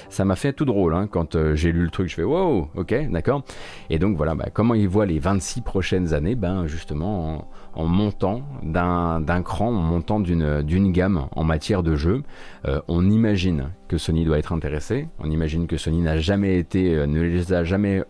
Ça 0.09 0.25
m'a 0.25 0.37
fait 0.37 0.53
tout 0.53 0.65
drôle 0.65 0.95
hein, 0.95 1.07
quand 1.07 1.35
euh, 1.35 1.55
j'ai 1.55 1.73
lu 1.73 1.83
le 1.83 1.91
truc. 1.91 2.09
Je 2.09 2.15
fais 2.15 2.23
wow, 2.23 2.69
ok, 2.77 3.11
d'accord. 3.11 3.43
Et 3.91 3.99
donc 3.99 4.17
voilà, 4.17 4.35
bah, 4.35 4.49
comment 4.53 4.75
ils 4.75 4.89
voient 4.89 5.07
les 5.07 5.19
26 5.19 5.63
prochaines 5.63 6.15
années 6.15 6.35
Ben 6.35 6.67
justement 6.67 7.49
en, 7.75 7.87
montant 7.87 8.43
d'un 8.63 9.43
cran, 9.43 9.69
en 9.69 9.73
montant 9.73 10.21
d'une 10.21 10.93
gamme 10.93 11.27
en 11.35 11.45
matière 11.45 11.83
de 11.83 11.97
jeu. 11.97 12.23
Euh, 12.67 12.81
on 12.89 13.09
imagine 13.09 13.71
que 13.89 13.99
Sony 13.99 14.25
doit 14.25 14.39
être 14.39 14.53
intéressé. 14.53 15.09
On 15.19 15.31
imagine 15.31 15.67
que 15.67 15.77
Sony 15.77 16.01
n'a 16.01 16.19
jamais 16.19 16.59
été, 16.59 16.95
euh, 16.95 17.07
ne 17.07 17.21
les 17.21 17.53
a 17.53 17.65
jamais 17.65 18.03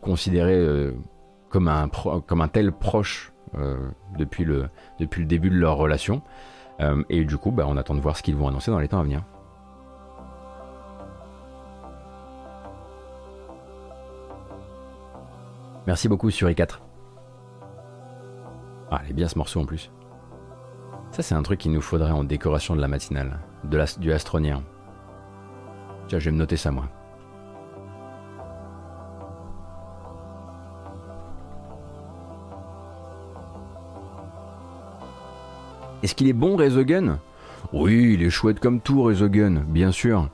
considérés 0.00 0.92
comme 1.48 1.66
un, 1.66 1.88
tel 2.52 2.70
proche 2.70 3.32
depuis, 4.16 4.44
le, 4.44 4.68
depuis 5.00 5.22
le 5.22 5.26
début 5.26 5.50
de 5.50 5.56
leur 5.56 5.76
relation. 5.76 6.22
et 7.08 7.24
du 7.24 7.36
coup, 7.36 7.50
bah, 7.50 7.64
on 7.66 7.76
attend 7.76 7.96
de 7.96 8.00
voir 8.00 8.16
ce 8.16 8.22
qu'ils 8.22 8.36
vont 8.36 8.46
annoncer 8.46 8.70
dans 8.70 8.78
les 8.78 8.86
temps 8.86 9.00
à 9.00 9.02
venir. 9.02 9.24
Merci 15.86 16.08
beaucoup 16.08 16.30
sur 16.30 16.48
E4. 16.48 16.78
Ah, 18.90 19.00
elle 19.04 19.10
est 19.10 19.14
bien 19.14 19.28
ce 19.28 19.38
morceau 19.38 19.60
en 19.60 19.64
plus. 19.64 19.90
Ça, 21.12 21.22
c'est 21.22 21.34
un 21.34 21.42
truc 21.42 21.60
qu'il 21.60 21.72
nous 21.72 21.80
faudrait 21.80 22.10
en 22.10 22.22
décoration 22.22 22.76
de 22.76 22.80
la 22.80 22.88
matinale, 22.88 23.38
de 23.64 23.76
la, 23.76 23.86
du 23.98 24.12
astronien. 24.12 24.62
Tiens, 26.08 26.18
je 26.18 26.26
vais 26.26 26.32
me 26.32 26.38
noter 26.38 26.56
ça, 26.56 26.70
moi. 26.70 26.84
Est-ce 36.02 36.14
qu'il 36.14 36.28
est 36.28 36.32
bon, 36.32 36.56
Resogun 36.56 37.18
Oui, 37.72 38.14
il 38.14 38.22
est 38.22 38.30
chouette 38.30 38.60
comme 38.60 38.80
tout, 38.80 39.02
Resogun, 39.02 39.62
bien 39.66 39.92
sûr. 39.92 40.28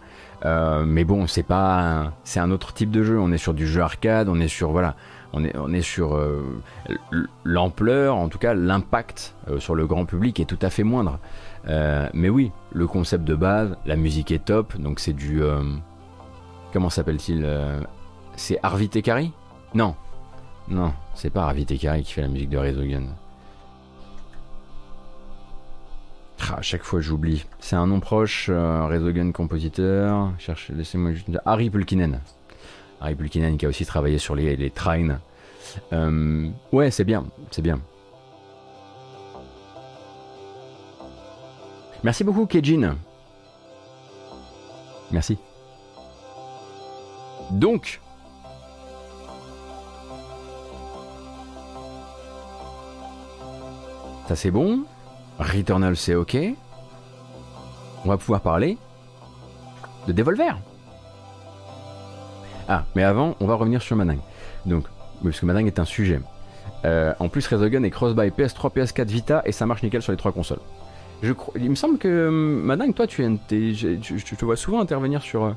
Euh, 0.45 0.85
mais 0.87 1.05
bon, 1.05 1.27
c'est 1.27 1.43
pas, 1.43 2.13
c'est 2.25 2.41
un 2.41 2.51
autre 2.51 2.73
type 2.73 2.91
de 2.91 3.03
jeu. 3.03 3.19
On 3.19 3.33
est 3.33 3.39
sur 3.39 3.55
du 3.55 3.67
jeu 3.67 3.81
arcade, 3.81 4.29
on 4.29 4.39
est 4.39 4.49
sur 4.49 4.71
voilà, 4.71 4.95
on 5.33 5.73
est, 5.73 5.83
sur 5.83 6.17
euh, 6.17 6.63
l'ampleur, 7.45 8.17
en 8.17 8.29
tout 8.29 8.39
cas 8.39 8.55
l'impact 8.55 9.35
euh, 9.49 9.59
sur 9.59 9.75
le 9.75 9.87
grand 9.87 10.07
public 10.07 10.41
est 10.41 10.45
tout 10.45 10.59
à 10.63 10.71
fait 10.71 10.83
moindre. 10.83 11.19
Euh, 11.69 12.09
mais 12.15 12.29
oui, 12.29 12.53
le 12.73 12.87
concept 12.87 13.25
de 13.25 13.35
base, 13.35 13.77
la 13.87 13.97
musique 13.97 14.31
est 14.31 14.45
top, 14.45 14.77
donc 14.79 15.01
c'est 15.01 15.13
du... 15.13 15.43
comment 16.73 16.91
s'appelle-t-il 16.91 17.47
C'est 18.37 18.59
Harvey 18.63 18.89
Tekari? 18.89 19.33
Non, 19.75 19.95
non, 20.69 20.93
c'est 21.15 21.31
pas 21.31 21.45
Harvey 21.45 21.65
Tekari 21.65 22.03
qui 22.03 22.13
fait 22.13 22.23
la 22.23 22.29
musique 22.29 22.51
de 22.51 22.59
Resogun. 22.59 23.05
Ah, 26.49 26.59
à 26.59 26.63
chaque 26.63 26.85
fois 26.85 27.01
j'oublie. 27.01 27.45
C'est 27.59 27.77
un 27.77 27.89
nom 27.89 27.99
proche, 27.99 28.49
Resogun 28.49 29.33
compositeur. 29.33 30.33
Laissez-moi 30.71 31.13
juste. 31.13 31.29
Harry 31.45 31.71
Pulkinen. 31.71 32.21
Harry 33.01 33.15
Pulkinen 33.15 33.57
qui 33.57 33.67
a 33.67 33.69
aussi 33.69 33.87
travaillé 33.87 34.19
sur 34.19 34.35
les, 34.35 34.57
les 34.57 34.71
trains. 34.71 35.19
Euh, 35.93 36.49
ouais, 36.73 36.91
c'est 36.91 37.05
bien, 37.05 37.27
c'est 37.51 37.63
bien. 37.63 37.81
Merci 42.03 42.25
beaucoup, 42.25 42.47
Kejin. 42.47 42.97
Merci. 45.11 45.39
Donc, 47.51 48.01
ça 54.29 54.35
c'est 54.37 54.51
bon. 54.51 54.85
Returnal 55.39 55.97
c'est 55.97 56.15
ok. 56.15 56.37
On 58.05 58.09
va 58.09 58.17
pouvoir 58.17 58.41
parler 58.41 58.79
de 60.07 60.13
Devolver. 60.13 60.57
Ah, 62.69 62.85
mais 62.95 63.05
avant, 63.05 63.37
on 63.41 63.47
va 63.47 63.55
revenir 63.55 63.83
sur 63.83 63.97
Manang. 63.97 64.19
Donc, 64.65 64.85
parce 65.23 65.41
que 65.41 65.47
Manang 65.47 65.67
est 65.67 65.79
un 65.79 65.85
sujet. 65.85 66.21
Euh, 66.85 67.15
en 67.19 67.29
plus, 67.29 67.47
Resogun 67.47 67.83
est 67.85 67.91
cross-buy 67.91 68.31
PS3, 68.31 68.73
PS4, 68.73 69.07
Vita 69.07 69.43
et 69.45 69.53
ça 69.53 69.67
marche 69.67 69.83
nickel 69.83 70.03
sur 70.03 70.13
les 70.13 70.19
trois 70.19 70.33
consoles. 70.33 70.61
Il 71.23 71.71
me 71.71 71.75
semble 71.75 71.99
que 71.99 72.29
hum, 72.29 72.63
Manang, 72.63 72.93
toi, 72.93 73.07
tu, 73.07 73.23
te 73.23 74.45
vois 74.45 74.57
souvent 74.57 74.81
intervenir 74.81 75.23
sur, 75.23 75.45
euh, 75.45 75.53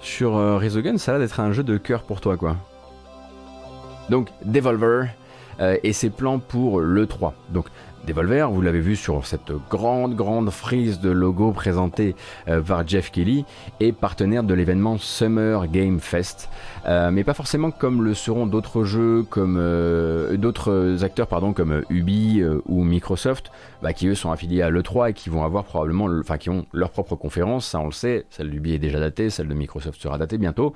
sur 0.00 0.36
euh. 0.36 0.58
Ça 0.96 1.12
a 1.12 1.18
l'air 1.18 1.26
d'être 1.26 1.40
un 1.40 1.52
jeu 1.52 1.62
de 1.62 1.76
cœur 1.76 2.02
pour 2.02 2.20
toi, 2.20 2.36
quoi. 2.36 2.56
Donc, 4.08 4.28
Devolver 4.44 5.10
et 5.82 5.92
ses 5.92 6.08
plans 6.08 6.38
pour 6.38 6.80
l'E3. 6.80 7.32
Donc, 7.50 7.66
Devolver, 8.06 8.50
vous 8.50 8.62
l'avez 8.62 8.80
vu 8.80 8.96
sur 8.96 9.26
cette 9.26 9.52
grande, 9.68 10.16
grande 10.16 10.50
frise 10.50 11.00
de 11.00 11.10
logo 11.10 11.52
présentée 11.52 12.16
euh, 12.48 12.62
par 12.62 12.86
Jeff 12.88 13.10
Kelly, 13.10 13.44
est 13.78 13.92
partenaire 13.92 14.42
de 14.42 14.54
l'événement 14.54 14.96
Summer 14.96 15.66
Game 15.68 16.00
Fest. 16.00 16.48
Euh, 16.86 17.10
mais 17.10 17.24
pas 17.24 17.34
forcément 17.34 17.70
comme 17.70 18.02
le 18.02 18.14
seront 18.14 18.46
d'autres 18.46 18.84
jeux, 18.84 19.22
comme 19.24 19.56
euh, 19.58 20.36
d'autres 20.38 21.04
acteurs, 21.04 21.26
pardon, 21.26 21.52
comme 21.52 21.82
Ubi 21.90 22.42
ou 22.66 22.84
Microsoft, 22.84 23.50
bah, 23.82 23.92
qui 23.92 24.08
eux 24.08 24.14
sont 24.14 24.30
affiliés 24.30 24.62
à 24.62 24.70
l'E3 24.70 25.10
et 25.10 25.12
qui 25.12 25.28
vont 25.28 25.44
avoir 25.44 25.64
probablement, 25.64 26.08
enfin, 26.20 26.38
qui 26.38 26.48
ont 26.48 26.66
leur 26.72 26.90
propre 26.90 27.16
conférence, 27.16 27.66
ça 27.66 27.80
on 27.80 27.86
le 27.86 27.92
sait, 27.92 28.24
celle 28.30 28.50
d'Ubi 28.50 28.72
est 28.72 28.78
déjà 28.78 28.98
datée, 28.98 29.28
celle 29.28 29.48
de 29.48 29.54
Microsoft 29.54 30.00
sera 30.00 30.16
datée 30.16 30.38
bientôt. 30.38 30.72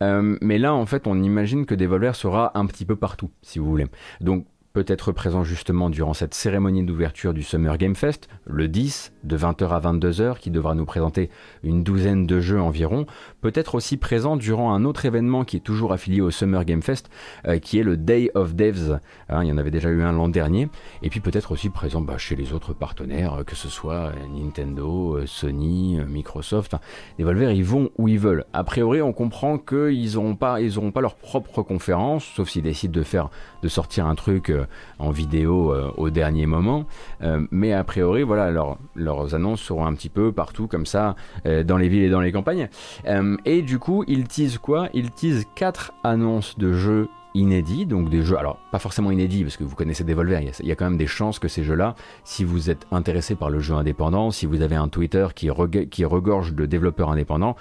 mais 0.00 0.58
là, 0.58 0.74
en 0.74 0.84
fait, 0.84 1.06
on 1.06 1.22
imagine 1.22 1.64
que 1.64 1.74
Devolver 1.74 2.14
sera 2.14 2.52
un 2.54 2.66
petit 2.66 2.84
peu 2.84 2.96
partout, 2.96 3.30
si 3.42 3.58
vous 3.58 3.66
voulez. 3.66 3.86
Donc, 4.20 4.44
peut 4.76 4.84
être 4.88 5.10
présent 5.10 5.42
justement 5.42 5.88
durant 5.88 6.12
cette 6.12 6.34
cérémonie 6.34 6.84
d'ouverture 6.84 7.32
du 7.32 7.42
Summer 7.42 7.78
Game 7.78 7.94
Fest, 7.94 8.28
le 8.44 8.68
10, 8.68 9.14
de 9.24 9.38
20h 9.38 9.70
à 9.70 9.80
22h, 9.80 10.38
qui 10.38 10.50
devra 10.50 10.74
nous 10.74 10.84
présenter 10.84 11.30
une 11.62 11.82
douzaine 11.82 12.26
de 12.26 12.40
jeux 12.40 12.60
environ, 12.60 13.06
peut 13.40 13.52
être 13.54 13.74
aussi 13.74 13.96
présent 13.96 14.36
durant 14.36 14.74
un 14.74 14.84
autre 14.84 15.06
événement 15.06 15.44
qui 15.44 15.56
est 15.56 15.60
toujours 15.60 15.94
affilié 15.94 16.20
au 16.20 16.30
Summer 16.30 16.66
Game 16.66 16.82
Fest, 16.82 17.08
euh, 17.46 17.58
qui 17.58 17.78
est 17.78 17.82
le 17.82 17.96
Day 17.96 18.30
of 18.34 18.54
Devs. 18.54 19.00
Hein, 19.30 19.44
il 19.44 19.48
y 19.48 19.52
en 19.52 19.56
avait 19.56 19.70
déjà 19.70 19.88
eu 19.88 20.02
un 20.02 20.12
l'an 20.12 20.28
dernier, 20.28 20.68
et 21.02 21.08
puis 21.08 21.20
peut-être 21.20 21.52
aussi 21.52 21.70
présent 21.70 22.02
bah, 22.02 22.18
chez 22.18 22.36
les 22.36 22.52
autres 22.52 22.74
partenaires, 22.74 23.32
euh, 23.32 23.44
que 23.44 23.56
ce 23.56 23.70
soit 23.70 24.12
Nintendo, 24.30 25.16
euh, 25.16 25.26
Sony, 25.26 26.00
Microsoft. 26.06 26.74
les 27.18 27.24
Devolver, 27.24 27.50
ils 27.50 27.64
vont 27.64 27.88
où 27.96 28.08
ils 28.08 28.18
veulent. 28.18 28.44
A 28.52 28.62
priori, 28.62 29.00
on 29.00 29.14
comprend 29.14 29.56
qu'ils 29.56 30.16
n'auront 30.16 30.36
pas, 30.36 30.58
pas 30.92 31.00
leur 31.00 31.14
propre 31.14 31.62
conférence, 31.62 32.26
sauf 32.36 32.50
s'ils 32.50 32.62
décident 32.62 33.00
de 33.62 33.68
sortir 33.68 34.04
un 34.04 34.14
truc 34.14 34.52
en 34.98 35.10
vidéo 35.10 35.72
euh, 35.72 35.90
au 35.96 36.10
dernier 36.10 36.46
moment. 36.46 36.86
Euh, 37.22 37.46
mais 37.50 37.72
a 37.72 37.84
priori, 37.84 38.22
voilà, 38.22 38.50
leurs 38.94 39.34
annonces 39.34 39.60
seront 39.60 39.86
un 39.86 39.94
petit 39.94 40.08
peu 40.08 40.32
partout 40.32 40.66
comme 40.66 40.86
ça, 40.86 41.16
euh, 41.46 41.62
dans 41.62 41.76
les 41.76 41.88
villes 41.88 42.04
et 42.04 42.10
dans 42.10 42.20
les 42.20 42.32
campagnes. 42.32 42.68
et 43.44 43.62
du 43.62 43.78
coup, 43.78 44.04
ils 44.06 44.26
teasent 44.28 44.58
quoi? 44.58 44.88
Ils 44.94 45.10
teasent 45.10 45.46
quatre 45.54 45.92
annonces 46.02 46.58
de 46.58 46.72
jeux 46.72 47.08
inédits, 47.36 47.86
donc 47.86 48.08
des 48.08 48.22
jeux, 48.22 48.38
alors 48.38 48.58
pas 48.72 48.78
forcément 48.78 49.10
inédits 49.10 49.42
parce 49.44 49.56
que 49.56 49.64
vous 49.64 49.76
connaissez 49.76 50.04
Devolver, 50.04 50.40
il 50.40 50.46
y, 50.46 50.48
a, 50.48 50.52
il 50.60 50.66
y 50.66 50.72
a 50.72 50.74
quand 50.74 50.86
même 50.86 50.96
des 50.96 51.06
chances 51.06 51.38
que 51.38 51.48
ces 51.48 51.62
jeux-là, 51.62 51.94
si 52.24 52.44
vous 52.44 52.70
êtes 52.70 52.86
intéressé 52.90 53.34
par 53.34 53.50
le 53.50 53.60
jeu 53.60 53.74
indépendant, 53.74 54.30
si 54.30 54.46
vous 54.46 54.62
avez 54.62 54.76
un 54.76 54.88
Twitter 54.88 55.26
qui, 55.34 55.50
qui 55.90 56.04
regorge 56.04 56.54
de 56.54 56.66
développeurs 56.66 57.10
indépendants, 57.10 57.56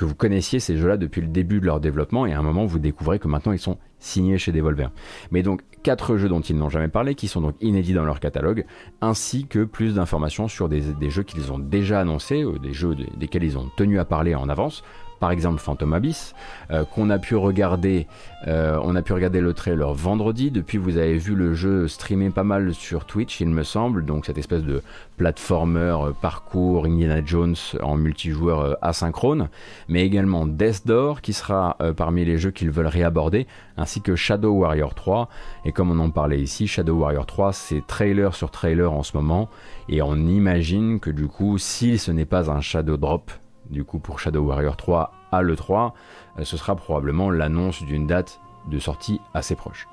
que 0.00 0.06
vous 0.06 0.14
connaissiez 0.14 0.60
ces 0.60 0.78
jeux-là 0.78 0.96
depuis 0.96 1.20
le 1.20 1.26
début 1.26 1.60
de 1.60 1.66
leur 1.66 1.78
développement 1.78 2.24
et 2.24 2.32
à 2.32 2.38
un 2.38 2.42
moment 2.42 2.64
vous 2.64 2.78
découvrez 2.78 3.18
que 3.18 3.28
maintenant 3.28 3.52
ils 3.52 3.58
sont 3.58 3.76
signés 3.98 4.38
chez 4.38 4.50
Devolver. 4.50 4.88
Mais 5.30 5.42
donc 5.42 5.60
quatre 5.82 6.16
jeux 6.16 6.30
dont 6.30 6.40
ils 6.40 6.56
n'ont 6.56 6.70
jamais 6.70 6.88
parlé, 6.88 7.14
qui 7.14 7.28
sont 7.28 7.42
donc 7.42 7.54
inédits 7.60 7.92
dans 7.92 8.06
leur 8.06 8.18
catalogue, 8.18 8.64
ainsi 9.02 9.46
que 9.46 9.64
plus 9.64 9.96
d'informations 9.96 10.48
sur 10.48 10.70
des, 10.70 11.10
jeux 11.10 11.22
qu'ils 11.22 11.52
ont 11.52 11.58
déjà 11.58 12.00
annoncés, 12.00 12.46
ou 12.46 12.58
des 12.58 12.72
jeux 12.72 12.96
desquels 13.18 13.44
ils 13.44 13.58
ont 13.58 13.68
tenu 13.76 13.98
à 13.98 14.06
parler 14.06 14.34
en 14.34 14.48
avance, 14.48 14.84
par 15.20 15.30
exemple 15.30 15.60
Phantom 15.60 15.92
Abyss, 15.92 16.34
euh, 16.70 16.84
qu'on 16.84 17.10
a 17.10 17.18
pu 17.18 17.36
regarder, 17.36 18.08
euh, 18.48 18.80
on 18.82 18.96
a 18.96 19.02
pu 19.02 19.12
regarder 19.12 19.40
le 19.40 19.52
trailer 19.52 19.92
vendredi. 19.92 20.50
Depuis, 20.50 20.78
vous 20.78 20.96
avez 20.96 21.18
vu 21.18 21.34
le 21.34 21.54
jeu 21.54 21.86
streamer 21.86 22.30
pas 22.30 22.42
mal 22.42 22.74
sur 22.74 23.04
Twitch, 23.04 23.40
il 23.40 23.50
me 23.50 23.62
semble. 23.62 24.04
Donc 24.04 24.24
cette 24.26 24.38
espèce 24.38 24.62
de 24.62 24.82
platformer 25.18 25.94
euh, 26.02 26.12
parcours 26.20 26.86
Indiana 26.86 27.20
Jones 27.24 27.54
en 27.82 27.96
multijoueur 27.96 28.78
asynchrone, 28.80 29.50
mais 29.88 30.04
également 30.04 30.46
Death 30.46 30.86
Door 30.86 31.20
qui 31.20 31.34
sera 31.34 31.76
parmi 31.96 32.24
les 32.24 32.38
jeux 32.38 32.50
qu'ils 32.50 32.70
veulent 32.70 32.86
réaborder, 32.86 33.46
ainsi 33.76 34.00
que 34.00 34.16
Shadow 34.16 34.52
Warrior 34.52 34.94
3. 34.94 35.28
Et 35.66 35.72
comme 35.72 35.90
on 35.90 35.98
en 35.98 36.10
parlait 36.10 36.40
ici, 36.40 36.66
Shadow 36.66 36.94
Warrior 36.94 37.26
3, 37.26 37.52
c'est 37.52 37.86
trailer 37.86 38.34
sur 38.34 38.50
trailer 38.50 38.90
en 38.90 39.02
ce 39.02 39.14
moment, 39.16 39.50
et 39.90 40.00
on 40.00 40.16
imagine 40.16 40.98
que 40.98 41.10
du 41.10 41.26
coup, 41.26 41.58
si 41.58 41.98
ce 41.98 42.10
n'est 42.10 42.24
pas 42.24 42.50
un 42.50 42.62
Shadow 42.62 42.96
Drop, 42.96 43.30
du 43.70 43.84
coup 43.84 43.98
pour 43.98 44.18
Shadow 44.18 44.42
Warrior 44.42 44.76
3 44.76 45.12
à 45.32 45.42
l'E3, 45.42 45.92
euh, 46.38 46.44
ce 46.44 46.56
sera 46.56 46.76
probablement 46.76 47.30
l'annonce 47.30 47.82
d'une 47.82 48.06
date 48.06 48.40
de 48.68 48.78
sortie 48.78 49.20
assez 49.32 49.54
proche. 49.54 49.88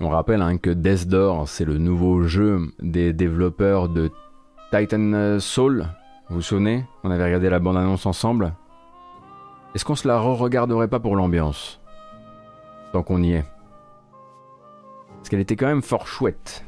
On 0.00 0.08
rappelle 0.08 0.42
hein, 0.42 0.58
que 0.58 0.70
Death 0.70 1.06
Door, 1.06 1.48
c'est 1.48 1.64
le 1.64 1.78
nouveau 1.78 2.24
jeu 2.24 2.72
des 2.80 3.12
développeurs 3.12 3.88
de 3.88 4.10
Titan 4.72 5.38
Soul, 5.38 5.86
vous 6.32 6.38
vous 6.38 6.42
souvenez? 6.42 6.86
On 7.04 7.10
avait 7.10 7.24
regardé 7.24 7.50
la 7.50 7.58
bande-annonce 7.58 8.06
ensemble 8.06 8.54
Est-ce 9.74 9.84
qu'on 9.84 9.96
se 9.96 10.08
la 10.08 10.18
re-regarderait 10.18 10.88
pas 10.88 10.98
pour 10.98 11.14
l'ambiance? 11.14 11.78
Tant 12.94 13.02
qu'on 13.02 13.22
y 13.22 13.32
est. 13.32 13.44
Parce 15.18 15.28
qu'elle 15.28 15.40
était 15.40 15.56
quand 15.56 15.66
même 15.66 15.82
fort 15.82 16.06
chouette. 16.06 16.64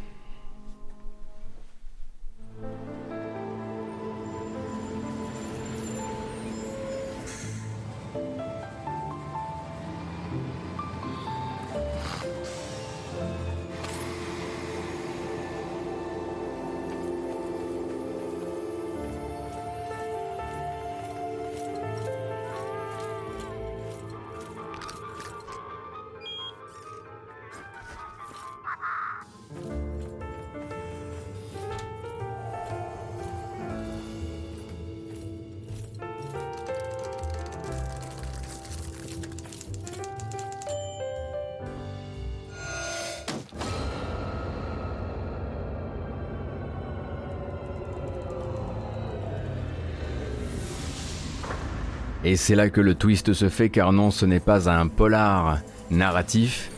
Et 52.34 52.36
c'est 52.36 52.56
là 52.56 52.68
que 52.68 52.80
le 52.80 52.96
twist 52.96 53.32
se 53.32 53.48
fait 53.48 53.68
car 53.68 53.92
non 53.92 54.10
ce 54.10 54.26
n'est 54.26 54.40
pas 54.40 54.68
un 54.68 54.88
polar 54.88 55.60
narratif, 55.92 56.68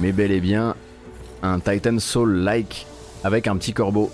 mais 0.00 0.12
bel 0.12 0.32
et 0.32 0.40
bien 0.40 0.76
un 1.42 1.60
Titan 1.60 1.98
Soul-like 1.98 2.86
avec 3.22 3.48
un 3.48 3.58
petit 3.58 3.74
corbeau 3.74 4.10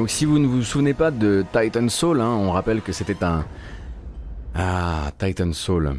Donc 0.00 0.08
si 0.08 0.24
vous 0.24 0.38
ne 0.38 0.46
vous 0.46 0.62
souvenez 0.62 0.94
pas 0.94 1.10
de 1.10 1.44
Titan 1.52 1.86
Soul, 1.90 2.22
hein, 2.22 2.30
on 2.30 2.52
rappelle 2.52 2.80
que 2.80 2.90
c'était 2.90 3.22
un... 3.22 3.44
Ah, 4.54 5.10
Titan 5.18 5.52
Soul. 5.52 5.92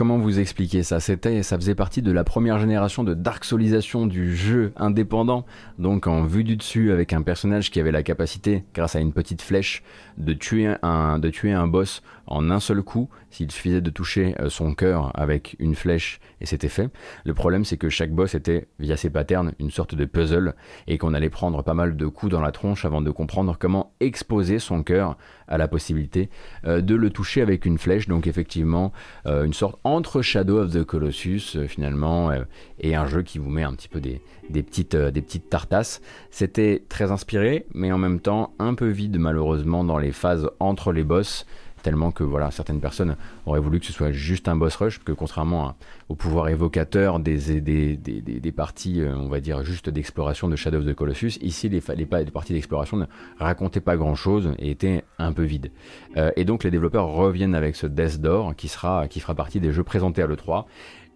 Comment 0.00 0.16
vous 0.16 0.40
expliquer 0.40 0.82
ça? 0.82 0.98
C'était, 0.98 1.42
ça 1.42 1.58
faisait 1.58 1.74
partie 1.74 2.00
de 2.00 2.10
la 2.10 2.24
première 2.24 2.58
génération 2.58 3.04
de 3.04 3.12
Dark 3.12 3.44
Soulisation 3.44 4.06
du 4.06 4.34
jeu 4.34 4.72
indépendant, 4.76 5.44
donc 5.78 6.06
en 6.06 6.24
vue 6.24 6.42
du 6.42 6.56
dessus 6.56 6.90
avec 6.90 7.12
un 7.12 7.20
personnage 7.20 7.70
qui 7.70 7.80
avait 7.80 7.92
la 7.92 8.02
capacité, 8.02 8.64
grâce 8.72 8.96
à 8.96 9.00
une 9.00 9.12
petite 9.12 9.42
flèche, 9.42 9.82
de 10.16 10.32
tuer 10.32 10.74
un, 10.82 11.18
de 11.18 11.28
tuer 11.28 11.52
un 11.52 11.66
boss 11.66 12.02
en 12.26 12.50
un 12.50 12.60
seul 12.60 12.82
coup, 12.82 13.10
s'il 13.30 13.50
suffisait 13.50 13.80
de 13.80 13.90
toucher 13.90 14.34
euh, 14.40 14.48
son 14.48 14.74
cœur 14.74 15.10
avec 15.14 15.56
une 15.58 15.74
flèche 15.74 16.20
et 16.40 16.46
c'était 16.46 16.68
fait. 16.68 16.90
Le 17.24 17.34
problème 17.34 17.64
c'est 17.64 17.76
que 17.76 17.88
chaque 17.88 18.12
boss 18.12 18.34
était, 18.34 18.68
via 18.78 18.96
ses 18.96 19.10
patterns, 19.10 19.52
une 19.58 19.70
sorte 19.70 19.94
de 19.94 20.04
puzzle 20.04 20.54
et 20.86 20.96
qu'on 20.96 21.12
allait 21.12 21.30
prendre 21.30 21.62
pas 21.62 21.74
mal 21.74 21.96
de 21.96 22.06
coups 22.06 22.32
dans 22.32 22.40
la 22.40 22.52
tronche 22.52 22.84
avant 22.84 23.02
de 23.02 23.10
comprendre 23.10 23.56
comment 23.58 23.92
exposer 24.00 24.58
son 24.58 24.82
cœur 24.82 25.16
à 25.48 25.58
la 25.58 25.68
possibilité 25.68 26.30
euh, 26.64 26.80
de 26.80 26.94
le 26.94 27.10
toucher 27.10 27.42
avec 27.42 27.66
une 27.66 27.78
flèche. 27.78 28.06
Donc 28.06 28.26
effectivement, 28.26 28.92
euh, 29.26 29.44
une 29.44 29.52
sorte 29.52 29.78
entre 29.94 30.22
Shadow 30.22 30.58
of 30.58 30.72
the 30.72 30.84
Colossus 30.84 31.58
finalement 31.66 32.30
et 32.78 32.94
un 32.94 33.06
jeu 33.06 33.22
qui 33.22 33.38
vous 33.38 33.50
met 33.50 33.62
un 33.62 33.74
petit 33.74 33.88
peu 33.88 34.00
des, 34.00 34.20
petites, 34.50 34.96
des 34.96 35.22
petites 35.22 35.50
tartasses. 35.50 36.00
C'était 36.30 36.82
très 36.88 37.10
inspiré, 37.10 37.66
mais 37.74 37.92
en 37.92 37.98
même 37.98 38.20
temps 38.20 38.54
un 38.58 38.74
peu 38.74 38.88
vide 38.88 39.18
malheureusement 39.18 39.84
dans 39.84 39.98
les 39.98 40.12
phases 40.12 40.48
entre 40.58 40.92
les 40.92 41.04
boss 41.04 41.46
tellement 41.82 42.10
que 42.10 42.24
voilà, 42.24 42.50
certaines 42.50 42.80
personnes 42.80 43.16
auraient 43.46 43.60
voulu 43.60 43.80
que 43.80 43.86
ce 43.86 43.92
soit 43.92 44.12
juste 44.12 44.48
un 44.48 44.56
boss 44.56 44.76
rush, 44.76 44.98
que 45.00 45.12
contrairement 45.12 45.74
au 46.08 46.14
pouvoir 46.14 46.48
évocateur 46.48 47.20
des, 47.20 47.60
des, 47.60 47.96
des, 47.96 48.20
des, 48.20 48.52
parties, 48.52 49.00
euh, 49.00 49.14
on 49.16 49.28
va 49.28 49.40
dire, 49.40 49.62
juste 49.64 49.88
d'exploration 49.88 50.48
de 50.48 50.56
Shadow 50.56 50.78
of 50.78 50.86
the 50.86 50.94
Colossus, 50.94 51.38
ici 51.40 51.68
les, 51.68 51.82
les, 51.96 52.06
parties 52.06 52.52
d'exploration 52.52 52.96
ne 52.96 53.06
racontaient 53.38 53.80
pas 53.80 53.96
grand-chose 53.96 54.52
et 54.58 54.70
étaient 54.70 55.04
un 55.18 55.32
peu 55.32 55.44
vides. 55.44 55.70
Euh, 56.16 56.30
et 56.36 56.44
donc 56.44 56.64
les 56.64 56.70
développeurs 56.70 57.06
reviennent 57.06 57.54
avec 57.54 57.76
ce 57.76 57.86
Death 57.86 58.20
Door 58.20 58.54
qui, 58.56 58.68
sera, 58.68 59.08
qui 59.08 59.20
fera 59.20 59.34
partie 59.34 59.60
des 59.60 59.72
jeux 59.72 59.84
présentés 59.84 60.22
à 60.22 60.26
l'E3 60.26 60.64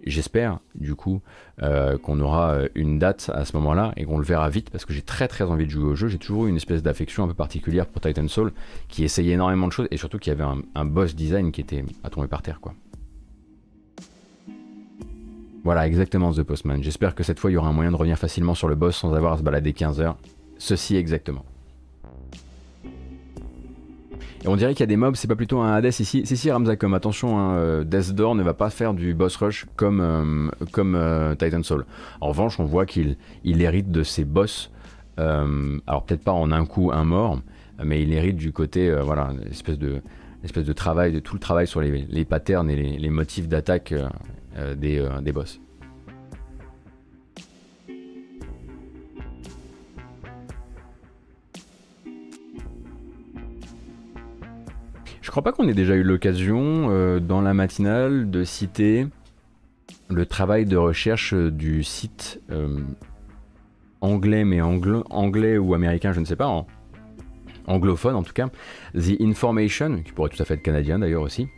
J'espère 0.07 0.59
du 0.75 0.95
coup 0.95 1.23
euh, 1.63 1.97
qu'on 1.97 2.21
aura 2.21 2.53
euh, 2.53 2.69
une 2.75 2.99
date 2.99 3.31
à 3.33 3.47
ce 3.47 3.57
moment-là 3.57 3.93
et 3.97 4.05
qu'on 4.05 4.19
le 4.19 4.25
verra 4.25 4.51
vite 4.51 4.69
parce 4.69 4.85
que 4.85 4.93
j'ai 4.93 5.01
très 5.01 5.29
très 5.29 5.45
envie 5.45 5.65
de 5.65 5.71
jouer 5.71 5.85
au 5.85 5.95
jeu. 5.95 6.09
J'ai 6.09 6.19
toujours 6.19 6.47
eu 6.47 6.51
une 6.51 6.57
espèce 6.57 6.83
d'affection 6.83 7.25
un 7.25 7.29
peu 7.29 7.35
particulière 7.35 7.87
pour 7.87 8.03
Titan 8.03 8.29
Soul 8.29 8.53
qui 8.89 9.05
essayait 9.05 9.33
énormément 9.33 9.67
de 9.67 9.73
choses 9.73 9.89
et 9.91 9.97
surtout 9.97 10.19
qui 10.19 10.31
avait 10.31 10.45
un, 10.75 10.85
boss 10.85 11.15
design 11.15 11.53
qui 11.53 11.63
était 11.63 11.85
à 12.03 12.11
tomber 12.11 12.29
par 12.29 12.43
terre 12.43 12.61
quoi. 12.61 12.75
Voilà 15.65 15.87
exactement 15.87 16.33
The 16.33 16.43
Postman. 16.43 16.83
J'espère 16.83 17.15
que 17.15 17.23
cette 17.23 17.41
fois 17.41 17.51
il 17.51 17.55
y 17.55 17.57
aura 17.57 17.69
un 17.69 17.73
moyen 17.73 17.91
de 17.91 17.97
revenir 17.97 18.19
facilement 18.19 18.55
sur 18.55 18.69
le 18.69 18.75
boss 18.75 18.97
sans 18.97 19.15
avoir 19.15 19.33
à 19.33 19.39
se 19.39 19.43
balader 19.43 19.73
15 19.73 20.01
heures. 20.01 20.19
Ceci 20.59 20.97
exactement. 20.97 21.47
Et 24.45 24.49
on 24.49 24.57
dirait 24.57 24.75
qu'il 24.75 24.81
y 24.81 24.85
a 24.85 24.87
des 24.89 24.99
mobs, 24.99 25.17
c'est 25.17 25.27
pas 25.27 25.37
plutôt 25.37 25.61
un 25.61 25.73
Hades 25.73 25.87
ici. 25.87 26.27
Si, 26.27 26.37
si, 26.37 26.51
Ramzacom, 26.51 26.93
attention, 26.93 27.39
hein, 27.39 27.57
euh, 27.57 27.85
Death 27.85 28.13
Door 28.13 28.35
ne 28.35 28.43
va 28.43 28.53
pas 28.53 28.69
faire 28.69 28.93
du 28.93 29.15
boss 29.15 29.37
rush 29.37 29.65
comme, 29.75 30.01
euh, 30.01 30.51
comme 30.71 30.95
euh, 30.97 31.35
Titan 31.35 31.63
Soul. 31.63 31.87
En 32.21 32.29
revanche, 32.29 32.61
on 32.61 32.65
voit 32.65 32.85
qu'il 32.85 33.17
il 33.43 33.63
hérite 33.63 33.91
de 33.91 34.03
ses 34.03 34.25
boss. 34.25 34.71
alors, 35.17 36.05
peut-être 36.05 36.25
pas 36.25 36.33
en 36.33 36.53
un 36.53 36.67
coup, 36.67 36.91
un 36.93 37.05
mort, 37.05 37.41
mais 37.83 38.03
il 38.03 38.13
hérite 38.13 38.37
du 38.37 38.53
côté, 38.53 38.95
voilà, 39.01 39.31
espèce 39.51 39.79
de, 39.79 40.03
espèce 40.43 40.67
de 40.67 40.73
travail, 40.75 41.13
de 41.13 41.21
tout 41.21 41.35
le 41.35 41.41
travail 41.41 41.67
sur 41.67 41.81
les, 41.81 42.07
les 42.11 42.25
patterns 42.27 42.69
et 42.69 42.77
les, 42.77 42.99
les 42.99 43.11
motifs 43.11 43.49
d'attaque 43.49 43.95
des, 44.77 45.09
des 45.23 45.33
boss. 45.33 45.61
Crois 55.31 55.43
pas 55.43 55.53
qu'on 55.53 55.67
ait 55.69 55.75
déjà 55.75 55.95
eu 55.95 56.03
l'occasion 56.03 56.91
euh, 56.91 57.19
dans 57.19 57.41
la 57.41 57.55
matinale 57.55 58.31
de 58.31 58.45
citer 58.45 59.07
le 60.11 60.27
travail 60.27 60.67
de 60.67 60.77
recherche 60.77 61.33
du 61.33 61.83
site 61.83 62.43
euh, 62.51 62.81
anglais, 64.03 64.45
mais 64.45 64.61
anglais 64.61 65.57
ou 65.57 65.73
américain, 65.73 66.13
je 66.13 66.21
ne 66.21 66.27
sais 66.27 66.37
pas, 66.37 66.67
anglophone 67.67 68.17
en 68.17 68.23
tout 68.23 68.35
cas, 68.35 68.49
The 68.95 69.21
Information, 69.21 70.03
qui 70.03 70.13
pourrait 70.13 70.29
tout 70.29 70.43
à 70.43 70.45
fait 70.45 70.55
être 70.55 70.63
canadien 70.63 70.99
d'ailleurs 70.99 71.23
aussi. 71.23 71.49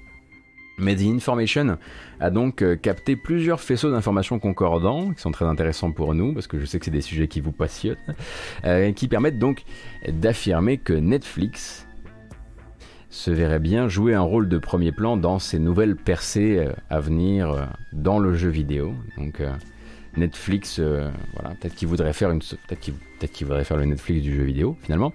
Mais 0.79 0.95
The 0.95 1.07
Information 1.07 1.79
a 2.21 2.31
donc 2.31 2.62
euh, 2.62 2.77
capté 2.77 3.17
plusieurs 3.17 3.61
faisceaux 3.61 3.91
d'informations 3.91 4.39
concordants, 4.39 5.12
qui 5.12 5.21
sont 5.21 5.33
très 5.33 5.47
intéressants 5.47 5.91
pour 5.91 6.14
nous, 6.14 6.35
parce 6.35 6.47
que 6.47 6.61
je 6.61 6.67
sais 6.67 6.79
que 6.79 6.85
c'est 6.85 6.91
des 6.93 7.01
sujets 7.01 7.27
qui 7.27 7.41
vous 7.41 7.53
passionnent, 7.53 7.97
qui 8.95 9.09
permettent 9.09 9.41
donc 9.41 9.64
d'affirmer 10.07 10.79
que 10.79 10.93
Netflix 10.93 11.86
se 13.17 13.31
verrait 13.31 13.59
bien 13.59 13.89
jouer 13.89 14.14
un 14.14 14.21
rôle 14.21 14.47
de 14.47 14.59
premier 14.59 14.93
plan 14.93 15.17
dans 15.17 15.39
ces 15.39 15.59
nouvelles 15.59 15.97
percées 15.97 16.59
euh, 16.59 16.73
à 16.91 17.01
venir 17.01 17.51
euh, 17.51 17.64
dans 17.95 18.19
le 18.19 18.35
jeu 18.35 18.51
vidéo. 18.51 18.95
Donc 19.17 19.41
euh, 20.17 20.21
Netflix, 20.21 20.81
voilà, 21.35 21.55
peut-être 21.57 21.75
qu'il 21.75 21.89
voudrait 21.89 22.12
faire 22.12 22.31
une, 22.31 22.41
peut-être 22.41 22.81
qu'il, 22.81 22.95
peut-être 22.95 23.33
qu'il 23.33 23.47
voudrait 23.47 23.64
faire 23.64 23.77
le 23.77 23.85
Netflix 23.85 24.23
du 24.23 24.35
jeu 24.35 24.43
vidéo 24.43 24.77
finalement. 24.83 25.12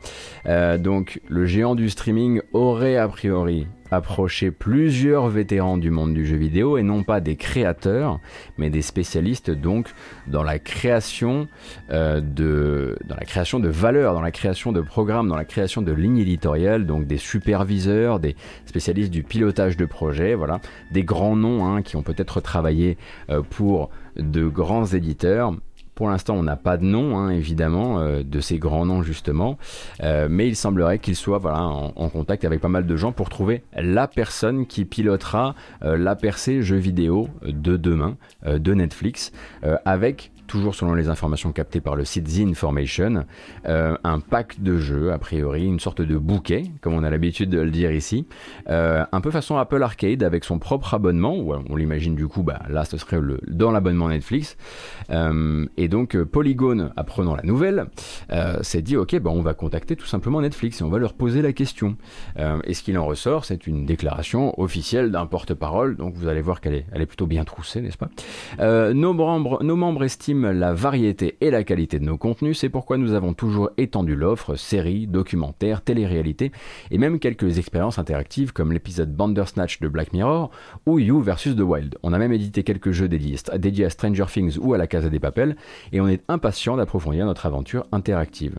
donc 0.80 1.22
le 1.28 1.46
géant 1.46 1.76
du 1.76 1.90
streaming 1.90 2.42
aurait 2.54 2.98
a 2.98 3.08
priori 3.08 3.68
approcher 3.92 4.52
plusieurs 4.52 5.28
vétérans 5.28 5.78
du 5.78 5.92
monde 5.92 6.14
du 6.14 6.26
jeu 6.26 6.38
vidéo 6.38 6.78
et 6.78 6.84
non 6.84 7.04
pas 7.04 7.20
des 7.20 7.36
créateurs, 7.36 8.20
mais 8.58 8.70
des 8.70 8.82
spécialistes 8.82 9.52
donc 9.52 9.94
dans 10.28 10.44
la 10.44 10.60
création 10.60 11.48
euh, 11.92 12.22
de 12.22 12.98
dans 13.06 13.16
la 13.16 13.26
création 13.26 13.60
de 13.60 13.68
valeurs, 13.68 14.14
dans 14.14 14.22
la 14.22 14.32
création 14.32 14.72
de 14.72 14.82
programmes, 14.82 15.28
dans 15.28 15.36
la 15.36 15.46
création 15.46 15.82
de 15.82 15.92
lignes 15.92 16.20
éditoriales, 16.20 16.86
donc 16.86 17.06
des 17.06 17.18
superviseurs, 17.18 18.20
des 18.20 18.36
spécialistes 18.66 19.12
du 19.12 19.24
pilotage 19.24 19.76
de 19.76 19.86
projets, 19.86 20.36
voilà, 20.36 20.62
des 20.92 21.04
grands 21.04 21.36
noms 21.36 21.66
hein, 21.66 21.82
qui 21.82 21.98
ont 21.98 22.04
peut-être 22.04 22.40
travaillé 22.40 22.98
euh, 23.30 23.42
pour 23.42 23.90
de 24.18 24.48
grands 24.48 24.86
éditeurs. 24.86 25.54
Pour 25.96 26.10
l'instant, 26.10 26.36
on 26.36 26.44
n'a 26.44 26.56
pas 26.56 26.78
de 26.78 26.86
nom, 26.86 27.18
hein, 27.18 27.30
évidemment, 27.30 28.00
euh, 28.00 28.24
de 28.24 28.40
ces 28.40 28.58
grands 28.58 28.86
noms 28.86 29.04
justement, 29.04 29.58
euh, 30.02 30.28
mais 30.30 30.48
il 30.48 30.56
semblerait 30.56 31.00
qu'il 31.00 31.16
soit 31.16 31.38
voilà, 31.38 31.64
en, 31.64 32.10
contact 32.10 32.46
avec 32.46 32.62
pas 32.62 32.70
mal 32.70 32.88
de 32.88 32.96
gens 32.96 33.12
pour 33.12 33.30
trouver 33.30 33.64
la 33.76 34.08
personne 34.08 34.66
qui 34.66 34.86
pilotera 34.86 35.54
euh, 35.84 35.98
la 35.98 36.16
percée 36.16 36.64
jeu 36.64 36.78
vidéo 36.78 37.28
de 37.44 37.78
demain 37.78 38.18
de 38.46 38.74
Netflix, 38.74 39.32
avec 39.86 40.32
toujours 40.52 40.76
selon 40.76 40.96
les 40.96 41.08
informations 41.08 41.54
captées 41.54 41.80
par 41.80 41.96
le 41.96 42.04
site 42.04 42.26
The 42.26 42.42
Information, 42.42 43.24
euh, 43.68 43.96
un 44.04 44.20
pack 44.20 44.62
de 44.62 44.78
jeux, 44.78 45.14
a 45.14 45.18
priori, 45.18 45.66
une 45.66 45.80
sorte 45.80 46.02
de 46.02 46.18
bouquet, 46.18 46.64
comme 46.82 46.94
on 46.94 47.04
a 47.04 47.10
l'habitude 47.10 47.50
de 47.50 47.62
le 47.62 47.72
dire 47.72 47.94
ici, 47.94 48.28
euh, 48.68 49.06
un 49.14 49.22
peu 49.22 49.32
façon 49.32 49.56
Apple 49.56 49.82
Arcade 49.82 50.24
avec 50.24 50.44
son 50.44 50.60
propre 50.60 50.94
abonnement, 50.94 51.38
ou 51.38 51.54
on 51.54 51.76
l'imagine 51.78 52.16
du 52.16 52.28
coup, 52.28 52.44
bah, 52.44 52.60
là 52.70 52.84
ce 52.84 52.98
serait 52.98 53.20
dans 53.48 53.72
l'abonnement 53.72 54.10
Netflix. 54.10 54.58
Euh, 55.10 55.66
et 55.78 55.88
donc 55.88 56.22
Polygon, 56.22 56.92
apprenant 56.98 57.38
la 57.38 57.44
nouvelle, 57.44 57.86
s'est 58.62 58.82
dit 58.82 58.98
ok, 58.98 59.18
bah, 59.20 59.32
on 59.34 59.42
va 59.42 59.54
contacter 59.54 59.96
tout 59.96 60.06
simplement 60.06 60.42
Netflix 60.42 60.82
et 60.82 60.84
on 60.84 60.90
va 60.90 61.00
leur 61.00 61.14
poser 61.14 61.42
la 61.42 61.54
question. 61.54 61.96
et 62.66 62.74
ce 62.74 62.84
qu'il 62.84 62.98
en 62.98 63.06
ressort, 63.06 63.46
c'est 63.46 63.68
une 63.68 63.86
déclaration 63.86 64.60
officielle 64.60 65.12
d'un 65.12 65.28
porte-parole, 65.28 65.96
donc 65.96 66.16
vous 66.16 66.28
allez 66.28 66.42
voir 66.42 66.60
qu'elle 66.60 66.74
est, 66.74 67.06
plutôt 67.06 67.28
bien 67.28 67.46
troussée, 67.46 67.80
n'est-ce 67.80 67.98
pas? 67.98 68.10
Nos 68.94 69.14
membres 69.14 70.04
estiment 70.04 70.41
la 70.46 70.74
variété 70.74 71.38
et 71.42 71.52
la 71.52 71.64
qualité 71.64 72.00
de 72.00 72.06
nos 72.06 72.18
contenus, 72.18 72.60
c'est 72.60 72.70
pourquoi 72.70 72.98
nous 72.98 73.14
avons 73.14 73.34
toujours 73.34 73.70
étendu 73.78 74.16
l'offre 74.16 74.56
séries, 74.56 75.08
documentaires, 75.08 75.82
télé-réalité 75.82 76.52
et 76.92 76.98
même 76.98 77.20
quelques 77.20 77.58
expériences 77.58 78.00
interactives 78.00 78.54
comme 78.54 78.72
l'épisode 78.72 79.16
Bandersnatch 79.16 79.80
de 79.80 79.88
Black 79.88 80.14
Mirror 80.14 80.52
ou 80.86 81.00
You 81.00 81.22
vs 81.22 81.56
The 81.56 81.62
Wild. 81.62 81.98
On 82.04 82.14
a 82.14 82.18
même 82.18 82.34
édité 82.34 82.64
quelques 82.64 82.92
jeux 82.92 83.08
dédiés, 83.08 83.86
à 83.86 83.90
Stranger 83.90 84.26
Things 84.28 84.58
ou 84.60 84.74
à 84.74 84.78
la 84.78 84.88
Casa 84.88 85.10
des 85.10 85.20
Papels 85.20 85.56
et 85.92 86.02
on 86.02 86.08
est 86.08 86.24
impatient 86.28 86.78
d'approfondir 86.78 87.26
notre 87.26 87.46
aventure 87.46 87.86
interactive. 87.92 88.58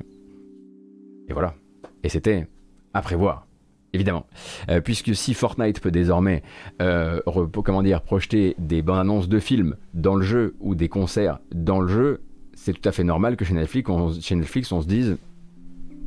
Et 1.29 1.33
voilà. 1.33 1.55
Et 2.03 2.09
c'était 2.09 2.47
à 2.95 3.03
prévoir 3.03 3.47
évidemment. 3.93 4.27
Euh, 4.69 4.81
puisque 4.81 5.15
si 5.15 5.35
Fortnite 5.35 5.81
peut 5.81 5.91
désormais, 5.91 6.43
euh, 6.81 7.21
comment 7.65 7.83
dire, 7.83 8.03
projeter 8.03 8.55
des 8.59 8.83
bandes 8.83 8.99
annonces 8.99 9.29
de 9.29 9.39
films 9.39 9.77
dans 9.95 10.17
le 10.17 10.23
jeu 10.23 10.55
ou 10.61 10.75
des 10.75 10.89
concerts 10.89 11.39
dans 11.55 11.81
le 11.81 11.89
jeu, 11.89 12.23
c'est 12.55 12.73
tout 12.73 12.89
à 12.89 12.93
fait 12.93 13.05
normal 13.05 13.37
que 13.37 13.45
chez 13.45 13.55
Netflix, 13.55 13.89
on, 13.91 14.13
chez 14.21 14.37
Netflix, 14.37 14.73
on 14.73 14.83
se 14.83 14.87
dise, 14.87 15.17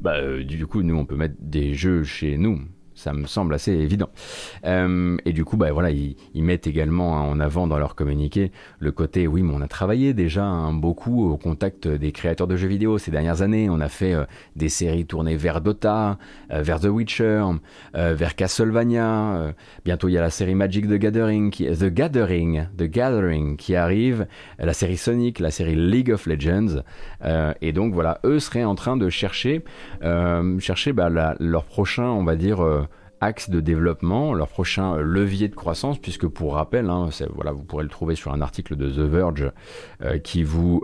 bah, 0.02 0.16
euh, 0.18 0.44
du 0.44 0.66
coup, 0.68 0.84
nous, 0.84 0.96
on 0.96 1.06
peut 1.06 1.16
mettre 1.16 1.36
des 1.40 1.74
jeux 1.74 2.04
chez 2.04 2.38
nous 2.38 2.60
ça 2.96 3.12
me 3.12 3.28
semble 3.28 3.54
assez 3.54 3.74
évident. 3.74 4.10
Euh, 4.66 5.18
et 5.26 5.34
du 5.34 5.43
coup, 5.43 5.58
bah, 5.58 5.72
voilà, 5.72 5.91
ils, 5.91 6.16
mettent 6.34 6.68
également 6.68 7.12
en 7.30 7.39
avant 7.39 7.68
dans 7.68 7.78
leur 7.78 7.96
communiqué 7.96 8.52
le 8.80 8.91
côté, 8.91 9.28
oui, 9.28 9.41
mais 9.41 9.54
on 9.54 9.62
a 9.62 9.68
travaillé 9.68 10.14
déjà 10.14 10.46
hein, 10.46 10.74
beaucoup 10.74 11.30
au 11.30 11.38
contact 11.38 11.88
des 11.88 12.12
créateurs 12.12 12.48
de 12.48 12.56
jeux 12.56 12.68
vidéo 12.68 12.98
ces 12.98 13.12
dernières 13.12 13.41
années. 13.41 13.70
On 13.70 13.82
a 13.82 13.89
fait 13.89 14.14
euh, 14.14 14.26
des 14.56 14.70
séries 14.70 15.06
tournées 15.06 15.36
vers 15.36 15.60
Dota, 15.60 16.18
euh, 16.52 16.62
vers 16.62 16.80
The 16.80 16.86
Witcher, 16.86 17.43
vers 17.93 18.36
Castlevania. 18.36 19.54
bientôt, 19.84 20.08
il 20.08 20.14
y 20.14 20.18
a 20.18 20.22
la 20.22 20.30
série 20.30 20.56
Magic 20.56 20.88
the 20.88 20.93
Gathering, 20.93 21.52
qui, 21.52 21.66
The 21.66 21.86
Gathering, 21.86 22.68
The 22.78 22.84
Gathering 22.84 23.58
qui 23.58 23.76
arrive, 23.76 24.28
la 24.58 24.74
série 24.74 24.98
Sonic, 24.98 25.39
la 25.39 25.52
série 25.52 25.76
League 25.76 26.12
of 26.12 26.26
Legends. 26.26 26.84
et 27.62 27.74
donc, 27.74 27.93
voilà, 27.93 28.20
eux 28.24 28.39
seraient 28.39 28.64
en 28.64 28.76
train 28.76 28.96
de 28.96 29.10
chercher, 29.10 29.64
chercher 30.60 30.93
bah, 30.93 31.36
leur 31.39 31.66
prochain, 31.66 32.06
on 32.06 32.24
va 32.24 32.36
dire, 32.36 32.85
axe 33.26 33.50
de 33.50 33.60
développement, 33.60 34.34
leur 34.34 34.48
prochain 34.48 34.98
levier 34.98 35.48
de 35.48 35.56
croissance, 35.56 36.00
puisque 36.00 36.28
pour 36.28 36.54
rappel, 36.54 36.90
hein, 36.90 37.10
voilà, 37.34 37.52
vous 37.52 37.64
pourrez 37.64 37.84
le 37.84 37.90
trouver 37.90 38.16
sur 38.16 38.32
un 38.32 38.42
article 38.42 38.76
de 38.76 38.90
The 38.90 39.10
Verge 39.10 39.52
qui 40.24 40.44
vous 40.44 40.84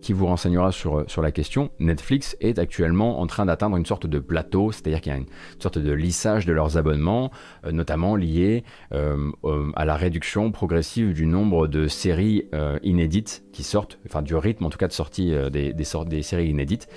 qui 0.00 0.12
vous 0.12 0.26
renseignera 0.26 0.72
sur, 0.72 1.04
sur 1.08 1.22
la 1.22 1.30
question, 1.30 1.70
Netflix 1.78 2.36
est 2.40 2.58
actuellement 2.58 3.20
en 3.20 3.26
train 3.26 3.46
d'atteindre 3.46 3.76
une 3.76 3.86
sorte 3.86 4.06
de 4.06 4.18
plateau, 4.18 4.72
c'est-à-dire 4.72 5.00
qu'il 5.00 5.12
y 5.12 5.14
a 5.14 5.18
une 5.18 5.26
sorte 5.58 5.78
de 5.78 5.92
lissage 5.92 6.46
de 6.46 6.52
leurs 6.52 6.76
abonnements, 6.76 7.30
euh, 7.64 7.72
notamment 7.72 8.16
lié 8.16 8.64
euh, 8.92 9.30
à 9.76 9.84
la 9.84 9.96
réduction 9.96 10.50
progressive 10.52 11.12
du 11.12 11.26
nombre 11.26 11.66
de 11.66 11.86
séries 11.86 12.44
euh, 12.54 12.78
inédites 12.82 13.44
qui 13.52 13.62
sortent, 13.62 13.98
enfin 14.06 14.22
du 14.22 14.34
rythme 14.34 14.64
en 14.64 14.70
tout 14.70 14.78
cas 14.78 14.88
de 14.88 14.92
sortie 14.92 15.32
des, 15.50 15.72
des, 15.72 15.84
des, 16.06 16.22
séries 16.22 16.48
inédites. 16.48 16.88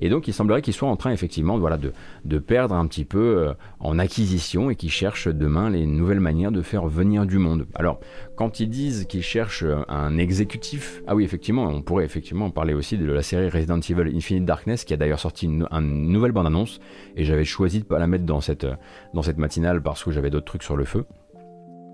Et 0.00 0.08
donc 0.08 0.28
il 0.28 0.34
semblerait 0.34 0.62
qu'ils 0.62 0.74
soient 0.74 0.88
en 0.88 0.96
train 0.96 1.12
effectivement 1.12 1.58
voilà, 1.58 1.78
de, 1.78 1.92
de 2.24 2.38
perdre 2.38 2.74
un 2.74 2.86
petit 2.86 3.04
peu 3.04 3.54
en 3.78 3.98
acquisition 3.98 4.70
et 4.70 4.76
qu'ils 4.76 4.90
cherchent 4.90 5.28
demain 5.28 5.70
les 5.70 5.86
nouvelles 5.86 6.20
manières 6.20 6.52
de 6.52 6.62
faire 6.62 6.86
venir 6.86 7.26
du 7.26 7.38
monde. 7.38 7.66
Alors 7.74 8.00
quand 8.40 8.58
ils 8.58 8.70
disent 8.70 9.04
qu'ils 9.04 9.22
cherchent 9.22 9.66
un 9.88 10.16
exécutif, 10.16 11.02
ah 11.06 11.14
oui 11.14 11.24
effectivement, 11.24 11.64
on 11.64 11.82
pourrait 11.82 12.06
effectivement 12.06 12.48
parler 12.48 12.72
aussi 12.72 12.96
de 12.96 13.12
la 13.12 13.20
série 13.20 13.50
Resident 13.50 13.78
Evil 13.80 14.16
Infinite 14.16 14.46
Darkness 14.46 14.84
qui 14.84 14.94
a 14.94 14.96
d'ailleurs 14.96 15.20
sorti 15.20 15.44
une, 15.44 15.68
nouvelle 15.70 16.32
bande-annonce 16.32 16.80
et 17.16 17.24
j'avais 17.26 17.44
choisi 17.44 17.80
de 17.80 17.84
pas 17.84 17.98
la 17.98 18.06
mettre 18.06 18.24
dans 18.24 18.40
cette, 18.40 18.66
dans 19.12 19.20
cette 19.20 19.36
matinale 19.36 19.82
parce 19.82 20.02
que 20.02 20.10
j'avais 20.10 20.30
d'autres 20.30 20.46
trucs 20.46 20.62
sur 20.62 20.78
le 20.78 20.86
feu. 20.86 21.04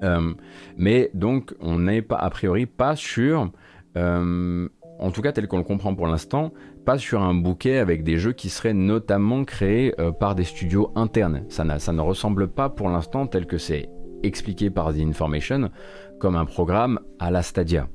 Euh, 0.05 0.35
mais 0.77 1.11
donc 1.15 1.53
on 1.59 1.81
n'est 1.81 2.01
pas 2.01 2.19
a 2.19 2.31
priori 2.31 2.67
pas 2.67 2.95
sur, 2.95 3.51
euh, 3.97 4.69
en 5.01 5.11
tout 5.11 5.23
cas 5.23 5.33
tel 5.33 5.49
qu'on 5.49 5.59
le 5.59 5.65
comprend 5.65 5.97
pour 5.97 6.07
l'instant, 6.07 6.53
pas 6.85 6.97
sur 6.97 7.23
un 7.23 7.35
bouquet 7.35 7.79
avec 7.79 8.05
des 8.05 8.19
jeux 8.19 8.33
qui 8.33 8.51
seraient 8.51 8.73
notamment 8.73 9.45
créés 9.45 10.01
euh, 10.01 10.13
par 10.13 10.37
des 10.37 10.45
studios 10.45 10.93
internes. 10.95 11.45
Ça, 11.49 11.81
ça 11.81 11.93
ne 11.93 12.01
ressemble 12.01 12.47
pas 12.47 12.69
pour 12.69 12.89
l'instant 12.89 13.27
tel 13.27 13.47
que 13.47 13.59
c'est 13.59 13.89
expliqué 14.23 14.71
par 14.71 14.93
The 14.93 15.01
Information 15.01 15.71
comme 16.19 16.37
un 16.37 16.45
programme 16.45 17.01
à 17.19 17.31
la 17.31 17.43
Stadia. 17.43 17.89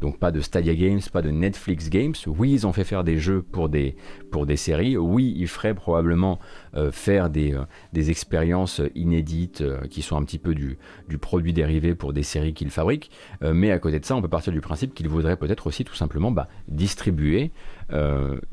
Donc 0.00 0.18
pas 0.18 0.30
de 0.30 0.40
Stadia 0.40 0.74
Games, 0.74 1.00
pas 1.12 1.22
de 1.22 1.30
Netflix 1.30 1.88
Games. 1.88 2.14
Oui, 2.26 2.52
ils 2.52 2.66
ont 2.66 2.72
fait 2.72 2.84
faire 2.84 3.02
des 3.02 3.18
jeux 3.18 3.42
pour 3.42 3.68
des, 3.68 3.96
pour 4.30 4.44
des 4.44 4.56
séries. 4.56 4.96
Oui, 4.96 5.34
ils 5.36 5.48
feraient 5.48 5.74
probablement 5.74 6.38
euh, 6.74 6.92
faire 6.92 7.30
des, 7.30 7.54
euh, 7.54 7.64
des 7.94 8.10
expériences 8.10 8.82
inédites 8.94 9.62
euh, 9.62 9.86
qui 9.88 10.02
sont 10.02 10.16
un 10.16 10.22
petit 10.24 10.38
peu 10.38 10.54
du, 10.54 10.76
du 11.08 11.16
produit 11.16 11.54
dérivé 11.54 11.94
pour 11.94 12.12
des 12.12 12.22
séries 12.22 12.52
qu'ils 12.52 12.70
fabriquent. 12.70 13.10
mais 13.40 13.70
à 13.70 13.78
côté 13.78 13.98
de 13.98 14.04
ça, 14.04 14.16
on 14.16 14.22
peut 14.22 14.28
partir 14.28 14.52
du 14.52 14.60
principe 14.60 14.94
qu'ils 14.94 15.08
voudraient 15.08 15.36
peut-être 15.36 15.66
aussi 15.66 15.84
tout 15.84 15.94
simplement 15.94 16.30
bah, 16.30 16.48
distribuer 16.68 17.50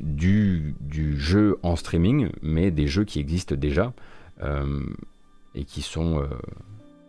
du, 0.00 0.74
du, 0.80 1.18
jeu 1.18 1.58
en 1.62 1.76
streaming, 1.76 2.30
mais 2.42 2.70
des 2.70 2.86
jeux 2.86 3.04
qui 3.04 3.18
existent 3.18 3.54
déjà 3.54 3.92
et 5.54 5.64
qui 5.64 5.82
sont 5.82 6.22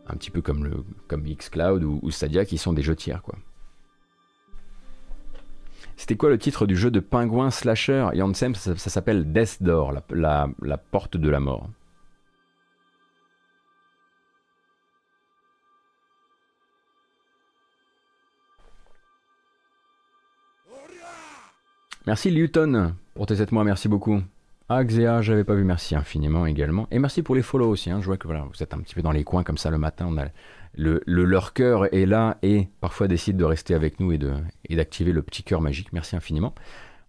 un 0.08 0.16
petit 0.16 0.32
peu 0.32 0.42
comme, 0.42 0.64
le, 0.64 0.84
comme 1.08 1.24
Xcloud 1.24 1.84
ou, 1.84 2.00
ou 2.02 2.12
Stadia, 2.12 2.46
qui 2.46 2.58
sont 2.58 2.74
des 2.74 2.84
jeux 2.84 2.96
tiers. 2.96 3.22
quoi. 3.22 3.36
C'était 5.98 6.18
quoi 6.18 6.30
le 6.30 6.38
titre 6.38 6.66
du 6.66 6.76
jeu 6.76 6.92
de 6.92 7.00
pingouin 7.00 7.52
slasher? 7.52 8.10
Yansem, 8.14 8.54
ça, 8.56 8.76
ça 8.78 8.90
s'appelle 8.90 9.32
Death 9.32 9.62
Door, 9.62 9.94
la, 10.12 10.50
la, 10.62 10.78
porte 10.78 11.18
de 11.18 11.30
la 11.30 11.40
mort. 11.40 11.70
Merci 22.06 22.30
Luton 22.30 22.94
pour 23.16 23.26
tes 23.26 23.38
7 23.38 23.52
mois, 23.52 23.64
merci 23.64 23.88
beaucoup. 23.88 24.22
Ah 24.68 24.84
Xéa, 24.84 25.22
j'avais 25.22 25.44
pas 25.44 25.54
vu, 25.54 25.64
merci 25.64 25.96
infiniment 25.96 26.48
également. 26.48 26.88
Et 26.90 26.98
merci 26.98 27.22
pour 27.22 27.36
les 27.36 27.44
follow 27.44 27.70
aussi, 27.70 27.92
hein. 27.92 28.02
je 28.02 28.08
vois 28.08 28.18
que 28.18 28.26
voilà, 28.26 28.48
vous 28.52 28.64
êtes 28.64 28.74
un 28.74 28.80
petit 28.80 28.96
peu 28.96 29.04
dans 29.04 29.12
les 29.12 29.24
coins 29.24 29.44
comme 29.44 29.60
ça 29.60 29.70
le 29.70 29.78
matin, 29.78 30.08
on 30.10 30.18
a 30.18 30.26
le, 30.74 31.04
leur 31.06 31.54
cœur 31.54 31.94
est 31.94 32.08
là 32.08 32.38
et 32.42 32.68
parfois 32.82 33.08
décide 33.08 33.38
de 33.38 33.44
rester 33.44 33.76
avec 33.76 34.00
nous 34.00 34.12
et, 34.12 34.18
de, 34.18 34.34
et 34.68 34.76
d'activer 34.76 35.12
le 35.12 35.22
petit 35.22 35.44
cœur 35.44 35.62
magique. 35.62 35.94
Merci 35.94 36.16
infiniment. 36.16 36.56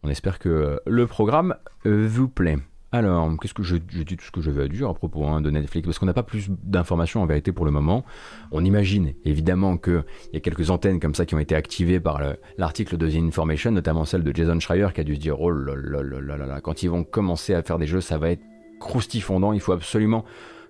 On 0.03 0.11
espère 0.11 0.39
que 0.39 0.81
le 0.87 1.07
programme 1.07 1.57
euh, 1.87 2.07
vous 2.07 2.29
plaît. 2.29 2.59
Alors, 2.93 3.31
qu'est-ce 3.41 3.53
que 3.53 3.65
je, 3.65 3.77
dis 3.77 4.17
tout 4.17 4.25
ce 4.25 4.31
que 4.31 4.41
je 4.41 4.51
veux 4.51 4.69
dire 4.69 4.89
à 4.89 4.95
propos 4.95 5.25
hein, 5.25 5.41
de 5.41 5.51
Netflix? 5.51 5.87
Parce 5.87 5.99
qu'on 5.99 6.07
n'a 6.07 6.15
pas 6.15 6.23
plus 6.23 6.49
d'informations 6.49 7.21
en 7.21 7.27
vérité 7.27 7.51
pour 7.53 7.65
le 7.65 7.73
moment. 7.73 8.05
On 8.53 8.65
imagine 8.65 9.13
évidemment 9.25 9.77
qu'il 9.77 10.05
y 10.33 10.37
a 10.37 10.41
quelques 10.41 10.71
antennes 10.71 11.01
comme 11.01 11.15
ça 11.15 11.27
qui 11.27 11.35
ont 11.35 11.41
été 11.41 11.55
activées 11.55 11.99
par 11.99 12.21
l'article 12.59 12.97
de 12.97 13.11
The 13.11 13.17
Information, 13.17 13.73
notamment 13.73 14.05
celle 14.05 14.23
de 14.23 14.35
Jason 14.35 14.61
Schreier 14.61 14.89
qui 14.95 15.01
a 15.01 15.05
dû 15.05 15.17
se 15.17 15.21
dire 15.21 15.41
Oh 15.41 15.51
là 15.51 15.75
là 15.75 16.03
là 16.03 16.37
là 16.37 16.47
là, 16.47 16.61
quand 16.61 16.83
ils 16.83 16.91
vont 16.91 17.03
commencer 17.03 17.55
à 17.55 17.63
faire 17.63 17.79
des 17.79 17.87
jeux, 17.87 18.01
ça 18.01 18.19
va 18.19 18.31
être 18.31 18.43
croustifondant. 18.79 19.53
Il 19.53 19.61
faut 19.61 19.73
absolument 19.73 20.25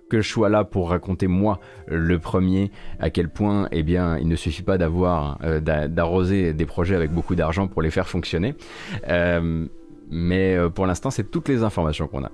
que 0.09 0.21
je 0.21 0.29
sois 0.29 0.49
là 0.49 0.63
pour 0.63 0.89
raconter 0.89 1.27
moi 1.27 1.59
le 1.87 2.17
premier 2.17 2.71
à 2.99 3.09
quel 3.09 3.29
point 3.29 3.67
eh 3.71 3.83
bien 3.83 4.17
il 4.17 4.27
ne 4.27 4.35
suffit 4.35 4.63
pas 4.63 4.77
d'avoir 4.77 5.37
euh, 5.43 5.59
d'arroser 5.59 6.53
des 6.53 6.65
projets 6.65 6.95
avec 6.95 7.11
beaucoup 7.11 7.35
d'argent 7.35 7.67
pour 7.67 7.81
les 7.81 7.91
faire 7.91 8.07
fonctionner 8.07 8.55
euh, 9.09 9.67
mais 10.09 10.55
euh, 10.55 10.69
pour 10.69 10.85
l'instant 10.85 11.09
c'est 11.09 11.29
toutes 11.29 11.47
les 11.49 11.63
informations 11.63 12.07
qu'on 12.07 12.23
a. 12.23 12.31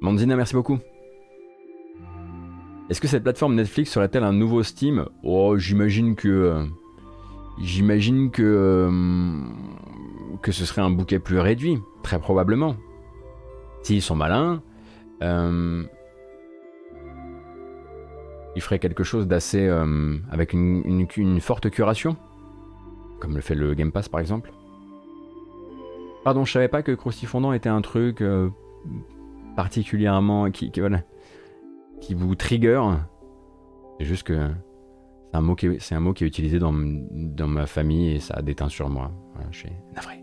Mandina 0.00 0.36
merci 0.36 0.54
beaucoup. 0.54 0.78
Est-ce 2.90 3.00
que 3.00 3.08
cette 3.08 3.22
plateforme 3.22 3.54
Netflix 3.54 3.92
serait-elle 3.92 4.24
un 4.24 4.32
nouveau 4.32 4.62
Steam? 4.62 5.06
Oh 5.22 5.56
j'imagine 5.56 6.16
que 6.16 6.66
J'imagine 7.58 8.30
que, 8.30 8.42
euh, 8.42 8.90
que 10.40 10.52
ce 10.52 10.64
serait 10.64 10.82
un 10.82 10.90
bouquet 10.90 11.18
plus 11.18 11.38
réduit, 11.38 11.78
très 12.02 12.18
probablement. 12.18 12.76
S'ils 13.82 14.02
sont 14.02 14.16
malins, 14.16 14.62
euh, 15.22 15.84
ils 18.56 18.62
feraient 18.62 18.78
quelque 18.78 19.04
chose 19.04 19.26
d'assez. 19.26 19.66
Euh, 19.66 20.16
avec 20.30 20.52
une, 20.52 21.40
forte 21.40 21.70
curation, 21.70 22.16
comme 23.20 23.34
le 23.34 23.40
fait 23.40 23.54
le 23.54 23.74
Game 23.74 23.92
Pass 23.92 24.08
par 24.08 24.20
exemple. 24.20 24.52
Pardon, 26.24 26.44
je 26.44 26.52
savais 26.52 26.68
pas 26.68 26.82
que 26.82 26.96
Fondant 27.26 27.52
était 27.52 27.68
un 27.68 27.82
truc 27.82 28.22
particulièrement. 29.56 30.50
qui, 30.50 30.70
vous 32.14 32.34
trigger. 32.34 32.82
C'est 33.98 34.06
juste 34.06 34.24
que 34.24 34.48
c'est 35.32 35.36
un, 35.36 35.40
mot 35.40 35.54
qui 35.54 35.66
est, 35.66 36.26
utilisé 36.26 36.58
dans, 36.58 36.72
ma 36.72 37.66
famille 37.66 38.12
et 38.12 38.20
ça 38.20 38.34
a 38.34 38.42
déteint 38.42 38.68
sur 38.68 38.88
moi. 38.88 39.10
Navré. 39.94 40.22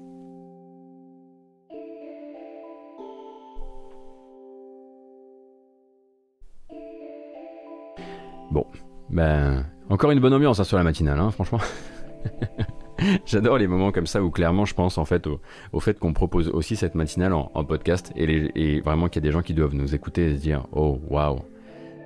Bon, 8.51 8.65
ben, 9.09 9.65
encore 9.89 10.11
une 10.11 10.19
bonne 10.19 10.33
ambiance 10.33 10.59
hein, 10.59 10.63
sur 10.63 10.77
la 10.77 10.83
matinale, 10.83 11.19
hein, 11.19 11.31
franchement. 11.31 11.59
J'adore 13.25 13.57
les 13.57 13.67
moments 13.67 13.91
comme 13.91 14.07
ça 14.07 14.21
où 14.21 14.29
clairement 14.29 14.65
je 14.65 14.73
pense 14.73 14.97
en 14.97 15.05
fait 15.05 15.25
au, 15.71 15.79
fait 15.79 15.97
qu'on 15.97 16.11
propose 16.11 16.49
aussi 16.49 16.75
cette 16.75 16.95
matinale 16.95 17.31
en, 17.33 17.63
podcast 17.63 18.11
et, 18.17 18.81
vraiment 18.81 19.07
qu'il 19.07 19.23
y 19.23 19.25
a 19.25 19.29
des 19.29 19.31
gens 19.31 19.41
qui 19.41 19.53
doivent 19.53 19.73
nous 19.73 19.95
écouter 19.95 20.31
et 20.31 20.35
se 20.35 20.41
dire 20.41 20.67
oh 20.73 20.99
waouh 21.07 21.39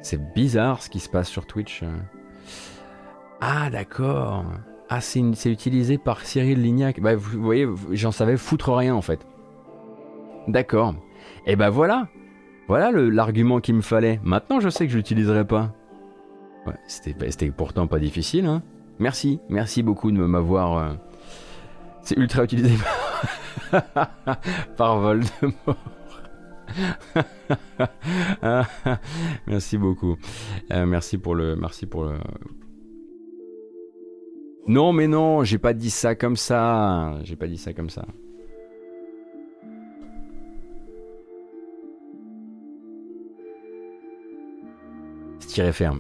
c'est 0.03 0.33
bizarre 0.33 0.83
ce 0.83 0.89
qui 0.89 0.99
se 0.99 1.09
passe 1.09 1.29
sur 1.29 1.47
Twitch. 1.47 1.81
Hein. 1.81 2.01
Ah, 3.41 3.69
d'accord. 3.69 4.45
Ah, 4.89 5.01
c'est 5.01 5.21
utilisé 5.49 5.97
par 5.97 6.21
Cyril 6.21 6.61
Lignac. 6.61 6.99
Bah, 6.99 7.15
vous 7.15 7.41
voyez, 7.41 7.67
j'en 7.91 8.11
savais 8.11 8.37
foutre 8.37 8.73
rien 8.73 8.93
en 8.93 9.01
fait. 9.01 9.25
D'accord. 10.47 10.93
Et 11.45 11.53
eh 11.53 11.55
ben 11.55 11.69
voilà. 11.69 12.09
Voilà 12.67 12.91
l'argument 12.91 13.59
qu'il 13.59 13.75
me 13.75 13.81
fallait. 13.81 14.19
Maintenant, 14.23 14.59
je 14.59 14.69
sais 14.69 14.85
que 14.85 14.91
je 14.91 14.97
l'utiliserai 14.97 15.45
pas. 15.45 15.73
C'était 16.87 17.51
pourtant 17.51 17.87
pas 17.87 17.99
difficile. 17.99 18.45
Hein. 18.45 18.61
Merci. 18.99 19.39
Merci 19.49 19.83
beaucoup 19.83 20.11
de 20.11 20.17
m'avoir. 20.17 20.77
Euh, 20.77 20.93
c'est 22.01 22.17
ultra 22.17 22.43
utilisé 22.43 22.75
par 24.77 24.99
Voldemort. 24.99 25.77
merci 29.47 29.77
beaucoup. 29.77 30.17
Euh, 30.71 30.85
merci 30.85 31.17
pour 31.17 31.35
le, 31.35 31.55
merci 31.55 31.85
pour 31.85 32.05
le, 32.05 32.17
non, 34.67 34.93
mais 34.93 35.07
non, 35.07 35.43
j'ai 35.43 35.57
pas 35.57 35.73
dit 35.73 35.89
ça 35.89 36.15
comme 36.15 36.37
ça. 36.37 37.19
J'ai 37.23 37.35
pas 37.35 37.47
dit 37.47 37.57
ça 37.57 37.73
comme 37.73 37.89
ça. 37.89 38.05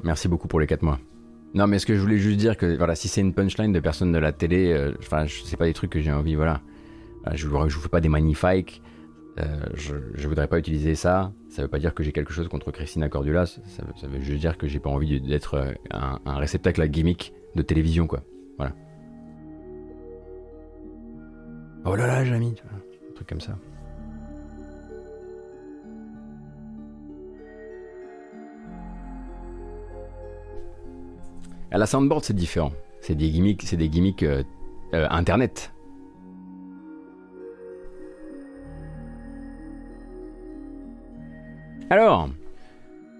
Merci 0.03 0.27
beaucoup 0.27 0.47
pour 0.47 0.59
les 0.59 0.67
4 0.67 0.81
mois. 0.81 0.99
Non, 1.53 1.67
mais 1.67 1.77
ce 1.77 1.85
que 1.85 1.95
je 1.95 2.01
voulais 2.01 2.17
juste 2.17 2.37
dire 2.37 2.57
que 2.57 2.77
voilà, 2.77 2.95
si 2.95 3.07
c'est 3.07 3.21
une 3.21 3.33
punchline 3.33 3.71
de 3.71 3.79
personne 3.79 4.11
de 4.11 4.17
la 4.17 4.31
télé, 4.31 4.73
euh, 4.73 4.93
enfin, 4.99 5.25
c'est 5.27 5.57
pas 5.57 5.65
des 5.65 5.73
trucs 5.73 5.91
que 5.91 6.01
j'ai 6.01 6.11
envie, 6.11 6.35
voilà. 6.35 6.61
je, 7.33 7.47
je 7.47 7.47
vous 7.47 7.81
fais 7.81 7.89
pas 7.89 8.01
des 8.01 8.09
magnifiques. 8.09 8.81
Euh, 9.39 9.65
je, 9.73 9.95
je, 10.13 10.27
voudrais 10.27 10.47
pas 10.47 10.59
utiliser 10.59 10.93
ça. 10.93 11.31
Ça 11.49 11.63
veut 11.63 11.67
pas 11.67 11.79
dire 11.79 11.93
que 11.93 12.03
j'ai 12.03 12.11
quelque 12.11 12.31
chose 12.31 12.47
contre 12.47 12.71
Christina 12.71 13.09
Cordula. 13.09 13.45
Ça, 13.47 13.61
veut, 14.03 14.19
juste 14.19 14.39
dire 14.39 14.57
que 14.57 14.67
j'ai 14.67 14.79
pas 14.79 14.91
envie 14.91 15.19
d'être 15.21 15.73
un, 15.91 16.19
réceptacle 16.37 16.81
à 16.81 16.87
gimmick 16.87 17.33
de 17.55 17.61
télévision, 17.63 18.05
quoi. 18.05 18.21
Voilà. 18.57 18.75
Oh 21.85 21.95
là 21.95 22.07
là, 22.07 22.23
Jamie, 22.23 22.55
un 22.71 23.13
truc 23.15 23.27
comme 23.27 23.41
ça. 23.41 23.57
À 31.73 31.79
la 31.79 31.87
soundboard, 31.87 32.23
c'est 32.23 32.35
différent. 32.35 32.71
C'est 33.01 33.15
des 33.15 33.31
gimmicks, 33.31 33.63
c'est 33.63 33.77
des 33.77 33.89
gimmicks 33.89 34.21
euh, 34.21 34.43
euh, 34.93 35.07
internet. 35.09 35.73
Alors, 41.89 42.29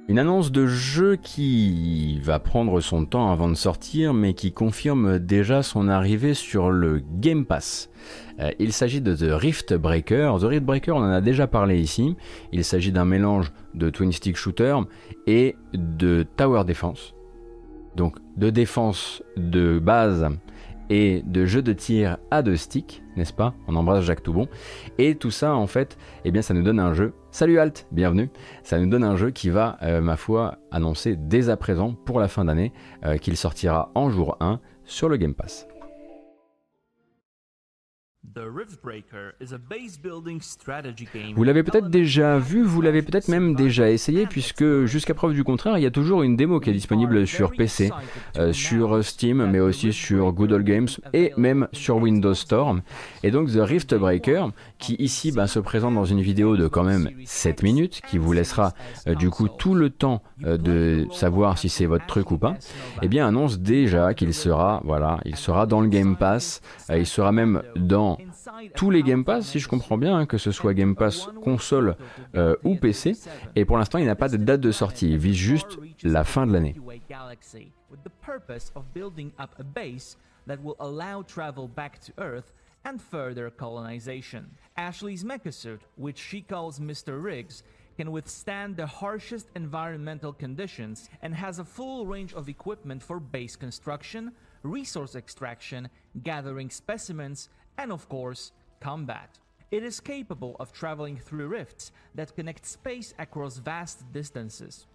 une 0.08 0.20
annonce 0.20 0.52
de 0.52 0.68
jeu 0.68 1.16
qui 1.16 2.20
va 2.20 2.38
prendre 2.38 2.80
son 2.80 3.06
temps 3.06 3.32
avant 3.32 3.50
de 3.50 3.56
sortir, 3.56 4.14
mais 4.14 4.36
qui 4.36 4.52
confirme 4.52 5.18
déjà 5.18 5.64
son 5.64 5.88
arrivée 5.88 6.36
sur 6.36 6.70
le 6.70 7.02
Game 7.16 7.46
Pass. 7.46 7.90
Euh, 8.40 8.52
il 8.60 8.72
s'agit 8.72 9.02
de 9.02 9.16
The 9.16 9.32
Rift 9.32 9.74
Breaker. 9.74 10.36
The 10.40 10.44
Rift 10.44 10.64
Breaker, 10.64 10.92
on 10.92 11.00
en 11.00 11.12
a 11.12 11.22
déjà 11.22 11.48
parlé 11.48 11.80
ici. 11.80 12.16
Il 12.52 12.64
s'agit 12.64 12.92
d'un 12.92 13.06
mélange 13.06 13.52
de 13.74 13.90
twin 13.90 14.12
stick 14.12 14.38
shooter 14.38 14.78
et 15.26 15.56
de 15.74 16.24
tower 16.38 16.66
defense 16.66 17.16
donc 17.96 18.18
de 18.38 18.50
défense 18.50 19.24
de 19.38 19.80
base 19.80 20.30
et 20.90 21.24
de 21.26 21.46
jeu 21.46 21.62
de 21.62 21.74
tir 21.74 22.18
à 22.30 22.42
deux 22.42 22.56
sticks, 22.56 23.04
n'est-ce 23.16 23.34
pas? 23.34 23.54
On 23.68 23.76
embrasse 23.76 24.04
Jacques 24.04 24.24
Toubon. 24.24 24.48
Et 24.98 25.16
tout 25.16 25.32
ça, 25.32 25.56
en 25.56 25.68
fait, 25.68 25.98
eh 26.26 26.32
bien, 26.32 26.42
ça 26.42 26.54
nous 26.54 26.64
donne 26.64 26.80
un 26.80 26.94
jeu. 26.94 27.14
Salut 27.32 27.60
Alt, 27.60 27.88
bienvenue. 27.92 28.30
Ça 28.64 28.80
nous 28.80 28.90
donne 28.90 29.04
un 29.04 29.16
jeu 29.16 29.32
qui 29.32 29.50
va, 29.50 29.78
euh, 29.82 30.02
ma 30.02 30.18
foi, 30.18 30.58
annoncer 30.72 31.16
dès 31.16 31.50
à 31.50 31.58
présent 31.58 31.96
pour 32.06 32.20
la 32.20 32.28
fin 32.28 32.46
d'année 32.46 32.74
euh, 33.06 33.18
qu'il 33.18 33.38
sortira 33.38 33.92
en 33.96 34.10
jour 34.10 34.38
1 34.40 34.60
sur 34.86 35.10
le 35.10 35.18
Game 35.18 35.34
Pass. 35.34 35.68
Vous 41.36 41.44
l'avez 41.44 41.64
peut-être 41.64 41.90
déjà 41.90 42.38
vu, 42.38 42.64
vous 42.64 42.82
l'avez 42.82 43.02
peut-être 43.02 43.28
même 43.28 43.56
déjà 43.56 43.90
essayé, 43.90 44.26
puisque 44.26 44.86
jusqu'à 44.86 45.14
preuve 45.14 45.34
du 45.34 45.44
contraire, 45.44 45.78
il 45.78 45.82
y 45.82 45.86
a 45.86 45.92
toujours 45.92 46.24
une 46.24 46.36
démo 46.36 46.60
qui 46.60 46.70
est 46.70 46.74
disponible 46.74 47.28
sur 47.28 47.52
PC, 47.52 47.92
euh, 48.38 48.54
sur 48.54 49.04
Steam, 49.04 49.46
mais 49.46 49.60
aussi 49.60 49.94
sur 49.94 50.32
Good 50.32 50.54
Games 50.64 50.88
et 51.14 51.32
même 51.38 51.68
sur 51.72 51.98
Windows 51.98 52.34
Store. 52.34 52.78
Et 53.24 53.32
donc 53.32 53.52
The 53.52 53.60
Rift 53.60 53.94
Breaker, 53.96 54.48
qui 54.80 54.96
ici 54.96 55.32
bah, 55.32 55.48
se 55.48 55.60
présente 55.60 55.96
dans 55.96 56.06
une 56.06 56.22
vidéo 56.22 56.58
de 56.58 56.68
quand 56.68 56.84
même 56.84 57.10
7 57.26 57.64
minutes, 57.64 58.02
qui 58.10 58.18
vous 58.18 58.34
laissera 58.34 58.74
euh, 59.08 59.16
du 59.16 59.30
coup 59.30 59.48
tout 59.48 59.76
le 59.76 59.90
temps 59.90 60.22
euh, 60.44 60.58
de 60.58 61.08
savoir 61.12 61.58
si 61.58 61.70
c'est 61.70 61.86
votre 61.86 62.06
truc 62.06 62.32
ou 62.32 62.38
pas, 62.38 62.56
eh 63.02 63.08
bien 63.08 63.28
annonce 63.28 63.60
déjà 63.60 64.14
qu'il 64.14 64.34
sera, 64.34 64.82
voilà, 64.84 65.20
il 65.26 65.36
sera 65.36 65.66
dans 65.66 65.82
le 65.82 65.88
Game 65.88 66.16
Pass, 66.16 66.62
il 66.90 67.06
sera 67.06 67.32
même 67.32 67.62
dans 67.76 68.18
tous 68.76 68.90
les 68.90 69.04
Game 69.04 69.24
Pass, 69.24 69.48
si 69.48 69.60
je 69.60 69.68
comprends 69.68 69.98
bien, 69.98 70.18
hein, 70.18 70.26
que 70.26 70.38
ce 70.38 70.52
soit 70.52 70.74
Game 70.74 70.96
Pass 70.96 71.30
console 71.44 71.96
euh, 72.36 72.56
ou 72.64 72.76
PC. 72.76 73.14
Et 73.56 73.66
pour 73.66 73.78
l'instant, 73.78 73.98
il 73.98 74.06
n'a 74.06 74.16
pas 74.16 74.30
de 74.30 74.38
date 74.38 74.62
de 74.62 74.72
sortie. 74.72 75.12
Il 75.12 75.18
vise 75.18 75.36
juste 75.36 75.78
la 76.04 76.24
fin 76.24 76.48
de 76.48 76.54
l'année. 76.54 76.76
and 82.86 83.02
further 83.02 83.50
colonization. 83.50 84.46
Ashley's 84.78 85.24
mechasuit, 85.24 85.80
which 85.96 86.18
she 86.18 86.42
calls 86.42 86.80
Mr. 86.80 87.22
Riggs, 87.22 87.64
can 87.98 88.12
withstand 88.12 88.76
the 88.76 88.88
harshest 88.88 89.48
environmental 89.56 90.34
conditions 90.34 91.10
and 91.22 91.34
has 91.34 91.60
a 91.60 91.66
full 91.66 92.06
range 92.06 92.34
of 92.34 92.50
equipment 92.50 93.02
for 93.04 93.20
base 93.20 93.56
construction, 93.56 94.32
resource 94.64 95.16
extraction, 95.16 95.88
gathering 96.24 96.70
specimens, 96.70 97.50
and 97.78 97.92
of 97.92 98.08
course, 98.10 98.52
combat. 98.80 99.40
It 99.72 99.84
is 99.84 100.00
capable 100.00 100.56
of 100.60 100.72
traveling 100.72 101.18
through 101.18 101.48
rifts 101.48 101.92
that 102.16 102.36
connect 102.36 102.66
space 102.66 103.14
across 103.18 103.58
vast 103.58 104.04
distances. 104.14 104.86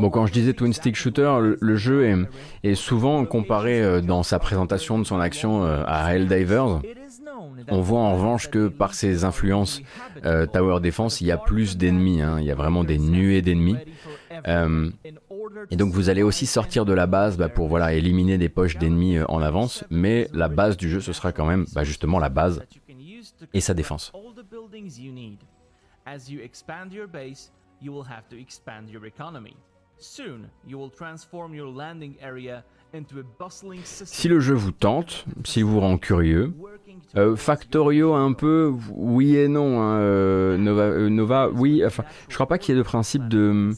Bon, 0.00 0.10
quand 0.10 0.26
je 0.26 0.32
disais 0.32 0.54
Twin 0.54 0.72
Stick 0.72 0.96
Shooter, 0.96 1.38
le, 1.60 1.76
jeu 1.76 2.04
est, 2.04 2.16
est, 2.64 2.74
souvent 2.74 3.24
comparé 3.24 3.80
euh, 3.80 4.00
dans 4.00 4.22
sa 4.22 4.38
présentation 4.38 4.98
de 4.98 5.04
son 5.04 5.20
action 5.20 5.64
euh, 5.64 5.82
à 5.86 6.14
Helldivers. 6.14 6.80
On 7.68 7.80
voit 7.80 8.00
en 8.00 8.14
revanche 8.14 8.50
que 8.50 8.68
par 8.68 8.94
ses 8.94 9.24
influences 9.24 9.80
euh, 10.24 10.46
Tower 10.46 10.80
Defense, 10.80 11.20
il 11.20 11.28
y 11.28 11.30
a 11.30 11.38
plus 11.38 11.76
d'ennemis, 11.76 12.22
hein, 12.22 12.38
il 12.40 12.46
y 12.46 12.50
a 12.50 12.54
vraiment 12.54 12.84
des 12.84 12.98
nuées 12.98 13.42
d'ennemis. 13.42 13.76
Euh, 15.58 15.66
et 15.70 15.76
donc 15.76 15.92
vous 15.92 16.08
allez 16.08 16.22
aussi 16.22 16.46
sortir 16.46 16.84
de 16.84 16.92
la 16.92 17.06
base 17.06 17.36
bah, 17.36 17.48
pour 17.48 17.68
voilà, 17.68 17.92
éliminer 17.94 18.38
des 18.38 18.48
poches 18.48 18.76
d'ennemis 18.76 19.18
euh, 19.18 19.24
en 19.28 19.42
avance, 19.42 19.84
mais 19.90 20.28
la 20.32 20.48
base 20.48 20.76
du 20.76 20.88
jeu 20.88 21.00
ce 21.00 21.12
sera 21.12 21.32
quand 21.32 21.46
même 21.46 21.66
bah, 21.74 21.84
justement 21.84 22.18
la 22.18 22.28
base 22.28 22.62
et 23.52 23.60
sa 23.60 23.74
défense. 23.74 24.12
Si 33.84 34.28
le 34.28 34.40
jeu 34.40 34.54
vous 34.54 34.70
tente, 34.70 35.26
s'il 35.44 35.64
vous 35.64 35.80
rend 35.80 35.98
curieux, 35.98 36.54
euh, 37.16 37.36
Factorio 37.36 38.14
un 38.14 38.32
peu, 38.32 38.72
oui 38.90 39.36
et 39.36 39.48
non. 39.48 39.80
Hein, 39.82 40.56
Nova, 40.56 40.96
Nova, 41.10 41.50
oui. 41.50 41.84
Enfin, 41.84 42.04
je 42.28 42.34
crois 42.34 42.46
pas 42.46 42.58
qu'il 42.58 42.74
y 42.74 42.78
ait 42.78 42.80
de 42.80 42.86
principe 42.86 43.28
de 43.28 43.72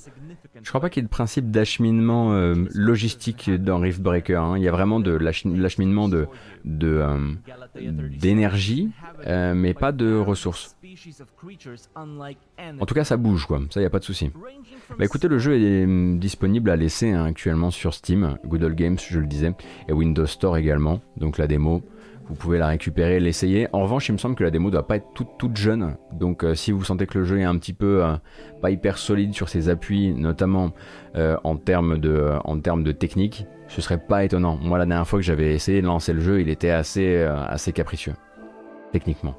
je 0.63 0.69
crois 0.69 0.81
pas 0.81 0.91
qu'il 0.91 1.03
y 1.03 1.05
ait 1.05 1.09
de 1.09 1.11
principe 1.11 1.51
d'acheminement 1.51 2.33
euh, 2.33 2.55
logistique 2.75 3.51
dans 3.51 3.79
Rift 3.79 4.01
Breaker. 4.01 4.37
Hein. 4.37 4.59
Il 4.59 4.63
y 4.63 4.69
a 4.69 4.73
vraiment 4.73 5.01
de 5.01 5.13
l'acheminement 5.13 6.09
de 6.09 6.29
euh, 6.65 7.33
d'énergie, 8.19 8.91
euh, 9.27 9.55
mais 9.55 9.75
pas 9.75 9.93
de 9.93 10.17
ressources. 10.17 10.77
En 12.81 12.87
tout 12.87 12.95
cas, 12.95 13.05
ça 13.05 13.17
bouge, 13.17 13.47
quoi. 13.47 13.61
Ça, 13.71 13.81
y 13.81 13.85
a 13.85 13.91
pas 13.91 13.99
de 13.99 14.05
souci. 14.05 14.31
Bah 14.99 15.05
écoutez, 15.05 15.29
le 15.29 15.39
jeu 15.39 15.57
est 15.57 15.85
hum, 15.85 16.19
disponible 16.19 16.69
à 16.71 16.77
laisser 16.77 17.11
hein, 17.11 17.25
actuellement 17.25 17.71
sur 17.71 17.95
Steam, 17.95 18.37
Google 18.45 18.75
Games, 18.75 18.99
je 18.99 19.21
le 19.21 19.27
disais, 19.27 19.53
et 19.89 19.93
Windows 19.93 20.27
Store 20.27 20.57
également. 20.57 21.01
Donc 21.17 21.39
la 21.39 21.47
démo, 21.47 21.83
vous 22.31 22.37
pouvez 22.37 22.59
la 22.59 22.69
récupérer, 22.69 23.19
l'essayer. 23.19 23.67
En 23.73 23.83
revanche, 23.83 24.09
il 24.09 24.13
me 24.13 24.19
semble 24.19 24.37
que 24.37 24.45
la 24.45 24.53
démo 24.53 24.71
doit 24.71 24.87
pas 24.87 24.97
être 24.97 25.13
toute, 25.15 25.37
toute 25.37 25.57
jeune. 25.57 25.97
Donc 26.13 26.45
euh, 26.45 26.55
si 26.55 26.71
vous 26.71 26.85
sentez 26.85 27.07
que 27.07 27.19
le 27.19 27.25
jeu 27.25 27.41
est 27.41 27.45
un 27.45 27.59
petit 27.59 27.73
peu 27.73 28.05
euh, 28.05 28.15
pas 28.63 28.71
hyper 28.71 28.99
solide 28.99 29.35
sur 29.35 29.49
ses 29.49 29.69
appuis, 29.69 30.15
notamment 30.15 30.71
euh, 31.17 31.37
en, 31.43 31.57
termes 31.57 31.99
de, 31.99 32.33
en 32.45 32.61
termes 32.61 32.85
de 32.85 32.93
technique, 32.93 33.47
ce 33.67 33.81
serait 33.83 33.99
pas 33.99 34.25
étonnant. 34.25 34.59
Moi, 34.63 34.79
la 34.79 34.87
dernière 34.87 35.09
fois 35.09 35.19
que 35.19 35.25
j'avais 35.25 35.55
essayé 35.55 35.83
de 35.83 35.87
lancer 35.87 36.13
le 36.13 36.21
jeu, 36.21 36.41
il 36.41 36.49
était 36.49 36.71
assez, 36.71 37.23
assez 37.23 37.73
capricieux, 37.73 38.15
techniquement. 38.93 39.35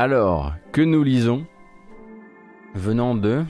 Alors, 0.00 0.52
que 0.70 0.80
nous 0.80 1.02
lisons 1.02 1.44
Venant 2.76 3.16
de... 3.16 3.44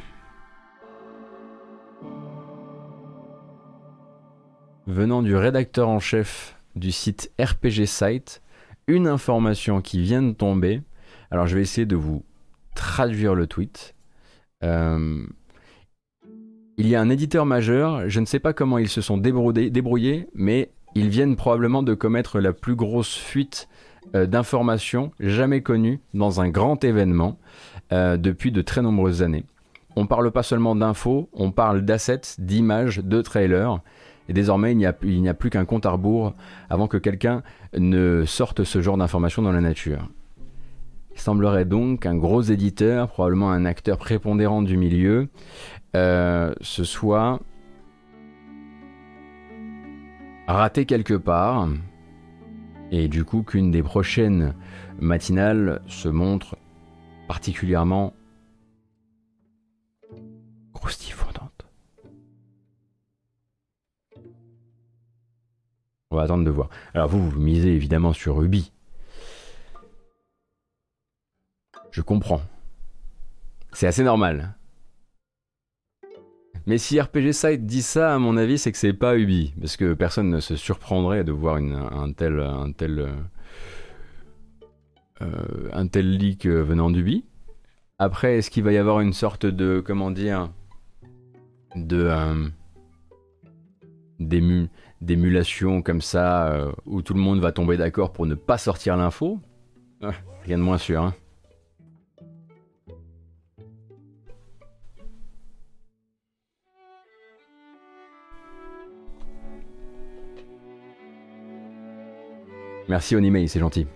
Venant 4.87 5.21
du 5.21 5.37
rédacteur 5.37 5.91
en 5.91 6.01
chef 6.01 6.57
du 6.75 6.91
site 6.91 7.31
RPG 7.39 7.85
Site, 7.85 8.41
une 8.87 9.09
information 9.09 9.83
qui 9.83 10.01
vient 10.01 10.23
de 10.23 10.33
tomber. 10.33 10.81
Alors 11.31 11.47
je 11.47 11.55
vais 11.55 11.61
essayer 11.61 11.85
de 11.85 11.97
vous 11.97 12.25
traduire 12.75 13.35
le 13.35 13.47
tweet. 13.47 13.95
Euh, 14.65 15.27
il 16.79 16.89
y 16.89 16.97
a 16.97 17.01
un 17.03 17.11
éditeur 17.11 17.45
majeur, 17.45 18.09
je 18.09 18.21
ne 18.21 18.25
sais 18.25 18.41
pas 18.41 18.55
comment 18.55 18.79
ils 18.79 18.89
se 18.89 19.03
sont 19.03 19.19
débrouillés, 19.19 20.31
mais 20.33 20.71
ils 20.95 21.11
viennent 21.11 21.37
probablement 21.37 21.83
de 21.83 21.93
commettre 21.93 22.41
la 22.41 22.55
plus 22.55 22.75
grosse 22.75 23.15
fuite 23.15 23.69
d'informations 24.15 25.13
jamais 25.21 25.63
connues 25.63 26.01
dans 26.15 26.41
un 26.41 26.49
grand 26.49 26.83
événement 26.85 27.39
euh, 27.91 28.19
depuis 28.19 28.53
de 28.53 28.61
très 28.61 28.83
nombreuses 28.83 29.23
années. 29.23 29.45
On 29.97 30.07
parle 30.07 30.31
pas 30.31 30.43
seulement 30.43 30.77
d'infos, 30.77 31.31
on 31.33 31.51
parle 31.51 31.83
d'assets, 31.83 32.21
d'images, 32.39 32.99
de 32.99 33.23
trailers. 33.23 33.81
Et 34.29 34.35
désormais, 34.35 34.73
il 34.73 34.77
n'y 34.77 34.85
a, 35.29 35.35
plus 35.35 35.49
qu'un 35.49 35.65
compte 35.65 35.87
à 35.87 35.91
rebours 35.91 36.35
avant 36.69 36.87
que 36.87 36.99
quelqu'un 36.99 37.43
ne 37.77 38.25
sorte 38.27 38.63
ce 38.65 38.83
genre 38.83 38.99
d'informations 38.99 39.41
dans 39.41 39.53
la 39.53 39.63
nature. 39.63 40.07
Il 41.15 41.19
semblerait 41.19 41.65
donc 41.65 42.01
qu'un 42.01 42.15
gros 42.15 42.43
éditeur, 42.43 43.09
probablement 43.09 43.51
un 43.51 43.65
acteur 43.65 43.97
prépondérant 43.97 44.61
du 44.61 44.77
milieu, 44.77 45.29
euh, 45.97 46.53
se 46.61 46.85
soit 46.85 47.41
raté 50.47 50.85
quelque 50.85 51.15
part 51.15 51.69
et 52.91 53.09
du 53.09 53.25
coup 53.25 53.43
qu'une 53.43 53.71
des 53.71 53.83
prochaines 53.83 54.55
matinales 54.99 55.83
se 55.87 56.09
montre 56.09 56.57
particulièrement 57.27 58.15
croustifondante. 60.73 61.67
va 66.11 66.23
attendre 66.23 66.45
de 66.45 66.51
voir. 66.51 66.69
Alors 66.95 67.09
vous, 67.09 67.31
vous 67.31 67.39
misez 67.39 67.75
évidemment 67.75 68.13
sur 68.13 68.43
Ubi. 68.43 68.73
Je 71.91 72.03
comprends. 72.03 72.43
C'est 73.73 73.87
assez 73.87 74.03
normal. 74.03 74.58
Mais 76.69 76.77
si 76.77 77.01
RPG 77.01 77.33
Site 77.33 77.65
dit 77.65 77.81
ça, 77.81 78.15
à 78.15 78.19
mon 78.19 78.37
avis, 78.37 78.59
c'est 78.59 78.71
que 78.71 78.77
c'est 78.77 78.93
pas 78.93 79.17
Ubi. 79.17 79.55
Parce 79.59 79.79
que 79.79 79.95
personne 79.95 80.29
ne 80.29 80.39
se 80.39 80.55
surprendrait 80.55 81.25
de 81.25 81.33
voir 81.33 81.57
un 81.57 82.13
tel. 82.13 82.39
Un 82.41 82.73
tel 82.73 83.09
euh, 85.23 85.71
un 85.73 85.87
tel 85.87 86.19
leak 86.19 86.47
venant 86.47 86.91
d'Ubi. 86.91 87.25
Après, 87.99 88.37
est-ce 88.37 88.51
qu'il 88.51 88.65
va 88.65 88.73
y 88.73 88.77
avoir 88.77 89.01
une 89.01 89.15
sorte 89.15 89.47
de. 89.47 89.83
Comment 89.85 90.11
dire 90.11 90.51
De. 91.75 92.07
Euh, 92.07 92.49
d'émulation 95.01 95.81
comme 95.81 96.03
ça, 96.03 96.53
euh, 96.53 96.71
où 96.85 97.01
tout 97.01 97.15
le 97.15 97.21
monde 97.21 97.41
va 97.41 97.51
tomber 97.51 97.79
d'accord 97.79 98.13
pour 98.13 98.27
ne 98.27 98.35
pas 98.35 98.59
sortir 98.59 98.99
l'info? 98.99 99.41
Ah, 100.03 100.13
Rien 100.45 100.59
de 100.59 100.63
moins 100.63 100.77
sûr. 100.77 101.03
Hein. 101.03 101.15
Merci 112.89 113.17
Onimei, 113.17 113.49
c'est 113.49 113.61
gentil. 113.61 113.87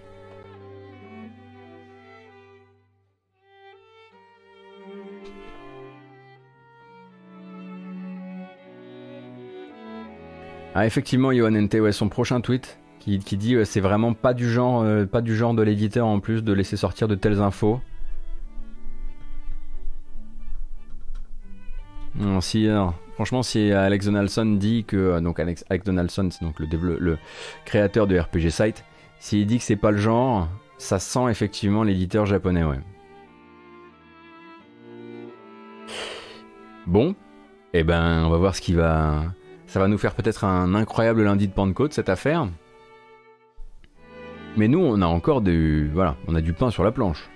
Ah 10.74 10.86
effectivement, 10.86 11.32
Yohan 11.32 11.50
NT, 11.50 11.80
ouais, 11.80 11.92
son 11.92 12.08
prochain 12.08 12.40
tweet 12.40 12.78
qui, 12.98 13.18
dit 13.18 13.56
c'est 13.64 13.80
vraiment 13.80 14.14
pas 14.14 14.32
du 14.32 14.48
genre, 14.50 14.82
euh, 14.82 15.06
pas 15.06 15.20
du 15.20 15.36
genre 15.36 15.54
de 15.54 15.62
l'éditeur 15.62 16.06
en 16.06 16.20
plus 16.20 16.44
de 16.44 16.52
laisser 16.52 16.76
sortir 16.76 17.08
de 17.08 17.14
telles 17.14 17.40
infos. 17.40 17.80
Si, 22.40 22.68
franchement, 23.14 23.42
si 23.42 23.72
Alex 23.72 24.06
Donaldson 24.06 24.46
dit 24.58 24.84
que 24.84 24.96
euh, 24.96 25.20
donc 25.20 25.38
Alex, 25.40 25.64
Donaldson, 25.84 26.28
c'est 26.30 26.44
donc 26.44 26.58
le, 26.58 26.98
le 26.98 27.18
créateur 27.64 28.06
de 28.06 28.18
RPG 28.18 28.50
Site, 28.50 28.84
s'il 29.18 29.46
dit 29.46 29.58
que 29.58 29.64
c'est 29.64 29.76
pas 29.76 29.90
le 29.90 29.98
genre, 29.98 30.48
ça 30.78 30.98
sent 30.98 31.30
effectivement 31.30 31.84
l'éditeur 31.84 32.26
japonais, 32.26 32.64
ouais. 32.64 32.80
Bon, 36.86 37.14
eh 37.72 37.84
ben, 37.84 38.24
on 38.24 38.30
va 38.30 38.36
voir 38.38 38.56
ce 38.56 38.60
qui 38.60 38.72
va, 38.72 39.24
ça 39.66 39.78
va 39.78 39.86
nous 39.86 39.98
faire 39.98 40.14
peut-être 40.14 40.44
un 40.44 40.74
incroyable 40.74 41.22
lundi 41.22 41.46
de 41.46 41.52
Pentecôte 41.52 41.92
cette 41.92 42.08
affaire. 42.08 42.48
Mais 44.56 44.68
nous, 44.68 44.80
on 44.80 45.00
a 45.00 45.06
encore 45.06 45.40
du, 45.40 45.88
voilà, 45.94 46.16
on 46.26 46.34
a 46.34 46.40
du 46.40 46.52
pain 46.52 46.70
sur 46.70 46.82
la 46.84 46.90
planche. 46.90 47.30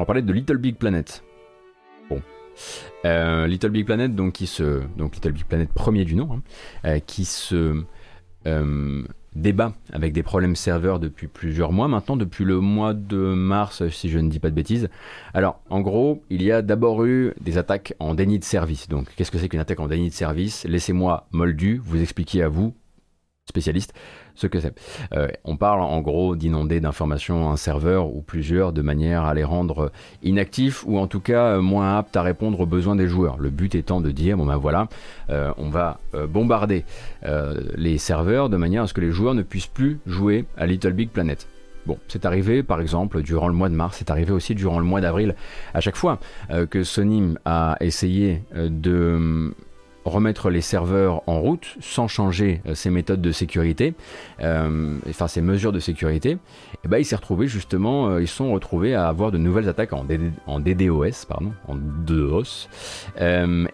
On 0.00 0.04
parler 0.04 0.22
de 0.22 0.32
Little 0.32 0.58
Big 0.58 0.76
Planet. 0.76 1.24
Bon. 2.08 2.22
Euh, 3.04 3.48
Little 3.48 3.70
Big 3.70 3.84
Planet, 3.84 4.14
donc 4.14 4.34
qui 4.34 4.46
se, 4.46 4.82
donc 4.96 5.16
Little 5.16 5.32
Big 5.32 5.44
Planet 5.44 5.68
premier 5.72 6.04
du 6.04 6.14
nom, 6.14 6.28
hein, 6.32 6.42
euh, 6.84 6.98
qui 7.00 7.24
se 7.24 7.82
euh, 8.46 9.02
débat 9.34 9.72
avec 9.92 10.12
des 10.12 10.22
problèmes 10.22 10.54
serveurs 10.54 11.00
depuis 11.00 11.26
plusieurs 11.26 11.72
mois 11.72 11.88
maintenant, 11.88 12.16
depuis 12.16 12.44
le 12.44 12.60
mois 12.60 12.94
de 12.94 13.16
mars 13.16 13.88
si 13.88 14.08
je 14.08 14.20
ne 14.20 14.28
dis 14.28 14.38
pas 14.38 14.50
de 14.50 14.54
bêtises. 14.54 14.88
Alors 15.34 15.60
en 15.68 15.80
gros, 15.80 16.22
il 16.30 16.44
y 16.44 16.52
a 16.52 16.62
d'abord 16.62 17.04
eu 17.04 17.34
des 17.40 17.58
attaques 17.58 17.94
en 17.98 18.14
déni 18.14 18.38
de 18.38 18.44
service. 18.44 18.88
Donc 18.88 19.08
qu'est-ce 19.16 19.32
que 19.32 19.38
c'est 19.38 19.48
qu'une 19.48 19.60
attaque 19.60 19.80
en 19.80 19.88
déni 19.88 20.10
de 20.10 20.14
service? 20.14 20.64
Laissez-moi 20.64 21.26
moldu 21.32 21.80
vous 21.82 22.00
expliquer 22.00 22.44
à 22.44 22.48
vous, 22.48 22.72
spécialiste, 23.48 23.94
ce 24.34 24.46
que 24.46 24.60
c'est. 24.60 24.74
Euh, 25.14 25.28
on 25.44 25.56
parle 25.56 25.80
en 25.80 26.00
gros 26.00 26.36
d'inonder 26.36 26.80
d'informations 26.80 27.50
un 27.50 27.56
serveur 27.56 28.14
ou 28.14 28.22
plusieurs 28.22 28.72
de 28.72 28.82
manière 28.82 29.24
à 29.24 29.34
les 29.34 29.44
rendre 29.44 29.90
inactifs 30.22 30.84
ou 30.86 30.98
en 30.98 31.06
tout 31.06 31.20
cas 31.20 31.56
euh, 31.56 31.60
moins 31.60 31.98
aptes 31.98 32.16
à 32.16 32.22
répondre 32.22 32.60
aux 32.60 32.66
besoins 32.66 32.94
des 32.94 33.08
joueurs. 33.08 33.38
Le 33.38 33.50
but 33.50 33.74
étant 33.74 34.00
de 34.00 34.10
dire, 34.10 34.36
bon 34.36 34.46
ben 34.46 34.56
voilà, 34.56 34.88
euh, 35.30 35.52
on 35.56 35.70
va 35.70 35.98
bombarder 36.28 36.84
les 37.76 37.98
serveurs 37.98 38.48
de 38.48 38.56
manière 38.56 38.82
à 38.82 38.86
ce 38.86 38.94
que 38.94 39.00
les 39.00 39.10
joueurs 39.10 39.34
ne 39.34 39.42
puissent 39.42 39.66
plus 39.66 39.98
jouer 40.06 40.44
à 40.56 40.66
Little 40.66 40.92
Big 40.92 41.10
Planet. 41.10 41.46
Bon, 41.86 41.98
c'est 42.08 42.26
arrivé 42.26 42.62
par 42.62 42.80
exemple 42.80 43.22
durant 43.22 43.48
le 43.48 43.54
mois 43.54 43.68
de 43.68 43.74
mars, 43.74 43.96
c'est 43.98 44.10
arrivé 44.10 44.32
aussi 44.32 44.54
durant 44.54 44.78
le 44.78 44.84
mois 44.84 45.00
d'avril. 45.00 45.34
À 45.74 45.80
chaque 45.80 45.96
fois 45.96 46.18
que 46.70 46.82
Sony 46.82 47.34
a 47.44 47.76
essayé 47.80 48.42
de 48.54 49.52
remettre 50.08 50.50
les 50.50 50.60
serveurs 50.60 51.22
en 51.26 51.40
route 51.40 51.76
sans 51.80 52.08
changer 52.08 52.62
euh, 52.66 52.74
ses 52.74 52.90
méthodes 52.90 53.20
de 53.20 53.32
sécurité, 53.32 53.94
euh, 54.40 54.98
enfin 55.08 55.28
ses 55.28 55.40
mesures 55.40 55.72
de 55.72 55.80
sécurité, 55.80 56.38
et 56.84 56.88
ben 56.88 56.98
il 56.98 57.04
s'est 57.04 57.16
euh, 57.16 58.20
ils 58.20 58.28
sont 58.28 58.52
retrouvés 58.52 58.94
à 58.94 59.08
avoir 59.08 59.30
de 59.30 59.38
nouvelles 59.38 59.68
attaques 59.68 59.92
en, 59.92 60.04
DDoS, 60.04 61.26
pardon, 61.28 61.52
en 61.66 61.76
DOS, 61.76 62.68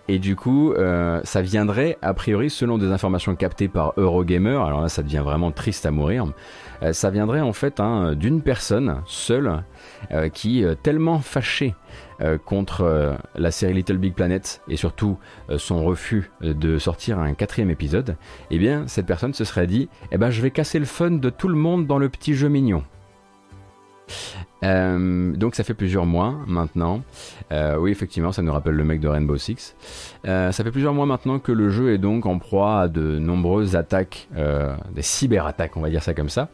et 0.09 0.19
du 0.19 0.37
coup 0.37 0.75
ça 1.25 1.43
viendrait 1.43 1.99
a 2.03 2.15
priori 2.15 2.51
selon 2.51 2.79
des 2.79 2.87
informations 2.87 3.35
captées 3.35 3.69
par 3.69 3.93
Eurogamer, 3.97 4.57
alors 4.57 4.81
là 4.81 4.89
ça 4.89 5.03
devient 5.03 5.23
vraiment 5.25 5.51
triste 5.51 5.87
à 5.87 5.91
mourir, 5.91 6.27
ça 6.93 7.11
viendrait 7.11 7.41
en 7.41 7.53
fait 7.53 7.81
hein, 7.81 8.15
d'une 8.15 8.43
personne 8.43 9.03
seule 9.07 9.63
qui 10.33 10.65
tellement 10.83 11.21
fâchée 11.21 11.75
euh, 12.21 12.39
contre 12.39 12.83
euh, 12.83 13.15
la 13.35 13.51
série 13.51 13.75
Little 13.75 13.99
Big 13.99 14.15
Planet 14.15 14.63
et 14.69 14.77
surtout 14.77 15.19
euh, 15.51 15.59
son 15.59 15.85
refus 15.85 16.31
de 16.41 16.79
sortir 16.79 17.19
un 17.19 17.35
quatrième 17.35 17.71
épisode, 17.71 18.17
eh 18.51 18.59
bien 18.59 18.87
cette 18.87 19.07
personne 19.07 19.35
se 19.35 19.45
serait 19.45 19.67
dit 19.67 19.89
eh 20.13 20.19
ben 20.19 20.31
je 20.31 20.41
vais 20.41 20.51
casser 20.51 20.79
le 20.79 20.85
fun 20.85 21.11
de 21.11 21.31
tout 21.31 21.49
le 21.49 21.57
monde 21.57 21.87
dans 21.87 21.99
le 21.99 22.09
petit 22.09 22.35
jeu 22.35 22.49
mignon. 22.49 22.85
Euh, 24.65 25.33
donc 25.33 25.55
ça 25.55 25.65
fait 25.65 25.75
plusieurs 25.75 26.07
mois 26.07 26.35
maintenant. 26.47 27.03
Euh, 27.53 27.77
oui, 27.77 27.91
effectivement, 27.91 28.33
ça 28.33 28.43
nous 28.43 28.53
rappelle 28.53 28.75
le 28.75 28.85
mec 28.85 29.01
de 29.01 29.09
Rainbow 29.09 29.37
Six. 29.37 29.75
Euh, 30.27 30.53
ça 30.53 30.65
fait 30.65 30.71
plusieurs 30.71 30.95
mois 30.95 31.07
maintenant 31.07 31.39
que 31.39 31.53
le 31.53 31.69
jeu 31.69 31.93
est 31.93 31.99
donc 31.99 32.27
en 32.27 32.39
proie 32.39 32.81
à 32.83 32.89
de 32.89 33.19
nombreuses 33.19 33.77
attaques, 33.77 34.29
des 34.95 35.03
cyberattaques, 35.03 35.77
on 35.77 35.81
va 35.81 35.91
dire 35.91 36.03
ça 36.03 36.15
comme 36.15 36.29
ça. 36.29 36.49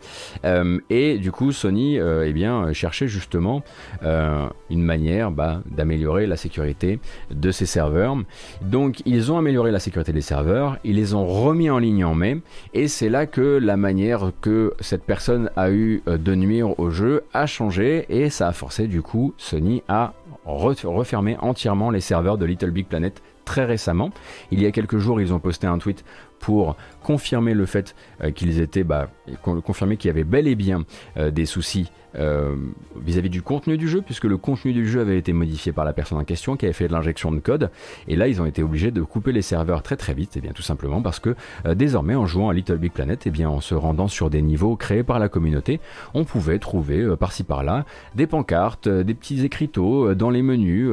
et 0.91 1.19
du 1.19 1.33
coup, 1.33 1.53
Sony, 1.53 1.97
eh 1.97 2.33
bien, 2.33 2.73
cherchait 2.73 3.09
justement 3.09 3.63
une 4.03 4.83
manière 4.83 5.31
bah, 5.31 5.63
d'améliorer 5.71 6.27
la 6.27 6.37
sécurité 6.37 6.99
de 7.31 7.51
ses 7.51 7.67
serveurs. 7.67 8.17
Donc, 8.63 9.03
ils 9.07 9.31
ont 9.31 9.39
amélioré 9.39 9.71
la 9.71 9.79
sécurité 9.79 10.13
des 10.13 10.21
serveurs, 10.21 10.79
ils 10.85 10.97
les 10.97 11.15
ont 11.15 11.27
remis 11.27 11.71
en 11.71 11.79
ligne 11.79 12.05
en 12.05 12.15
mai, 12.15 12.39
et 12.75 12.89
c'est 12.89 13.09
là 13.09 13.27
que 13.27 13.59
la 13.59 13.77
manière 13.77 14.33
que 14.41 14.75
cette 14.81 15.05
personne 15.05 15.51
a 15.57 15.71
eu 15.71 16.03
de 16.07 16.35
nuire 16.35 16.79
au 16.79 16.91
jeu 16.91 17.23
a 17.33 17.47
changé 17.47 18.00
et 18.09 18.31
ça 18.31 18.49
a 18.49 18.53
forcé 18.53 18.87
du 18.87 19.03
coup 19.03 19.35
Sony 19.37 19.83
à 19.89 20.15
refermer 20.45 21.37
entièrement 21.41 21.91
les 21.91 22.01
serveurs 22.01 22.39
de 22.39 22.45
Little 22.45 22.71
Big 22.71 22.87
Planet 22.87 23.23
très 23.45 23.65
récemment. 23.65 24.11
Il 24.51 24.63
y 24.63 24.67
a 24.67 24.71
quelques 24.71 24.99
jours, 24.99 25.21
ils 25.21 25.33
ont 25.33 25.41
posté 25.41 25.67
un 25.67 25.79
tweet 25.79 26.05
pour 26.39 26.77
confirmer 27.03 27.53
le 27.53 27.67
fait 27.67 27.95
euh, 28.23 28.31
qu'ils 28.31 28.61
étaient, 28.61 28.85
bah, 28.85 29.09
confirmer 29.43 29.97
qu'il 29.97 30.09
y 30.09 30.11
avait 30.11 30.25
bel 30.25 30.47
et 30.47 30.55
bien 30.55 30.85
euh, 31.17 31.31
des 31.31 31.47
soucis 31.47 31.91
euh, 32.17 32.57
vis-à-vis 33.01 33.31
du 33.31 33.43
contenu 33.43 33.77
du 33.77 33.89
jeu, 33.89 34.03
puisque 34.03 34.25
le 34.25 34.37
contenu 34.37 34.73
du 34.73 34.89
jeu 34.89 35.01
avait 35.01 35.19
été 35.19 35.33
modifié 35.33 35.73
par 35.73 35.85
la 35.85 35.93
personne 35.93 36.19
en 36.19 36.25
question 36.25 36.57
qui 36.57 36.67
avait 36.67 36.73
fait 36.73 36.89
de 36.89 36.93
l'injection 36.93 37.33
de 37.33 37.39
code. 37.39 37.71
Et 38.09 38.17
là, 38.17 38.29
ils 38.29 38.41
ont 38.41 38.47
été 38.47 38.63
obligés 38.63 38.91
de 38.91 39.03
couper 39.03 39.33
les 39.33 39.43
serveurs 39.43 39.83
très 39.83 39.97
très 39.97 40.15
vite, 40.15 40.37
et 40.37 40.41
bien 40.41 40.53
tout 40.53 40.63
simplement 40.63 41.03
parce 41.03 41.21
que 41.21 41.35
désormais, 41.75 42.15
en 42.15 42.27
jouant 42.27 42.49
à 42.49 42.55
Little 42.55 42.77
Big 42.77 42.93
Planet, 42.93 43.27
et 43.27 43.31
bien 43.31 43.49
en 43.49 43.61
se 43.61 43.75
rendant 43.75 44.09
sur 44.09 44.31
des 44.31 44.43
niveaux 44.43 44.77
créés 44.77 45.03
par 45.03 45.19
la 45.19 45.29
communauté, 45.29 45.81
on 46.15 46.25
pouvait 46.25 46.59
trouver 46.59 47.17
par-ci 47.17 47.45
par-là 47.45 47.85
des 48.15 48.27
pancartes, 48.27 48.89
des 48.89 49.15
petits 49.15 49.45
écriteaux 49.45 50.15
dans 50.15 50.31
les 50.31 50.43
menus, 50.43 50.93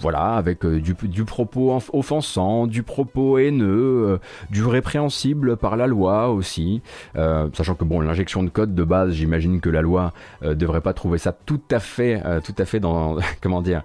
voilà, 0.00 0.34
avec 0.34 0.64
du, 0.64 0.94
du, 0.94 1.24
propos 1.24 1.78
offensant, 1.92 2.66
du 2.66 2.82
propos 2.82 3.38
haineux, 3.38 4.18
du 4.50 4.64
répréhensible 4.64 5.56
par 5.56 5.76
la 5.76 5.86
loi 5.86 6.30
aussi, 6.30 6.82
euh, 7.16 7.48
sachant 7.52 7.74
que 7.74 7.84
bon, 7.84 8.00
l'injection 8.00 8.42
de 8.42 8.48
code 8.48 8.74
de 8.74 8.84
base, 8.84 9.12
j'imagine 9.12 9.60
que 9.60 9.70
la 9.70 9.82
loi 9.82 10.12
euh, 10.42 10.54
devrait 10.54 10.80
pas 10.80 10.92
trouver 10.92 11.18
ça 11.18 11.32
tout 11.32 11.60
à 11.70 11.80
fait, 11.80 12.22
euh, 12.24 12.40
tout 12.40 12.54
à 12.58 12.64
fait 12.64 12.80
dans, 12.80 13.16
comment 13.40 13.62
dire, 13.62 13.82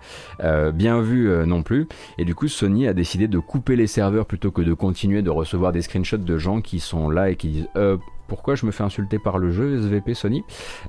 bien 0.74 1.02
vu 1.02 1.30
non 1.46 1.64
plus. 1.64 1.88
Et 2.18 2.26
du 2.26 2.36
coup, 2.36 2.48
Sony 2.48 2.88
a 2.88 2.94
décidé 2.94 3.28
de 3.28 3.40
couper 3.40 3.76
les 3.76 3.88
serveurs 3.88 4.26
plutôt 4.26 4.52
que 4.52 4.62
de 4.62 4.74
continuer 4.74 5.22
de 5.22 5.30
recevoir 5.30 5.72
des 5.72 5.82
screenshots 5.82 6.18
de 6.18 6.38
gens 6.38 6.62
qui 6.62 6.80
sont 6.80 7.10
là 7.10 7.30
et 7.30 7.36
qui 7.36 7.50
disent 7.50 7.70
pourquoi 8.34 8.56
je 8.56 8.66
me 8.66 8.72
fais 8.72 8.82
insulter 8.82 9.20
par 9.20 9.38
le 9.38 9.52
jeu 9.52 9.78
SVP 9.78 10.16
Sony 10.16 10.44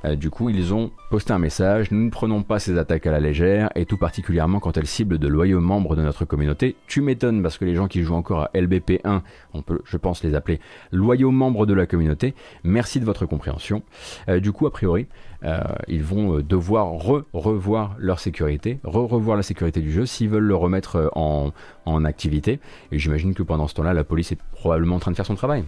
euh, 0.07 0.17
Du 0.17 0.31
coup, 0.31 0.49
ils 0.49 0.73
ont 0.73 0.91
posté 1.11 1.35
un 1.35 1.39
message. 1.39 1.91
Nous 1.91 2.03
ne 2.03 2.09
prenons 2.09 2.43
pas 2.43 2.59
ces 2.59 2.79
attaques 2.79 3.07
à 3.07 3.11
la 3.11 3.21
légère, 3.21 3.69
et 3.75 3.85
tout 3.85 3.99
particulièrement 3.99 4.61
quand 4.61 4.79
elles 4.79 4.87
ciblent 4.87 5.19
de 5.19 5.29
loyaux 5.29 5.61
membres 5.61 5.95
de 5.95 6.01
notre 6.01 6.25
communauté. 6.25 6.75
Tu 6.87 7.03
m'étonnes 7.03 7.43
parce 7.43 7.59
que 7.59 7.67
les 7.67 7.75
gens 7.75 7.87
qui 7.87 8.03
jouent 8.03 8.15
encore 8.15 8.45
à 8.45 8.51
LBP1, 8.55 9.21
on 9.53 9.61
peut, 9.61 9.83
je 9.85 9.99
pense, 9.99 10.25
les 10.25 10.35
appeler 10.35 10.59
loyaux 10.91 11.33
membres 11.33 11.67
de 11.67 11.75
la 11.75 11.85
communauté. 11.85 12.35
Merci 12.63 12.99
de 12.99 13.05
votre 13.05 13.27
compréhension. 13.27 13.83
Euh, 14.31 14.41
du 14.41 14.51
coup, 14.51 14.67
a 14.67 14.73
priori, 14.73 15.07
euh, 15.45 15.61
ils 15.87 16.03
vont 16.03 16.41
devoir 16.41 16.93
revoir 17.35 17.95
leur 17.99 18.21
sécurité, 18.21 18.81
re-revoir 18.85 19.37
la 19.37 19.43
sécurité 19.43 19.83
du 19.83 19.93
jeu 19.93 20.07
s'ils 20.07 20.31
veulent 20.31 20.45
le 20.45 20.57
remettre 20.57 21.11
en, 21.15 21.53
en 21.85 22.05
activité. 22.07 22.59
Et 22.91 22.99
j'imagine 22.99 23.35
que 23.35 23.43
pendant 23.43 23.69
ce 23.69 23.75
temps-là, 23.75 23.93
la 23.93 24.05
police 24.05 24.33
est 24.33 24.39
probablement 24.53 24.97
en 24.97 25.01
train 25.01 25.11
de 25.11 25.17
faire 25.17 25.27
son 25.27 25.35
travail. 25.35 25.63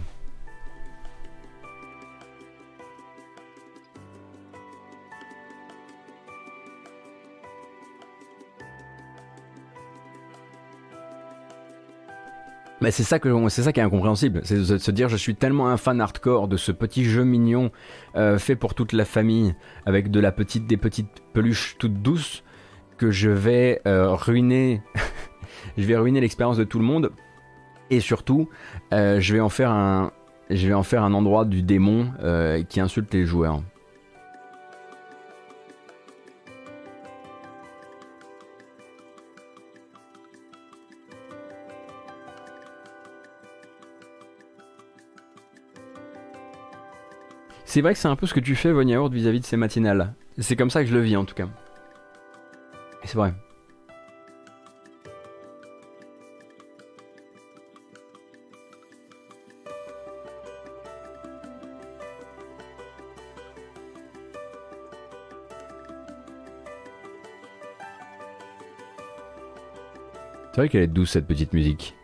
C'est 12.91 13.03
ça 13.03 13.19
ça 13.63 13.73
qui 13.73 13.79
est 13.79 13.83
incompréhensible, 13.83 14.41
c'est 14.43 14.57
de 14.57 14.77
se 14.77 14.91
dire 14.91 15.09
je 15.09 15.17
suis 15.17 15.35
tellement 15.35 15.69
un 15.69 15.77
fan 15.77 15.99
hardcore 15.99 16.47
de 16.47 16.57
ce 16.57 16.71
petit 16.71 17.05
jeu 17.05 17.23
mignon 17.23 17.71
euh, 18.15 18.37
fait 18.37 18.55
pour 18.55 18.75
toute 18.75 18.93
la 18.93 19.03
famille 19.03 19.55
avec 19.85 20.11
de 20.11 20.19
la 20.19 20.31
petite 20.31 20.67
des 20.67 20.77
petites 20.77 21.21
peluches 21.33 21.75
toutes 21.79 22.01
douces 22.01 22.43
que 22.97 23.11
je 23.11 23.29
vais 23.29 23.81
euh, 23.87 24.13
ruiner 24.13 24.81
ruiner 25.77 26.21
l'expérience 26.21 26.57
de 26.57 26.63
tout 26.63 26.79
le 26.79 26.85
monde 26.85 27.11
et 27.89 27.99
surtout 27.99 28.47
euh, 28.93 29.19
je 29.19 29.33
vais 29.33 29.41
en 29.41 29.49
faire 29.49 29.71
un 29.71 31.13
endroit 31.13 31.45
du 31.45 31.63
démon 31.63 32.11
qui 32.69 32.79
insulte 32.79 33.13
les 33.13 33.25
joueurs. 33.25 33.61
C'est 47.77 47.83
vrai 47.83 47.93
que 47.93 47.99
c'est 47.99 48.07
un 48.07 48.15
peu 48.15 48.25
ce 48.25 48.33
que 48.33 48.39
tu 48.39 48.55
fais, 48.55 48.71
Von 48.71 49.07
vis-à-vis 49.07 49.39
de 49.39 49.45
ces 49.45 49.55
matinales. 49.55 50.15
C'est 50.39 50.55
comme 50.55 50.71
ça 50.71 50.81
que 50.81 50.89
je 50.89 50.95
le 50.95 51.01
vis 51.01 51.15
en 51.15 51.25
tout 51.25 51.35
cas. 51.35 51.47
Et 53.03 53.05
c'est 53.05 53.17
vrai. 53.17 53.35
C'est 70.49 70.61
vrai 70.61 70.69
qu'elle 70.69 70.81
est 70.81 70.87
douce 70.87 71.11
cette 71.11 71.27
petite 71.27 71.53
musique. 71.53 71.95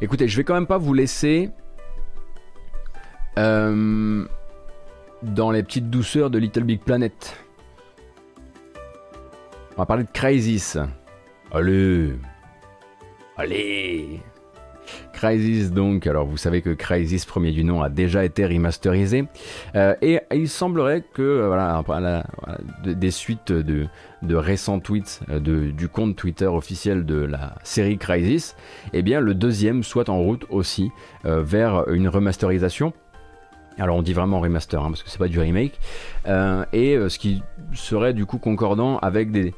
Écoutez, 0.00 0.28
je 0.28 0.36
vais 0.38 0.44
quand 0.44 0.54
même 0.54 0.66
pas 0.66 0.78
vous 0.78 0.94
laisser 0.94 1.50
euh, 3.38 4.24
dans 5.22 5.50
les 5.50 5.62
petites 5.62 5.90
douceurs 5.90 6.30
de 6.30 6.38
Little 6.38 6.64
Big 6.64 6.80
Planet. 6.80 7.36
On 9.76 9.82
va 9.82 9.86
parler 9.86 10.04
de 10.04 10.10
Crisis. 10.10 10.78
Allez 11.52 12.14
Allez 13.36 14.20
Crisis 15.12 15.70
donc, 15.70 16.06
alors 16.06 16.26
vous 16.26 16.36
savez 16.36 16.62
que 16.62 16.70
Crisis 16.70 17.24
premier 17.24 17.52
du 17.52 17.62
nom 17.62 17.80
a 17.80 17.88
déjà 17.88 18.24
été 18.24 18.44
remasterisé 18.44 19.24
euh, 19.76 19.94
et 20.02 20.18
il 20.32 20.48
semblerait 20.48 21.04
que 21.12 21.22
euh, 21.22 21.46
voilà, 21.46 22.24
des 22.84 23.10
suites 23.10 23.52
de, 23.52 23.86
récents 24.34 24.80
tweets 24.80 25.20
du 25.30 25.88
compte 25.88 26.16
Twitter 26.16 26.46
officiel 26.46 27.06
de 27.06 27.16
la 27.16 27.54
série 27.62 27.98
Crisis, 27.98 28.56
eh 28.92 29.02
bien 29.02 29.20
le 29.20 29.34
deuxième 29.34 29.84
soit 29.84 30.08
en 30.08 30.18
route 30.18 30.46
aussi 30.50 30.90
vers 31.24 31.88
une 31.88 32.08
remasterisation 32.08 32.92
alors 33.78 33.96
on 33.96 34.02
dit 34.02 34.12
vraiment 34.12 34.40
remaster, 34.40 34.82
hein, 34.82 34.88
parce 34.88 35.02
que 35.02 35.10
c'est 35.10 35.18
pas 35.18 35.28
du 35.28 35.38
remake. 35.38 35.78
Euh, 36.26 36.64
et 36.72 36.96
euh, 36.96 37.08
ce 37.08 37.18
qui 37.18 37.42
serait 37.72 38.12
du 38.12 38.26
coup 38.26 38.38
concordant 38.38 38.98
avec 38.98 39.30
des, 39.30 39.54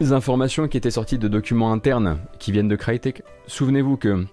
informations 0.00 0.68
qui 0.68 0.76
étaient 0.76 0.92
sorties 0.92 1.18
de 1.18 1.26
documents 1.26 1.72
internes 1.72 2.18
qui 2.38 2.52
viennent 2.52 2.68
de 2.68 2.76
Crytek. 2.76 3.22
Souvenez-vous 3.48 3.96
que 3.96 4.24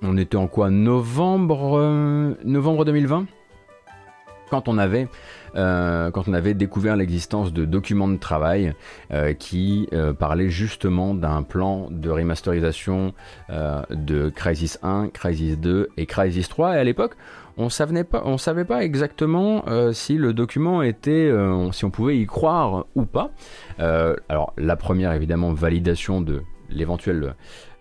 on 0.00 0.16
était 0.16 0.38
en 0.38 0.46
quoi 0.46 0.70
Novembre, 0.70 1.78
euh, 1.78 2.34
novembre 2.44 2.86
2020 2.86 3.26
quand 4.48 4.68
on 4.68 4.78
avait 4.78 5.06
quand 5.54 6.26
on 6.26 6.32
avait 6.32 6.54
découvert 6.54 6.96
l'existence 6.96 7.52
de 7.52 7.64
documents 7.64 8.08
de 8.08 8.16
travail 8.16 8.72
qui 9.38 9.88
parlaient 10.18 10.48
justement 10.48 11.14
d'un 11.14 11.44
plan 11.44 11.86
de 11.88 12.10
remasterisation 12.10 13.14
de 13.48 14.28
Crisis 14.30 14.80
1, 14.82 15.10
Crisis 15.12 15.56
2 15.56 15.90
et 15.96 16.06
Crisis 16.06 16.48
3. 16.48 16.74
Et 16.74 16.78
à 16.78 16.84
l'époque, 16.84 17.16
on 17.60 17.68
savait 17.68 18.04
pas, 18.04 18.22
savait 18.38 18.64
pas 18.64 18.82
exactement 18.82 19.64
euh, 19.68 19.92
si 19.92 20.16
le 20.16 20.32
document 20.32 20.82
était, 20.82 21.10
euh, 21.10 21.70
si 21.72 21.84
on 21.84 21.90
pouvait 21.90 22.18
y 22.18 22.26
croire 22.26 22.86
ou 22.94 23.04
pas. 23.04 23.30
Euh, 23.80 24.16
alors 24.28 24.54
la 24.56 24.76
première 24.76 25.12
évidemment 25.12 25.52
validation 25.52 26.22
de 26.22 26.42
l'éventuel 26.70 27.34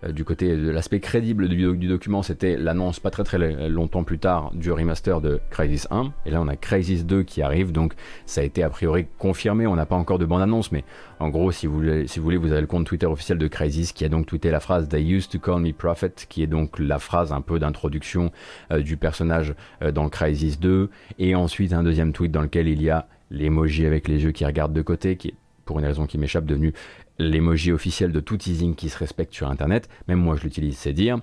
du 0.08 0.24
côté 0.24 0.56
de 0.56 0.70
l'aspect 0.70 1.00
crédible 1.00 1.50
du, 1.50 1.88
document, 1.88 2.24
c'était 2.24 2.56
l'annonce 2.56 3.00
pas 3.00 3.10
très 3.10 3.24
très 3.24 3.70
longtemps 3.70 4.04
plus 4.04 4.20
tard 4.20 4.52
du 4.54 4.72
remaster 4.72 5.20
de 5.20 5.41
Crisis 5.50 5.88
1. 5.91 6.14
Et 6.26 6.32
là, 6.32 6.41
on 6.41 6.47
a 6.47 6.56
Crisis 6.56 7.06
2 7.06 7.24
qui 7.24 7.41
arrive, 7.41 7.72
donc 7.72 7.93
ça 8.26 8.41
a 8.41 8.43
été 8.45 8.64
a 8.64 8.70
priori 8.70 9.08
confirmé. 9.18 9.68
On 9.68 9.76
n'a 9.76 9.86
pas 9.86 9.97
encore 9.97 10.18
de 10.18 10.26
bande-annonce, 10.26 10.72
mais 10.72 10.86
en 11.20 11.30
gros, 11.30 11.52
si 11.52 11.68
vous, 11.68 11.74
voulez, 11.74 12.08
si 12.08 12.20
vous 12.20 12.24
voulez, 12.24 12.38
vous 12.38 12.52
avez 12.52 12.62
le 12.62 12.68
compte 12.68 12.86
Twitter 12.86 13.08
officiel 13.08 13.38
de 13.38 13.47
Crisis 13.47 13.91
qui 13.91 14.06
a 14.06 14.10
donc 14.10 14.26
tweeté 14.26 14.52
la 14.52 14.62
phrase 14.62 14.88
They 14.88 15.04
used 15.04 15.32
to 15.32 15.39
call 15.39 15.60
me 15.60 15.74
prophet, 15.74 16.14
qui 16.30 16.43
est 16.43 16.47
donc 16.47 16.80
la 16.80 17.00
phrase 17.00 17.34
un 17.34 17.41
peu 17.41 17.60
d'introduction 17.60 18.32
euh, 18.72 18.82
du 18.82 18.95
personnage 18.95 19.54
euh, 19.82 19.91
dans 19.91 20.08
Crisis 20.08 20.60
2. 20.60 20.89
Et 21.18 21.36
ensuite, 21.36 21.74
un 21.74 21.84
deuxième 21.84 22.14
tweet 22.14 22.32
dans 22.32 22.41
lequel 22.41 22.68
il 22.68 22.82
y 22.82 22.89
a 22.89 23.08
l'emoji 23.32 23.86
avec 23.86 24.08
les 24.08 24.24
yeux 24.24 24.32
qui 24.32 24.45
regardent 24.45 24.74
de 24.74 24.82
côté, 24.82 25.18
qui 25.18 25.30
est 25.30 25.36
pour 25.70 25.78
une 25.78 25.86
raison 25.86 26.08
qui 26.08 26.18
m'échappe, 26.18 26.45
devenu 26.45 26.74
l'emoji 27.20 27.72
officiel 27.72 28.11
de 28.11 28.20
tout 28.20 28.38
teasing 28.38 28.76
qui 28.76 28.89
se 28.89 28.97
respecte 28.97 29.34
sur 29.34 29.49
Internet. 29.49 29.89
Même 30.07 30.20
moi, 30.20 30.36
je 30.36 30.43
l'utilise, 30.43 30.78
c'est 30.78 30.93
dire. 30.93 31.17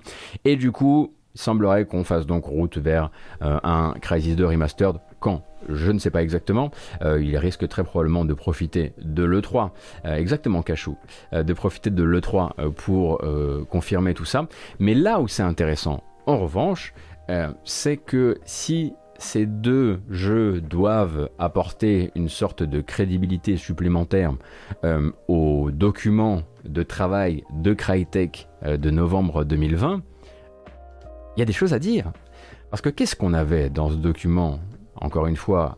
Et 0.45 0.55
du 0.55 0.71
coup, 0.71 1.13
semblerait 1.37 1.85
qu'on 1.85 2.03
fasse 2.03 2.25
donc 2.25 2.45
route 2.45 2.77
vers 2.77 3.11
euh, 3.41 3.59
un 3.63 3.93
Crisis 4.01 4.35
2 4.35 4.45
Remastered. 4.45 4.97
Quand? 5.19 5.43
Je 5.69 5.91
ne 5.91 5.99
sais 5.99 6.11
pas 6.11 6.21
exactement. 6.21 6.71
Euh, 7.01 7.21
il 7.21 7.37
risque 7.37 7.67
très 7.67 7.83
probablement 7.83 8.25
de 8.25 8.33
profiter 8.33 8.93
de 9.01 9.23
l'E3, 9.23 9.71
euh, 10.05 10.15
exactement 10.15 10.61
Cachou, 10.61 10.97
de 11.33 11.53
profiter 11.53 11.89
de 11.89 12.03
l'E3 12.03 12.71
pour 12.71 13.21
confirmer 13.69 14.13
tout 14.13 14.25
ça. 14.25 14.47
Mais 14.79 14.93
là 14.93 15.19
où 15.19 15.27
c'est 15.27 15.43
intéressant, 15.43 16.03
en 16.25 16.37
revanche, 16.39 16.93
c'est 17.63 17.97
que 17.97 18.37
si 18.45 18.93
ces 19.19 19.45
deux 19.45 19.99
jeux 20.09 20.61
doivent 20.61 21.29
apporter 21.39 22.11
une 22.15 22.29
sorte 22.29 22.63
de 22.63 22.81
crédibilité 22.81 23.57
supplémentaire 23.57 24.33
euh, 24.83 25.11
aux 25.27 25.71
documents 25.71 26.43
de 26.65 26.83
travail 26.83 27.43
de 27.53 27.73
Crytek 27.73 28.47
euh, 28.63 28.77
de 28.77 28.89
novembre 28.89 29.43
2020, 29.43 30.01
il 31.35 31.39
y 31.39 31.43
a 31.43 31.45
des 31.45 31.53
choses 31.53 31.73
à 31.73 31.79
dire. 31.79 32.11
Parce 32.69 32.81
que 32.81 32.89
qu'est-ce 32.89 33.15
qu'on 33.15 33.33
avait 33.33 33.69
dans 33.69 33.89
ce 33.89 33.95
document 33.95 34.59
Encore 34.95 35.27
une 35.27 35.35
fois, 35.35 35.77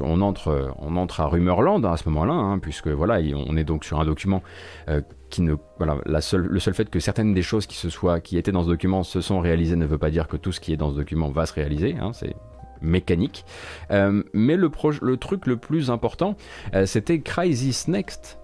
on, 0.00 0.20
entre, 0.20 0.72
on 0.78 0.96
entre 0.96 1.20
à 1.20 1.26
Rumorland 1.26 1.84
à 1.84 1.96
ce 1.96 2.08
moment-là, 2.08 2.32
hein, 2.32 2.58
puisque 2.58 2.88
voilà, 2.88 3.20
on 3.34 3.56
est 3.56 3.64
donc 3.64 3.84
sur 3.84 4.00
un 4.00 4.04
document 4.04 4.42
euh, 4.88 5.00
qui 5.28 5.42
ne, 5.42 5.54
voilà, 5.78 5.96
le 6.06 6.20
seul 6.60 6.74
fait 6.74 6.90
que 6.90 7.00
certaines 7.00 7.34
des 7.34 7.42
choses 7.42 7.66
qui 7.66 7.76
se 7.76 7.88
étaient 8.36 8.52
dans 8.52 8.64
ce 8.64 8.68
document 8.68 9.02
se 9.02 9.20
sont 9.20 9.40
réalisées 9.40 9.76
ne 9.76 9.86
veut 9.86 9.98
pas 9.98 10.10
dire 10.10 10.28
que 10.28 10.36
tout 10.36 10.52
ce 10.52 10.60
qui 10.60 10.72
est 10.72 10.76
dans 10.76 10.90
ce 10.90 10.96
document 10.96 11.30
va 11.30 11.46
se 11.46 11.54
réaliser. 11.54 11.96
Hein, 12.00 12.12
c'est 12.12 12.34
mécanique. 12.80 13.44
Euh, 13.90 14.22
mais 14.32 14.56
le, 14.56 14.70
le, 15.02 15.16
truc 15.16 15.46
le 15.46 15.56
plus 15.56 15.90
important, 15.90 16.36
euh, 16.74 16.86
c'était 16.86 17.20
Crisis 17.20 17.88
Next. 17.88 18.39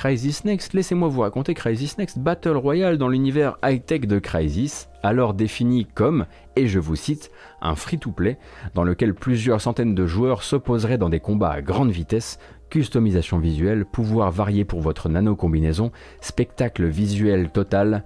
Crisis 0.00 0.46
Next, 0.46 0.72
laissez-moi 0.72 1.08
vous 1.08 1.20
raconter 1.20 1.52
Crisis 1.52 1.98
Next, 1.98 2.18
Battle 2.18 2.56
Royale 2.56 2.96
dans 2.96 3.10
l'univers 3.10 3.58
high-tech 3.62 4.06
de 4.06 4.18
Crisis, 4.18 4.88
alors 5.02 5.34
défini 5.34 5.84
comme, 5.84 6.24
et 6.56 6.68
je 6.68 6.78
vous 6.78 6.96
cite, 6.96 7.30
un 7.60 7.74
free-to-play 7.74 8.38
dans 8.74 8.82
lequel 8.82 9.12
plusieurs 9.12 9.60
centaines 9.60 9.94
de 9.94 10.06
joueurs 10.06 10.42
s'opposeraient 10.42 10.96
dans 10.96 11.10
des 11.10 11.20
combats 11.20 11.50
à 11.50 11.60
grande 11.60 11.90
vitesse, 11.90 12.38
customisation 12.70 13.38
visuelle, 13.40 13.84
pouvoir 13.84 14.30
varié 14.30 14.64
pour 14.64 14.80
votre 14.80 15.10
nano-combinaison, 15.10 15.92
spectacle 16.22 16.86
visuel 16.86 17.50
total, 17.50 18.02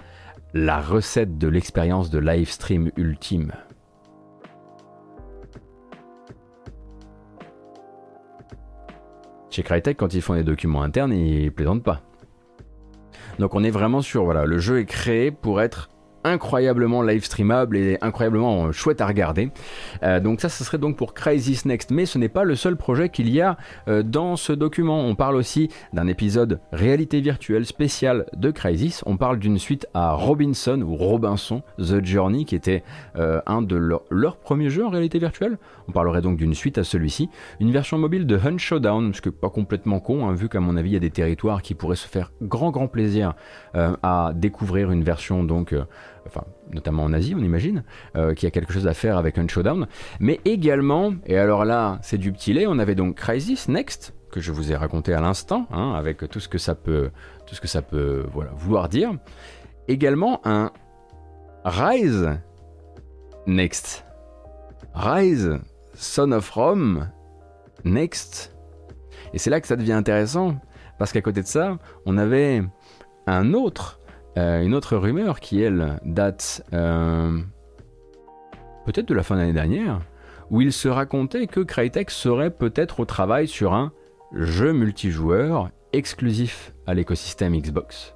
la 0.52 0.80
recette 0.80 1.38
de 1.38 1.46
l'expérience 1.46 2.10
de 2.10 2.18
live 2.18 2.50
stream 2.50 2.90
ultime. 2.96 3.52
Chez 9.54 9.62
Crytek, 9.62 9.96
quand 9.96 10.14
ils 10.14 10.20
font 10.20 10.34
des 10.34 10.42
documents 10.42 10.82
internes, 10.82 11.12
ils 11.12 11.52
plaisantent 11.52 11.84
pas. 11.84 12.00
Donc 13.38 13.54
on 13.54 13.62
est 13.62 13.70
vraiment 13.70 14.02
sur, 14.02 14.24
voilà, 14.24 14.46
le 14.46 14.58
jeu 14.58 14.80
est 14.80 14.84
créé 14.84 15.30
pour 15.30 15.60
être 15.60 15.90
incroyablement 16.24 17.02
live 17.02 17.24
streamable 17.24 17.76
et 17.76 17.98
incroyablement 18.00 18.72
chouette 18.72 19.00
à 19.00 19.06
regarder. 19.06 19.50
donc 20.22 20.40
ça, 20.40 20.48
ce 20.48 20.64
serait 20.64 20.78
donc 20.78 20.96
pour 20.96 21.14
Crisis 21.14 21.64
Next, 21.66 21.90
mais 21.90 22.06
ce 22.06 22.18
n'est 22.18 22.28
pas 22.28 22.44
le 22.44 22.56
seul 22.56 22.76
projet 22.76 23.08
qu'il 23.08 23.30
y 23.30 23.40
a 23.40 23.56
dans 23.86 24.36
ce 24.36 24.52
document. 24.52 25.00
On 25.00 25.14
parle 25.14 25.36
aussi 25.36 25.68
d'un 25.92 26.06
épisode 26.06 26.60
réalité 26.72 27.20
virtuelle 27.20 27.66
spécial 27.66 28.26
de 28.34 28.50
Crisis. 28.50 29.02
On 29.06 29.16
parle 29.16 29.38
d'une 29.38 29.58
suite 29.58 29.86
à 29.94 30.12
Robinson 30.12 30.80
ou 30.80 30.96
Robinson 30.96 31.62
The 31.78 32.04
Journey, 32.04 32.44
qui 32.44 32.56
était 32.56 32.82
un 33.14 33.62
de 33.62 33.76
leurs 34.10 34.36
premiers 34.36 34.70
jeux 34.70 34.86
en 34.86 34.90
réalité 34.90 35.18
virtuelle. 35.18 35.58
On 35.88 35.92
parlerait 35.92 36.22
donc 36.22 36.36
d'une 36.36 36.54
suite 36.54 36.78
à 36.78 36.84
celui-ci, 36.84 37.28
une 37.60 37.70
version 37.70 37.98
mobile 37.98 38.26
de 38.26 38.36
Hunt 38.36 38.58
Showdown, 38.58 39.12
ce 39.12 39.20
qui 39.20 39.30
pas 39.30 39.50
complètement 39.50 40.00
con, 40.00 40.26
hein, 40.26 40.34
vu 40.34 40.48
qu'à 40.48 40.60
mon 40.60 40.76
avis 40.76 40.90
il 40.90 40.94
y 40.94 40.96
a 40.96 41.00
des 41.00 41.10
territoires 41.10 41.62
qui 41.62 41.74
pourraient 41.74 41.96
se 41.96 42.08
faire 42.08 42.32
grand 42.42 42.70
grand 42.70 42.88
plaisir 42.88 43.34
euh, 43.74 43.96
à 44.02 44.32
découvrir 44.34 44.90
une 44.90 45.02
version 45.02 45.44
donc, 45.44 45.72
euh, 45.72 45.84
enfin 46.26 46.44
notamment 46.72 47.04
en 47.04 47.12
Asie 47.12 47.34
on 47.36 47.42
imagine, 47.42 47.84
euh, 48.16 48.34
qui 48.34 48.46
a 48.46 48.50
quelque 48.50 48.72
chose 48.72 48.86
à 48.86 48.94
faire 48.94 49.16
avec 49.16 49.38
Hunt 49.38 49.48
Showdown, 49.48 49.86
mais 50.20 50.40
également, 50.44 51.14
et 51.26 51.38
alors 51.38 51.64
là 51.64 51.98
c'est 52.02 52.18
du 52.18 52.32
petit 52.32 52.52
lait, 52.52 52.66
on 52.66 52.78
avait 52.78 52.94
donc 52.94 53.16
Crisis 53.16 53.68
Next 53.68 54.14
que 54.34 54.40
je 54.40 54.50
vous 54.50 54.72
ai 54.72 54.76
raconté 54.76 55.14
à 55.14 55.20
l'instant, 55.20 55.68
hein, 55.70 55.92
avec 55.94 56.28
tout 56.28 56.40
ce 56.40 56.48
que 56.48 56.58
ça 56.58 56.74
peut, 56.74 57.10
tout 57.46 57.54
ce 57.54 57.60
que 57.60 57.68
ça 57.68 57.82
peut 57.82 58.26
voilà, 58.32 58.50
vouloir 58.56 58.88
dire. 58.88 59.12
Également 59.86 60.40
un 60.44 60.72
Rise 61.64 62.30
Next. 63.46 64.04
Rise 64.92 65.60
Son 65.94 66.32
of 66.32 66.50
Rome 66.50 67.08
Next. 67.84 68.56
Et 69.32 69.38
c'est 69.38 69.50
là 69.50 69.60
que 69.60 69.68
ça 69.68 69.76
devient 69.76 69.92
intéressant, 69.92 70.56
parce 70.98 71.12
qu'à 71.12 71.22
côté 71.22 71.40
de 71.40 71.46
ça, 71.46 71.78
on 72.04 72.18
avait 72.18 72.62
un 73.28 73.54
autre, 73.54 74.00
euh, 74.36 74.62
une 74.62 74.74
autre 74.74 74.96
rumeur 74.96 75.40
qui, 75.40 75.62
elle, 75.62 76.00
date 76.04 76.64
euh, 76.72 77.38
peut-être 78.84 79.06
de 79.06 79.14
la 79.14 79.22
fin 79.22 79.36
de 79.36 79.40
l'année 79.40 79.52
dernière, 79.52 80.00
où 80.50 80.60
il 80.60 80.72
se 80.72 80.88
racontait 80.88 81.46
que 81.46 81.60
Crytek 81.60 82.10
serait 82.10 82.50
peut-être 82.50 83.00
au 83.00 83.04
travail 83.04 83.46
sur 83.46 83.74
un 83.74 83.92
jeu 84.32 84.72
multijoueur 84.72 85.70
exclusif 85.92 86.74
à 86.86 86.94
l'écosystème 86.94 87.56
Xbox. 87.56 88.14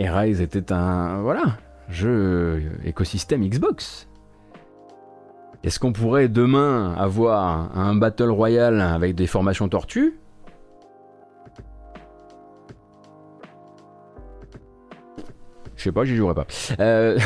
Et 0.00 0.08
Rise 0.08 0.40
était 0.40 0.72
un 0.72 1.22
voilà, 1.22 1.58
jeu 1.88 2.62
écosystème 2.84 3.48
Xbox. 3.48 4.08
Est-ce 5.64 5.80
qu'on 5.80 5.92
pourrait 5.92 6.28
demain 6.28 6.94
avoir 6.96 7.76
un 7.76 7.94
Battle 7.96 8.30
Royale 8.30 8.80
avec 8.80 9.16
des 9.16 9.26
formations 9.26 9.68
tortues? 9.68 10.18
Je 15.78 15.84
sais 15.84 15.92
pas, 15.92 16.04
j'y 16.04 16.16
jouerai 16.16 16.34
pas. 16.34 16.46
Euh... 16.80 17.18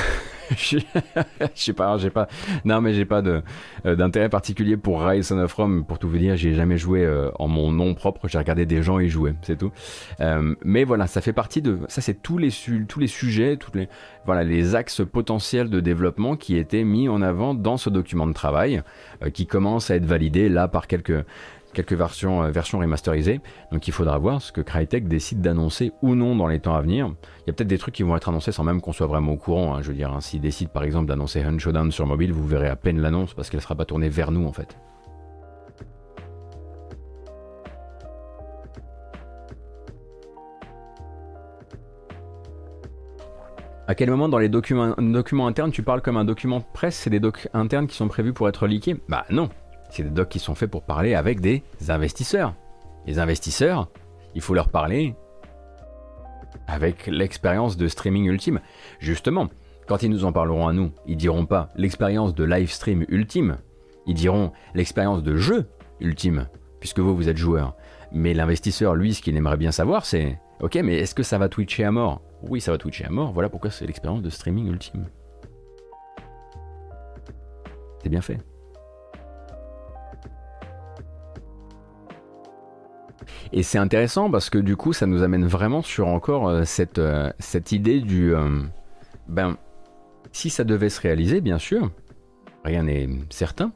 je 0.57 0.79
sais 1.55 1.73
pas, 1.73 1.97
j'ai 1.97 2.11
pas. 2.11 2.29
Non, 2.67 2.83
mais 2.83 2.93
j'ai 2.93 3.07
pas 3.07 3.23
euh, 3.23 3.41
d'intérêt 3.97 4.29
particulier 4.29 4.77
pour 4.77 5.03
Rise 5.03 5.33
of 5.33 5.53
Rome. 5.55 5.85
Pour 5.87 5.99
tout 5.99 6.09
vous 6.09 6.19
dire, 6.19 6.37
j'ai 6.37 6.55
jamais 6.55 6.77
joué 6.77 7.03
euh, 7.05 7.31
en 7.39 7.49
mon 7.49 7.73
nom 7.73 7.95
propre. 7.95 8.29
J'ai 8.29 8.37
regardé 8.37 8.67
des 8.67 8.83
gens 8.83 8.99
y 8.99 9.09
jouer, 9.09 9.35
c'est 9.41 9.57
tout. 9.57 9.73
Mais 10.65 10.85
voilà, 10.85 11.07
ça 11.07 11.23
fait 11.23 11.33
partie 11.33 11.63
de. 11.63 11.79
Ça, 11.89 12.03
c'est 12.03 12.23
tous 12.23 12.37
les 12.37 12.51
tous 12.87 13.01
les 13.01 13.07
sujets, 13.07 13.59
voilà 14.27 14.45
les 14.45 14.75
axes 14.75 15.01
potentiels 15.11 15.71
de 15.71 15.81
développement 15.81 16.37
qui 16.37 16.57
étaient 16.57 16.85
mis 16.85 17.09
en 17.09 17.23
avant 17.23 17.55
dans 17.55 17.79
ce 17.79 17.89
document 17.89 18.27
de 18.27 18.35
travail, 18.35 18.83
qui 19.33 19.47
commence 19.47 19.91
à 19.91 19.97
être 19.97 20.05
validé 20.05 20.49
là 20.49 20.69
par 20.69 20.87
quelques 20.87 21.25
quelques 21.73 21.93
versions, 21.93 22.43
euh, 22.43 22.51
versions 22.51 22.79
remasterisées. 22.79 23.41
Donc 23.71 23.89
il 23.89 23.93
faudra 23.93 24.19
voir 24.19 24.41
ce 24.41 24.53
que 24.53 24.61
Crytek 24.61 25.09
décide 25.09 25.41
d'annoncer 25.41 25.93
ou 26.03 26.15
non 26.15 26.37
dans 26.37 26.47
les 26.47 26.61
temps 26.61 26.75
à 26.75 26.83
venir. 26.83 27.13
Il 27.41 27.47
y 27.49 27.51
a 27.51 27.53
peut-être 27.53 27.69
des 27.69 27.79
trucs 27.79 27.95
qui 27.95 28.03
vont 28.03 28.17
être 28.17 28.29
annoncés 28.29 28.53
sans 28.53 28.65
même 28.65 28.81
qu'on 28.81 28.93
soit 28.93 29.07
vraiment 29.07 29.33
au 29.33 29.37
courant. 29.37 29.75
Hein. 29.75 29.83
Je 29.83 29.89
veux 29.89 29.95
dire, 29.95 30.13
hein, 30.13 30.21
s'ils 30.21 30.41
décident 30.41 30.71
par 30.71 30.85
exemple 30.85 31.07
d'annoncer 31.07 31.43
Hunt 31.43 31.59
Showdown 31.59 31.91
sur 31.91 32.07
mobile, 32.07 32.33
vous 32.33 32.47
verrez 32.47 32.69
à 32.69 32.77
peine 32.77 33.01
l'annonce 33.01 33.35
parce 33.35 33.51
qu'elle 33.51 33.59
ne 33.59 33.63
sera 33.63 33.75
pas 33.75 33.85
tournée 33.85 34.09
vers 34.09 34.31
nous 34.31 34.47
en 34.47 34.53
fait. 34.53 34.77
À 43.89 43.95
quel 43.95 44.09
moment 44.11 44.29
dans 44.29 44.39
les 44.39 44.49
documents, 44.49 44.95
documents 44.97 45.47
internes 45.47 45.73
tu 45.73 45.83
parles 45.83 46.01
comme 46.01 46.17
un 46.17 46.25
document 46.25 46.61
presse? 46.61 46.97
C'est 46.97 47.11
des 47.11 47.21
docs 47.21 47.49
internes 47.53 47.89
qui 47.89 47.97
sont 47.97 48.09
prévus 48.09 48.33
pour 48.33 48.49
être 48.49 48.67
leakés? 48.67 48.97
Bah 49.09 49.27
non, 49.29 49.51
c'est 49.93 50.03
des 50.03 50.11
docs 50.11 50.31
qui 50.31 50.39
sont 50.39 50.55
faits 50.55 50.71
pour 50.71 50.83
parler 50.83 51.15
avec 51.15 51.41
des 51.41 51.63
investisseurs. 51.89 52.55
Les 53.07 53.19
investisseurs, 53.19 53.89
il 54.35 54.41
faut 54.41 54.55
leur 54.55 54.69
parler 54.69 55.15
avec 56.67 57.07
l'expérience 57.07 57.77
de 57.77 57.89
streaming 57.89 58.25
ultime. 58.25 58.61
Justement, 59.01 59.49
quand 59.87 60.03
ils 60.03 60.11
nous 60.11 60.25
en 60.25 60.33
parleront 60.33 60.67
à 60.67 60.73
nous, 60.73 60.93
ils 61.07 61.17
diront 61.17 61.45
pas 61.45 61.69
l'expérience 61.77 62.35
de 62.35 62.45
live 62.45 62.71
stream 62.71 63.05
ultime, 63.09 63.59
ils 64.07 64.15
diront 64.15 64.53
l'expérience 64.75 65.23
de 65.23 65.37
jeu 65.37 65.67
ultime, 66.01 66.49
puisque 66.81 67.01
vous, 67.01 67.15
vous 67.15 67.29
êtes 67.29 67.37
joueur. 67.37 67.77
Mais 68.13 68.33
l'investisseur, 68.33 68.95
lui, 68.95 69.13
ce 69.13 69.23
qu'il 69.23 69.37
aimerait 69.37 69.57
bien 69.57 69.73
savoir, 69.73 70.07
c'est 70.07 70.39
Ok, 70.61 70.77
mais 70.77 70.97
est-ce 70.99 71.15
que 71.15 71.25
ça 71.25 71.39
va 71.39 71.49
twitcher 71.49 71.85
à 71.85 71.91
mort? 71.91 72.23
Oui, 72.43 72.61
ça 72.61 72.71
va 72.71 72.79
twitcher 72.79 73.05
à 73.05 73.11
mort, 73.11 73.33
voilà 73.33 73.49
pourquoi 73.49 73.71
c'est 73.71 73.87
l'expérience 73.87 74.23
de 74.23 74.31
streaming 74.31 74.69
ultime. 74.69 75.07
C'est 78.03 78.09
bien 78.09 78.21
fait. 78.21 78.39
Et 83.55 83.63
c'est 83.63 83.79
intéressant 83.79 84.31
parce 84.31 84.49
que 84.49 84.59
du 84.59 84.77
coup, 84.77 84.93
ça 84.93 85.07
nous 85.07 85.23
amène 85.23 85.47
vraiment 85.47 85.83
sur 85.83 86.09
encore 86.09 86.49
euh, 86.49 86.65
cette, 86.65 86.99
euh, 86.99 87.31
cette 87.39 87.73
idée 87.73 88.01
du... 88.01 88.35
Euh, 88.35 88.63
ben, 89.29 89.57
si 90.33 90.49
ça 90.49 90.65
devait 90.65 90.89
se 90.89 91.01
réaliser, 91.01 91.43
bien 91.43 91.59
sûr, 91.59 91.91
rien 92.65 92.85
n'est 92.85 93.09
certain, 93.29 93.73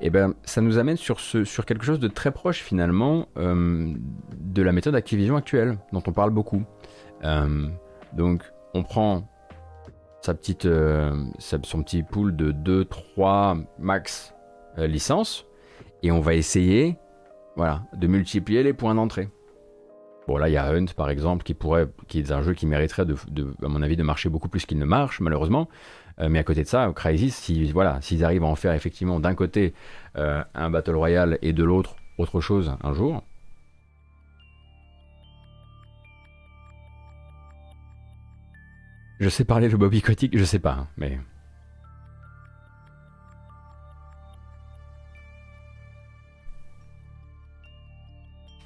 et 0.00 0.06
eh 0.06 0.10
ben, 0.10 0.34
ça 0.44 0.60
nous 0.60 0.78
amène 0.78 0.96
sur, 0.96 1.18
ce, 1.18 1.42
sur 1.42 1.66
quelque 1.66 1.84
chose 1.84 1.98
de 1.98 2.06
très 2.06 2.30
proche 2.30 2.62
finalement 2.62 3.26
de 3.36 4.62
la 4.62 4.72
méthode 4.72 4.94
Activision 4.94 5.36
actuelle, 5.36 5.76
dont 5.92 6.02
on 6.06 6.12
parle 6.12 6.30
beaucoup. 6.30 6.62
donc, 8.12 8.42
on 8.72 8.82
prend 8.84 9.28
sa 10.22 10.32
petite, 10.34 10.68
son 11.38 11.82
petit 11.82 12.04
pool 12.04 12.36
de 12.36 12.52
2, 12.52 12.84
3 12.84 13.56
max 13.80 14.32
licences, 14.78 15.44
et 16.04 16.12
on 16.12 16.20
va 16.20 16.34
essayer 16.34 16.96
voilà, 17.56 17.82
de 17.94 18.06
multiplier 18.06 18.62
les 18.62 18.72
points 18.72 18.94
d'entrée. 18.94 19.28
Bon, 20.28 20.36
là, 20.36 20.48
il 20.48 20.52
y 20.52 20.56
a 20.56 20.66
Hunt, 20.66 20.86
par 20.96 21.10
exemple, 21.10 21.42
qui 21.42 21.54
pourrait, 21.54 21.88
qui 22.06 22.20
est 22.20 22.30
un 22.30 22.42
jeu 22.42 22.54
qui 22.54 22.66
mériterait, 22.66 23.02
à 23.02 23.68
mon 23.68 23.82
avis, 23.82 23.96
de 23.96 24.02
marcher 24.02 24.28
beaucoup 24.28 24.48
plus 24.48 24.66
qu'il 24.66 24.78
ne 24.78 24.84
marche, 24.84 25.20
malheureusement. 25.20 25.68
Euh, 26.20 26.28
mais 26.28 26.38
à 26.38 26.44
côté 26.44 26.62
de 26.62 26.68
ça, 26.68 26.92
Crysis, 26.94 27.34
si, 27.34 27.72
voilà, 27.72 28.00
s'ils 28.00 28.24
arrivent 28.24 28.44
à 28.44 28.46
en 28.46 28.54
faire 28.54 28.72
effectivement 28.74 29.20
d'un 29.20 29.34
côté 29.34 29.74
euh, 30.16 30.42
un 30.54 30.70
Battle 30.70 30.94
Royale 30.94 31.38
et 31.42 31.52
de 31.52 31.64
l'autre 31.64 31.96
autre 32.18 32.40
chose 32.40 32.76
un 32.82 32.92
jour. 32.92 33.24
Je 39.18 39.28
sais 39.28 39.44
parler 39.44 39.68
le 39.68 39.76
Bobby 39.76 40.00
Kotick, 40.00 40.36
je 40.36 40.44
sais 40.44 40.58
pas, 40.58 40.72
hein, 40.72 40.88
mais 40.96 41.18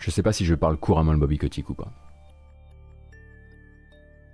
Je 0.05 0.11
sais 0.11 0.23
pas 0.23 0.35
si 0.35 0.45
je 0.45 0.55
parle 0.55 0.77
couramment 0.77 1.13
le 1.13 1.19
Bobby 1.19 1.39
Kotick 1.39 1.71
ou 1.71 1.75
pas. 1.75 1.91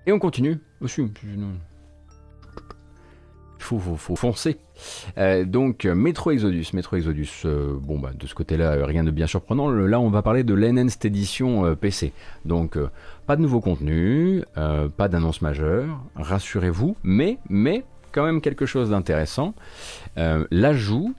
Et 0.05 0.11
on 0.11 0.19
continue. 0.19 0.59
Aussi, 0.81 1.01
il 1.01 1.39
faut, 3.61 3.79
faut, 3.79 4.17
foncer. 4.17 4.59
Euh, 5.17 5.45
donc, 5.45 5.85
Metro 5.85 6.33
Exodus. 6.33 6.67
Metro 6.73 6.97
Exodus, 6.97 7.43
euh, 7.45 7.79
bon, 7.81 8.01
bah, 8.01 8.11
de 8.19 8.27
ce 8.27 8.35
côté-là, 8.35 8.73
euh, 8.73 8.85
rien 8.85 9.05
de 9.05 9.13
bien 9.13 9.29
surprenant. 9.29 9.71
Là, 9.71 10.01
on 10.01 10.11
va 10.11 10.23
parler 10.23 10.43
de 10.43 10.55
l'Enhanced 10.55 11.05
Edition 11.05 11.77
PC. 11.77 12.13
Donc, 12.45 12.77
pas 13.29 13.37
de 13.37 13.43
nouveau 13.43 13.61
contenu, 13.61 14.43
pas 14.55 15.07
d'annonce 15.09 15.41
majeure, 15.41 16.03
rassurez-vous, 16.17 16.97
mais, 17.05 17.39
mais, 17.49 17.85
quand 18.11 18.25
même 18.25 18.41
quelque 18.41 18.67
chose 18.67 18.91
d'intéressant. 18.91 19.55
L'ajout 20.17 21.15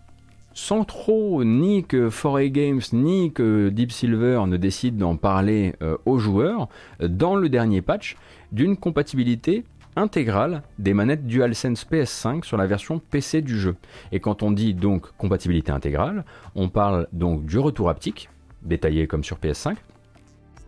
sans 0.53 0.84
trop 0.84 1.44
ni 1.44 1.84
que 1.84 2.10
4 2.10 2.45
Games 2.48 2.82
ni 2.94 3.32
que 3.32 3.69
Deep 3.69 3.91
Silver 3.91 4.44
ne 4.48 4.57
décident 4.57 5.07
d'en 5.07 5.15
parler 5.15 5.76
euh, 5.82 5.98
aux 6.06 6.18
joueurs, 6.18 6.68
dans 6.99 7.36
le 7.36 7.49
dernier 7.49 7.82
patch, 7.82 8.18
d'une 8.52 8.78
compatibilité 8.78 9.64
intégrale 9.95 10.64
des 10.80 10.94
manettes 10.94 11.26
DualSense 11.26 11.86
PS5 11.86 12.44
sur 12.44 12.57
la 12.57 12.68
version 12.68 12.99
PC 12.99 13.41
du 13.41 13.60
jeu. 13.60 13.76
Et 14.11 14.19
quand 14.19 14.44
on 14.44 14.52
dit 14.52 14.73
donc 14.73 15.11
compatibilité 15.18 15.72
intégrale, 15.72 16.26
on 16.56 16.69
parle 16.69 17.07
donc 17.11 17.45
du 17.45 17.60
retour 17.60 17.90
haptique, 17.90 18.30
détaillé 18.61 19.07
comme 19.07 19.23
sur 19.23 19.38
PS5, 19.38 19.76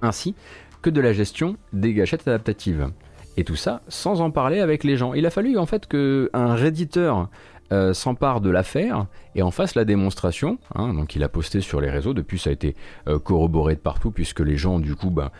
ainsi 0.01 0.35
que 0.81 0.89
de 0.89 1.01
la 1.01 1.13
gestion 1.13 1.55
des 1.71 1.93
gâchettes 1.93 2.27
adaptatives. 2.27 2.89
Et 3.35 3.43
tout 3.43 3.55
ça 3.55 3.81
sans 3.87 4.21
en 4.21 4.29
parler 4.29 4.59
avec 4.59 4.83
les 4.83 4.95
gens. 4.95 5.13
Il 5.13 5.25
a 5.25 5.31
fallu 5.31 5.57
en 5.57 5.65
fait 5.65 5.87
qu'un 5.87 6.55
redditeur 6.55 7.29
euh, 7.73 7.93
s'empare 7.93 8.39
de 8.39 8.49
l'affaire 8.49 9.07
et 9.35 9.41
en 9.41 9.51
fasse 9.51 9.75
la 9.75 9.83
démonstration. 9.83 10.57
Hein. 10.75 10.93
donc 10.93 11.15
il 11.15 11.23
a 11.23 11.29
posté 11.29 11.59
sur 11.59 11.81
les 11.81 11.89
réseaux, 11.89 12.13
depuis 12.13 12.39
ça 12.39 12.49
a 12.49 12.53
été 12.53 12.75
euh, 13.07 13.19
corroboré 13.19 13.75
de 13.75 13.79
partout 13.79 14.11
puisque 14.11 14.39
les 14.39 14.55
gens 14.55 14.79
du 14.79 14.95
coup 14.95 15.09
bah, 15.09 15.31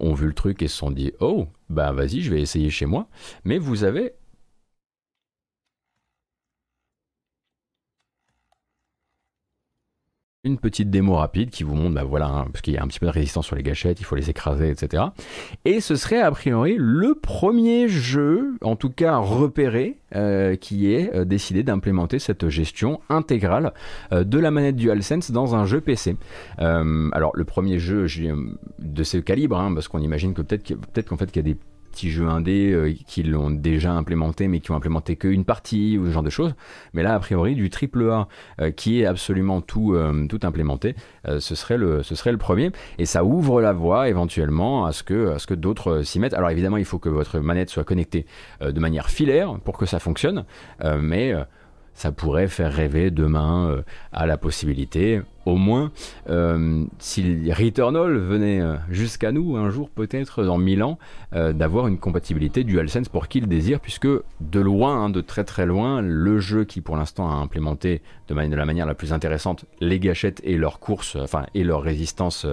ont 0.00 0.14
vu 0.14 0.26
le 0.26 0.32
truc 0.32 0.62
et 0.62 0.68
se 0.68 0.76
sont 0.76 0.90
dit 0.90 1.12
oh 1.20 1.46
bah 1.68 1.92
vas-y 1.92 2.22
je 2.22 2.30
vais 2.30 2.40
essayer 2.40 2.70
chez 2.70 2.86
moi. 2.86 3.06
Mais 3.44 3.58
vous 3.58 3.84
avez 3.84 4.14
une 10.44 10.58
petite 10.58 10.90
démo 10.90 11.14
rapide 11.14 11.50
qui 11.50 11.64
vous 11.64 11.74
montre, 11.74 11.94
bah 11.94 12.04
voilà, 12.04 12.26
hein, 12.26 12.46
parce 12.52 12.60
qu'il 12.60 12.74
y 12.74 12.76
a 12.76 12.82
un 12.82 12.86
petit 12.86 13.00
peu 13.00 13.06
de 13.06 13.10
résistance 13.10 13.46
sur 13.46 13.56
les 13.56 13.62
gâchettes, 13.62 14.00
il 14.00 14.04
faut 14.04 14.14
les 14.14 14.30
écraser, 14.30 14.68
etc. 14.68 15.04
Et 15.64 15.80
ce 15.80 15.96
serait 15.96 16.20
a 16.20 16.30
priori 16.30 16.76
le 16.78 17.14
premier 17.14 17.88
jeu, 17.88 18.54
en 18.60 18.76
tout 18.76 18.90
cas 18.90 19.16
repéré, 19.16 19.96
euh, 20.14 20.54
qui 20.54 20.92
est 20.92 21.14
euh, 21.14 21.24
décidé 21.24 21.62
d'implémenter 21.62 22.18
cette 22.18 22.48
gestion 22.48 23.00
intégrale 23.08 23.72
euh, 24.12 24.22
de 24.22 24.38
la 24.38 24.50
manette 24.50 24.76
DualSense 24.76 25.30
dans 25.30 25.54
un 25.54 25.64
jeu 25.64 25.80
PC. 25.80 26.16
alors 26.58 27.32
le 27.34 27.44
premier 27.44 27.78
jeu 27.78 28.06
de 28.78 29.02
ce 29.02 29.16
calibre, 29.16 29.58
hein, 29.58 29.72
parce 29.74 29.88
qu'on 29.88 30.00
imagine 30.00 30.34
que 30.34 30.42
peut-être 30.42 31.08
qu'en 31.08 31.16
fait 31.16 31.26
qu'il 31.32 31.46
y 31.46 31.50
a 31.50 31.54
des 31.54 31.58
petits 31.94 32.10
jeux 32.10 32.26
indés 32.26 32.72
euh, 32.72 32.92
qui 33.06 33.22
l'ont 33.22 33.50
déjà 33.50 33.92
implémenté 33.92 34.48
mais 34.48 34.58
qui 34.58 34.72
ont 34.72 34.76
implémenté 34.76 35.14
qu'une 35.16 35.44
partie 35.44 35.96
ou 35.96 36.06
ce 36.06 36.10
genre 36.10 36.24
de 36.24 36.30
choses. 36.30 36.54
Mais 36.92 37.02
là, 37.02 37.14
a 37.14 37.20
priori, 37.20 37.54
du 37.54 37.70
triple 37.70 38.10
A 38.10 38.28
euh, 38.60 38.72
qui 38.72 39.00
est 39.00 39.06
absolument 39.06 39.60
tout, 39.60 39.94
euh, 39.94 40.26
tout 40.26 40.40
implémenté, 40.42 40.96
ce, 41.24 41.54
serait 41.54 41.78
le, 41.78 42.02
ce 42.02 42.14
serait 42.14 42.32
le 42.32 42.38
premier. 42.38 42.70
Et 42.98 43.06
ça 43.06 43.24
ouvre 43.24 43.62
la 43.62 43.72
voie 43.72 44.08
éventuellement 44.08 44.84
à 44.84 44.92
ce 44.92 45.02
que, 45.02 45.30
à 45.30 45.38
ce 45.38 45.46
que 45.46 45.54
d'autres 45.54 46.02
s'y 46.02 46.18
mettent. 46.18 46.34
Alors 46.34 46.50
évidemment, 46.50 46.76
il 46.76 46.84
faut 46.84 46.98
que 46.98 47.08
votre 47.08 47.38
manette 47.38 47.70
soit 47.70 47.84
connectée 47.84 48.26
de 48.60 48.80
manière 48.80 49.08
filaire 49.08 49.58
pour 49.64 49.78
que 49.78 49.86
ça 49.86 49.98
fonctionne. 49.98 50.44
mais 51.00 51.32
ça 51.94 52.12
pourrait 52.12 52.48
faire 52.48 52.72
rêver 52.72 53.10
demain 53.10 53.82
à 54.12 54.26
la 54.26 54.36
possibilité 54.36 55.22
au 55.46 55.56
moins, 55.56 55.92
euh, 56.30 56.84
si 56.98 57.52
Returnal 57.52 58.16
venait 58.16 58.60
euh, 58.60 58.76
jusqu'à 58.90 59.32
nous 59.32 59.56
un 59.56 59.70
jour, 59.70 59.90
peut-être 59.90 60.42
dans 60.44 60.58
1000 60.58 60.82
ans, 60.82 60.98
euh, 61.34 61.52
d'avoir 61.52 61.86
une 61.86 61.98
compatibilité 61.98 62.64
DualSense 62.64 63.08
pour 63.08 63.28
qui 63.28 63.40
le 63.40 63.46
désire, 63.46 63.80
puisque 63.80 64.06
de 64.06 64.60
loin, 64.60 65.04
hein, 65.04 65.10
de 65.10 65.20
très 65.20 65.44
très 65.44 65.66
loin, 65.66 66.00
le 66.00 66.38
jeu 66.38 66.64
qui 66.64 66.80
pour 66.80 66.96
l'instant 66.96 67.28
a 67.30 67.34
implémenté 67.34 68.02
de, 68.28 68.34
la 68.34 68.64
manière 68.64 68.86
la 68.86 68.94
plus 68.94 69.12
intéressante 69.12 69.66
les 69.80 69.98
gâchettes 69.98 70.40
et 70.44 70.56
leur 70.56 70.78
course, 70.78 71.16
enfin, 71.16 71.44
et 71.54 71.64
leur 71.64 71.82
résistance 71.82 72.46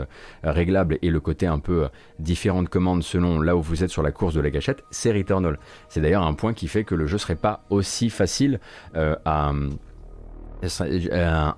réglable 0.43 0.97
et 1.01 1.09
le 1.09 1.19
côté 1.19 1.47
un 1.47 1.59
peu 1.59 1.87
différent 2.19 2.61
de 2.61 2.67
commande 2.67 3.03
selon 3.03 3.41
là 3.41 3.55
où 3.55 3.61
vous 3.61 3.83
êtes 3.83 3.89
sur 3.89 4.03
la 4.03 4.11
course 4.11 4.33
de 4.33 4.41
la 4.41 4.49
gâchette, 4.49 4.83
c'est 4.91 5.11
Returnal. 5.11 5.57
C'est 5.89 6.01
d'ailleurs 6.01 6.23
un 6.23 6.33
point 6.33 6.53
qui 6.53 6.67
fait 6.67 6.83
que 6.83 6.95
le 6.95 7.07
jeu 7.07 7.17
serait 7.17 7.35
pas 7.35 7.63
aussi 7.69 8.09
facile 8.09 8.59
à 8.93 9.53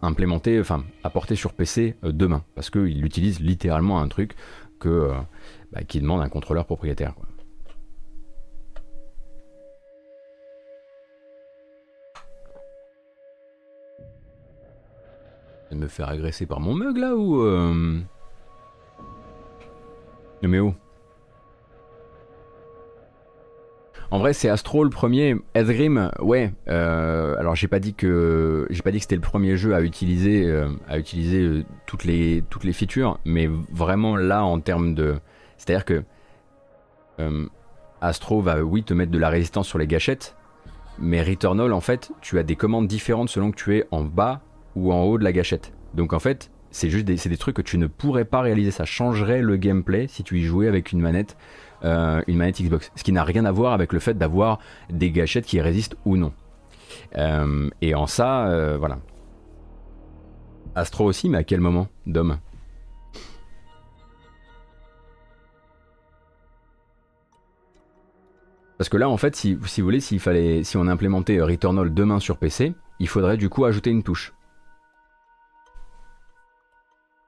implémenté, 0.02 0.60
enfin 0.60 0.84
apporté 1.04 1.36
sur 1.36 1.54
PC 1.54 1.96
euh, 2.04 2.12
demain, 2.12 2.44
parce 2.56 2.70
qu'il 2.70 3.06
utilise 3.06 3.40
littéralement 3.40 4.00
un 4.00 4.08
truc 4.08 4.36
que, 4.80 4.90
euh, 4.90 5.14
bah, 5.72 5.84
qui 5.84 6.00
demande 6.00 6.22
un 6.22 6.30
contrôleur 6.30 6.66
propriétaire. 6.66 7.14
de 15.72 15.78
me 15.80 15.88
faire 15.88 16.08
agresser 16.08 16.46
par 16.46 16.60
mon 16.60 16.76
mug 16.76 16.98
là 16.98 17.16
ou... 17.16 17.42
Mais 20.44 20.60
où? 20.60 20.76
En 24.12 24.20
vrai, 24.20 24.34
c'est 24.34 24.50
Astro 24.50 24.84
le 24.84 24.90
premier. 24.90 25.36
Edgrim, 25.54 26.12
ouais. 26.20 26.54
Euh, 26.68 27.36
alors 27.38 27.56
j'ai 27.56 27.68
pas 27.68 27.80
dit 27.80 27.94
que 27.94 28.68
j'ai 28.70 28.82
pas 28.82 28.92
dit 28.92 28.98
que 28.98 29.04
c'était 29.04 29.16
le 29.16 29.22
premier 29.22 29.58
jeu 29.58 29.74
à 29.74 29.82
utiliser 29.82 30.46
euh, 30.46 30.70
euh, 30.92 31.64
toutes 31.86 32.04
les 32.04 32.44
toutes 32.50 32.64
les 32.64 32.74
features, 32.74 33.20
mais 33.26 33.50
vraiment 33.72 34.16
là 34.16 34.44
en 34.44 34.60
termes 34.60 34.94
de, 34.94 35.16
c'est-à-dire 35.58 35.86
que 35.86 36.04
Astro 38.02 38.42
va 38.42 38.62
oui 38.62 38.84
te 38.84 38.94
mettre 38.94 39.12
de 39.12 39.18
la 39.18 39.30
résistance 39.30 39.68
sur 39.68 39.78
les 39.78 39.88
gâchettes, 39.88 40.36
mais 41.00 41.24
Returnal 41.24 41.72
en 41.72 41.82
fait, 41.82 42.12
tu 42.22 42.38
as 42.38 42.44
des 42.44 42.56
commandes 42.56 42.88
différentes 42.88 43.30
selon 43.30 43.52
que 43.52 43.56
tu 43.56 43.78
es 43.78 43.86
en 43.92 44.04
bas 44.04 44.42
ou 44.76 44.92
en 44.92 45.04
haut 45.04 45.18
de 45.18 45.24
la 45.24 45.32
gâchette. 45.32 45.74
Donc 45.94 46.14
en 46.14 46.20
fait, 46.20 46.52
c'est 46.72 46.90
juste 46.90 47.06
des, 47.06 47.16
des 47.16 47.38
trucs 47.38 47.56
que 47.56 47.62
tu 47.62 47.78
ne 47.78 47.88
pourrais 47.88 48.26
pas 48.26 48.42
réaliser. 48.42 48.72
Ça 48.72 48.86
changerait 48.86 49.42
le 49.42 49.56
gameplay 49.58 50.08
si 50.08 50.24
tu 50.24 50.40
y 50.40 50.44
jouais 50.44 50.68
avec 50.68 50.92
une 50.92 51.00
manette 51.00 51.38
euh, 51.86 52.22
une 52.28 52.38
manette 52.38 52.62
Xbox. 52.62 52.92
Ce 52.96 53.04
qui 53.04 53.12
n'a 53.12 53.24
rien 53.24 53.46
à 53.46 53.52
voir 53.52 53.74
avec 53.74 53.94
le 53.94 54.00
fait 54.00 54.18
d'avoir 54.18 54.60
des 54.90 55.12
gâchettes 55.12 55.46
qui 55.46 55.60
résistent 55.60 55.98
ou 56.06 56.18
non. 56.18 56.34
Euh, 57.18 57.70
et 57.82 57.96
en 57.96 58.08
ça, 58.08 58.48
euh, 58.48 58.78
voilà. 58.78 59.00
Astro 60.76 61.06
aussi, 61.06 61.30
mais 61.30 61.38
à 61.38 61.44
quel 61.44 61.60
moment, 61.60 61.88
Dom? 62.06 62.38
Parce 68.78 68.90
que 68.90 68.98
là, 68.98 69.08
en 69.08 69.18
fait, 69.18 69.36
si, 69.36 69.54
vous 69.54 69.68
voulez, 69.84 70.00
s'il 70.00 70.20
fallait, 70.20 70.64
si 70.64 70.78
on 70.78 70.88
implémentait 70.88 71.40
Returnal 71.40 71.94
demain 71.94 72.20
sur 72.20 72.38
PC, 72.38 72.74
il 73.00 73.08
faudrait 73.08 73.38
du 73.38 73.50
coup 73.50 73.66
ajouter 73.66 73.92
une 73.92 74.04
touche. 74.04 74.34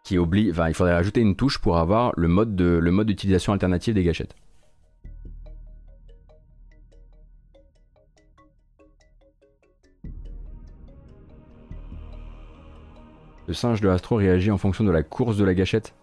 Qui 0.04 0.18
oublie, 0.18 0.52
enfin, 0.52 0.68
il 0.68 0.74
faudrait 0.74 0.94
ajouter 0.94 1.22
une 1.22 1.36
touche 1.36 1.60
pour 1.60 1.78
avoir 1.78 2.14
le 2.18 2.28
mode 2.28 2.56
d'utilisation 2.56 3.54
alternative 3.54 3.94
des 3.94 4.04
gâchettes. 4.04 4.36
Le 13.48 13.54
singe 13.54 13.82
de 13.82 13.90
Astro 13.90 14.16
réagit 14.16 14.52
en 14.52 14.58
fonction 14.58 14.84
de 14.84 14.92
la 14.92 15.04
course 15.04 15.38
de 15.38 15.46
la 15.46 15.54
gâchette. 15.54 15.94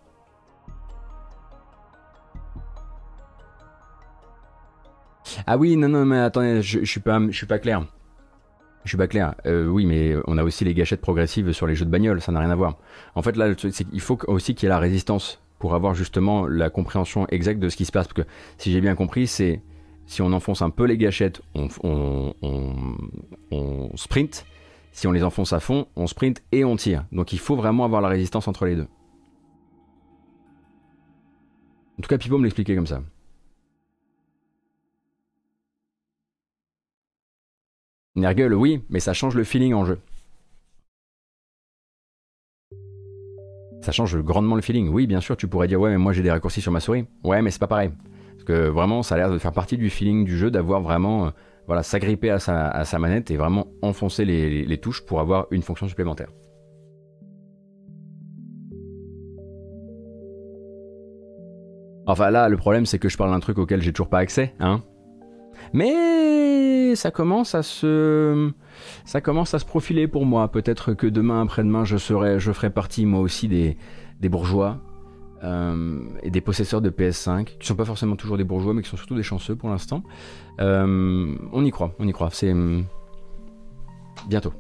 Ah 5.47 5.57
oui, 5.57 5.77
non, 5.77 5.89
non, 5.89 6.05
mais 6.05 6.19
attendez, 6.19 6.63
je, 6.63 6.85
suis 6.85 7.01
pas, 7.01 7.21
je 7.29 7.37
suis 7.37 7.47
pas 7.47 7.59
clair. 7.59 7.85
Je 8.85 8.91
suis 8.91 8.99
pas 8.99 9.07
clair. 9.07 9.35
Euh, 9.47 9.67
oui, 9.67 9.87
mais 9.87 10.15
on 10.27 10.39
a 10.39 10.45
aussi 10.45 10.65
les 10.65 10.75
gâchettes 10.75 11.01
progressives 11.01 11.53
sur 11.53 11.67
les 11.67 11.75
jeux 11.75 11.85
de 11.85 11.91
bagnole, 11.91 12.21
ça 12.21 12.33
n'a 12.33 12.41
rien 12.41 12.51
à 12.51 12.55
voir. 12.55 12.79
En 13.15 13.23
fait, 13.23 13.37
là, 13.37 13.55
qu'il 13.55 14.01
faut 14.01 14.19
aussi 14.29 14.55
qu'il 14.55 14.67
y 14.67 14.67
ait 14.67 14.75
la 14.75 14.79
résistance 14.79 15.41
pour 15.59 15.75
avoir 15.75 15.95
justement 15.95 16.47
la 16.47 16.71
compréhension 16.71 17.27
exacte 17.29 17.61
de 17.61 17.69
ce 17.69 17.77
qui 17.77 17.85
se 17.85 17.93
passe. 17.93 18.07
Parce 18.09 18.27
que 18.27 18.33
si 18.59 18.73
j'ai 18.73 18.81
bien 18.81 18.95
compris, 18.95 19.27
c'est 19.27 19.63
si 20.07 20.23
on 20.23 20.33
enfonce 20.33 20.63
un 20.63 20.71
peu 20.71 20.85
les 20.85 20.99
gâchettes, 20.99 21.41
on 21.55 22.35
sprint. 23.95 24.45
Si 24.93 25.07
on 25.07 25.13
les 25.13 25.25
enfonce 25.25 25.53
à 25.53 25.61
fond, 25.61 25.89
on 25.97 26.07
sprint 26.07 26.43
et 26.53 26.65
on 26.65 26.77
tire. 26.77 27.05
Donc 27.13 27.33
il 27.33 27.39
faut 27.39 27.57
vraiment 27.57 27.85
avoir 27.85 28.01
la 28.01 28.09
résistance 28.09 28.47
entre 28.47 28.67
les 28.67 28.77
deux. 28.77 28.89
En 31.99 32.03
tout 32.03 32.09
cas, 32.09 32.19
Pipo 32.19 32.39
me 32.39 32.45
l'expliquait 32.45 32.75
comme 32.75 32.87
ça. 32.87 33.03
Nergal, 38.15 38.55
oui, 38.55 38.85
mais 38.91 39.01
ça 39.01 39.15
change 39.15 39.35
le 39.35 39.45
feeling 39.45 39.73
en 39.73 39.87
jeu. 39.87 39.99
Ça 43.81 43.91
change 43.91 44.17
grandement 44.19 44.55
le 44.55 44.63
feeling. 44.63 44.89
Oui, 44.89 45.07
bien 45.07 45.21
sûr, 45.21 45.37
tu 45.37 45.49
pourrais 45.49 45.67
dire, 45.67 45.81
ouais, 45.81 45.91
mais 45.91 45.99
moi 45.99 46.13
j'ai 46.13 46.23
des 46.23 46.31
raccourcis 46.31 46.61
sur 46.61 46.71
ma 46.71 46.81
souris. 46.81 47.07
Ouais, 47.25 47.41
mais 47.41 47.51
c'est 47.51 47.59
pas 47.59 47.67
pareil. 47.67 47.91
Parce 48.33 48.45
que 48.45 48.69
vraiment, 48.69 49.03
ça 49.03 49.15
a 49.15 49.19
l'air 49.19 49.31
de 49.31 49.39
faire 49.39 49.53
partie 49.53 49.77
du 49.77 49.89
feeling 49.89 50.25
du 50.25 50.37
jeu, 50.37 50.51
d'avoir 50.51 50.83
vraiment 50.83 51.27
euh, 51.27 51.31
voilà, 51.67 51.83
s'agripper 51.83 52.31
à 52.31 52.39
sa, 52.39 52.99
manette 52.99 53.31
et 53.31 53.37
vraiment 53.37 53.69
enfoncer 53.83 54.25
les, 54.25 54.79
touches 54.79 55.05
pour 55.05 55.21
avoir 55.21 55.47
une 55.51 55.63
fonction 55.63 55.89
supplémentaire. 55.89 56.29
Enfin 62.07 62.31
là, 62.31 62.49
le 62.49 62.57
problème 62.57 62.85
c'est 62.85 62.99
que 62.99 63.09
je 63.09 63.17
parle 63.17 63.31
d'un 63.31 63.41
truc 63.41 63.59
auquel 63.59 63.81
j'ai 63.81 63.93
toujours 63.93 64.09
pas 64.09 64.19
accès, 64.19 64.55
hein. 64.59 64.83
Mais 65.73 66.95
ça 66.97 67.11
commence 67.11 67.55
à 67.55 67.63
se, 67.63 68.51
ça 69.05 69.21
commence 69.21 69.55
à 69.55 69.59
se 69.59 69.65
profiler 69.65 70.09
pour 70.09 70.27
moi. 70.27 70.51
Peut-être 70.51 70.93
que 70.93 71.07
demain, 71.07 71.43
après-demain, 71.43 71.85
je 71.85 71.97
serai, 71.97 72.39
je 72.39 72.53
ferai 72.53 72.71
partie 72.71 73.07
moi 73.07 73.21
aussi 73.21 73.49
des, 73.49 73.77
bourgeois 74.29 74.81
et 75.43 76.31
des 76.31 76.41
possesseurs 76.41 76.81
de 76.81 76.91
PS5, 76.91 77.45
qui 77.59 77.67
sont 77.67 77.75
pas 77.75 77.85
forcément 77.85 78.17
toujours 78.17 78.37
des 78.37 78.45
bourgeois, 78.45 78.75
mais 78.75 78.83
qui 78.83 78.89
sont 78.89 78.97
surtout 78.97 79.17
des 79.17 79.23
chanceux 79.23 79.57
pour 79.57 79.71
l'instant. 79.71 80.03
Euh, 80.61 81.35
on 81.53 81.65
y 81.65 81.71
croit, 81.71 81.95
on 81.99 82.07
y 82.07 82.13
croit. 82.13 82.31
C'est 82.33 82.53
hum, 82.53 82.85
bientôt. 84.29 84.53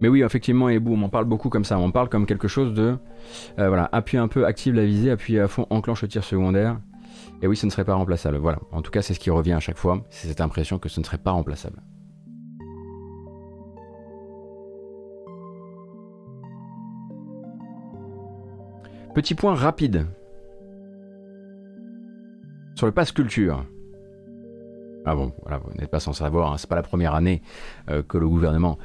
Mais 0.00 0.08
oui, 0.08 0.22
effectivement, 0.22 0.68
et 0.68 0.80
on 0.84 1.02
en 1.02 1.08
parle 1.08 1.24
beaucoup 1.24 1.48
comme 1.48 1.64
ça. 1.64 1.78
On 1.78 1.90
parle 1.90 2.08
comme 2.08 2.26
quelque 2.26 2.48
chose 2.48 2.74
de. 2.74 2.96
Euh, 3.58 3.68
voilà, 3.68 3.88
appuie 3.92 4.18
un 4.18 4.28
peu, 4.28 4.44
active 4.44 4.74
la 4.74 4.84
visée, 4.84 5.10
appuie 5.10 5.38
à 5.38 5.48
fond, 5.48 5.66
enclenche 5.70 6.02
le 6.02 6.08
tir 6.08 6.24
secondaire. 6.24 6.78
Et 7.42 7.46
oui, 7.46 7.56
ce 7.56 7.66
ne 7.66 7.70
serait 7.70 7.84
pas 7.84 7.94
remplaçable. 7.94 8.36
Voilà. 8.36 8.58
En 8.72 8.82
tout 8.82 8.90
cas, 8.90 9.02
c'est 9.02 9.14
ce 9.14 9.20
qui 9.20 9.30
revient 9.30 9.52
à 9.52 9.60
chaque 9.60 9.78
fois. 9.78 10.04
C'est 10.10 10.28
cette 10.28 10.40
impression 10.40 10.78
que 10.78 10.88
ce 10.88 11.00
ne 11.00 11.04
serait 11.04 11.18
pas 11.18 11.30
remplaçable. 11.30 11.82
Petit 19.14 19.36
point 19.36 19.54
rapide 19.54 20.06
sur 22.74 22.86
le 22.86 22.92
pass 22.92 23.12
culture. 23.12 23.64
Ah 25.06 25.14
bon, 25.14 25.32
vous 25.46 25.78
n'êtes 25.78 25.90
pas 25.90 26.00
sans 26.00 26.12
savoir, 26.12 26.52
hein, 26.52 26.56
c'est 26.58 26.68
pas 26.68 26.74
la 26.74 26.82
première 26.82 27.14
année 27.14 27.40
euh, 27.90 28.02
que 28.02 28.18
le 28.18 28.28
gouvernement 28.28 28.76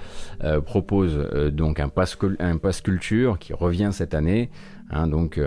euh, 0.43 0.61
propose 0.61 1.15
euh, 1.17 1.49
donc 1.49 1.79
un 1.79 1.89
pass, 1.89 2.15
un 2.39 2.57
pass 2.57 2.81
culture 2.81 3.39
qui 3.39 3.53
revient 3.53 3.89
cette 3.91 4.13
année. 4.13 4.51
Hein, 4.91 5.07
donc 5.07 5.39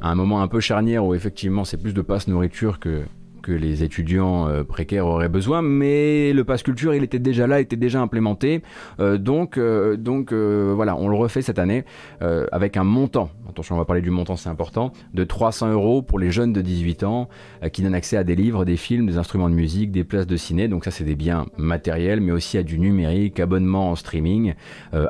à 0.00 0.10
un 0.10 0.14
moment 0.14 0.40
un 0.40 0.48
peu 0.48 0.60
charnière 0.60 1.04
où 1.04 1.14
effectivement 1.14 1.66
c'est 1.66 1.76
plus 1.76 1.92
de 1.92 2.00
passe 2.00 2.26
nourriture 2.26 2.78
que, 2.80 3.02
que 3.40 3.52
les 3.52 3.82
étudiants 3.82 4.48
euh, 4.48 4.64
précaires 4.64 5.06
auraient 5.06 5.28
besoin, 5.28 5.62
mais 5.62 6.32
le 6.32 6.44
pass 6.44 6.62
culture, 6.62 6.94
il 6.94 7.02
était 7.02 7.18
déjà 7.18 7.46
là, 7.46 7.60
était 7.60 7.76
déjà 7.76 8.00
implémenté. 8.00 8.62
Euh, 9.00 9.18
donc, 9.18 9.56
euh, 9.58 9.96
donc 9.96 10.32
voilà, 10.32 10.96
on 10.96 11.08
le 11.08 11.16
refait 11.16 11.42
cette 11.42 11.58
année 11.58 11.84
avec 12.20 12.76
un 12.76 12.84
montant. 12.84 13.30
Attention, 13.48 13.74
on 13.74 13.78
va 13.78 13.84
parler 13.84 14.02
du 14.02 14.10
montant, 14.10 14.36
c'est 14.36 14.48
important. 14.48 14.92
De 15.14 15.24
300 15.24 15.72
euros 15.72 16.02
pour 16.02 16.18
les 16.18 16.30
jeunes 16.30 16.52
de 16.52 16.60
18 16.60 17.02
ans 17.02 17.28
qui 17.72 17.82
donnent 17.82 17.94
accès 17.94 18.16
à 18.16 18.24
des 18.24 18.36
livres, 18.36 18.64
des 18.64 18.76
films, 18.76 19.06
des 19.06 19.18
instruments 19.18 19.48
de 19.48 19.54
musique, 19.54 19.90
des 19.90 20.04
places 20.04 20.26
de 20.26 20.36
ciné. 20.36 20.68
Donc 20.68 20.84
ça, 20.84 20.90
c'est 20.90 21.04
des 21.04 21.16
biens 21.16 21.46
matériels, 21.56 22.20
mais 22.20 22.32
aussi 22.32 22.58
à 22.58 22.62
du 22.62 22.78
numérique, 22.78 23.40
abonnement 23.40 23.90
en 23.90 23.96
streaming, 23.96 24.54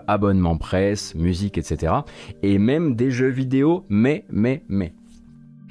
abonnement 0.06 0.56
presse, 0.56 1.14
musique, 1.14 1.58
etc. 1.58 1.92
Et 2.42 2.58
même 2.58 2.94
des 2.94 3.10
jeux 3.10 3.28
vidéo, 3.28 3.84
mais, 3.88 4.24
mais, 4.30 4.62
mais 4.68 4.94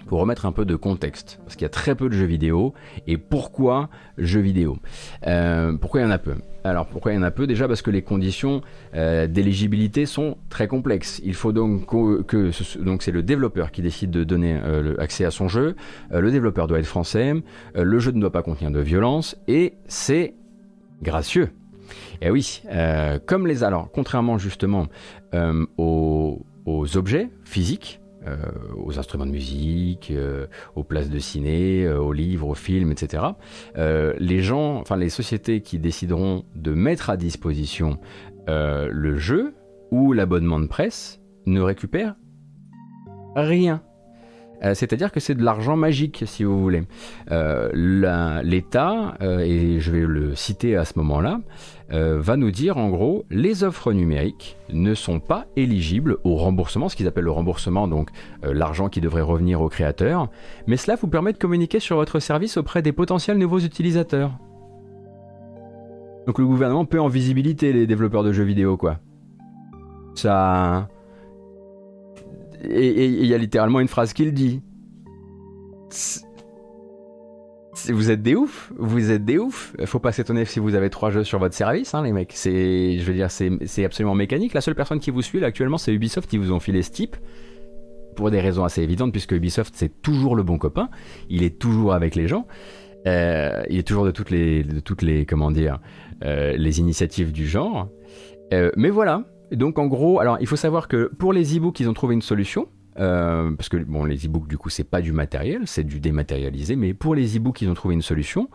pour 0.10 0.20
remettre 0.20 0.48
un 0.48 0.52
peu 0.52 0.66
de 0.66 0.76
contexte, 0.76 1.40
parce 1.44 1.56
qu'il 1.56 1.62
y 1.62 1.68
a 1.68 1.70
très 1.70 1.94
peu 1.94 2.10
de 2.10 2.16
jeux 2.16 2.26
vidéo, 2.26 2.74
et 3.06 3.18
pourquoi 3.18 3.90
jeux 4.18 4.40
vidéo? 4.40 4.80
Euh, 5.28 5.78
Pourquoi 5.78 6.02
il 6.02 6.04
y 6.04 6.08
en 6.08 6.10
a 6.10 6.18
peu? 6.18 6.34
Alors 6.64 6.88
pourquoi 6.88 7.12
il 7.12 7.16
y 7.16 7.18
en 7.20 7.24
a 7.24 7.30
peu? 7.30 7.46
Déjà 7.46 7.68
parce 7.68 7.84
que 7.84 7.92
les 7.92 8.02
conditions 8.02 8.62
euh, 8.96 9.28
d'éligibilité 9.28 10.08
sont 10.08 10.38
très 10.50 10.68
complexes. 10.68 11.22
Il 11.24 11.36
faut 11.36 11.52
donc 11.52 11.86
que, 11.86 12.52
donc 12.84 13.04
c'est 13.04 13.12
le 13.12 13.22
développeur 13.22 13.72
qui 13.72 13.84
décide 13.84 14.10
de 14.10 14.24
donner 14.24 14.60
euh, 14.66 14.96
accès 14.98 15.26
à 15.26 15.32
son 15.32 15.48
jeu. 15.48 15.76
le 16.10 16.32
développeur 16.32 16.66
doit 16.66 16.80
être 16.80 16.88
français. 16.88 17.36
le 17.76 18.00
jeu 18.00 18.12
ne 18.12 18.20
doit 18.20 18.32
pas 18.32 18.42
contenir 18.42 18.72
de 18.72 18.80
violence 18.80 19.38
et 19.48 19.76
c'est 19.88 20.34
gracieux. 21.04 21.52
Et 22.24 22.32
oui, 22.32 22.64
comme 23.28 23.46
les 23.46 23.64
alors 23.64 23.90
contrairement 23.92 24.40
justement 24.40 24.88
aux 25.78 26.98
objets 26.98 27.30
physiques, 27.46 28.02
euh, 28.28 28.36
aux 28.76 29.00
instruments 29.00 29.26
de 29.26 29.32
musique, 29.32 30.12
euh, 30.12 30.48
aux 30.76 30.84
places 30.84 31.10
de 31.10 31.20
ciné, 31.20 31.86
euh, 31.86 32.02
aux 32.02 32.12
livres, 32.12 32.50
aux 32.50 32.56
films, 32.56 32.92
etc. 32.92 33.24
les 33.76 34.42
gens, 34.42 34.78
enfin 34.80 34.98
les 34.98 35.10
sociétés 35.10 35.62
qui 35.62 35.80
décideront 35.80 36.44
de 36.54 36.74
mettre 36.74 37.10
à 37.10 37.16
disposition 37.16 37.98
le 38.48 39.18
jeu 39.18 39.54
ou 39.92 40.12
l'abonnement 40.12 40.60
de 40.60 40.68
presse 40.68 41.22
ne 41.46 41.62
récupèrent 41.62 42.16
rien. 43.36 43.84
C'est-à-dire 44.74 45.14
que 45.14 45.22
c'est 45.22 45.36
de 45.36 45.44
l'argent 45.44 45.78
magique, 45.78 46.24
si 46.26 46.44
vous 46.44 46.60
voulez. 46.60 46.84
L'État, 47.30 49.18
et 49.22 49.80
je 49.80 49.92
vais 49.92 50.06
le 50.06 50.36
citer 50.36 50.76
à 50.76 50.84
ce 50.84 50.98
moment-là, 50.98 51.40
euh, 51.92 52.20
va 52.20 52.38
nous 52.38 52.52
dire 52.52 52.78
en 52.78 52.90
gros 52.90 53.26
les 53.30 53.64
offres 53.64 53.94
numériques 53.94 54.58
ne 54.72 54.94
sont 54.94 55.20
pas 55.20 55.46
éligibles 55.56 56.18
au 56.24 56.36
remboursement, 56.36 56.90
ce 56.90 56.96
qu'ils 56.96 57.08
appellent 57.08 57.24
le 57.24 57.32
remboursement, 57.32 57.88
donc 57.88 58.10
euh, 58.44 58.54
l'argent 58.54 58.90
qui 58.90 59.02
devrait 59.02 59.22
revenir 59.22 59.62
au 59.62 59.70
créateur, 59.70 60.30
mais 60.68 60.78
cela 60.78 60.96
vous 60.96 61.08
permet 61.08 61.34
de 61.34 61.38
communiquer 61.38 61.80
sur 61.80 61.96
votre 61.96 62.20
service 62.20 62.58
auprès 62.58 62.82
des 62.82 62.92
potentiels 62.92 63.38
nouveaux 63.38 63.60
utilisateurs. 63.60 64.32
Donc 66.28 66.38
le 66.38 66.46
gouvernement 66.46 66.86
peut 66.86 67.00
en 67.00 67.08
visibilité 67.08 67.74
les 67.74 67.88
développeurs 67.88 68.24
de 68.24 68.32
jeux 68.32 68.44
vidéo, 68.44 68.78
quoi. 68.78 69.00
Ça. 70.14 70.90
Et 72.64 73.06
il 73.06 73.26
y 73.26 73.34
a 73.34 73.38
littéralement 73.38 73.80
une 73.80 73.88
phrase 73.88 74.14
qu'il 74.14 74.34
dit 74.34 74.62
vous 77.90 78.12
êtes 78.12 78.22
des 78.22 78.36
oufs, 78.36 78.72
vous 78.78 79.12
êtes 79.12 79.26
des 79.26 79.38
oufs. 79.38 79.76
Faut 79.86 80.00
pas 80.00 80.12
s'étonner 80.12 80.46
si 80.46 80.60
vous 80.60 80.76
avez 80.76 80.90
trois 80.90 81.10
jeux 81.10 81.24
sur 81.24 81.40
votre 81.40 81.56
service, 81.56 81.94
hein, 81.94 82.04
les 82.04 82.12
mecs. 82.12 82.34
C'est, 82.34 82.98
je 82.98 83.04
veux 83.04 83.14
dire, 83.14 83.30
c'est 83.32 83.86
absolument 83.86 84.16
mécanique. 84.16 84.54
La 84.54 84.62
seule 84.62 84.76
personne 84.76 85.00
qui 85.00 85.12
vous 85.12 85.22
suit 85.22 85.44
actuellement, 85.44 85.78
c'est 85.78 85.94
Ubisoft 85.94 86.30
qui 86.30 86.38
vous 86.38 86.52
ont 86.52 86.60
filé 86.60 86.82
Steep 86.82 87.16
pour 88.16 88.32
des 88.32 88.42
raisons 88.42 88.64
assez 88.64 88.82
évidentes, 88.82 89.12
puisque 89.12 89.32
Ubisoft 89.32 89.74
c'est 89.76 90.02
toujours 90.02 90.36
le 90.36 90.44
bon 90.44 90.58
copain. 90.58 90.90
Il 91.30 91.44
est 91.44 91.58
toujours 91.58 91.94
avec 91.94 92.16
les 92.16 92.28
gens. 92.28 92.48
Euh, 93.08 93.64
il 93.70 93.80
est 93.80 93.88
toujours 93.88 94.06
de 94.06 94.12
toutes 94.12 94.30
les, 94.30 94.64
de 94.64 94.80
toutes 94.80 95.02
les, 95.02 95.26
comment 95.26 95.52
dire, 95.52 95.80
euh, 96.24 96.56
les 96.58 96.80
initiatives 96.80 97.32
du 97.32 97.48
genre. 97.48 97.90
Euh, 98.54 98.72
mais 98.76 98.90
voilà. 98.90 99.24
Donc 99.52 99.80
en 99.80 99.88
gros, 99.88 100.20
alors 100.20 100.38
il 100.42 100.48
faut 100.48 100.56
savoir 100.56 100.88
que 100.88 101.12
pour 101.18 101.34
les 101.34 101.58
e-books, 101.58 101.80
ils 101.80 101.90
ont 101.90 101.94
trouvé 101.94 102.14
une 102.14 102.22
solution. 102.22 102.68
Euh, 102.98 103.52
parce 103.56 103.70
que 103.70 103.78
bon, 103.78 104.04
les 104.06 104.26
e-books, 104.26 104.48
du 104.48 104.58
coup, 104.58 104.70
c'est 104.70 104.84
pas 104.84 105.02
du 105.02 105.12
matériel, 105.12 105.64
c'est 105.66 105.84
du 105.84 106.00
dématérialisé, 106.00 106.76
mais 106.76 106.94
pour 106.94 107.16
les 107.16 107.38
e-books, 107.38 107.62
ils 107.62 107.70
ont 107.70 107.74
trouvé 107.74 107.96
une 107.96 108.02
solution. 108.02 108.50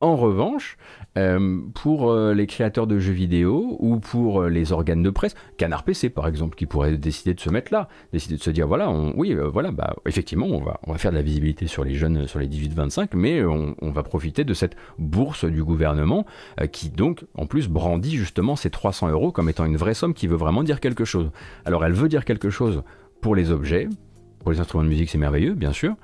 En 0.00 0.16
revanche, 0.16 0.76
euh, 1.16 1.60
pour 1.72 2.10
euh, 2.10 2.34
les 2.34 2.46
créateurs 2.46 2.86
de 2.86 2.98
jeux 2.98 3.12
vidéo 3.12 3.76
ou 3.78 4.00
pour 4.00 4.42
les 4.42 4.72
organes 4.72 5.02
de 5.02 5.08
presse, 5.08 5.34
Canard 5.56 5.84
PC 5.84 6.10
par 6.10 6.26
exemple, 6.26 6.56
qui 6.56 6.66
pourrait 6.66 6.98
décider 6.98 7.32
de 7.32 7.40
se 7.40 7.48
mettre 7.48 7.72
là, 7.72 7.88
décider 8.12 8.36
de 8.36 8.42
se 8.42 8.50
dire 8.50 8.66
voilà, 8.66 8.90
oui, 9.14 9.34
voilà, 9.34 9.70
bah, 9.70 9.94
effectivement, 10.04 10.46
on 10.46 10.60
va, 10.60 10.98
faire 10.98 11.12
de 11.12 11.16
la 11.16 11.22
visibilité 11.22 11.68
sur 11.68 11.84
les 11.84 11.94
jeunes, 11.94 12.26
sur 12.26 12.38
les 12.38 12.48
18-25, 12.48 13.10
mais 13.14 13.42
on, 13.44 13.74
va 13.92 14.02
profiter 14.02 14.44
de 14.44 14.52
cette 14.52 14.76
bourse 14.98 15.44
du 15.44 15.62
gouvernement 15.62 16.26
qui 16.72 16.90
donc, 16.90 17.24
en 17.34 17.46
plus, 17.46 17.68
brandit 17.68 18.16
justement 18.16 18.56
ces 18.56 18.70
300 18.70 19.08
euros 19.08 19.30
comme 19.30 19.48
étant 19.48 19.64
une 19.64 19.76
vraie 19.76 19.94
somme 19.94 20.12
qui 20.12 20.26
veut 20.26 20.36
vraiment 20.36 20.64
dire 20.64 20.80
quelque 20.80 21.04
chose. 21.04 21.30
Alors, 21.64 21.84
elle 21.84 21.92
veut 21.92 22.08
dire 22.08 22.24
quelque 22.24 22.50
chose 22.50 22.82
pour 23.24 23.34
les 23.34 23.50
objets, 23.50 23.88
pour 24.40 24.52
les 24.52 24.60
instruments 24.60 24.84
de 24.84 24.90
musique, 24.90 25.08
c'est 25.08 25.16
merveilleux, 25.16 25.54
bien 25.54 25.72
sûr. 25.72 25.96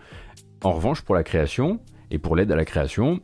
En 0.65 0.73
revanche, 0.73 1.03
pour 1.03 1.15
la 1.15 1.23
création 1.23 1.79
et 2.11 2.17
pour 2.17 2.35
l'aide 2.35 2.51
à 2.51 2.57
la 2.57 2.65
création, 2.65 3.21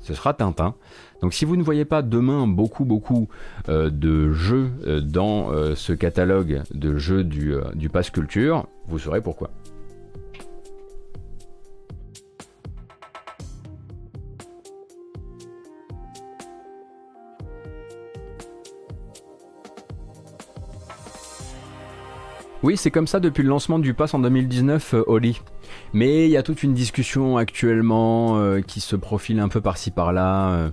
ce 0.00 0.14
sera 0.14 0.34
Tintin. 0.34 0.74
Donc 1.22 1.32
si 1.32 1.44
vous 1.44 1.54
ne 1.54 1.62
voyez 1.62 1.84
pas 1.84 2.02
demain 2.02 2.48
beaucoup 2.48 2.84
beaucoup 2.84 3.28
euh, 3.68 3.88
de 3.88 4.32
jeux 4.32 4.72
euh, 4.84 5.00
dans 5.00 5.52
euh, 5.52 5.76
ce 5.76 5.92
catalogue 5.92 6.62
de 6.74 6.96
jeux 6.96 7.22
du, 7.22 7.54
du 7.76 7.88
Pass 7.88 8.10
Culture, 8.10 8.66
vous 8.88 8.98
saurez 8.98 9.20
pourquoi. 9.20 9.52
Oui, 22.64 22.76
c'est 22.76 22.90
comme 22.90 23.06
ça 23.06 23.20
depuis 23.20 23.44
le 23.44 23.48
lancement 23.50 23.78
du 23.78 23.94
pass 23.94 24.14
en 24.14 24.18
2019, 24.18 24.94
euh, 24.94 25.04
Oli. 25.06 25.40
Mais 25.92 26.24
il 26.26 26.30
y 26.30 26.36
a 26.36 26.42
toute 26.42 26.64
une 26.64 26.74
discussion 26.74 27.36
actuellement 27.36 28.38
euh, 28.38 28.62
qui 28.62 28.80
se 28.80 28.96
profile 28.96 29.38
un 29.38 29.48
peu 29.48 29.60
par-ci 29.60 29.92
par-là. 29.92 30.72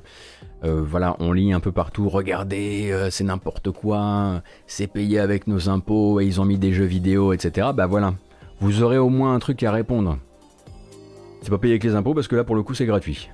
Euh, 0.63 0.83
voilà, 0.83 1.15
on 1.19 1.31
lit 1.31 1.53
un 1.53 1.59
peu 1.59 1.71
partout, 1.71 2.09
regardez, 2.09 2.91
c'est 3.11 3.23
n'importe 3.23 3.69
quoi, 3.69 4.41
c'est 4.65 4.87
payé 4.87 5.19
avec 5.19 5.45
nos 5.45 5.69
impôts 5.69 6.19
et 6.19 6.25
ils 6.25 6.41
ont 6.41 6.45
mis 6.45 6.57
des 6.57 6.73
jeux 6.73 6.85
vidéo, 6.85 7.33
etc. 7.33 7.67
Bah 7.75 7.85
voilà, 7.85 8.15
vous 8.59 8.81
aurez 8.81 8.97
au 8.97 9.09
moins 9.09 9.35
un 9.35 9.39
truc 9.39 9.61
à 9.61 9.71
répondre. 9.71 10.17
C'est 11.43 11.51
pas 11.51 11.59
payé 11.59 11.73
avec 11.73 11.83
les 11.83 11.93
impôts 11.93 12.15
parce 12.15 12.27
que 12.27 12.35
là 12.35 12.43
pour 12.43 12.55
le 12.55 12.63
coup 12.63 12.73
c'est 12.73 12.87
gratuit. 12.87 13.29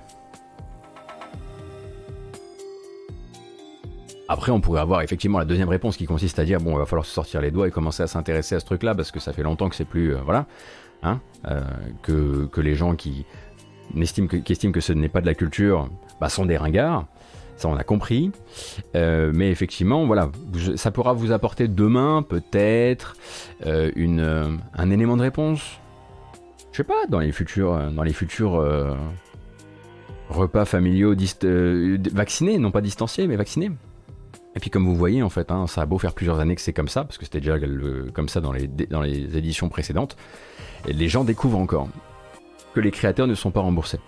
Après, 4.28 4.52
on 4.52 4.60
pourrait 4.60 4.80
avoir 4.80 5.02
effectivement 5.02 5.38
la 5.38 5.44
deuxième 5.44 5.68
réponse 5.68 5.96
qui 5.96 6.06
consiste 6.06 6.38
à 6.38 6.44
dire 6.44 6.60
bon, 6.60 6.72
il 6.72 6.78
va 6.78 6.86
falloir 6.86 7.04
se 7.04 7.12
sortir 7.12 7.40
les 7.40 7.50
doigts 7.50 7.68
et 7.68 7.70
commencer 7.70 8.02
à 8.02 8.06
s'intéresser 8.06 8.54
à 8.54 8.60
ce 8.60 8.64
truc-là 8.64 8.94
parce 8.94 9.10
que 9.10 9.20
ça 9.20 9.32
fait 9.32 9.42
longtemps 9.42 9.68
que 9.68 9.76
c'est 9.76 9.84
plus. 9.84 10.14
Euh, 10.14 10.20
voilà. 10.24 10.46
Hein, 11.02 11.20
euh, 11.48 11.60
que, 12.02 12.46
que, 12.46 12.60
les 12.60 12.76
gens 12.76 12.94
qui, 12.94 13.26
estiment 14.00 14.28
que, 14.28 14.80
ce 14.80 14.92
n'est 14.92 15.08
pas 15.08 15.20
de 15.20 15.26
la 15.26 15.34
culture 15.34 15.88
bah, 16.20 16.28
sont 16.28 16.46
des 16.46 16.56
ringards. 16.56 17.06
Ça, 17.56 17.68
on 17.68 17.76
a 17.76 17.82
compris. 17.82 18.30
Euh, 18.94 19.32
mais 19.34 19.50
effectivement, 19.50 20.06
voilà, 20.06 20.30
ça 20.76 20.92
pourra 20.92 21.12
vous 21.12 21.32
apporter 21.32 21.66
demain, 21.66 22.22
peut-être, 22.22 23.16
un 23.64 24.90
élément 24.90 25.16
de 25.16 25.22
réponse. 25.22 25.60
Je 26.70 26.76
sais 26.78 26.84
pas, 26.84 27.06
dans 27.08 27.18
les 27.18 27.32
futurs, 27.32 27.76
dans 27.90 28.04
les 28.04 28.12
futurs 28.12 28.64
repas 30.30 30.64
familiaux 30.64 31.14
vaccinés, 32.12 32.58
non 32.58 32.70
pas 32.70 32.80
distanciés, 32.80 33.26
mais 33.26 33.36
vaccinés. 33.36 33.72
Et 34.54 34.60
puis 34.60 34.70
comme 34.70 34.84
vous 34.84 34.94
voyez, 34.94 35.22
en 35.22 35.30
fait, 35.30 35.50
hein, 35.50 35.66
ça 35.66 35.82
a 35.82 35.86
beau 35.86 35.98
faire 35.98 36.12
plusieurs 36.12 36.40
années 36.40 36.54
que 36.54 36.60
c'est 36.60 36.72
comme 36.72 36.88
ça, 36.88 37.04
parce 37.04 37.18
que 37.18 37.24
c'était 37.24 37.40
déjà 37.40 37.56
comme 38.12 38.28
ça 38.28 38.40
dans 38.40 38.52
les, 38.52 38.66
dans 38.68 39.00
les 39.00 39.36
éditions 39.36 39.68
précédentes, 39.68 40.16
et 40.86 40.92
les 40.92 41.08
gens 41.08 41.24
découvrent 41.24 41.58
encore 41.58 41.88
que 42.74 42.80
les 42.80 42.90
créateurs 42.90 43.26
ne 43.26 43.34
sont 43.34 43.50
pas 43.50 43.60
remboursés. 43.60 43.98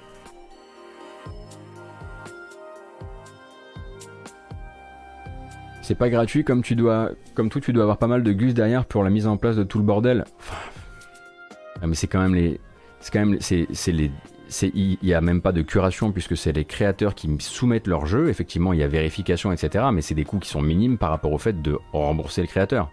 C'est 5.82 5.94
pas 5.94 6.08
gratuit 6.08 6.44
comme 6.44 6.62
tu 6.62 6.76
dois, 6.76 7.10
comme 7.34 7.50
tout, 7.50 7.60
tu 7.60 7.74
dois 7.74 7.82
avoir 7.82 7.98
pas 7.98 8.06
mal 8.06 8.22
de 8.22 8.32
gus 8.32 8.54
derrière 8.54 8.86
pour 8.86 9.04
la 9.04 9.10
mise 9.10 9.26
en 9.26 9.36
place 9.36 9.56
de 9.56 9.64
tout 9.64 9.78
le 9.78 9.84
bordel. 9.84 10.24
Ah, 11.82 11.86
mais 11.86 11.94
c'est 11.94 12.06
quand 12.06 12.22
même 12.22 12.34
les, 12.34 12.58
c'est 13.00 13.12
quand 13.12 13.26
même, 13.26 13.38
c'est 13.40 13.92
les, 13.92 14.10
il 14.62 14.98
n'y 15.02 15.14
a 15.14 15.20
même 15.20 15.40
pas 15.40 15.52
de 15.52 15.62
curation 15.62 16.12
puisque 16.12 16.36
c'est 16.36 16.52
les 16.52 16.64
créateurs 16.64 17.14
qui 17.14 17.28
soumettent 17.38 17.86
leur 17.86 18.06
jeu. 18.06 18.28
Effectivement, 18.28 18.72
il 18.72 18.80
y 18.80 18.82
a 18.82 18.88
vérification, 18.88 19.52
etc. 19.52 19.86
Mais 19.92 20.02
c'est 20.02 20.14
des 20.14 20.24
coûts 20.24 20.38
qui 20.38 20.48
sont 20.48 20.62
minimes 20.62 20.98
par 20.98 21.10
rapport 21.10 21.32
au 21.32 21.38
fait 21.38 21.60
de 21.62 21.78
rembourser 21.92 22.40
le 22.40 22.46
créateur. 22.46 22.90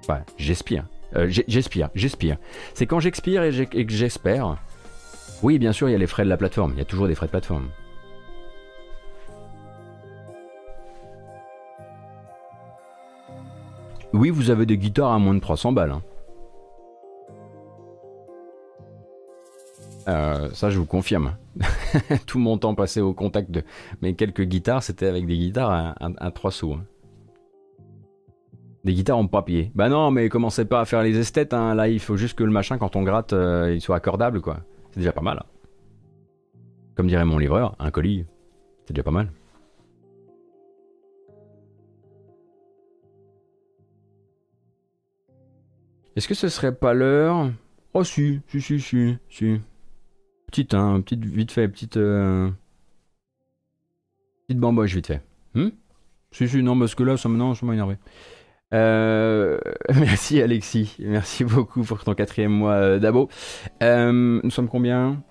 Enfin, 0.00 0.20
j'espère. 0.36 0.86
Euh, 1.14 1.28
j'espère. 1.28 1.90
C'est 2.74 2.86
quand 2.86 3.00
j'expire 3.00 3.42
et, 3.42 3.66
que 3.66 3.92
j'espère. 3.92 4.56
Oui, 5.42 5.58
bien 5.58 5.72
sûr, 5.72 5.88
il 5.88 5.92
y 5.92 5.94
a 5.94 5.98
les 5.98 6.06
frais 6.06 6.24
de 6.24 6.28
la 6.28 6.36
plateforme. 6.36 6.72
Il 6.74 6.78
y 6.78 6.82
a 6.82 6.84
toujours 6.84 7.08
des 7.08 7.14
frais 7.14 7.26
de 7.26 7.30
plateforme. 7.30 7.68
Oui, 14.12 14.30
vous 14.30 14.50
avez 14.50 14.64
des 14.64 14.78
guitares 14.78 15.12
à 15.12 15.18
moins 15.18 15.34
de 15.34 15.40
300 15.40 15.72
balles. 15.72 15.92
Hein. 15.92 16.02
Euh, 20.08 20.50
ça, 20.52 20.70
je 20.70 20.78
vous 20.78 20.86
confirme. 20.86 21.36
Tout 22.26 22.38
mon 22.38 22.58
temps 22.58 22.74
passé 22.74 23.00
au 23.00 23.12
contact 23.12 23.50
de 23.50 23.62
mes 24.02 24.14
quelques 24.14 24.42
guitares, 24.42 24.82
c'était 24.82 25.06
avec 25.06 25.26
des 25.26 25.36
guitares 25.36 25.94
à, 25.98 26.30
3 26.30 26.50
sous. 26.50 26.74
Hein. 26.74 26.84
Des 28.84 28.94
guitares 28.94 29.18
en 29.18 29.26
papier. 29.26 29.72
Bah 29.74 29.88
non, 29.88 30.12
mais 30.12 30.28
commencez 30.28 30.64
pas 30.64 30.80
à 30.80 30.84
faire 30.84 31.02
les 31.02 31.18
esthètes. 31.18 31.52
Hein. 31.52 31.74
Là, 31.74 31.88
il 31.88 31.98
faut 31.98 32.16
juste 32.16 32.38
que 32.38 32.44
le 32.44 32.52
machin, 32.52 32.78
quand 32.78 32.94
on 32.94 33.02
gratte, 33.02 33.32
euh, 33.32 33.74
il 33.74 33.80
soit 33.80 33.96
accordable, 33.96 34.40
quoi. 34.40 34.60
C'est 34.92 35.00
déjà 35.00 35.12
pas 35.12 35.22
mal. 35.22 35.42
Comme 36.94 37.08
dirait 37.08 37.24
mon 37.24 37.38
livreur, 37.38 37.74
un 37.78 37.90
colis, 37.90 38.24
c'est 38.84 38.94
déjà 38.94 39.02
pas 39.02 39.10
mal. 39.10 39.32
Est-ce 46.14 46.28
que 46.28 46.34
ce 46.34 46.48
serait 46.48 46.74
pas 46.74 46.94
l'heure? 46.94 47.50
Oh 47.92 48.04
si, 48.04 48.40
si, 48.48 48.62
si, 48.62 48.80
si, 48.80 49.18
si. 49.28 49.60
Petite, 50.56 50.72
hein, 50.72 51.02
petite, 51.02 51.22
vite 51.22 51.52
fait, 51.52 51.68
petite... 51.68 51.98
Euh... 51.98 52.48
Petite 54.48 54.58
bamboche, 54.58 54.94
vite 54.94 55.08
fait. 55.08 55.22
Hmm? 55.54 55.68
Si, 56.30 56.48
si, 56.48 56.62
non, 56.62 56.78
parce 56.78 56.94
que 56.94 57.02
là, 57.02 57.18
ça 57.18 57.28
me, 57.28 57.54
ça 57.54 57.66
m'a 57.66 57.74
énervé. 57.74 57.98
Euh, 58.72 59.58
merci 59.94 60.40
Alexis, 60.40 60.96
merci 60.98 61.44
beaucoup 61.44 61.82
pour 61.82 62.02
ton 62.02 62.14
quatrième 62.14 62.52
mois 62.52 62.72
euh, 62.72 62.98
d'abo. 62.98 63.28
Euh, 63.82 64.40
nous 64.42 64.50
sommes 64.50 64.68
combien? 64.68 65.22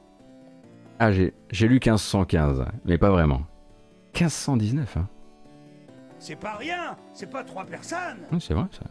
Ah, 0.99 1.11
j'ai, 1.11 1.33
j'ai 1.49 1.67
lu 1.67 1.79
1515, 1.83 2.63
mais 2.85 2.99
pas 2.99 3.09
vraiment. 3.09 3.47
1519, 4.13 4.97
hein. 4.97 5.09
C'est 6.19 6.39
pas 6.39 6.53
rien, 6.53 6.97
c'est 7.13 7.31
pas 7.31 7.43
trois 7.43 7.65
personnes. 7.65 8.27
c'est 8.39 8.53
vrai 8.53 8.65
ça. 8.69 8.85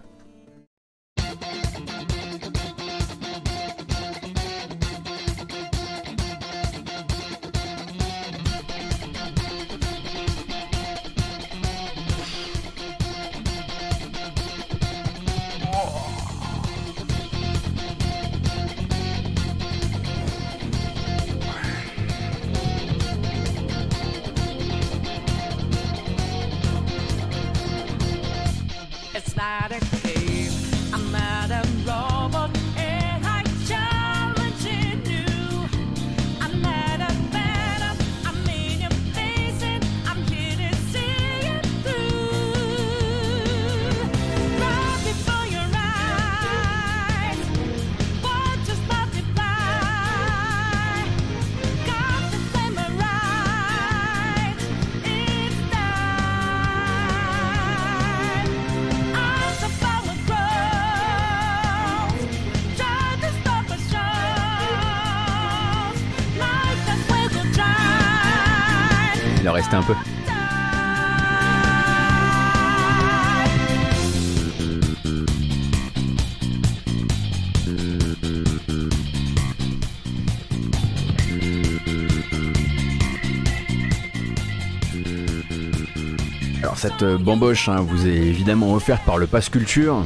Cette 86.94 87.02
euh, 87.02 87.18
bamboche 87.18 87.68
hein, 87.68 87.80
vous 87.80 88.06
est 88.06 88.14
évidemment 88.14 88.72
offerte 88.72 89.04
par 89.04 89.18
le 89.18 89.26
Pass 89.26 89.48
Culture. 89.48 90.04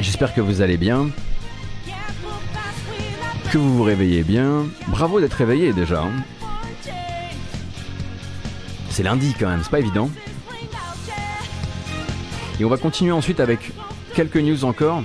J'espère 0.00 0.34
que 0.34 0.40
vous 0.40 0.60
allez 0.60 0.76
bien. 0.76 1.08
Que 3.52 3.58
vous 3.58 3.76
vous 3.76 3.82
réveillez 3.84 4.24
bien. 4.24 4.66
Bravo 4.88 5.20
d'être 5.20 5.34
réveillé 5.34 5.72
déjà. 5.72 6.02
Hein. 6.02 6.90
C'est 8.90 9.04
lundi 9.04 9.34
quand 9.38 9.48
même, 9.48 9.60
c'est 9.62 9.70
pas 9.70 9.78
évident. 9.78 10.10
Et 12.58 12.64
on 12.64 12.68
va 12.68 12.76
continuer 12.76 13.12
ensuite 13.12 13.38
avec 13.38 13.72
quelques 14.14 14.38
news 14.38 14.64
encore. 14.64 15.02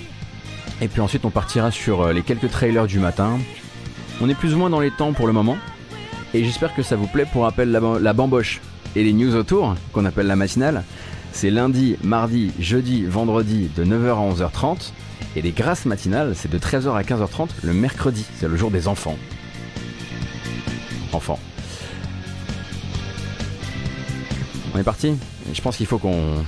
Et 0.82 0.88
puis 0.88 1.02
ensuite 1.02 1.26
on 1.26 1.30
partira 1.30 1.70
sur 1.70 2.02
euh, 2.02 2.14
les 2.14 2.24
quelques 2.24 2.50
trailers 2.50 2.88
du 2.88 3.00
matin. 3.00 3.38
On 4.22 4.30
est 4.30 4.36
plus 4.36 4.56
ou 4.56 4.58
moins 4.58 4.72
dans 4.72 4.80
les 4.80 4.92
temps 4.92 5.14
pour 5.14 5.28
le 5.28 5.34
moment. 5.34 5.58
Et 6.34 6.44
j'espère 6.44 6.74
que 6.74 6.82
ça 6.82 6.96
vous 6.96 7.08
plaît. 7.08 7.28
Pour 7.32 7.44
rappel, 7.44 7.72
la, 7.72 8.14
bamboche 8.14 8.62
et 8.96 9.04
les 9.04 9.14
news 9.14 9.36
autour, 9.36 9.76
qu'on 9.94 10.06
appelle 10.06 10.28
la 10.28 10.36
matinale, 10.36 10.84
c'est 11.32 11.50
lundi, 11.50 11.98
mardi, 12.04 12.52
jeudi, 12.60 13.04
vendredi 13.06 13.70
de 13.76 13.86
9h 13.86 14.10
à 14.10 14.34
11h30. 14.34 14.92
Et 15.36 15.42
les 15.42 15.52
grâces 15.52 15.86
matinales, 15.86 16.36
c'est 16.36 16.52
de 16.52 16.58
13h 16.58 16.94
à 16.94 17.04
15h30 17.04 17.50
le 17.64 17.74
mercredi. 17.74 18.26
C'est 18.38 18.50
le 18.50 18.58
jour 18.58 18.70
des 18.70 18.88
enfants. 18.88 19.18
Enfants. 21.14 21.40
On 24.74 24.80
est 24.80 24.84
parti? 24.84 25.16
Je 25.54 25.62
pense 25.62 25.78
qu'il 25.78 25.86
faut 25.86 25.98
qu'on... 25.98 26.44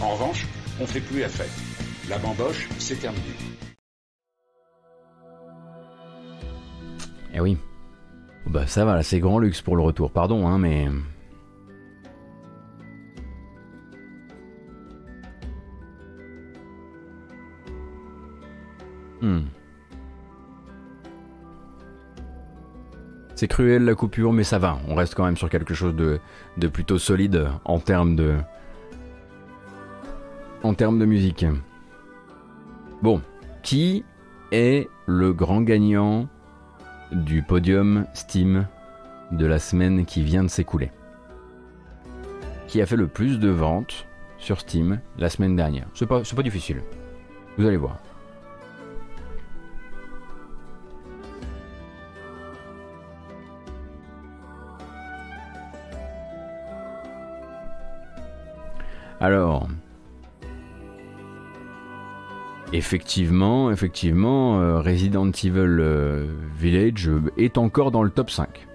En 0.00 0.10
revanche, 0.10 0.46
on 0.80 0.86
fait 0.86 1.00
plus 1.00 1.20
la 1.20 1.28
fête. 1.28 1.50
La 2.08 2.18
bamboche, 2.18 2.68
c'est 2.78 3.00
terminé. 3.00 3.22
Eh 7.34 7.40
oui. 7.40 7.56
Bah 8.46 8.66
ça 8.66 8.84
va, 8.84 9.02
c'est 9.02 9.20
grand 9.20 9.38
luxe 9.38 9.62
pour 9.62 9.76
le 9.76 9.82
retour, 9.82 10.10
pardon, 10.10 10.46
hein, 10.46 10.58
mais... 10.58 10.88
Hmm. 19.20 19.42
C'est 23.42 23.48
cruel 23.48 23.84
la 23.84 23.94
coupure, 23.94 24.32
mais 24.32 24.44
ça 24.44 24.58
va. 24.58 24.78
On 24.86 24.94
reste 24.94 25.14
quand 25.14 25.24
même 25.24 25.36
sur 25.36 25.48
quelque 25.50 25.74
chose 25.74 25.96
de, 25.96 26.68
plutôt 26.68 26.98
solide 26.98 27.48
en 27.64 27.80
termes 27.80 28.14
de. 28.14 28.36
En 30.62 30.74
termes 30.74 30.98
de 30.98 31.04
musique. 31.04 31.44
Bon, 33.02 33.20
qui 33.62 34.04
est 34.52 34.88
le 35.06 35.32
grand 35.32 35.62
gagnant 35.62 36.28
du 37.12 37.42
podium 37.42 38.06
Steam 38.14 38.66
de 39.30 39.46
la 39.46 39.58
semaine 39.58 40.04
qui 40.04 40.22
vient 40.22 40.42
de 40.42 40.48
s'écouler 40.48 40.90
Qui 42.66 42.80
a 42.80 42.86
fait 42.86 42.96
le 42.96 43.06
plus 43.06 43.38
de 43.38 43.48
ventes 43.48 44.06
sur 44.38 44.60
Steam 44.60 45.00
la 45.18 45.28
semaine 45.28 45.54
dernière 45.54 45.86
C'est 45.94 46.06
pas, 46.06 46.22
pas 46.22 46.42
difficile. 46.42 46.82
Vous 47.58 47.66
allez 47.66 47.76
voir. 47.76 47.98
Alors, 59.20 59.68
effectivement, 62.72 63.70
effectivement, 63.70 64.60
euh, 64.60 64.80
Resident 64.80 65.30
Evil 65.30 65.78
euh, 65.78 66.26
Village 66.58 67.10
est 67.36 67.58
encore 67.58 67.90
dans 67.90 68.02
le 68.02 68.10
top 68.10 68.30
5. 68.30 68.66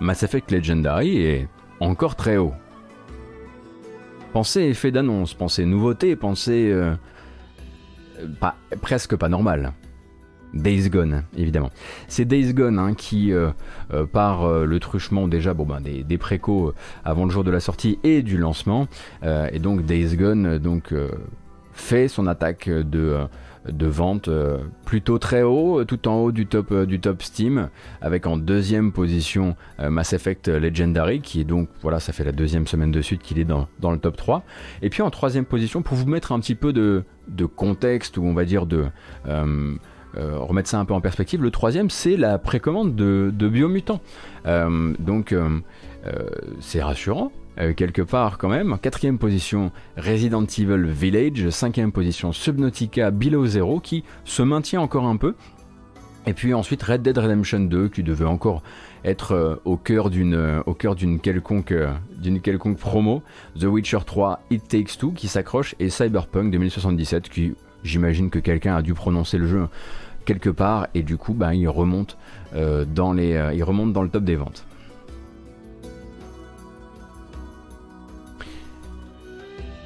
Mass 0.00 0.22
Effect 0.22 0.50
Legendary 0.50 1.22
est 1.22 1.48
encore 1.80 2.14
très 2.14 2.36
haut. 2.36 2.54
Pensez 4.32 4.60
effet 4.62 4.90
d'annonce, 4.90 5.34
pensez 5.34 5.64
nouveauté, 5.64 6.14
pensez 6.14 6.70
euh, 6.70 6.94
presque 8.82 9.16
pas 9.16 9.28
normal. 9.28 9.72
Days 10.54 10.88
Gone, 10.88 11.24
évidemment. 11.36 11.70
C'est 12.08 12.24
Days 12.24 12.54
Gone 12.54 12.78
hein, 12.78 12.94
qui, 12.94 13.32
euh, 13.32 13.50
euh, 13.92 14.06
par 14.06 14.44
euh, 14.44 14.64
le 14.64 14.80
truchement 14.80 15.28
déjà 15.28 15.54
bon, 15.54 15.66
ben, 15.66 15.80
des, 15.80 16.04
des 16.04 16.18
avant 17.04 17.24
le 17.24 17.30
jour 17.30 17.44
de 17.44 17.50
la 17.50 17.60
sortie 17.60 17.98
et 18.02 18.22
du 18.22 18.36
lancement, 18.36 18.86
et 19.24 19.58
donc 19.58 19.84
Days 19.84 20.16
Gone 20.16 20.58
donc, 20.58 20.94
fait 21.78 22.08
son 22.08 22.26
attaque 22.26 22.68
de 22.68 23.28
de 23.72 23.86
vente 23.86 24.28
euh, 24.28 24.58
plutôt 24.84 25.18
très 25.18 25.42
haut, 25.42 25.84
tout 25.84 26.08
en 26.08 26.16
haut 26.16 26.32
du 26.32 26.46
top, 26.46 26.72
euh, 26.72 26.86
du 26.86 27.00
top 27.00 27.22
Steam, 27.22 27.68
avec 28.00 28.26
en 28.26 28.36
deuxième 28.36 28.92
position 28.92 29.56
euh, 29.80 29.90
Mass 29.90 30.12
Effect 30.12 30.48
Legendary, 30.48 31.20
qui 31.20 31.40
est 31.40 31.44
donc, 31.44 31.68
voilà, 31.82 32.00
ça 32.00 32.12
fait 32.12 32.24
la 32.24 32.32
deuxième 32.32 32.66
semaine 32.66 32.90
de 32.90 33.02
suite 33.02 33.22
qu'il 33.22 33.38
est 33.38 33.44
dans, 33.44 33.68
dans, 33.80 33.90
le 33.90 33.98
top 33.98 34.16
3. 34.16 34.44
Et 34.82 34.90
puis 34.90 35.02
en 35.02 35.10
troisième 35.10 35.44
position, 35.44 35.82
pour 35.82 35.96
vous 35.96 36.06
mettre 36.06 36.32
un 36.32 36.40
petit 36.40 36.54
peu 36.54 36.72
de, 36.72 37.04
de 37.28 37.44
contexte, 37.44 38.16
ou 38.16 38.24
on 38.24 38.34
va 38.34 38.44
dire 38.44 38.66
de... 38.66 38.86
remettre 40.14 40.68
ça 40.68 40.80
un 40.80 40.84
peu 40.84 40.94
en 40.94 41.00
perspective, 41.00 41.42
le 41.42 41.50
troisième 41.50 41.90
c'est 41.90 42.16
la 42.16 42.38
précommande 42.38 42.96
de, 42.96 43.32
de 43.32 43.48
Biomutant. 43.48 44.00
donc 44.44 45.34
c'est 46.60 46.82
rassurant, 46.82 47.30
euh, 47.60 47.72
quelque 47.72 48.02
part 48.02 48.38
quand 48.38 48.48
même. 48.48 48.78
Quatrième 48.80 49.18
position, 49.18 49.72
Resident 49.96 50.44
Evil 50.44 50.84
Village. 50.86 51.50
Cinquième 51.50 51.92
position, 51.92 52.32
Subnautica 52.32 53.10
Below 53.10 53.46
Zero, 53.46 53.80
qui 53.80 54.04
se 54.24 54.42
maintient 54.42 54.80
encore 54.80 55.06
un 55.06 55.16
peu. 55.16 55.34
Et 56.26 56.34
puis 56.34 56.54
ensuite 56.54 56.82
Red 56.82 57.02
Dead 57.02 57.16
Redemption 57.16 57.60
2, 57.60 57.88
qui 57.88 58.02
devait 58.02 58.24
encore 58.26 58.62
être 59.04 59.32
euh, 59.32 59.56
au 59.64 59.76
cœur 59.76 60.10
d'une 60.10 60.34
euh, 60.34 60.62
au 60.66 60.74
cœur 60.74 60.94
d'une 60.94 61.20
quelconque 61.20 61.74
d'une 62.16 62.40
quelconque 62.40 62.78
promo. 62.78 63.22
The 63.58 63.64
Witcher 63.64 64.00
3, 64.06 64.40
It 64.50 64.68
Takes 64.68 64.98
Two, 64.98 65.12
qui 65.12 65.26
s'accroche, 65.26 65.74
et 65.80 65.90
Cyberpunk 65.90 66.52
2077, 66.52 67.28
qui 67.28 67.54
j'imagine 67.82 68.30
que 68.30 68.38
quelqu'un 68.38 68.76
a 68.76 68.82
dû 68.82 68.94
prononcer 68.94 69.38
le 69.38 69.46
jeu 69.46 69.68
quelque 70.24 70.50
part, 70.50 70.88
et 70.94 71.02
du 71.02 71.16
coup, 71.16 71.32
bah, 71.32 71.54
il 71.54 71.68
remonte 71.68 72.18
dans 72.52 73.12
le 73.14 74.08
top 74.10 74.24
des 74.24 74.36
ventes. 74.36 74.67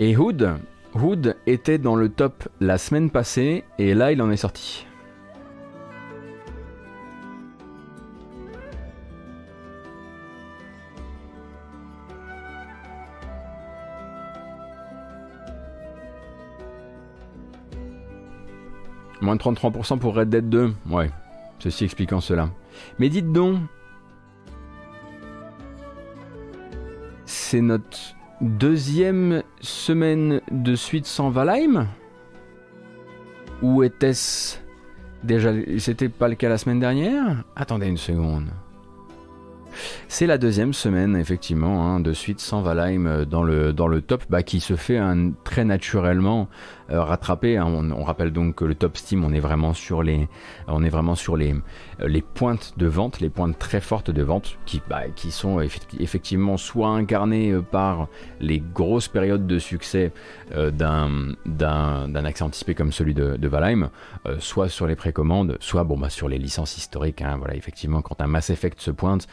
Et 0.04 0.16
Hood, 0.16 0.58
Hood 0.96 1.36
était 1.46 1.78
dans 1.78 1.94
le 1.94 2.08
top 2.08 2.48
la 2.58 2.76
semaine 2.76 3.08
passée 3.08 3.62
et 3.78 3.94
là 3.94 4.10
il 4.10 4.20
en 4.20 4.32
est 4.32 4.36
sorti. 4.36 4.84
Moins 19.20 19.36
de 19.36 19.40
33% 19.40 20.00
pour 20.00 20.16
Red 20.16 20.30
Dead 20.30 20.48
2. 20.48 20.74
Ouais, 20.90 21.12
ceci 21.60 21.84
expliquant 21.84 22.20
cela. 22.20 22.50
Mais 22.98 23.08
dites 23.08 23.30
donc, 23.30 23.60
c'est 27.24 27.60
notre 27.60 28.16
deuxième 28.43 29.43
semaine 29.60 30.40
de 30.51 30.74
suite 30.74 31.06
sans 31.06 31.31
Valheim 31.31 31.86
Ou 33.62 33.82
était-ce 33.82 34.59
déjà... 35.23 35.52
C'était 35.78 36.09
pas 36.09 36.28
le 36.28 36.35
cas 36.35 36.48
la 36.48 36.59
semaine 36.59 36.81
dernière? 36.81 37.44
Attendez 37.56 37.86
une 37.86 37.97
seconde. 37.97 38.48
C'est 40.14 40.26
la 40.26 40.36
deuxième 40.36 40.74
semaine, 40.74 41.16
effectivement, 41.16 41.86
hein, 41.86 41.98
de 41.98 42.12
suite 42.12 42.39
sans 42.39 42.60
Valheim 42.60 43.06
euh, 43.06 43.24
dans 43.24 43.43
le, 43.43 43.72
dans 43.72 43.86
le 43.86 44.02
top, 44.02 44.24
bah, 44.28 44.43
qui 44.43 44.60
se 44.60 44.76
fait 44.76 45.01
très 45.43 45.64
naturellement 45.64 46.51
euh, 46.90 47.02
rattraper. 47.02 47.56
Hein. 47.56 47.64
On, 47.97 48.05
rappelle 48.05 48.30
donc 48.30 48.56
que 48.56 48.66
le 48.66 48.74
top 48.74 48.98
Steam, 48.98 49.24
on 49.24 49.32
est 49.32 49.40
vraiment 49.40 49.72
sur 49.72 50.02
les, 50.02 50.28
on 50.68 50.84
est 50.84 50.90
vraiment 50.90 51.14
sur 51.14 51.34
les, 51.34 51.55
euh, 51.55 52.09
les 52.09 52.20
pointes 52.20 52.74
de 52.76 52.86
vente, 52.86 53.20
les 53.20 53.30
pointes 53.30 53.59
très 53.59 53.80
fortes 53.80 54.10
de 54.10 54.22
vente, 54.22 54.59
qui, 54.66 54.82
bah, 54.86 55.05
qui 55.16 55.30
sont 55.30 55.60
effectivement 55.60 56.59
soit 56.59 56.90
incarnées 56.90 57.55
par 57.70 58.09
les 58.39 58.60
grosses 58.60 59.09
périodes 59.09 59.47
de 59.47 59.59
succès 59.59 60.12
d'un, 60.55 61.34
accès 62.26 62.44
anticipé 62.44 62.74
comme 62.74 62.93
celui 62.93 63.14
de, 63.14 63.36
de 63.36 63.48
Valheim, 63.48 63.89
soit 64.40 64.68
sur 64.68 64.86
les 64.86 64.97
précommandes, 64.97 65.56
soit 65.60 65.84
bon, 65.84 65.97
bah, 65.97 66.10
sur 66.10 66.28
les 66.28 66.39
licences 66.39 66.76
historiques. 66.76 67.22
Hein. 67.22 67.36
voilà, 67.39 67.55
effectivement, 67.55 68.02
quand 68.02 68.20
un 68.20 68.26
Mass 68.26 68.51
Effect 68.51 68.78
se 68.78 68.90
pointe, 68.90 69.26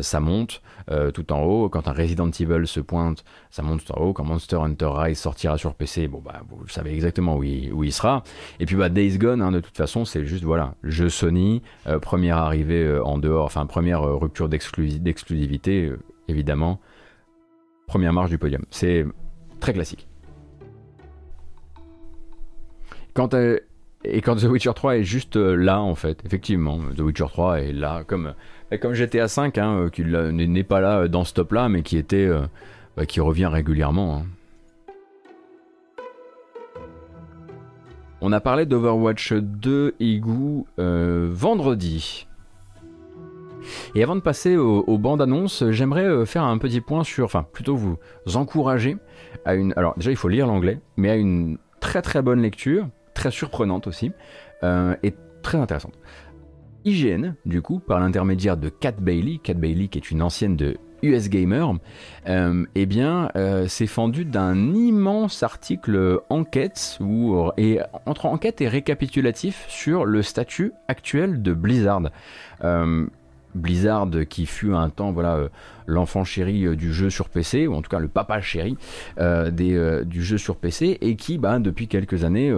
ça 0.00 0.21
monte 0.22 0.62
euh, 0.90 1.10
tout 1.10 1.32
en 1.32 1.42
haut. 1.42 1.68
Quand 1.68 1.88
un 1.88 1.92
Resident 1.92 2.30
Evil 2.30 2.66
se 2.66 2.80
pointe, 2.80 3.24
ça 3.50 3.62
monte 3.62 3.84
tout 3.84 3.92
en 3.92 4.00
haut. 4.00 4.12
Quand 4.12 4.24
Monster 4.24 4.56
Hunter 4.56 4.88
Rise 4.90 5.18
sortira 5.18 5.58
sur 5.58 5.74
PC, 5.74 6.08
bon 6.08 6.22
bah 6.24 6.42
vous 6.48 6.68
savez 6.68 6.94
exactement 6.94 7.36
où 7.36 7.42
il, 7.42 7.72
où 7.72 7.84
il 7.84 7.92
sera. 7.92 8.22
Et 8.60 8.66
puis 8.66 8.76
bah 8.76 8.88
Days 8.88 9.18
Gone, 9.18 9.42
hein, 9.42 9.52
de 9.52 9.60
toute 9.60 9.76
façon, 9.76 10.04
c'est 10.04 10.24
juste 10.24 10.44
voilà, 10.44 10.74
jeu 10.82 11.08
Sony, 11.08 11.62
euh, 11.86 11.98
première 11.98 12.38
arrivée 12.38 12.84
euh, 12.84 13.04
en 13.04 13.18
dehors, 13.18 13.44
enfin 13.44 13.66
première 13.66 14.02
rupture 14.02 14.48
d'exclusivité, 14.48 15.92
évidemment, 16.28 16.80
première 17.86 18.12
marche 18.12 18.30
du 18.30 18.38
podium. 18.38 18.62
C'est 18.70 19.04
très 19.60 19.72
classique. 19.72 20.08
Quand 23.14 23.34
et 24.04 24.20
quand 24.20 24.36
The 24.36 24.44
Witcher 24.44 24.72
3 24.74 24.96
est 24.96 25.04
juste 25.04 25.36
là, 25.36 25.80
en 25.80 25.94
fait, 25.94 26.24
effectivement, 26.24 26.80
The 26.96 27.00
Witcher 27.00 27.26
3 27.28 27.60
est 27.60 27.72
là, 27.72 28.02
comme 28.04 28.34
comme 28.78 28.94
GTA 28.94 29.28
5, 29.28 29.58
hein, 29.58 29.76
euh, 29.76 29.90
qui 29.90 30.02
n'est 30.02 30.64
pas 30.64 30.80
là 30.80 31.00
euh, 31.00 31.08
dans 31.08 31.24
ce 31.24 31.34
top-là, 31.34 31.68
mais 31.68 31.82
qui 31.82 31.96
était, 31.96 32.26
euh, 32.26 32.42
bah, 32.96 33.06
qui 33.06 33.20
revient 33.20 33.46
régulièrement. 33.46 34.18
Hein. 34.18 34.22
On 38.20 38.32
a 38.32 38.40
parlé 38.40 38.66
d'Overwatch 38.66 39.32
2 39.32 39.96
Igu 39.98 40.64
vendredi. 40.78 42.28
Et 43.94 44.02
avant 44.02 44.14
de 44.14 44.20
passer 44.20 44.56
aux, 44.56 44.98
bandes 44.98 45.22
annonces, 45.22 45.64
j'aimerais 45.70 46.24
faire 46.24 46.44
un 46.44 46.56
petit 46.58 46.80
point 46.80 47.02
sur, 47.02 47.24
enfin 47.24 47.44
plutôt 47.52 47.74
vous 47.74 47.98
encourager 48.34 48.96
à 49.44 49.54
une, 49.54 49.72
alors 49.76 49.94
déjà 49.96 50.12
il 50.12 50.16
faut 50.16 50.28
lire 50.28 50.46
l'anglais, 50.46 50.78
mais 50.96 51.10
à 51.10 51.16
une 51.16 51.58
très 51.80 52.00
très 52.00 52.22
bonne 52.22 52.40
lecture, 52.42 52.88
très 53.12 53.32
surprenante 53.32 53.88
aussi, 53.88 54.12
et 54.62 55.14
très 55.42 55.58
intéressante. 55.58 55.94
IGN, 56.84 57.34
du 57.44 57.62
coup, 57.62 57.78
par 57.78 58.00
l'intermédiaire 58.00 58.56
de 58.56 58.68
Kat 58.68 58.92
Bailey, 58.92 59.38
Kat 59.42 59.54
Bailey 59.54 59.88
qui 59.88 59.98
est 59.98 60.10
une 60.10 60.22
ancienne 60.22 60.56
de 60.56 60.76
US 61.02 61.28
Gamer, 61.28 61.74
euh, 62.28 62.64
eh 62.74 62.86
bien, 62.86 63.30
euh, 63.36 63.66
s'est 63.66 63.86
fendu 63.86 64.24
d'un 64.24 64.72
immense 64.72 65.42
article 65.42 66.20
enquête 66.30 66.98
et 67.56 67.80
entre 68.06 68.26
enquête 68.26 68.60
et 68.60 68.68
récapitulatif 68.68 69.64
sur 69.68 70.04
le 70.04 70.22
statut 70.22 70.72
actuel 70.88 71.42
de 71.42 71.52
Blizzard. 71.52 72.10
Euh, 72.62 73.06
Blizzard 73.54 74.08
qui 74.28 74.46
fut 74.46 74.72
un 74.72 74.88
temps 74.90 75.12
voilà 75.12 75.36
euh, 75.36 75.48
l'enfant 75.86 76.24
chéri 76.24 76.66
euh, 76.66 76.76
du 76.76 76.92
jeu 76.92 77.10
sur 77.10 77.28
PC 77.28 77.66
ou 77.66 77.74
en 77.74 77.82
tout 77.82 77.90
cas 77.90 77.98
le 77.98 78.08
papa 78.08 78.40
chéri 78.40 78.76
euh, 79.18 79.50
du 79.50 80.22
jeu 80.22 80.38
sur 80.38 80.56
PC 80.56 80.98
et 81.00 81.16
qui 81.16 81.38
bah, 81.38 81.58
depuis 81.58 81.88
quelques 81.88 82.24
années 82.24 82.54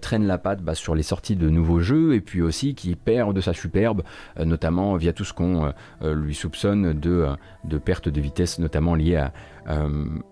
traîne 0.00 0.26
la 0.26 0.38
patte 0.38 0.62
bah, 0.62 0.74
sur 0.74 0.94
les 0.94 1.02
sorties 1.02 1.36
de 1.36 1.48
nouveaux 1.48 1.80
jeux 1.80 2.14
et 2.14 2.20
puis 2.20 2.42
aussi 2.42 2.74
qui 2.74 2.94
perd 2.94 3.34
de 3.34 3.40
sa 3.40 3.52
superbe 3.52 4.02
notamment 4.38 4.96
via 4.96 5.12
tout 5.12 5.24
ce 5.24 5.32
qu'on 5.32 5.72
lui 6.02 6.34
soupçonne 6.34 6.92
de, 6.98 7.26
de 7.64 7.78
perte 7.78 8.08
de 8.08 8.20
vitesse 8.20 8.58
notamment 8.58 8.94
liée 8.94 9.26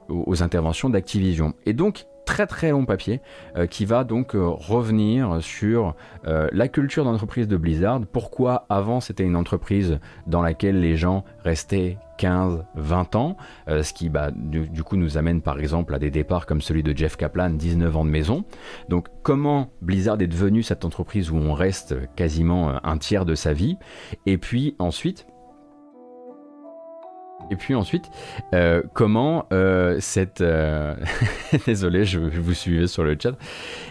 aux 0.08 0.42
interventions 0.42 0.90
d'Activision. 0.90 1.54
Et 1.66 1.72
donc 1.72 2.06
très 2.26 2.46
très 2.46 2.72
long 2.72 2.84
papier 2.84 3.22
euh, 3.56 3.66
qui 3.66 3.86
va 3.86 4.04
donc 4.04 4.34
euh, 4.34 4.46
revenir 4.46 5.38
sur 5.40 5.94
euh, 6.26 6.48
la 6.52 6.68
culture 6.68 7.04
d'entreprise 7.04 7.48
de 7.48 7.56
Blizzard, 7.56 8.00
pourquoi 8.12 8.66
avant 8.68 9.00
c'était 9.00 9.22
une 9.22 9.36
entreprise 9.36 9.98
dans 10.26 10.42
laquelle 10.42 10.80
les 10.80 10.96
gens 10.96 11.24
restaient 11.44 11.96
15, 12.18 12.64
20 12.76 13.14
ans, 13.16 13.36
ce 13.68 13.92
qui 13.92 14.08
bah, 14.08 14.30
du, 14.34 14.82
coup 14.82 14.96
nous 14.96 15.18
amène 15.18 15.42
par 15.42 15.60
exemple 15.60 15.94
à 15.94 15.98
des 15.98 16.10
départs 16.10 16.46
comme 16.46 16.62
celui 16.62 16.82
de 16.82 16.96
Jeff 16.96 17.16
Kaplan, 17.16 17.50
19 17.50 17.94
ans 17.94 18.06
de 18.06 18.10
maison. 18.10 18.44
Donc 18.88 19.08
comment 19.22 19.70
Blizzard 19.82 20.20
est 20.22 20.26
devenu 20.26 20.62
cette 20.62 20.86
entreprise 20.86 21.30
où 21.30 21.36
on 21.36 21.52
reste 21.52 21.94
quasiment 22.16 22.82
un 22.82 22.96
tiers 22.96 23.26
de 23.26 23.34
sa 23.34 23.52
vie, 23.52 23.76
et 24.24 24.38
puis 24.38 24.74
ensuite 24.78 25.26
et 27.50 27.56
puis 27.56 27.74
ensuite, 27.74 28.10
euh, 28.54 28.82
comment 28.92 29.46
euh, 29.52 29.96
cette... 30.00 30.40
Euh, 30.40 30.94
désolé, 31.66 32.04
je, 32.04 32.18
vous 32.18 32.54
suivais 32.54 32.86
sur 32.86 33.04
le 33.04 33.16
chat. 33.20 33.36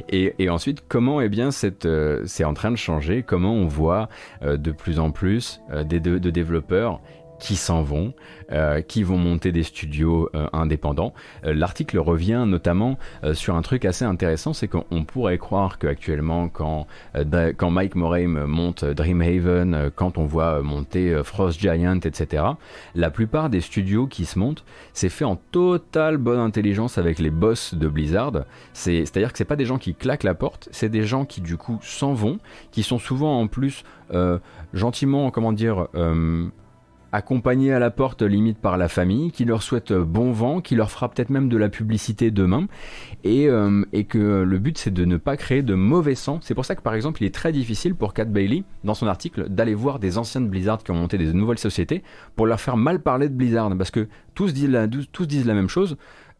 Et, 0.09 0.49
ensuite, 0.49 0.83
comment 0.87 1.21
eh 1.21 1.29
bien, 1.29 1.51
cette, 1.51 1.87
c'est 2.25 2.43
en 2.43 2.53
train 2.53 2.71
de 2.71 2.75
changer, 2.75 3.23
comment 3.23 3.53
on 3.53 3.67
voit 3.67 4.09
de 4.41 4.71
plus 4.71 4.99
en 4.99 5.11
plus 5.11 5.61
des, 5.85 5.99
de 5.99 6.29
développeurs 6.29 7.01
qui 7.45 7.57
s'en 7.57 7.83
vont, 7.83 8.15
euh, 8.51 8.81
qui 8.81 9.03
vont 9.03 9.19
monter 9.19 9.51
des 9.51 9.61
studios 9.61 10.31
euh, 10.33 10.47
indépendants. 10.51 11.13
Euh, 11.45 11.53
l'article 11.53 11.99
revient 11.99 12.43
notamment 12.47 12.97
sur 13.33 13.55
un 13.55 13.61
truc 13.61 13.85
assez 13.85 14.03
intéressant, 14.03 14.53
c'est 14.53 14.67
qu'on 14.67 15.05
pourrait 15.05 15.37
croire 15.37 15.77
qu'actuellement, 15.77 16.49
quand, 16.49 16.87
quand 17.57 17.69
Mike 17.69 17.95
Morhaime 17.95 18.45
monte 18.45 18.83
Dreamhaven, 18.83 19.91
quand 19.95 20.17
on 20.17 20.25
voit 20.25 20.61
monter 20.61 21.21
Frost 21.23 21.59
Giant, 21.59 21.99
etc., 22.03 22.43
la 22.95 23.09
plupart 23.09 23.49
des 23.49 23.61
studios 23.61 24.07
qui 24.07 24.25
se 24.25 24.39
montent, 24.39 24.63
c'est 24.93 25.09
fait 25.09 25.25
en 25.25 25.35
totale 25.35 26.17
bonne 26.17 26.39
intelligence 26.39 26.97
avec 26.97 27.19
les 27.19 27.31
boss 27.31 27.75
de 27.75 27.87
Blizzard. 27.87 28.45
C'est-à-dire 28.73 29.31
que 29.31 29.37
c'est 29.37 29.45
pas 29.45 29.55
des 29.55 29.65
gens 29.65 29.77
qui 29.77 29.93
claquent 29.93 30.23
la 30.23 30.35
porte, 30.35 30.69
c'est 30.71 30.89
des 30.89 31.03
gens 31.03 31.25
qui 31.25 31.41
du 31.41 31.57
coup 31.57 31.79
s'en 31.81 32.13
vont, 32.13 32.39
qui 32.71 32.83
sont 32.83 32.99
souvent 32.99 33.39
en 33.39 33.47
plus 33.47 33.83
gentiment, 34.73 35.31
comment 35.31 35.53
dire, 35.53 35.87
accompagnés 37.15 37.73
à 37.73 37.79
la 37.79 37.91
porte 37.91 38.21
limite 38.21 38.57
par 38.57 38.77
la 38.77 38.87
famille, 38.87 39.31
qui 39.31 39.45
leur 39.45 39.63
souhaite 39.63 39.93
bon 39.93 40.31
vent, 40.31 40.61
qui 40.61 40.75
leur 40.75 40.91
fera 40.91 41.09
peut-être 41.09 41.29
même 41.29 41.49
de 41.49 41.57
la 41.57 41.69
publicité 41.69 42.31
demain, 42.31 42.67
et, 43.23 43.47
euh, 43.47 43.83
et 43.93 44.03
que 44.03 44.43
le 44.43 44.59
but 44.59 44.77
c'est 44.77 44.93
de 44.93 45.05
ne 45.05 45.17
pas 45.17 45.37
créer 45.37 45.63
de 45.63 45.73
mauvais 45.73 46.15
sang. 46.15 46.39
C'est 46.41 46.53
pour 46.53 46.65
ça 46.65 46.75
que 46.75 46.81
par 46.81 46.93
exemple 46.93 47.23
il 47.23 47.25
est 47.25 47.33
très 47.33 47.51
difficile 47.51 47.95
pour 47.95 48.13
Cat 48.13 48.25
Bailey, 48.25 48.63
dans 48.83 48.93
son 48.93 49.07
article, 49.07 49.49
d'aller 49.49 49.73
voir 49.73 49.99
des 49.99 50.17
anciennes 50.17 50.49
Blizzard 50.49 50.83
qui 50.83 50.91
ont 50.91 50.95
monté 50.95 51.17
des 51.17 51.33
nouvelles 51.33 51.57
sociétés 51.57 52.03
pour 52.35 52.45
leur 52.45 52.59
faire 52.59 52.77
mal 52.77 53.01
parler 53.01 53.29
de 53.29 53.33
Blizzard, 53.33 53.75
parce 53.77 53.91
que 53.91 54.07
tous 54.33 54.53
disent 54.53 54.69
la, 54.69 55.53
même 55.53 55.69
chose. 55.69 55.97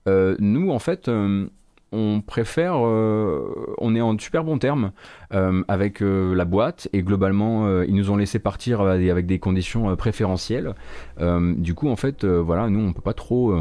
Euh, 0.07 0.35
nous 0.39 0.71
en 0.71 0.79
fait... 0.79 1.07
Euh, 1.07 1.47
on 1.95 2.21
préfère, 2.21 2.75
on 2.75 3.95
est 3.95 4.01
en 4.01 4.17
super 4.19 4.43
bon 4.43 4.57
terme 4.57 4.91
avec 5.67 6.01
la 6.01 6.45
boîte 6.45 6.89
et 6.93 7.01
globalement 7.01 7.81
ils 7.83 7.95
nous 7.95 8.11
ont 8.11 8.17
laissé 8.17 8.39
partir 8.39 8.81
avec 8.81 9.25
des 9.25 9.39
conditions 9.39 9.95
préférentielles. 9.95 10.75
du 11.19 11.73
coup 11.73 11.89
en 11.89 11.95
fait 11.95 12.25
voilà 12.25 12.69
nous 12.69 12.81
on 12.81 12.93
peut 12.93 13.01
pas 13.01 13.13
trop 13.13 13.55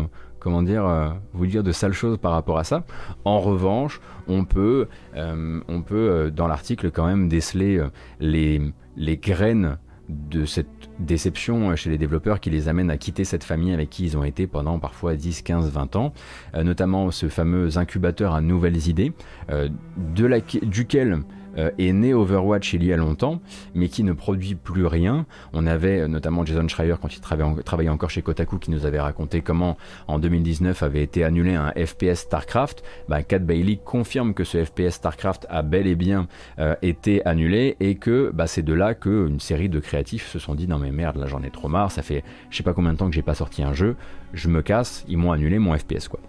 comment 0.45 0.63
dire, 0.63 1.17
vous 1.33 1.47
dire 1.47 1.63
de 1.63 1.73
sales 1.73 1.95
choses 1.95 2.19
par 2.19 2.33
rapport 2.33 2.59
à 2.59 2.65
ça. 2.65 2.85
En 3.25 3.41
revanche, 3.41 4.01
on 4.29 4.45
peut, 4.45 4.89
dans 5.15 6.47
l'article 6.47 6.91
quand 6.91 7.07
même 7.07 7.29
déceler 7.29 7.83
les 8.21 9.17
graines 9.17 9.79
de 10.09 10.45
cette 10.45 10.69
déception 10.99 11.75
chez 11.77 11.91
les 11.91 11.99
développeurs 11.99 12.41
qui 12.41 12.51
les 12.51 12.69
amène 12.69 12.91
à 12.91 12.99
quitter 12.99 13.25
cette 13.25 13.45
famille 13.45 13.73
avec 13.73 13.91
qui 13.91 14.05
ils 14.05 14.17
ont 14.17 14.25
été 14.25 14.47
pendant 14.47 14.79
parfois 14.79 15.15
10, 15.15 15.43
15, 15.43 15.71
20 15.71 15.97
ans, 15.97 16.13
notamment 16.55 17.11
ce 17.11 17.29
fameux 17.29 17.79
incubateur 17.79 18.35
à 18.35 18.41
nouvelles 18.41 18.89
idées, 18.89 19.13
la, 19.49 20.41
duquel 20.63 21.23
euh, 21.59 21.71
est 21.79 21.93
né 21.93 22.15
Overwatch 22.15 22.75
il 22.75 22.85
y 22.85 22.93
a 22.93 22.97
longtemps, 22.97 23.41
mais 23.75 23.89
qui 23.89 24.03
ne 24.05 24.13
produit 24.13 24.55
plus 24.55 24.87
rien. 24.87 25.27
On 25.53 25.67
avait 25.67 26.01
euh, 26.01 26.09
notamment 26.09 26.45
Jason 26.45 26.67
Schreier 26.69 26.95
quand 27.01 27.15
il 27.15 27.21
travaillait, 27.21 27.91
encore 27.91 28.11
chez 28.11 28.23
Kotaku 28.23 28.59
qui 28.59 28.71
nous 28.71 28.87
avait 28.87 29.01
raconté 29.01 29.41
comment 29.41 29.77
en 30.09 30.19
2019 30.19 30.83
avait 30.83 31.03
été 31.03 31.25
annulé 31.25 31.55
un 31.55 31.73
FPS 31.73 32.21
StarCraft. 32.21 32.83
Bah, 33.09 33.23
Cat 33.23 33.41
Bailey 33.41 33.79
confirme 33.85 34.35
que 34.35 34.45
ce 34.45 34.65
FPS 34.65 34.95
StarCraft 34.95 35.47
a 35.49 35.63
bel 35.63 35.87
et 35.87 35.95
bien 35.95 36.27
euh, 36.59 36.75
été 36.83 37.25
annulé 37.27 37.77
et 37.81 37.97
que 37.97 38.31
bah, 38.35 38.47
c'est 38.47 38.63
de 38.63 38.73
là 38.73 38.95
qu'une 38.95 39.41
série 39.41 39.69
de 39.69 39.81
créatifs 39.81 40.29
se 40.29 40.39
sont 40.39 40.55
dit 40.55 40.69
non 40.69 40.79
mais 40.79 40.91
merde 40.91 41.17
là 41.17 41.27
j'en 41.27 41.43
ai 41.43 41.51
trop 41.51 41.69
marre, 41.69 41.91
ça 41.91 42.03
fait 42.03 42.25
je 42.51 42.57
sais 42.57 42.63
pas 42.63 42.73
combien 42.73 42.93
de 42.93 42.99
temps 42.99 43.09
que 43.09 43.15
j'ai 43.15 43.23
pas 43.23 43.35
sorti 43.35 43.63
un 43.63 43.73
jeu, 43.73 43.97
je 44.33 44.49
me 44.49 44.63
casse, 44.63 45.05
ils 45.09 45.19
m'ont 45.19 45.33
annulé 45.33 45.59
mon 45.59 45.77
FPS 45.77 46.09
quoi. 46.09 46.21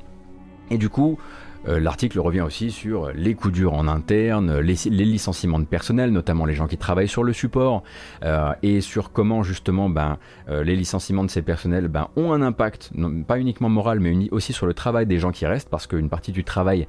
Et 0.71 0.77
du 0.77 0.89
coup, 0.89 1.19
l'article 1.67 2.19
revient 2.19 2.41
aussi 2.41 2.71
sur 2.71 3.11
les 3.13 3.33
coups 3.33 3.53
durs 3.53 3.73
en 3.73 3.87
interne, 3.87 4.59
les, 4.59 4.75
licenciements 4.89 5.59
de 5.59 5.65
personnel, 5.65 6.11
notamment 6.11 6.45
les 6.45 6.53
gens 6.53 6.67
qui 6.67 6.77
travaillent 6.77 7.07
sur 7.07 7.23
le 7.23 7.33
support, 7.33 7.83
euh, 8.23 8.53
et 8.63 8.81
sur 8.81 9.11
comment 9.11 9.43
justement 9.43 9.89
ben, 9.89 10.17
euh, 10.49 10.63
les 10.63 10.75
licenciements 10.75 11.23
de 11.23 11.29
ces 11.29 11.41
personnels 11.41 11.87
ben, 11.87 12.07
ont 12.15 12.33
un 12.33 12.41
impact, 12.41 12.91
pas 13.27 13.39
uniquement 13.39 13.69
moral, 13.69 13.99
mais 13.99 14.29
aussi 14.31 14.53
sur 14.53 14.65
le 14.65 14.73
travail 14.73 15.05
des 15.05 15.19
gens 15.19 15.31
qui 15.31 15.45
restent, 15.45 15.69
parce 15.69 15.87
qu'une 15.87 16.09
partie 16.09 16.31
du 16.31 16.43
travail 16.43 16.87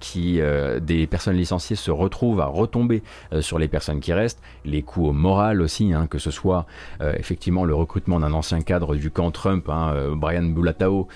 qui, 0.00 0.40
des 0.80 1.06
personnes 1.06 1.36
licenciées 1.36 1.76
se 1.76 1.90
retrouve 1.90 2.40
à 2.40 2.46
retomber 2.46 3.02
sur 3.40 3.58
les 3.58 3.68
personnes 3.68 4.00
qui 4.00 4.12
restent, 4.12 4.40
les 4.64 4.82
coûts 4.82 5.06
au 5.06 5.12
moral 5.12 5.60
aussi, 5.60 5.92
hein, 5.92 6.06
que 6.06 6.18
ce 6.18 6.30
soit 6.30 6.66
effectivement 7.00 7.64
le 7.64 7.74
recrutement 7.74 8.20
d'un 8.20 8.32
ancien 8.32 8.60
cadre 8.60 8.96
du 8.96 9.10
camp 9.10 9.30
Trump, 9.30 9.68
hein, 9.68 9.94
Brian 10.16 10.44
Bulatao, 10.44 11.08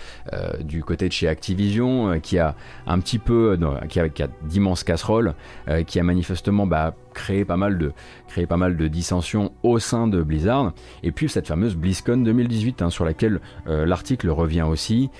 du 0.60 0.82
côté 0.82 1.08
de 1.08 1.12
chez 1.12 1.28
Activision, 1.28 2.20
qui 2.20 2.38
a 2.38 2.54
un 2.88 2.98
petit 3.00 3.18
peu, 3.18 3.56
euh, 3.60 3.86
qui 3.86 4.00
a, 4.00 4.28
d'immenses 4.42 4.82
casseroles, 4.82 5.34
euh, 5.68 5.84
qui 5.84 6.00
a 6.00 6.02
manifestement 6.02 6.66
bah, 6.66 6.94
créé, 7.14 7.44
pas 7.44 7.56
mal 7.56 7.78
de, 7.78 7.92
créé 8.26 8.46
pas 8.46 8.56
mal 8.56 8.76
de 8.76 8.88
dissensions 8.88 9.52
au 9.62 9.78
sein 9.78 10.08
de 10.08 10.22
Blizzard. 10.22 10.72
Et 11.02 11.12
puis 11.12 11.28
cette 11.28 11.46
fameuse 11.46 11.76
BlizzCon 11.76 12.16
2018, 12.18 12.82
hein, 12.82 12.90
sur 12.90 13.04
laquelle 13.04 13.40
euh, 13.66 13.86
l'article 13.86 14.30
revient 14.30 14.62
aussi, 14.68 15.10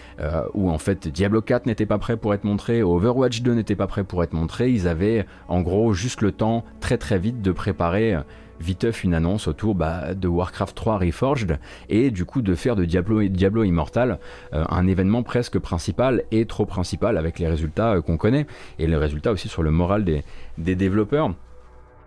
où 0.55 0.71
en 0.71 0.79
fait 0.79 1.09
Diablo 1.09 1.43
4 1.43 1.67
n'était 1.67 1.87
pas 1.87 1.99
prêt 1.99 2.17
pour 2.17 2.33
être 2.33 2.45
montré, 2.45 2.83
Overwatch 2.83 3.43
2 3.43 3.53
n'était 3.53 3.77
pas 3.77 3.87
prêt 3.87 4.05
pour 4.05 4.23
être 4.25 4.33
montré. 4.33 4.71
Ils 4.71 4.89
avaient 4.89 5.27
en 5.49 5.61
gros 5.61 5.93
juste 5.93 6.23
le 6.23 6.33
temps 6.33 6.65
très 6.81 6.97
très 6.97 7.19
vite 7.19 7.43
de 7.43 7.53
préparer 7.53 8.17
viteuf 8.61 9.05
une 9.05 9.15
annonce 9.15 9.49
autour 9.49 9.75
bah, 9.75 10.15
de 10.15 10.29
Warcraft 10.29 10.77
3 10.77 10.99
Reforged 10.99 11.59
et 11.89 12.11
du 12.11 12.25
coup 12.25 12.43
de 12.43 12.55
faire 12.55 12.77
de 12.77 12.85
Diablo, 12.85 13.63
Immortal 13.63 14.19
euh, 14.53 14.65
un 14.69 14.87
événement 14.87 15.23
presque 15.23 15.59
principal 15.59 16.25
et 16.31 16.47
trop 16.47 16.67
principal 16.67 17.17
avec 17.17 17.39
les 17.39 17.49
résultats 17.49 17.95
euh, 17.95 18.03
qu'on 18.03 18.17
connaît 18.17 18.47
et 18.79 18.87
les 18.87 18.97
résultats 18.97 19.33
aussi 19.33 19.49
sur 19.49 19.63
le 19.63 19.71
moral 19.71 20.05
des, 20.05 20.25
des 20.57 20.77
développeurs. 20.77 21.35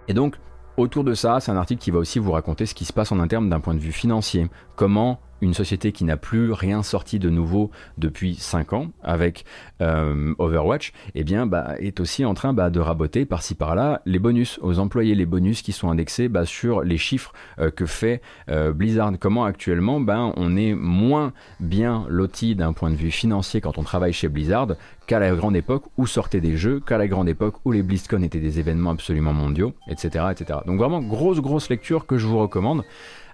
Et 0.08 0.14
donc 0.14 0.36
autour 0.78 1.04
de 1.04 1.14
ça, 1.14 1.40
c'est 1.40 1.52
un 1.52 1.58
article 1.58 1.82
qui 1.82 1.92
va 1.92 2.00
aussi 2.00 2.20
vous 2.20 2.32
raconter 2.32 2.66
ce 2.66 2.74
qui 2.74 2.86
se 2.86 2.94
passe 2.94 3.12
en 3.12 3.20
interne 3.20 3.50
d'un 3.50 3.60
point 3.60 3.74
de 3.74 3.80
vue 3.80 3.92
financier, 3.92 4.50
comment 4.82 5.20
une 5.42 5.54
société 5.54 5.92
qui 5.92 6.06
n'a 6.06 6.18
plus 6.18 6.52
rien 6.52 6.82
sorti 6.82 7.20
de 7.20 7.30
nouveau 7.30 7.70
depuis 8.00 8.34
5 8.34 8.74
ans 8.74 8.88
avec 9.04 9.46
euh, 9.80 10.34
Overwatch, 10.40 10.92
eh 11.14 11.24
bah, 11.24 11.76
est 11.78 12.00
aussi 12.00 12.26
en 12.26 12.34
train 12.34 12.54
bah, 12.54 12.72
de 12.72 12.80
raboter 12.80 13.26
par-ci 13.26 13.54
par-là 13.54 14.02
les 14.06 14.18
bonus 14.18 14.58
aux 14.64 14.80
employés, 14.80 15.14
les 15.14 15.28
bonus 15.28 15.62
qui 15.62 15.72
sont 15.72 15.92
indexés 15.92 16.30
bah, 16.30 16.46
sur 16.46 16.82
les 16.82 16.98
chiffres 16.98 17.32
euh, 17.60 17.70
que 17.70 17.86
fait 17.86 18.22
euh, 18.50 18.72
Blizzard. 18.72 19.12
Comment 19.20 19.46
actuellement 19.46 20.00
on 20.36 20.56
est 20.56 20.74
moins 20.74 21.32
bien 21.60 22.06
loti 22.10 22.56
d'un 22.56 22.74
point 22.74 22.90
de 22.90 22.96
vue 22.96 23.12
financier 23.12 23.62
quand 23.62 23.78
on 23.78 23.84
travaille 23.84 24.14
chez 24.14 24.30
Blizzard 24.30 24.70
qu'à 25.08 25.20
la 25.20 25.36
grande 25.36 25.56
époque 25.56 25.84
où 25.98 26.08
sortaient 26.08 26.42
des 26.42 26.58
jeux, 26.58 26.80
qu'à 26.80 26.98
la 26.98 27.08
grande 27.08 27.28
époque 27.30 27.56
où 27.66 27.72
les 27.72 27.84
BlizzCon 27.84 28.22
étaient 28.24 28.40
des 28.40 28.60
événements 28.60 28.92
absolument 28.92 29.34
mondiaux, 29.34 29.74
etc., 29.90 30.26
etc. 30.32 30.60
Donc 30.66 30.78
vraiment 30.78 31.02
grosse 31.02 31.40
grosse 31.40 31.70
lecture 31.70 32.06
que 32.06 32.18
je 32.18 32.28
vous 32.28 32.40
recommande 32.40 32.84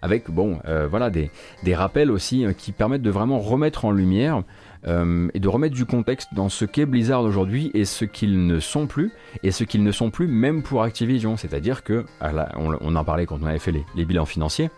avec 0.02 0.30
bon, 0.30 0.60
euh, 0.66 0.88
voilà, 0.88 1.10
des, 1.10 1.30
rappels 1.74 2.12
aussi 2.12 2.46
euh, 2.46 2.54
qui 2.54 2.72
permettent 2.72 3.02
de 3.02 3.10
vraiment 3.10 3.40
remettre 3.40 3.86
en 3.86 3.92
lumière 3.92 4.44
euh, 4.86 5.28
et 5.34 5.40
de 5.40 5.48
remettre 5.48 5.76
du 5.76 5.86
contexte 5.86 6.34
dans 6.34 6.50
ce 6.50 6.66
qu'est 6.66 6.86
Blizzard 6.86 7.24
aujourd'hui 7.24 7.72
et 7.74 7.86
ce 7.86 8.06
qu'ils 8.06 8.46
ne 8.46 8.60
sont 8.60 8.88
plus, 8.88 9.12
et 9.44 9.52
ce 9.52 9.64
qu'ils 9.64 9.84
ne 9.84 9.92
sont 9.92 10.10
plus 10.10 10.28
même 10.28 10.64
pour 10.64 10.84
Activision. 10.84 11.38
C'est-à-dire 11.38 11.84
que, 11.84 12.06
ah 12.22 12.32
on, 12.58 12.96
en 12.96 13.04
parlait 13.04 13.26
quand 13.26 13.40
on 13.42 13.48
avait 13.48 13.60
fait 13.60 13.74
les, 13.96 14.06
bilans 14.06 14.26
financiers, 14.26 14.70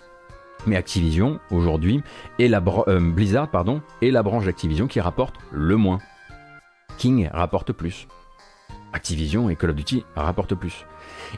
mais 0.65 0.75
Activision 0.75 1.39
aujourd'hui 1.51 2.01
est 2.37 2.47
la 2.47 2.59
Blizzard 2.59 3.49
pardon 3.49 3.81
est 4.01 4.11
la 4.11 4.23
branche 4.23 4.45
d'Activision 4.45 4.87
qui 4.87 4.99
rapporte 4.99 5.35
le 5.51 5.75
moins. 5.77 5.99
King 6.97 7.29
rapporte 7.31 7.71
plus. 7.71 8.07
Activision 8.91 9.49
et 9.49 9.55
Call 9.55 9.69
of 9.69 9.75
Duty 9.75 10.03
rapportent 10.15 10.55
plus. 10.55 10.85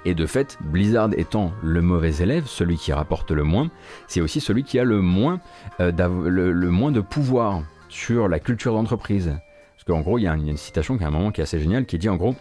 Et 0.06 0.14
de 0.14 0.26
fait, 0.26 0.58
Blizzard 0.62 1.10
étant 1.18 1.52
le 1.64 1.82
mauvais 1.82 2.16
élève, 2.22 2.46
celui 2.46 2.78
qui 2.78 2.94
rapporte 2.94 3.32
le 3.32 3.44
moins, 3.44 3.70
c'est 4.08 4.22
aussi 4.22 4.42
celui 4.42 4.64
qui 4.64 4.80
a 4.80 4.84
le 4.84 5.02
moins, 5.02 5.40
euh, 5.80 5.92
de 5.92 7.02
pouvoir 7.02 7.64
sur 7.90 8.28
la 8.28 8.40
culture 8.40 8.74
d'entreprise. 8.74 9.36
Parce 9.76 9.84
qu'en 9.86 10.02
gros, 10.02 10.18
il 10.18 10.24
y, 10.24 10.28
a 10.28 10.36
une, 10.36 10.58
citation 10.58 10.98
qui 10.98 11.04
a 11.04 11.08
un 11.08 11.12
moment 11.12 11.32
qui 11.32 11.42
est 11.42 11.44
assez 11.44 11.60
géniale, 11.60 11.86
qui 11.86 11.98
dit 11.98 12.10
en 12.10 12.16
gros, 12.16 12.36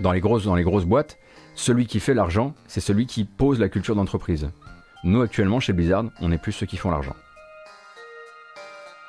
dans 0.00 0.12
les 0.12 0.20
grosses, 0.20 0.44
dans 0.44 0.54
les 0.54 0.62
grosses 0.62 0.84
boîtes, 0.84 1.18
celui 1.54 1.86
qui 1.86 2.00
fait 2.00 2.14
l'argent, 2.14 2.54
c'est 2.66 2.80
celui 2.80 3.06
qui 3.06 3.24
pose 3.24 3.58
la 3.58 3.68
culture 3.68 3.96
d'entreprise. 3.96 4.48
Nous, 5.04 5.20
actuellement, 5.20 5.60
chez 5.60 5.72
Blizzard, 5.72 6.04
on 6.20 6.32
est 6.32 6.38
plus 6.38 6.52
ceux 6.52 6.66
qui 6.66 6.76
font 6.76 6.90
l'argent. 6.90 7.14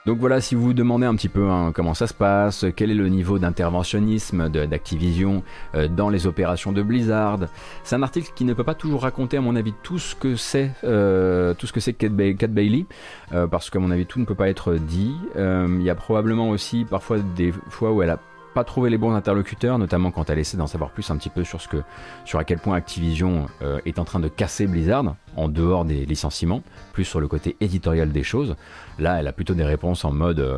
Donc 0.08 0.20
voilà, 0.20 0.40
si 0.40 0.56
vous 0.56 0.62
vous 0.62 0.74
demandez 0.74 1.06
un 1.06 1.14
petit 1.16 1.28
peu 1.28 1.50
hein, 1.50 1.74
comment 1.76 1.94
ça 1.94 2.08
se 2.08 2.14
passe, 2.14 2.64
quel 2.78 2.92
est 2.92 2.96
le 2.96 3.10
niveau 3.10 3.40
d'interventionnisme 3.40 4.48
d'Activision 4.48 5.44
euh, 5.76 5.90
dans 5.90 6.08
les 6.08 6.28
opérations 6.28 6.72
de 6.72 6.82
Blizzard, 6.82 7.40
c'est 7.84 7.98
un 7.98 8.04
article 8.04 8.32
qui 8.34 8.46
ne 8.46 8.54
peut 8.54 8.64
pas 8.64 8.74
toujours 8.74 9.02
raconter 9.02 9.36
à 9.36 9.42
mon 9.42 9.54
avis 9.58 9.74
tout 9.84 10.00
ce 10.00 10.16
que 10.16 10.38
c'est 10.38 10.72
euh, 10.86 11.54
tout 11.56 11.68
ce 11.68 11.74
que 11.74 11.82
c'est 11.82 11.92
Cat, 11.92 12.08
Bailey, 12.08 12.86
euh, 13.34 13.48
parce 13.48 13.70
qu'à 13.70 13.80
mon 13.80 13.92
avis 13.92 14.06
tout 14.06 14.22
ne 14.22 14.24
peut 14.24 14.34
pas 14.34 14.48
être 14.48 14.76
dit. 14.76 15.14
Il 15.36 15.82
y 15.82 15.90
a 15.90 15.96
probablement 15.96 16.52
aussi 16.52 16.86
parfois 16.86 17.18
des 17.20 17.52
fois 17.68 17.92
où 17.92 18.02
elle 18.02 18.12
a 18.12 18.20
pas 18.58 18.64
trouvé 18.64 18.90
les 18.90 18.98
bons 18.98 19.14
interlocuteurs, 19.14 19.78
notamment 19.78 20.10
quand 20.10 20.32
elle 20.32 20.40
essaie 20.40 20.58
d'en 20.58 20.66
savoir 20.66 20.90
plus 20.90 21.12
un 21.12 21.18
petit 21.18 21.30
peu 21.30 21.44
sur 21.44 21.62
ce 21.62 21.68
que, 21.68 21.78
sur 22.26 22.40
à 22.40 22.44
quel 22.44 22.58
point 22.58 22.76
Activision 22.76 23.46
euh, 23.62 23.80
est 23.86 24.00
en 24.00 24.04
train 24.04 24.20
de 24.20 24.30
casser 24.30 24.66
Blizzard 24.66 25.16
en 25.36 25.48
dehors 25.48 25.86
des 25.86 26.08
licenciements, 26.08 26.64
plus 26.92 27.06
sur 27.06 27.20
le 27.20 27.28
côté 27.28 27.56
éditorial 27.62 28.12
des 28.12 28.24
choses. 28.24 28.56
Là, 28.98 29.20
elle 29.20 29.28
a 29.28 29.32
plutôt 29.32 29.54
des 29.54 29.64
réponses 29.64 30.04
en 30.06 30.12
mode 30.12 30.40
euh, 30.40 30.58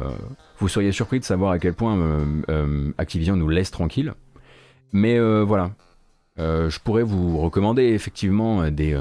vous 0.59 0.69
seriez 0.69 0.93
surpris 0.93 1.19
de 1.19 1.25
savoir 1.25 1.51
à 1.51 1.59
quel 1.59 1.73
point 1.73 1.97
euh, 2.47 2.93
Activision 2.97 3.35
nous 3.35 3.49
laisse 3.49 3.69
tranquille. 3.69 4.13
Mais 4.93 5.19
voilà, 5.41 5.71
je 6.37 6.79
pourrais 6.79 7.03
vous 7.03 7.37
recommander 7.37 7.83
effectivement 7.83 8.71
des 8.71 8.97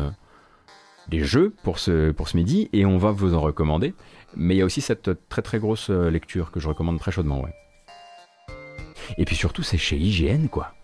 des 1.08 1.20
jeux 1.20 1.54
pour 1.62 1.78
ce, 1.78 2.10
pour 2.10 2.28
ce 2.28 2.36
midi 2.36 2.68
et 2.72 2.84
on 2.84 2.98
va 2.98 3.12
vous 3.12 3.34
en 3.34 3.40
recommander. 3.40 3.94
Mais 4.34 4.56
il 4.56 4.58
y 4.58 4.62
a 4.62 4.64
aussi 4.64 4.80
cette 4.80 5.28
très 5.28 5.40
très 5.40 5.60
grosse 5.60 5.88
lecture 5.88 6.50
que 6.50 6.58
je 6.58 6.68
recommande 6.68 6.98
très 6.98 7.12
chaudement. 7.12 7.40
Ouais. 7.40 7.54
Et 9.16 9.24
puis 9.24 9.36
surtout, 9.36 9.62
c'est 9.62 9.78
chez 9.78 9.97
IGN, 9.97 10.48
quoi. 10.48 10.74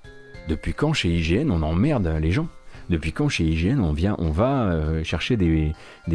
Depuis 0.49 0.75
quand 0.75 0.93
chez 0.93 1.09
IGN 1.09 1.51
on 1.51 1.63
emmerde 1.63 2.07
les 2.21 2.31
gens? 2.31 2.49
Depuis 2.91 3.13
quand 3.13 3.31
chez 3.31 3.45
IGN 3.45 3.81
on 3.81 3.93
vient, 3.93 4.15
on 4.19 4.31
va 4.31 4.65
euh, 4.65 5.03
chercher 5.05 5.37
des, 5.37 5.73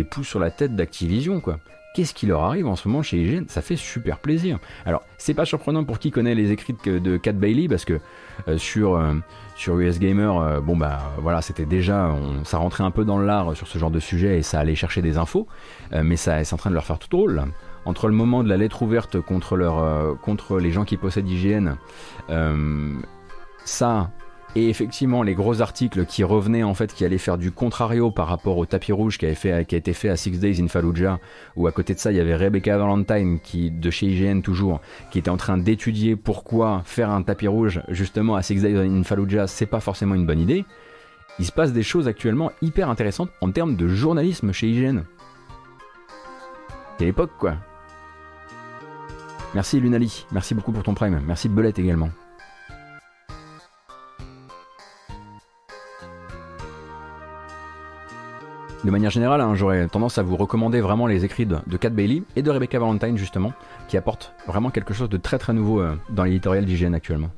pouces 0.10 0.28
sur 0.28 0.40
la 0.40 0.52
tête 0.52 0.76
d'Activision, 0.76 1.40
quoi? 1.40 1.60
Qu'est-ce 1.96 2.14
qui 2.14 2.28
leur 2.28 2.44
arrive 2.44 2.68
en 2.68 2.76
ce 2.76 2.88
moment 2.88 3.02
chez 3.02 3.18
IGN 3.18 3.46
Ça 3.48 3.64
fait 3.64 3.76
super 3.76 4.20
plaisir. 4.20 4.60
Alors, 4.86 5.02
c'est 5.18 5.34
pas 5.34 5.46
surprenant 5.46 5.84
pour 5.84 5.98
qui 5.98 6.12
connaît 6.12 6.36
les 6.36 6.52
écrits 6.52 6.76
de 6.86 7.18
Cat 7.18 7.34
Bailey, 7.34 7.68
parce 7.68 7.86
que 7.86 8.00
euh, 8.48 8.60
sur, 8.60 9.80
US 9.80 9.98
Gamer, 9.98 10.38
euh, 10.38 10.62
bon 10.62 10.78
bah 10.78 11.00
voilà, 11.18 11.42
c'était 11.42 11.66
déjà, 11.66 12.16
ça 12.44 12.60
rentrait 12.60 12.84
un 12.84 12.92
peu 12.92 13.04
dans 13.04 13.18
l'art 13.18 13.56
sur 13.58 13.68
ce 13.68 13.80
genre 13.80 13.92
de 13.92 14.00
sujet 14.00 14.38
et 14.38 14.44
ça 14.44 14.60
allait 14.60 14.76
chercher 14.76 15.02
des 15.02 15.18
infos, 15.18 15.48
mais 15.92 16.16
ça 16.16 16.44
c'est 16.44 16.54
en 16.54 16.58
train 16.58 16.70
de 16.70 16.76
leur 16.76 16.86
faire 16.86 17.00
tout 17.00 17.10
drôle. 17.10 17.44
Entre 17.90 18.08
le 18.08 18.14
moment 18.14 18.44
de 18.44 18.50
la 18.50 18.56
lettre 18.56 18.84
ouverte 18.84 19.20
contre, 19.20 20.18
contre 20.22 20.60
les 20.60 20.72
gens 20.72 20.86
qui 20.86 20.96
possèdent 20.96 21.28
IGN, 21.28 21.72
ça, 23.66 24.12
et 24.56 24.70
effectivement, 24.70 25.24
les 25.24 25.34
gros 25.34 25.62
articles 25.62 26.06
qui 26.06 26.24
revenaient 26.24 26.62
en 26.62 26.76
fait, 26.76 26.94
qui 26.94 27.04
allaient 27.04 27.18
faire 27.18 27.40
du 27.40 27.52
contrario 27.52 28.12
par 28.12 28.28
rapport 28.28 28.60
au 28.60 28.68
tapis 28.68 28.92
rouge 28.92 29.18
qui, 29.18 29.26
avait 29.26 29.66
qui 29.66 29.74
a 29.74 29.78
été 29.80 29.94
fait 29.94 30.10
à 30.10 30.16
Six 30.16 30.38
Days 30.40 30.62
in 30.62 30.68
Fallujah, 30.68 31.18
où 31.56 31.66
à 31.66 31.72
côté 31.72 31.96
de 31.96 32.00
ça, 32.00 32.12
il 32.12 32.18
y 32.18 32.20
avait 32.20 32.36
Rebecca 32.36 32.78
Valentine, 32.78 33.40
qui, 33.40 33.72
de 33.72 33.90
chez 33.90 34.06
IGN 34.06 34.42
toujours, 34.42 34.82
qui 35.10 35.18
était 35.18 35.32
en 35.32 35.38
train 35.38 35.58
d'étudier 35.58 36.16
pourquoi 36.16 36.84
faire 36.86 37.10
un 37.10 37.24
tapis 37.24 37.48
rouge 37.48 37.82
justement 37.90 38.36
à 38.36 38.44
Six 38.44 38.62
Days 38.62 38.76
in 38.76 39.02
Fallujah, 39.02 39.48
c'est 39.48 39.66
pas 39.66 39.80
forcément 39.80 40.14
une 40.14 40.28
bonne 40.28 40.40
idée. 40.40 40.64
Il 41.40 41.46
se 41.46 41.52
passe 41.52 41.74
des 41.74 41.82
choses 41.82 42.08
actuellement 42.08 42.52
hyper 42.62 42.88
intéressantes 42.88 43.32
en 43.42 43.50
termes 43.50 43.76
de 43.76 43.88
journalisme 43.88 44.52
chez 44.52 44.68
IGN. 44.68 45.02
C'est 47.00 47.06
l'époque 47.06 47.32
quoi. 47.40 47.56
Merci 49.56 49.80
Lunali, 49.80 50.26
merci 50.32 50.54
beaucoup 50.54 50.72
pour 50.72 50.84
ton 50.84 50.94
prime, 50.94 51.22
merci 51.26 51.50
Belette 51.50 51.80
également. 51.80 52.10
De 58.84 58.92
manière 58.92 59.10
générale, 59.10 59.42
hein, 59.42 59.56
j'aurais 59.56 59.88
tendance 59.88 60.20
à 60.20 60.24
vous 60.24 60.38
recommander 60.38 60.80
vraiment 60.80 61.08
les 61.08 61.26
écrits 61.26 61.46
de, 61.46 61.78
Cat 61.78 61.90
Bailey 61.90 62.24
et 62.36 62.44
de 62.44 62.50
Rebecca 62.52 62.80
Valentine 62.80 63.18
justement, 63.18 63.52
qui 63.88 63.98
apportent 63.98 64.34
vraiment 64.48 64.70
quelque 64.70 64.94
chose 64.94 65.10
de 65.10 65.18
très 65.18 65.38
très 65.38 65.52
nouveau 65.52 65.82
euh, 65.82 65.96
dans 66.10 66.24
l'éditorial 66.24 66.64
d'hygiène 66.64 66.94
actuellement. 66.94 67.30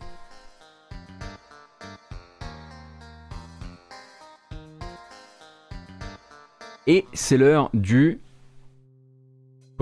Et 6.87 7.05
c'est 7.13 7.37
l'heure 7.37 7.69
du 7.73 8.19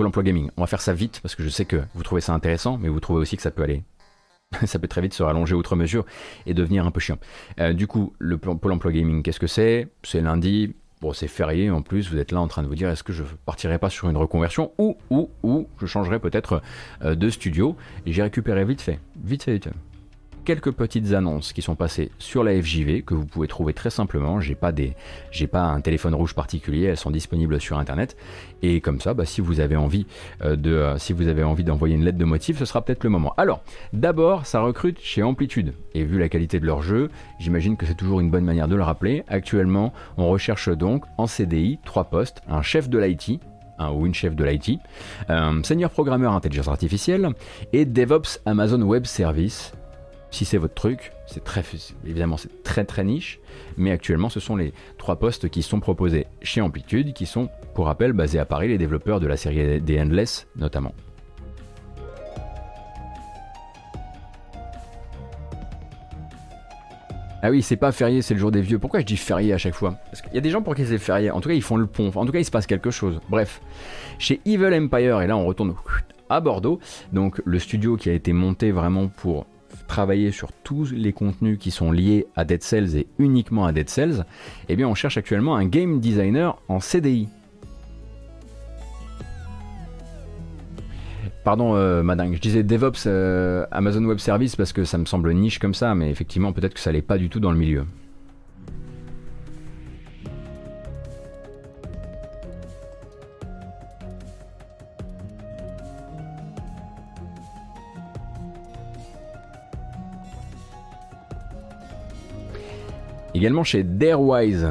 Pôle 0.00 0.06
emploi 0.06 0.22
gaming. 0.22 0.48
On 0.56 0.62
va 0.62 0.66
faire 0.66 0.80
ça 0.80 0.94
vite 0.94 1.20
parce 1.20 1.34
que 1.34 1.42
je 1.42 1.50
sais 1.50 1.66
que 1.66 1.76
vous 1.92 2.02
trouvez 2.02 2.22
ça 2.22 2.32
intéressant, 2.32 2.78
mais 2.78 2.88
vous 2.88 3.00
trouvez 3.00 3.20
aussi 3.20 3.36
que 3.36 3.42
ça 3.42 3.50
peut 3.50 3.62
aller. 3.62 3.84
ça 4.64 4.78
peut 4.78 4.88
très 4.88 5.02
vite 5.02 5.12
se 5.12 5.22
rallonger 5.22 5.54
outre 5.54 5.76
mesure 5.76 6.06
et 6.46 6.54
devenir 6.54 6.86
un 6.86 6.90
peu 6.90 7.00
chiant. 7.00 7.18
Euh, 7.60 7.74
du 7.74 7.86
coup, 7.86 8.14
le 8.18 8.38
Pôle 8.38 8.72
emploi 8.72 8.92
gaming, 8.92 9.22
qu'est-ce 9.22 9.38
que 9.38 9.46
c'est? 9.46 9.88
C'est 10.02 10.22
lundi, 10.22 10.74
Bon, 11.02 11.12
c'est 11.12 11.28
férié 11.28 11.70
en 11.70 11.82
plus, 11.82 12.10
vous 12.10 12.16
êtes 12.16 12.32
là 12.32 12.40
en 12.40 12.48
train 12.48 12.62
de 12.62 12.68
vous 12.68 12.74
dire 12.74 12.88
est-ce 12.88 13.02
que 13.02 13.12
je 13.12 13.24
partirai 13.44 13.78
pas 13.78 13.90
sur 13.90 14.08
une 14.08 14.16
reconversion? 14.16 14.72
Ou, 14.78 14.96
ou, 15.10 15.28
ou 15.42 15.68
je 15.78 15.84
changerai 15.84 16.18
peut-être 16.18 16.62
euh, 17.04 17.14
de 17.14 17.28
studio 17.28 17.76
et 18.06 18.12
j'ai 18.12 18.22
récupéré 18.22 18.64
vite 18.64 18.80
fait, 18.80 19.00
vite 19.22 19.42
fait, 19.42 19.52
vite 19.52 19.64
fait 19.64 19.89
quelques 20.50 20.72
petites 20.72 21.12
annonces 21.12 21.52
qui 21.52 21.62
sont 21.62 21.76
passées 21.76 22.10
sur 22.18 22.42
la 22.42 22.60
FJV 22.60 23.02
que 23.02 23.14
vous 23.14 23.24
pouvez 23.24 23.46
trouver 23.46 23.72
très 23.72 23.88
simplement. 23.88 24.40
J'ai 24.40 24.56
pas 24.56 24.72
des, 24.72 24.96
j'ai 25.30 25.46
pas 25.46 25.62
un 25.62 25.80
téléphone 25.80 26.12
rouge 26.12 26.34
particulier, 26.34 26.86
elles 26.86 26.96
sont 26.96 27.12
disponibles 27.12 27.60
sur 27.60 27.78
internet. 27.78 28.16
Et 28.60 28.80
comme 28.80 29.00
ça, 29.00 29.14
bah, 29.14 29.24
si 29.26 29.40
vous 29.40 29.60
avez 29.60 29.76
envie 29.76 30.06
euh, 30.42 30.56
de, 30.56 30.72
euh, 30.72 30.98
si 30.98 31.12
vous 31.12 31.28
avez 31.28 31.44
envie 31.44 31.62
d'envoyer 31.62 31.94
une 31.94 32.04
lettre 32.04 32.18
de 32.18 32.24
motif, 32.24 32.58
ce 32.58 32.64
sera 32.64 32.84
peut-être 32.84 33.04
le 33.04 33.10
moment. 33.10 33.32
Alors, 33.36 33.62
d'abord, 33.92 34.44
ça 34.44 34.60
recrute 34.60 34.98
chez 35.00 35.22
Amplitude. 35.22 35.72
Et 35.94 36.02
vu 36.02 36.18
la 36.18 36.28
qualité 36.28 36.58
de 36.58 36.66
leur 36.66 36.82
jeu, 36.82 37.10
j'imagine 37.38 37.76
que 37.76 37.86
c'est 37.86 37.94
toujours 37.94 38.18
une 38.18 38.32
bonne 38.32 38.44
manière 38.44 38.66
de 38.66 38.74
le 38.74 38.82
rappeler. 38.82 39.22
Actuellement, 39.28 39.92
on 40.16 40.30
recherche 40.30 40.68
donc 40.68 41.04
en 41.16 41.28
CDI 41.28 41.78
trois 41.84 42.06
postes, 42.06 42.42
un 42.48 42.62
chef 42.62 42.88
de 42.88 42.98
l'IT, 42.98 43.38
un 43.78 43.92
ou 43.92 44.04
une 44.04 44.14
chef 44.14 44.34
de 44.34 44.42
l'IT, 44.42 44.80
un 45.28 45.62
senior 45.62 45.90
programmeur 45.90 46.32
intelligence 46.32 46.66
artificielle 46.66 47.28
et 47.72 47.84
DevOps 47.84 48.40
Amazon 48.46 48.82
Web 48.82 49.06
Service 49.06 49.74
si 50.30 50.44
c'est 50.44 50.58
votre 50.58 50.74
truc, 50.74 51.12
c'est 51.26 51.44
très 51.44 51.64
évidemment 52.04 52.36
c'est 52.36 52.62
très 52.62 52.84
très 52.84 53.04
niche, 53.04 53.40
mais 53.76 53.90
actuellement 53.90 54.28
ce 54.28 54.40
sont 54.40 54.56
les 54.56 54.72
trois 54.98 55.16
postes 55.16 55.48
qui 55.48 55.62
sont 55.62 55.80
proposés 55.80 56.26
chez 56.42 56.60
Amplitude, 56.60 57.12
qui 57.12 57.26
sont 57.26 57.48
pour 57.74 57.86
rappel 57.86 58.12
basés 58.12 58.38
à 58.38 58.44
Paris, 58.44 58.68
les 58.68 58.78
développeurs 58.78 59.20
de 59.20 59.26
la 59.26 59.36
série 59.36 59.80
des 59.80 60.00
Endless 60.00 60.46
notamment. 60.56 60.94
Ah 67.42 67.50
oui, 67.50 67.62
c'est 67.62 67.76
pas 67.76 67.90
férié, 67.90 68.20
c'est 68.20 68.34
le 68.34 68.40
jour 68.40 68.50
des 68.50 68.60
vieux. 68.60 68.78
Pourquoi 68.78 69.00
je 69.00 69.06
dis 69.06 69.16
férié 69.16 69.54
à 69.54 69.58
chaque 69.58 69.72
fois? 69.72 69.96
Parce 70.10 70.20
qu'il 70.20 70.34
y 70.34 70.38
a 70.38 70.42
des 70.42 70.50
gens 70.50 70.60
pour 70.60 70.74
qui 70.74 70.84
c'est 70.84 70.98
férié. 70.98 71.30
En 71.30 71.40
tout 71.40 71.48
cas, 71.48 71.54
ils 71.54 71.62
font 71.62 71.76
le 71.76 71.86
pont. 71.86 72.12
En 72.14 72.26
tout 72.26 72.32
cas, 72.32 72.38
il 72.38 72.44
se 72.44 72.50
passe 72.50 72.66
quelque 72.66 72.90
chose. 72.90 73.18
Bref, 73.30 73.62
chez 74.18 74.42
Evil 74.44 74.74
Empire, 74.74 75.22
et 75.22 75.26
là 75.26 75.38
on 75.38 75.46
retourne 75.46 75.74
à 76.28 76.40
Bordeaux, 76.40 76.80
donc 77.14 77.40
le 77.46 77.58
studio 77.58 77.96
qui 77.96 78.10
a 78.10 78.12
été 78.12 78.34
monté 78.34 78.72
vraiment 78.72 79.08
pour 79.08 79.46
travailler 79.90 80.30
sur 80.30 80.52
tous 80.52 80.92
les 80.92 81.12
contenus 81.12 81.58
qui 81.58 81.72
sont 81.72 81.90
liés 81.90 82.28
à 82.36 82.44
Dead 82.44 82.62
Cells 82.62 82.96
et 82.96 83.08
uniquement 83.18 83.66
à 83.66 83.72
Dead 83.72 83.90
Cells, 83.90 84.24
eh 84.68 84.76
bien 84.76 84.86
on 84.86 84.94
cherche 84.94 85.16
actuellement 85.16 85.56
un 85.56 85.66
game 85.66 85.98
designer 85.98 86.56
en 86.68 86.78
CDI. 86.78 87.28
Pardon, 91.42 91.74
euh, 91.74 92.04
madame, 92.04 92.34
je 92.34 92.40
disais 92.40 92.62
DevOps 92.62 93.06
euh, 93.06 93.66
Amazon 93.72 94.04
Web 94.04 94.18
Service 94.18 94.54
parce 94.54 94.72
que 94.72 94.84
ça 94.84 94.96
me 94.96 95.06
semble 95.06 95.32
niche 95.32 95.58
comme 95.58 95.74
ça, 95.74 95.94
mais 95.96 96.08
effectivement, 96.08 96.52
peut-être 96.52 96.74
que 96.74 96.80
ça 96.80 96.92
l'est 96.92 97.02
pas 97.02 97.18
du 97.18 97.28
tout 97.28 97.40
dans 97.40 97.50
le 97.50 97.58
milieu. 97.58 97.84
Également 113.40 113.64
chez 113.64 113.84
Darewise. 113.84 114.68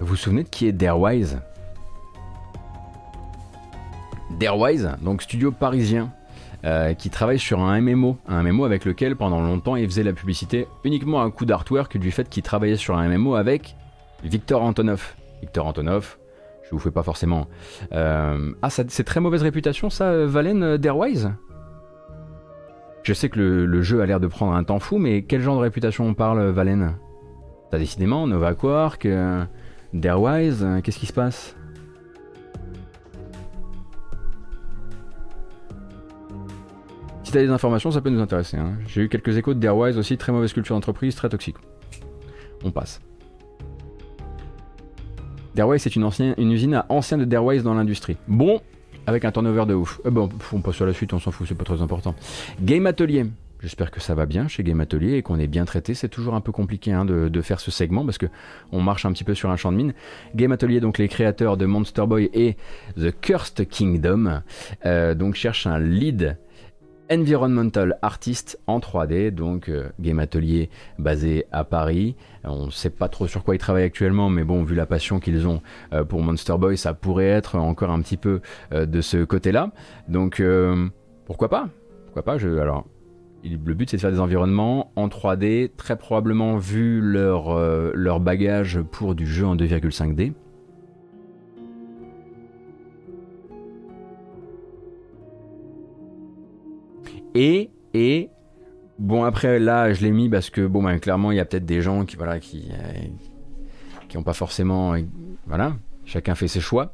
Vous 0.00 0.06
vous 0.06 0.16
souvenez 0.16 0.42
de 0.42 0.48
qui 0.48 0.66
est 0.66 0.72
Darewise? 0.72 1.38
Darewise, 4.40 4.90
donc 5.00 5.22
studio 5.22 5.52
parisien, 5.52 6.10
euh, 6.64 6.92
qui 6.94 7.10
travaille 7.10 7.38
sur 7.38 7.60
un 7.60 7.80
MMO, 7.80 8.18
un 8.26 8.42
MMO 8.42 8.64
avec 8.64 8.84
lequel 8.86 9.14
pendant 9.14 9.40
longtemps 9.40 9.76
il 9.76 9.86
faisait 9.86 10.02
la 10.02 10.14
publicité 10.14 10.66
uniquement 10.82 11.20
à 11.20 11.24
un 11.24 11.30
coup 11.30 11.44
d'artwork 11.44 11.96
du 11.96 12.10
fait 12.10 12.28
qu'il 12.28 12.42
travaillait 12.42 12.74
sur 12.74 12.98
un 12.98 13.08
MMO 13.08 13.36
avec 13.36 13.76
Victor 14.24 14.60
Antonov. 14.60 15.14
Victor 15.42 15.68
Antonov, 15.68 16.18
je 16.64 16.70
vous 16.72 16.80
fais 16.80 16.90
pas 16.90 17.04
forcément. 17.04 17.46
Euh, 17.92 18.52
ah, 18.62 18.70
c'est 18.70 19.04
très 19.04 19.20
mauvaise 19.20 19.42
réputation 19.42 19.90
ça, 19.90 20.26
Valen 20.26 20.76
Darewise? 20.76 21.30
Je 23.04 23.12
sais 23.12 23.28
que 23.28 23.38
le, 23.38 23.82
jeu 23.82 24.00
a 24.00 24.06
l'air 24.06 24.18
de 24.18 24.26
prendre 24.26 24.54
un 24.54 24.64
temps 24.64 24.78
fou, 24.78 24.98
mais 24.98 25.22
quel 25.22 25.42
genre 25.42 25.56
de 25.56 25.60
réputation 25.60 26.06
on 26.06 26.14
parle, 26.14 26.42
Valen? 26.50 26.96
T'as 27.70 27.78
décidément 27.78 28.26
Nova 28.26 28.54
Quark, 28.54 29.04
euh, 29.04 29.44
Darewise, 29.92 30.64
euh, 30.64 30.80
qu'est-ce 30.80 30.98
qui 30.98 31.06
se 31.06 31.12
passe? 31.12 31.54
Si 37.24 37.32
t'as 37.32 37.40
des 37.40 37.50
informations, 37.50 37.90
ça 37.90 38.00
peut 38.00 38.10
nous 38.10 38.22
intéresser. 38.22 38.56
Hein. 38.56 38.78
J'ai 38.86 39.02
eu 39.02 39.08
quelques 39.10 39.36
échos 39.36 39.52
de 39.52 39.60
Darewise 39.60 39.98
aussi, 39.98 40.16
très 40.16 40.32
mauvaise 40.32 40.54
culture 40.54 40.74
d'entreprise, 40.74 41.14
très 41.14 41.28
toxique. 41.28 41.56
On 42.64 42.70
passe. 42.70 43.02
Darewise, 45.54 45.82
c'est 45.82 45.94
une, 45.94 46.08
une 46.38 46.52
usine 46.52 46.74
à 46.74 46.86
ancien 46.88 47.18
de 47.18 47.24
Darewise 47.26 47.62
dans 47.62 47.74
l'industrie. 47.74 48.16
Bon, 48.28 48.62
avec 49.06 49.24
un 49.24 49.32
turnover 49.32 49.66
de 49.66 49.74
ouf. 49.74 50.00
Euh, 50.06 50.10
bon, 50.10 50.28
on 50.52 50.60
passe 50.60 50.76
sur 50.76 50.86
la 50.86 50.92
suite, 50.92 51.12
on 51.12 51.18
s'en 51.18 51.30
fout, 51.30 51.46
c'est 51.48 51.54
pas 51.54 51.64
très 51.64 51.82
important. 51.82 52.14
Game 52.60 52.86
Atelier. 52.86 53.26
J'espère 53.60 53.90
que 53.90 53.98
ça 53.98 54.14
va 54.14 54.26
bien 54.26 54.46
chez 54.46 54.62
Game 54.62 54.82
Atelier 54.82 55.14
et 55.14 55.22
qu'on 55.22 55.38
est 55.38 55.46
bien 55.46 55.64
traité. 55.64 55.94
C'est 55.94 56.10
toujours 56.10 56.34
un 56.34 56.42
peu 56.42 56.52
compliqué 56.52 56.92
hein, 56.92 57.06
de, 57.06 57.40
faire 57.40 57.60
ce 57.60 57.70
segment 57.70 58.04
parce 58.04 58.18
que 58.18 58.26
on 58.72 58.82
marche 58.82 59.06
un 59.06 59.12
petit 59.12 59.24
peu 59.24 59.34
sur 59.34 59.48
un 59.48 59.56
champ 59.56 59.72
de 59.72 59.78
mine. 59.78 59.94
Game 60.34 60.52
Atelier, 60.52 60.80
donc 60.80 60.98
les 60.98 61.08
créateurs 61.08 61.56
de 61.56 61.64
Monster 61.64 62.04
Boy 62.06 62.28
et 62.34 62.56
The 62.98 63.18
Cursed 63.18 63.66
Kingdom, 63.66 64.42
euh, 64.84 65.14
donc 65.14 65.34
cherchent 65.34 65.66
un 65.66 65.78
lead 65.78 66.36
Environmental 67.10 67.98
Artist 68.02 68.58
en 68.66 68.80
3D, 68.80 69.30
donc 69.30 69.68
euh, 69.68 69.88
Game 70.00 70.18
Atelier 70.18 70.68
basé 70.98 71.46
à 71.52 71.64
Paris. 71.64 72.16
On 72.44 72.66
ne 72.66 72.70
sait 72.70 72.90
pas 72.90 73.08
trop 73.08 73.26
sur 73.26 73.44
quoi 73.44 73.54
ils 73.54 73.58
travaillent 73.58 73.84
actuellement, 73.84 74.28
mais 74.28 74.44
bon, 74.44 74.62
vu 74.62 74.74
la 74.74 74.86
passion 74.86 75.20
qu'ils 75.20 75.46
ont 75.46 75.62
euh, 75.92 76.04
pour 76.04 76.22
Monster 76.22 76.56
Boy, 76.58 76.76
ça 76.76 76.94
pourrait 76.94 77.28
être 77.28 77.56
encore 77.56 77.90
un 77.90 78.00
petit 78.00 78.16
peu 78.16 78.40
euh, 78.72 78.86
de 78.86 79.00
ce 79.00 79.24
côté-là. 79.24 79.70
Donc 80.08 80.42
pourquoi 81.26 81.48
pas? 81.48 81.68
Pourquoi 82.06 82.22
pas? 82.22 82.34
Alors, 82.34 82.86
le 83.42 83.74
but 83.74 83.90
c'est 83.90 83.96
de 83.96 84.00
faire 84.00 84.12
des 84.12 84.20
environnements 84.20 84.92
en 84.96 85.08
3D, 85.08 85.70
très 85.76 85.96
probablement 85.96 86.56
vu 86.56 87.00
leur, 87.00 87.58
leur 87.94 88.20
bagage 88.20 88.80
pour 88.80 89.14
du 89.14 89.26
jeu 89.26 89.46
en 89.46 89.56
2,5D. 89.56 90.32
Et, 97.34 97.70
et, 97.94 98.30
bon 98.98 99.24
après 99.24 99.58
là 99.58 99.92
je 99.92 100.02
l'ai 100.02 100.12
mis 100.12 100.28
parce 100.28 100.50
que 100.50 100.66
bon 100.66 100.82
ben, 100.82 100.98
clairement 100.98 101.32
il 101.32 101.36
y 101.36 101.40
a 101.40 101.44
peut-être 101.44 101.66
des 101.66 101.82
gens 101.82 102.04
qui 102.04 102.16
voilà 102.16 102.38
qui 102.40 102.68
euh, 102.70 102.92
qui 104.08 104.16
ont 104.16 104.22
pas 104.22 104.34
forcément 104.34 104.94
voilà 105.46 105.76
chacun 106.04 106.34
fait 106.34 106.48
ses 106.48 106.60
choix. 106.60 106.92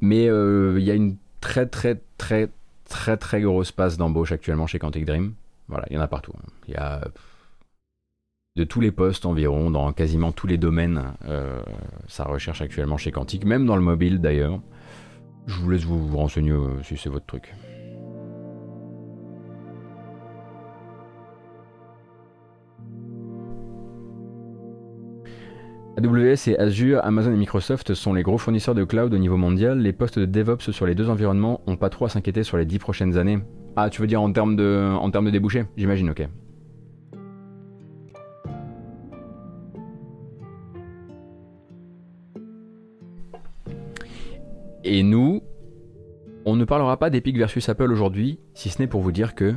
Mais 0.00 0.24
il 0.24 0.82
y 0.82 0.90
a 0.90 0.94
une 0.94 1.16
très 1.40 1.66
très 1.66 2.00
très 2.18 2.50
très 2.88 3.16
très 3.16 3.40
grosse 3.40 3.72
passe 3.72 3.96
d'embauche 3.96 4.32
actuellement 4.32 4.66
chez 4.66 4.78
Quantic 4.78 5.04
Dream. 5.04 5.34
Voilà, 5.68 5.86
il 5.90 5.96
y 5.96 5.98
en 5.98 6.02
a 6.02 6.06
partout. 6.06 6.32
Hein. 6.36 6.48
Il 6.68 6.74
y 6.74 6.76
a 6.76 7.00
de 8.56 8.64
tous 8.64 8.80
les 8.80 8.90
postes 8.90 9.26
environ, 9.26 9.70
dans 9.70 9.92
quasiment 9.92 10.32
tous 10.32 10.46
les 10.46 10.56
domaines, 10.56 11.12
euh, 11.26 11.62
ça 12.08 12.24
recherche 12.24 12.62
actuellement 12.62 12.96
chez 12.96 13.12
Quantic, 13.12 13.44
même 13.44 13.66
dans 13.66 13.76
le 13.76 13.82
mobile 13.82 14.20
d'ailleurs. 14.20 14.60
Je 15.46 15.60
vous 15.60 15.70
laisse 15.70 15.84
vous, 15.84 16.08
vous 16.08 16.16
renseigner 16.16 16.52
euh, 16.52 16.82
si 16.82 16.96
c'est 16.96 17.10
votre 17.10 17.26
truc. 17.26 17.54
AWS 25.98 26.50
et 26.50 26.58
Azure, 26.58 27.00
Amazon 27.04 27.32
et 27.32 27.36
Microsoft 27.36 27.94
sont 27.94 28.12
les 28.12 28.22
gros 28.22 28.36
fournisseurs 28.36 28.74
de 28.74 28.84
cloud 28.84 29.14
au 29.14 29.18
niveau 29.18 29.38
mondial. 29.38 29.78
Les 29.78 29.94
postes 29.94 30.18
de 30.18 30.26
DevOps 30.26 30.70
sur 30.70 30.84
les 30.84 30.94
deux 30.94 31.08
environnements 31.08 31.62
ont 31.66 31.76
pas 31.76 31.88
trop 31.88 32.04
à 32.04 32.10
s'inquiéter 32.10 32.42
sur 32.42 32.58
les 32.58 32.66
dix 32.66 32.78
prochaines 32.78 33.16
années. 33.16 33.38
Ah, 33.76 33.88
tu 33.88 34.02
veux 34.02 34.06
dire 34.06 34.20
en 34.20 34.30
termes 34.30 34.56
de, 34.56 34.92
en 34.94 35.08
débouchés 35.08 35.64
J'imagine, 35.78 36.10
ok. 36.10 36.28
Et 44.84 45.02
nous, 45.02 45.40
on 46.44 46.56
ne 46.56 46.64
parlera 46.66 46.98
pas 46.98 47.08
d'Epic 47.08 47.38
versus 47.38 47.66
Apple 47.70 47.90
aujourd'hui, 47.90 48.38
si 48.52 48.68
ce 48.68 48.82
n'est 48.82 48.86
pour 48.86 49.00
vous 49.00 49.12
dire 49.12 49.34
que. 49.34 49.54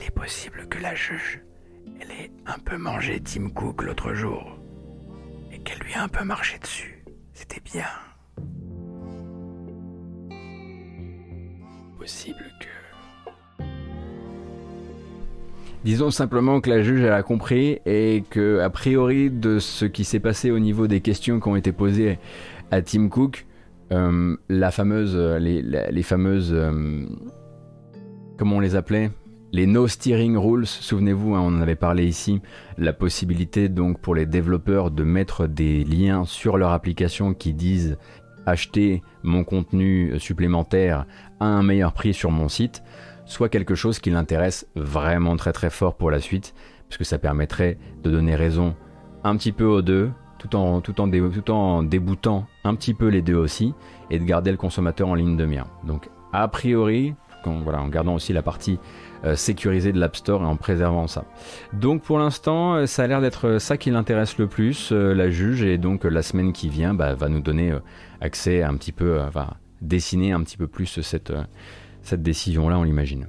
Il 0.00 0.12
possible 0.12 0.66
que 0.70 0.80
la 0.80 0.94
juge, 0.94 1.42
elle 2.00 2.10
ait 2.10 2.30
un 2.46 2.58
peu 2.64 2.78
mangé 2.78 3.20
Tim 3.20 3.48
Cook 3.50 3.82
l'autre 3.82 4.14
jour 4.14 4.51
qu'elle 5.64 5.78
lui 5.78 5.94
a 5.94 6.02
un 6.02 6.08
peu 6.08 6.24
marché 6.24 6.58
dessus. 6.58 7.04
C'était 7.32 7.60
bien. 7.64 7.86
Possible 11.98 12.44
que... 12.60 12.66
Disons 15.84 16.10
simplement 16.10 16.60
que 16.60 16.70
la 16.70 16.82
juge 16.82 17.02
elle 17.02 17.12
a 17.12 17.22
compris 17.22 17.80
et 17.86 18.22
que 18.30 18.60
a 18.60 18.70
priori 18.70 19.30
de 19.30 19.58
ce 19.58 19.84
qui 19.84 20.04
s'est 20.04 20.20
passé 20.20 20.50
au 20.50 20.60
niveau 20.60 20.86
des 20.86 21.00
questions 21.00 21.40
qui 21.40 21.48
ont 21.48 21.56
été 21.56 21.72
posées 21.72 22.18
à 22.70 22.82
Tim 22.82 23.08
Cook, 23.08 23.46
euh, 23.90 24.36
la 24.48 24.70
fameuse, 24.70 25.16
les, 25.16 26.02
fameuses, 26.02 26.52
euh, 26.52 27.04
comment 28.38 28.56
on 28.56 28.60
les 28.60 28.76
appelait? 28.76 29.10
Les 29.52 29.66
no 29.66 29.86
steering 29.86 30.36
rules, 30.38 30.66
souvenez-vous, 30.66 31.34
hein, 31.34 31.40
on 31.40 31.58
en 31.58 31.60
avait 31.60 31.76
parlé 31.76 32.06
ici, 32.06 32.40
la 32.78 32.94
possibilité 32.94 33.68
donc 33.68 34.00
pour 34.00 34.14
les 34.14 34.24
développeurs 34.24 34.90
de 34.90 35.04
mettre 35.04 35.46
des 35.46 35.84
liens 35.84 36.24
sur 36.24 36.56
leur 36.56 36.70
application 36.70 37.34
qui 37.34 37.52
disent 37.52 37.98
acheter 38.46 39.02
mon 39.22 39.44
contenu 39.44 40.18
supplémentaire 40.18 41.04
à 41.38 41.44
un 41.44 41.62
meilleur 41.62 41.92
prix 41.92 42.14
sur 42.14 42.30
mon 42.30 42.48
site, 42.48 42.82
soit 43.26 43.50
quelque 43.50 43.74
chose 43.74 43.98
qui 43.98 44.10
l'intéresse 44.10 44.66
vraiment 44.74 45.36
très 45.36 45.52
très 45.52 45.70
fort 45.70 45.96
pour 45.96 46.10
la 46.10 46.20
suite, 46.20 46.54
puisque 46.88 47.04
ça 47.04 47.18
permettrait 47.18 47.78
de 48.02 48.10
donner 48.10 48.34
raison 48.34 48.74
un 49.22 49.36
petit 49.36 49.52
peu 49.52 49.66
aux 49.66 49.82
deux, 49.82 50.10
tout 50.38 50.56
en, 50.56 50.80
tout 50.80 50.98
en, 50.98 51.10
tout 51.10 51.50
en 51.50 51.82
déboutant 51.82 52.46
un 52.64 52.74
petit 52.74 52.94
peu 52.94 53.08
les 53.08 53.20
deux 53.20 53.36
aussi, 53.36 53.74
et 54.10 54.18
de 54.18 54.24
garder 54.24 54.50
le 54.50 54.56
consommateur 54.56 55.08
en 55.08 55.14
ligne 55.14 55.36
de 55.36 55.44
mire. 55.44 55.66
Donc 55.84 56.08
a 56.32 56.48
priori, 56.48 57.14
en 57.46 57.88
gardant 57.88 58.14
aussi 58.14 58.32
la 58.32 58.42
partie 58.42 58.78
euh, 59.24 59.36
sécuriser 59.36 59.92
de 59.92 60.00
l'App 60.00 60.16
Store 60.16 60.42
et 60.42 60.46
en 60.46 60.56
préservant 60.56 61.06
ça. 61.06 61.24
Donc 61.72 62.02
pour 62.02 62.18
l'instant, 62.18 62.74
euh, 62.74 62.86
ça 62.86 63.04
a 63.04 63.06
l'air 63.06 63.20
d'être 63.20 63.58
ça 63.58 63.76
qui 63.76 63.90
l'intéresse 63.90 64.36
le 64.38 64.48
plus, 64.48 64.90
euh, 64.90 65.14
la 65.14 65.30
juge, 65.30 65.62
et 65.62 65.78
donc 65.78 66.04
la 66.04 66.22
semaine 66.22 66.52
qui 66.52 66.68
vient 66.68 66.92
bah, 66.92 67.14
va 67.14 67.28
nous 67.28 67.40
donner 67.40 67.72
accès 68.20 68.62
un 68.62 68.74
petit 68.74 68.92
peu, 68.92 69.20
va 69.32 69.56
dessiner 69.80 70.32
un 70.32 70.42
petit 70.42 70.56
peu 70.56 70.66
plus 70.66 71.00
cette, 71.02 71.32
cette 72.02 72.22
décision-là, 72.22 72.78
on 72.78 72.82
l'imagine. 72.82 73.26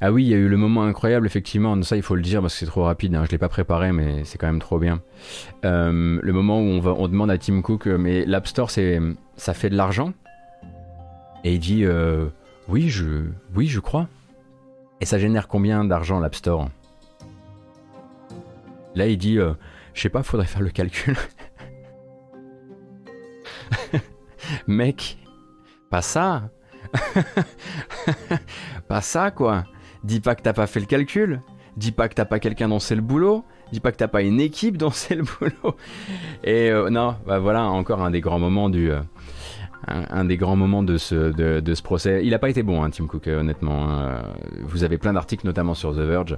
Ah 0.00 0.12
oui, 0.12 0.22
il 0.24 0.28
y 0.28 0.34
a 0.34 0.36
eu 0.36 0.46
le 0.48 0.56
moment 0.56 0.84
incroyable, 0.84 1.26
effectivement. 1.26 1.80
Ça, 1.82 1.96
il 1.96 2.02
faut 2.02 2.14
le 2.14 2.22
dire 2.22 2.40
parce 2.40 2.54
que 2.54 2.60
c'est 2.60 2.66
trop 2.66 2.84
rapide. 2.84 3.16
Hein. 3.16 3.24
Je 3.26 3.32
l'ai 3.32 3.38
pas 3.38 3.48
préparé, 3.48 3.90
mais 3.90 4.22
c'est 4.24 4.38
quand 4.38 4.46
même 4.46 4.60
trop 4.60 4.78
bien. 4.78 5.02
Euh, 5.64 6.20
le 6.22 6.32
moment 6.32 6.60
où 6.60 6.64
on, 6.64 6.78
va, 6.78 6.92
on 6.92 7.08
demande 7.08 7.32
à 7.32 7.38
Tim 7.38 7.60
Cook, 7.62 7.88
euh, 7.88 7.98
mais 7.98 8.24
l'App 8.24 8.46
Store, 8.46 8.70
ça 8.70 9.54
fait 9.54 9.70
de 9.70 9.76
l'argent? 9.76 10.12
Et 11.42 11.54
il 11.54 11.58
dit, 11.58 11.84
euh, 11.84 12.28
oui, 12.68 12.88
je, 12.88 13.24
oui, 13.56 13.66
je 13.66 13.80
crois. 13.80 14.08
Et 15.00 15.04
ça 15.04 15.18
génère 15.18 15.48
combien 15.48 15.84
d'argent 15.84 16.20
l'App 16.20 16.36
Store? 16.36 16.68
Là, 18.94 19.08
il 19.08 19.18
dit, 19.18 19.38
je 19.94 20.00
sais 20.00 20.08
pas, 20.10 20.22
faudrait 20.22 20.46
faire 20.46 20.62
le 20.62 20.70
calcul. 20.70 21.16
Mec, 24.68 25.18
pas 25.90 26.02
ça. 26.02 26.50
pas 28.88 29.00
ça, 29.00 29.32
quoi. 29.32 29.64
Dis 30.04 30.20
pas 30.20 30.34
que 30.34 30.42
t'as 30.42 30.52
pas 30.52 30.66
fait 30.66 30.80
le 30.80 30.86
calcul. 30.86 31.40
Dis 31.76 31.92
pas 31.92 32.08
que 32.08 32.14
t'as 32.14 32.24
pas 32.24 32.40
quelqu'un 32.40 32.68
dont 32.68 32.80
c'est 32.80 32.96
le 32.96 33.02
boulot. 33.02 33.44
Dis 33.72 33.80
pas 33.80 33.92
que 33.92 33.96
t'as 33.96 34.08
pas 34.08 34.22
une 34.22 34.40
équipe 34.40 34.76
dont 34.76 34.90
c'est 34.90 35.14
le 35.16 35.22
boulot. 35.22 35.76
Et 36.42 36.70
euh, 36.70 36.90
non, 36.90 37.16
bah 37.26 37.38
voilà 37.38 37.64
encore 37.64 38.02
un 38.02 38.10
des 38.10 38.20
grands 38.20 38.40
moments 38.40 38.68
du. 38.68 38.90
Euh, 38.90 39.00
un, 39.86 40.24
des 40.24 40.36
grands 40.36 40.56
moments 40.56 40.82
de 40.82 40.98
ce, 40.98 41.14
de, 41.14 41.74
ce 41.74 41.82
procès. 41.82 42.20
Il 42.24 42.30
n'a 42.30 42.40
pas 42.40 42.50
été 42.50 42.64
bon, 42.64 42.82
hein, 42.82 42.90
Tim 42.90 43.06
Cook, 43.06 43.28
euh, 43.28 43.40
honnêtement. 43.40 43.88
Hein. 43.88 44.22
Vous 44.64 44.82
avez 44.82 44.98
plein 44.98 45.12
d'articles, 45.12 45.46
notamment 45.46 45.74
sur 45.74 45.94
The 45.94 46.00
Verge, 46.00 46.36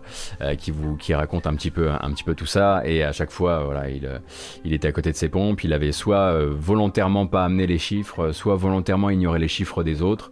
qui 0.59 0.71
vous 0.71 0.97
racontent 1.09 1.49
un 1.49 1.55
petit 1.55 1.71
peu 1.71 1.91
un 1.91 2.13
petit 2.13 2.23
peu 2.23 2.35
tout 2.35 2.47
ça. 2.47 2.83
Et 2.85 3.03
à 3.03 3.13
chaque 3.13 3.31
fois, 3.31 3.65
voilà, 3.65 3.89
il, 3.89 4.09
il 4.65 4.75
était 4.75 4.89
à 4.89 4.93
côté 4.93 5.11
de 5.11 5.17
ses 5.17 5.31
pompes. 5.31 5.65
Il 5.65 5.73
avait 5.73 5.91
soit 5.91 6.39
volontairement 6.45 7.27
pas 7.27 7.45
amené 7.45 7.67
les 7.67 7.79
chiffres, 7.79 8.31
soit 8.33 8.57
volontairement 8.57 9.09
ignoré 9.09 9.39
les 9.39 9.49
chiffres 9.49 9.83
des 9.83 10.03
autres. 10.03 10.31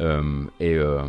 Euh, 0.00 0.44
et, 0.60 0.74
euh, 0.74 1.02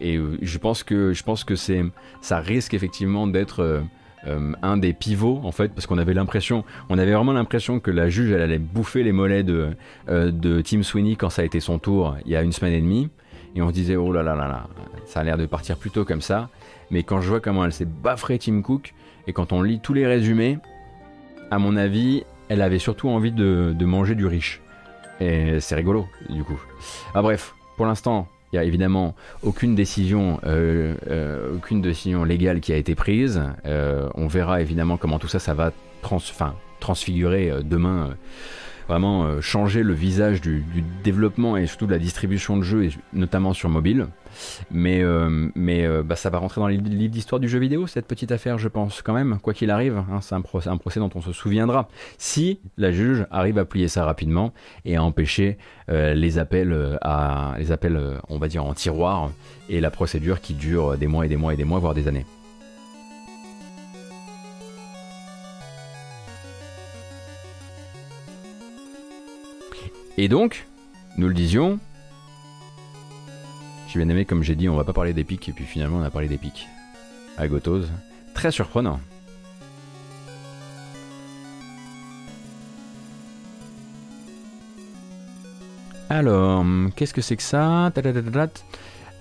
et 0.00 0.18
je 0.40 0.58
pense 0.58 0.82
que 0.82 1.12
je 1.12 1.22
pense 1.22 1.44
que 1.44 1.54
c'est 1.54 1.84
ça 2.20 2.38
risque 2.38 2.74
effectivement 2.74 3.26
d'être 3.28 3.82
euh, 4.26 4.52
un 4.62 4.76
des 4.76 4.92
pivots 4.92 5.40
en 5.44 5.52
fait 5.52 5.68
parce 5.72 5.86
qu'on 5.86 5.98
avait 5.98 6.14
l'impression 6.14 6.64
on 6.88 6.98
avait 6.98 7.12
vraiment 7.12 7.32
l'impression 7.32 7.78
que 7.78 7.90
la 7.90 8.08
juge 8.08 8.32
elle 8.32 8.40
allait 8.40 8.58
bouffer 8.58 9.04
les 9.04 9.12
mollets 9.12 9.44
de, 9.44 9.70
de 10.08 10.60
Tim 10.60 10.82
Sweeney 10.82 11.16
quand 11.16 11.30
ça 11.30 11.42
a 11.42 11.44
été 11.44 11.60
son 11.60 11.78
tour 11.78 12.16
il 12.24 12.32
y 12.32 12.36
a 12.36 12.42
une 12.42 12.52
semaine 12.52 12.74
et 12.74 12.80
demie. 12.80 13.08
Et 13.54 13.60
on 13.60 13.68
se 13.68 13.74
disait 13.74 13.96
oh 13.96 14.12
là 14.12 14.22
là 14.22 14.34
là 14.34 14.48
là 14.48 14.66
ça 15.04 15.20
a 15.20 15.24
l'air 15.24 15.36
de 15.36 15.46
partir 15.46 15.76
plutôt 15.76 16.04
comme 16.04 16.22
ça. 16.22 16.48
Mais 16.90 17.02
quand 17.02 17.20
je 17.20 17.28
vois 17.28 17.40
comment 17.40 17.64
elle 17.64 17.72
s'est 17.72 17.84
baffrée 17.84 18.38
Tim 18.38 18.62
Cook 18.62 18.94
et 19.26 19.32
quand 19.32 19.52
on 19.52 19.62
lit 19.62 19.80
tous 19.80 19.92
les 19.92 20.06
résumés 20.06 20.58
à 21.50 21.58
mon 21.58 21.76
avis 21.76 22.24
elle 22.48 22.62
avait 22.62 22.78
surtout 22.78 23.08
envie 23.08 23.32
de, 23.32 23.74
de 23.76 23.84
manger 23.84 24.14
du 24.14 24.26
riche. 24.26 24.62
Et 25.20 25.60
c'est 25.60 25.76
rigolo 25.76 26.08
du 26.28 26.42
coup. 26.42 26.60
Ah 27.14 27.22
bref 27.22 27.54
pour 27.76 27.86
l'instant, 27.86 28.28
il 28.52 28.56
n'y 28.56 28.58
a 28.58 28.64
évidemment 28.64 29.14
aucune 29.42 29.74
décision, 29.74 30.38
euh, 30.44 30.94
euh, 31.08 31.56
aucune 31.56 31.80
décision 31.80 32.22
légale 32.24 32.60
qui 32.60 32.72
a 32.72 32.76
été 32.76 32.94
prise. 32.94 33.42
Euh, 33.64 34.08
on 34.14 34.26
verra 34.26 34.60
évidemment 34.60 34.98
comment 34.98 35.18
tout 35.18 35.28
ça, 35.28 35.38
ça 35.38 35.54
va 35.54 35.72
transfigurer 36.80 37.50
demain 37.62 38.14
vraiment 38.92 39.24
euh, 39.24 39.40
changer 39.40 39.82
le 39.82 39.94
visage 39.94 40.42
du, 40.42 40.62
développement 41.02 41.56
et 41.56 41.66
surtout 41.66 41.86
de 41.86 41.92
la 41.92 41.98
distribution 41.98 42.58
de 42.58 42.62
jeux, 42.62 42.84
et 42.84 42.90
notamment 43.14 43.54
sur 43.54 43.70
mobile. 43.70 44.06
Mais, 44.70 45.02
euh, 45.02 45.48
mais 45.54 45.86
euh, 45.86 46.02
bah, 46.02 46.14
ça 46.14 46.28
va 46.28 46.38
rentrer 46.38 46.60
dans 46.60 46.66
les 46.66 46.76
livres 46.76 47.12
d'histoire 47.12 47.40
du 47.40 47.48
jeu 47.48 47.58
vidéo, 47.58 47.86
cette 47.86 48.06
petite 48.06 48.32
affaire, 48.32 48.58
je 48.58 48.68
pense, 48.68 49.00
quand 49.00 49.14
même, 49.14 49.38
quoi 49.40 49.54
qu'il 49.54 49.70
arrive. 49.70 49.96
Hein, 49.96 50.20
c'est 50.20 50.34
un, 50.34 50.42
procès, 50.42 51.00
dont 51.00 51.10
on 51.14 51.22
se 51.22 51.32
souviendra. 51.32 51.88
Si 52.18 52.60
la 52.76 52.92
juge 52.92 53.26
arrive 53.30 53.58
à 53.58 53.64
plier 53.64 53.88
ça 53.88 54.04
rapidement 54.04 54.52
et 54.84 54.96
à 54.96 55.02
empêcher 55.02 55.56
les 55.88 56.38
appels, 56.38 56.98
à, 57.02 57.54
les 57.58 57.72
appels 57.72 58.00
on 58.28 58.38
va 58.38 58.48
dire, 58.48 58.64
en 58.64 58.72
tiroir 58.72 59.30
et 59.68 59.80
la 59.80 59.90
procédure 59.90 60.40
qui 60.40 60.54
dure 60.54 60.96
des 60.96 61.06
mois 61.06 61.26
et 61.26 61.28
des 61.28 61.36
mois 61.36 61.52
et 61.54 61.56
des 61.56 61.64
mois, 61.64 61.78
voire 61.78 61.94
des 61.94 62.08
années. 62.08 62.24
Et 70.18 70.28
donc, 70.28 70.66
nous 71.16 71.28
le 71.28 71.34
disions, 71.34 71.78
j'ai 73.88 73.98
bien 73.98 74.08
aimé, 74.08 74.24
comme 74.24 74.42
j'ai 74.42 74.54
dit, 74.54 74.68
on 74.68 74.76
va 74.76 74.84
pas 74.84 74.92
parler 74.92 75.12
d'épique, 75.12 75.48
et 75.48 75.52
puis 75.52 75.64
finalement 75.64 75.98
on 75.98 76.02
a 76.02 76.10
parlé 76.10 76.28
d'épique. 76.28 76.68
À 77.36 77.48
Gotose. 77.48 77.90
Très 78.34 78.50
surprenant. 78.50 79.00
Alors, 86.10 86.64
qu'est-ce 86.94 87.14
que 87.14 87.22
c'est 87.22 87.36
que 87.36 87.42
ça? 87.42 87.90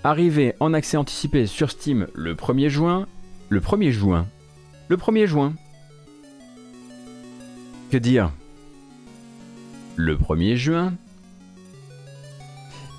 Arrivé 0.04 0.56
en 0.60 0.74
accès 0.74 0.98
anticipé 0.98 1.48
sur 1.48 1.72
Steam 1.72 2.08
le 2.14 2.36
1er 2.36 2.68
juin. 2.68 3.08
Le 3.50 3.62
1er 3.62 3.92
juin. 3.92 4.28
Le 4.90 4.98
1er 4.98 5.26
juin. 5.26 5.54
Que 7.92 7.98
dire? 7.98 8.32
Le 9.96 10.16
1er 10.16 10.56
juin, 10.56 10.94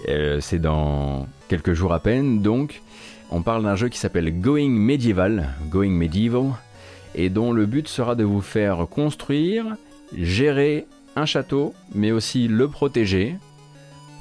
Euh, 0.09 0.41
c'est 0.41 0.59
dans 0.59 1.29
quelques 1.49 1.75
jours 1.75 1.93
à 1.93 2.01
peine, 2.01 2.43
donc 2.43 2.83
on 3.31 3.43
parle 3.43 3.63
d'un 3.63 3.77
jeu 3.77 3.89
qui 3.89 3.99
s'appelle 3.99 4.41
Going 4.41 4.71
Medieval, 4.71 5.51
Going 5.71 5.91
Medieval, 5.91 6.53
et 7.15 7.31
dont 7.31 7.53
le 7.53 7.67
but 7.67 7.87
sera 7.87 8.15
de 8.15 8.25
vous 8.25 8.41
faire 8.41 8.87
construire, 8.91 9.77
gérer 10.17 10.87
un 11.15 11.25
château, 11.25 11.73
mais 11.95 12.11
aussi 12.11 12.49
le 12.49 12.69
protéger. 12.69 13.37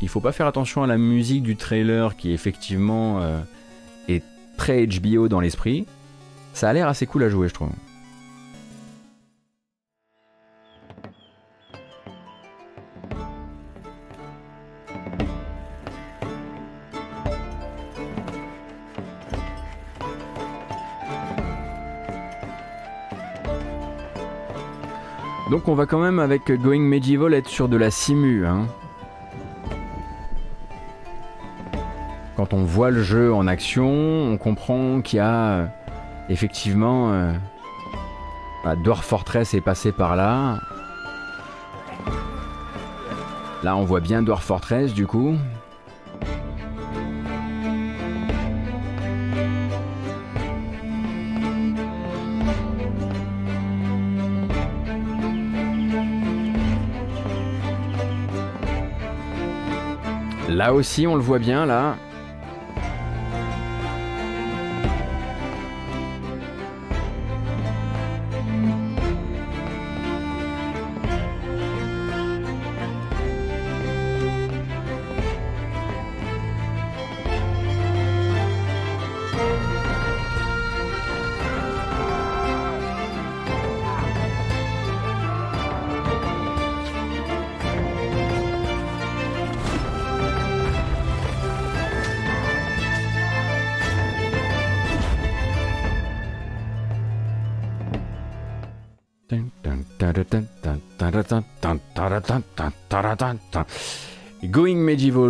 Il 0.02 0.10
faut 0.10 0.20
pas 0.20 0.32
faire 0.32 0.48
attention 0.48 0.84
à 0.84 0.88
la 0.88 0.98
musique 0.98 1.44
du 1.44 1.56
trailer 1.56 2.16
qui 2.16 2.32
effectivement 2.32 3.22
euh, 3.22 3.40
est 4.08 4.24
très 4.58 4.86
HBO 4.86 5.28
dans 5.28 5.40
l'esprit. 5.40 5.86
Ça 6.54 6.70
a 6.70 6.74
l'air 6.74 6.88
assez 6.88 7.06
cool 7.06 7.24
à 7.24 7.30
jouer, 7.30 7.48
je 7.48 7.54
trouve. 7.54 7.70
Donc 25.52 25.68
on 25.68 25.74
va 25.76 25.86
quand 25.86 26.00
même 26.00 26.20
avec 26.20 26.50
Going 26.50 26.80
Medieval 26.80 27.34
être 27.34 27.50
sur 27.50 27.68
de 27.68 27.76
la 27.76 27.92
simu. 27.92 28.48
Hein. 28.48 28.68
Quand 32.38 32.54
on 32.54 32.64
voit 32.64 32.90
le 32.90 33.04
jeu 33.04 33.34
en 33.34 33.48
action, 33.48 33.92
on 33.92 34.38
comprend 34.38 35.02
qu'il 35.02 35.18
y 35.18 35.20
a 35.20 35.50
euh, 35.50 35.66
effectivement 36.30 37.12
euh, 37.12 37.34
bah, 38.64 38.78
Dwarf 38.78 39.06
Fortress 39.06 39.54
est 39.54 39.60
passé 39.60 39.92
par 39.92 40.16
là. 40.16 40.58
Là 43.62 43.76
on 43.76 43.84
voit 43.84 44.00
bien 44.00 44.22
Dwarf 44.22 44.46
Fortress 44.46 44.94
du 44.94 45.06
coup. 45.06 45.36
Là 60.62 60.76
aussi, 60.76 61.08
on 61.08 61.16
le 61.16 61.22
voit 61.24 61.40
bien, 61.40 61.66
là. 61.66 61.96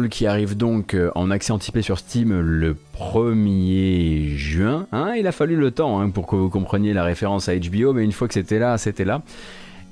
Qui 0.09 0.27
arrive 0.27 0.57
donc 0.57 0.95
euh, 0.95 1.11
en 1.15 1.31
accès 1.31 1.53
anticipé 1.53 1.81
sur 1.81 1.97
Steam 1.97 2.37
le 2.41 2.75
1er 2.99 4.35
juin. 4.35 4.85
Hein, 4.91 5.13
il 5.17 5.25
a 5.27 5.31
fallu 5.31 5.55
le 5.55 5.71
temps 5.71 6.01
hein, 6.01 6.09
pour 6.09 6.27
que 6.27 6.35
vous 6.35 6.49
compreniez 6.49 6.91
la 6.91 7.05
référence 7.05 7.47
à 7.47 7.55
HBO, 7.55 7.93
mais 7.93 8.03
une 8.03 8.11
fois 8.11 8.27
que 8.27 8.33
c'était 8.33 8.59
là, 8.59 8.77
c'était 8.77 9.05
là. 9.05 9.21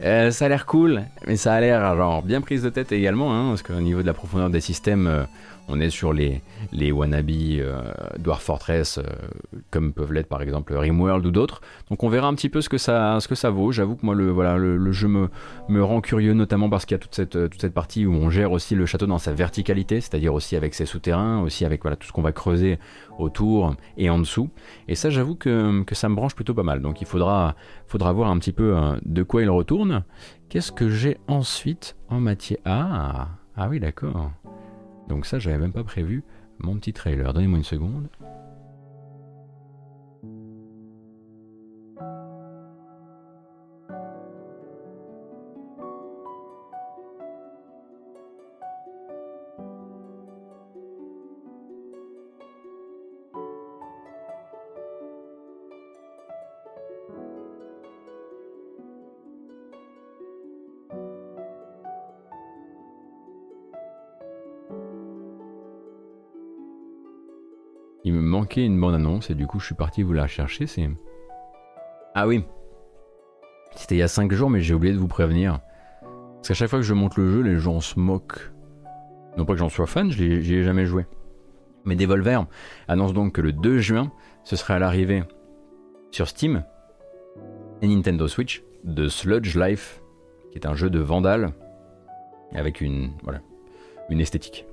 Euh, 0.03 0.31
ça 0.31 0.45
a 0.45 0.49
l'air 0.49 0.65
cool, 0.65 1.03
mais 1.27 1.37
ça 1.37 1.53
a 1.53 1.61
l'air 1.61 1.95
genre 1.95 2.21
bien 2.23 2.41
prise 2.41 2.61
de 2.61 2.69
tête 2.69 2.91
également, 2.91 3.33
hein, 3.33 3.47
parce 3.51 3.63
qu'au 3.63 3.79
niveau 3.79 4.01
de 4.01 4.05
la 4.05 4.13
profondeur 4.13 4.49
des 4.49 4.59
systèmes, 4.59 5.07
euh, 5.07 5.23
on 5.69 5.79
est 5.79 5.89
sur 5.89 6.13
les, 6.13 6.41
les 6.71 6.91
wannabe 6.91 7.29
euh, 7.29 7.91
Dwarf 8.17 8.43
Fortress, 8.43 8.97
euh, 8.97 9.03
comme 9.71 9.93
peuvent 9.93 10.11
l'être 10.11 10.27
par 10.27 10.41
exemple 10.41 10.75
Rimworld 10.75 11.25
ou 11.25 11.31
d'autres. 11.31 11.61
Donc 11.89 12.03
on 12.03 12.09
verra 12.09 12.27
un 12.27 12.33
petit 12.33 12.49
peu 12.49 12.61
ce 12.61 12.69
que 12.69 12.77
ça, 12.77 13.19
vaut. 13.49 13.71
J'avoue 13.71 13.95
que 13.95 14.05
moi, 14.05 14.15
le, 14.15 14.29
voilà, 14.29 14.57
le, 14.57 14.91
jeu 14.91 15.07
me, 15.07 15.29
me 15.67 15.83
rend 15.83 16.01
curieux, 16.01 16.33
notamment 16.33 16.69
parce 16.69 16.85
qu'il 16.85 16.95
y 16.95 16.99
a 16.99 16.99
toute 16.99 17.15
cette, 17.15 17.31
toute 17.49 17.61
cette 17.61 17.73
partie 17.73 18.05
où 18.05 18.13
on 18.13 18.29
gère 18.29 18.51
aussi 18.51 18.75
le 18.75 18.85
château 18.85 19.05
dans 19.05 19.19
sa 19.19 19.33
verticalité, 19.33 20.01
c'est-à-dire 20.01 20.33
aussi 20.33 20.55
avec 20.55 20.73
ses 20.73 20.85
souterrains, 20.85 21.41
aussi 21.41 21.65
avec 21.65 21.81
voilà, 21.83 21.95
tout 21.95 22.07
ce 22.07 22.11
qu'on 22.11 22.21
va 22.21 22.31
creuser 22.31 22.79
autour 23.19 23.75
et 23.97 24.09
en 24.09 24.17
dessous. 24.17 24.49
Et 24.87 24.95
ça, 24.95 25.09
j'avoue 25.09 25.35
que, 25.35 25.83
que, 25.83 25.95
ça 25.95 26.09
me 26.09 26.15
branche 26.15 26.35
plutôt 26.35 26.53
pas 26.53 26.63
mal. 26.63 26.81
Donc 26.81 27.01
il 27.01 27.07
faudra, 27.07 27.55
voir 27.93 28.31
un 28.31 28.39
petit 28.39 28.53
peu 28.53 28.75
euh, 28.75 28.95
de 29.05 29.23
quoi 29.23 29.43
il 29.43 29.49
retourne. 29.49 30.03
Qu'est-ce 30.49 30.71
que 30.71 30.89
j'ai 30.89 31.17
ensuite 31.27 31.95
en 32.09 32.19
matière? 32.19 32.59
Ah, 32.65 33.27
ah 33.55 33.67
oui, 33.69 33.79
d'accord. 33.79 34.31
Donc 35.09 35.25
ça, 35.25 35.39
j'avais 35.39 35.57
même 35.57 35.73
pas 35.73 35.83
prévu 35.83 36.23
mon 36.59 36.75
petit 36.77 36.93
trailer. 36.93 37.33
Donnez-moi 37.33 37.57
une 37.57 37.63
seconde. 37.63 38.07
Une 68.65 68.79
bonne 68.79 68.95
annonce 68.95 69.29
et 69.29 69.35
du 69.35 69.47
coup 69.47 69.59
je 69.59 69.67
suis 69.67 69.75
parti 69.75 70.03
vous 70.03 70.13
la 70.13 70.27
chercher. 70.27 70.67
C'est. 70.67 70.89
Ah 72.15 72.27
oui. 72.27 72.43
C'était 73.75 73.95
il 73.95 73.99
y 73.99 74.03
a 74.03 74.07
5 74.07 74.31
jours, 74.31 74.49
mais 74.49 74.61
j'ai 74.61 74.73
oublié 74.73 74.93
de 74.93 74.99
vous 74.99 75.07
prévenir. 75.07 75.59
Parce 76.01 76.47
qu'à 76.49 76.53
chaque 76.53 76.69
fois 76.69 76.79
que 76.79 76.85
je 76.85 76.93
monte 76.93 77.17
le 77.17 77.29
jeu, 77.31 77.41
les 77.41 77.57
gens 77.57 77.79
se 77.79 77.99
moquent. 77.99 78.51
Non 79.37 79.45
pas 79.45 79.53
que 79.53 79.59
j'en 79.59 79.69
sois 79.69 79.85
fan, 79.85 80.11
je 80.11 80.23
n'y 80.23 80.53
ai 80.53 80.63
jamais 80.63 80.85
joué. 80.85 81.05
Mais 81.85 81.95
Devolver 81.95 82.45
annonce 82.87 83.13
donc 83.13 83.33
que 83.33 83.41
le 83.41 83.51
2 83.53 83.79
juin, 83.79 84.11
ce 84.43 84.55
serait 84.55 84.73
à 84.73 84.79
l'arrivée 84.79 85.23
sur 86.11 86.27
Steam 86.27 86.63
et 87.81 87.87
Nintendo 87.87 88.27
Switch 88.27 88.63
de 88.83 89.07
Sludge 89.07 89.55
Life, 89.55 90.01
qui 90.51 90.57
est 90.57 90.65
un 90.65 90.73
jeu 90.73 90.89
de 90.89 90.99
vandale 90.99 91.53
avec 92.53 92.81
une, 92.81 93.11
voilà, 93.23 93.39
une 94.09 94.19
esthétique. 94.19 94.65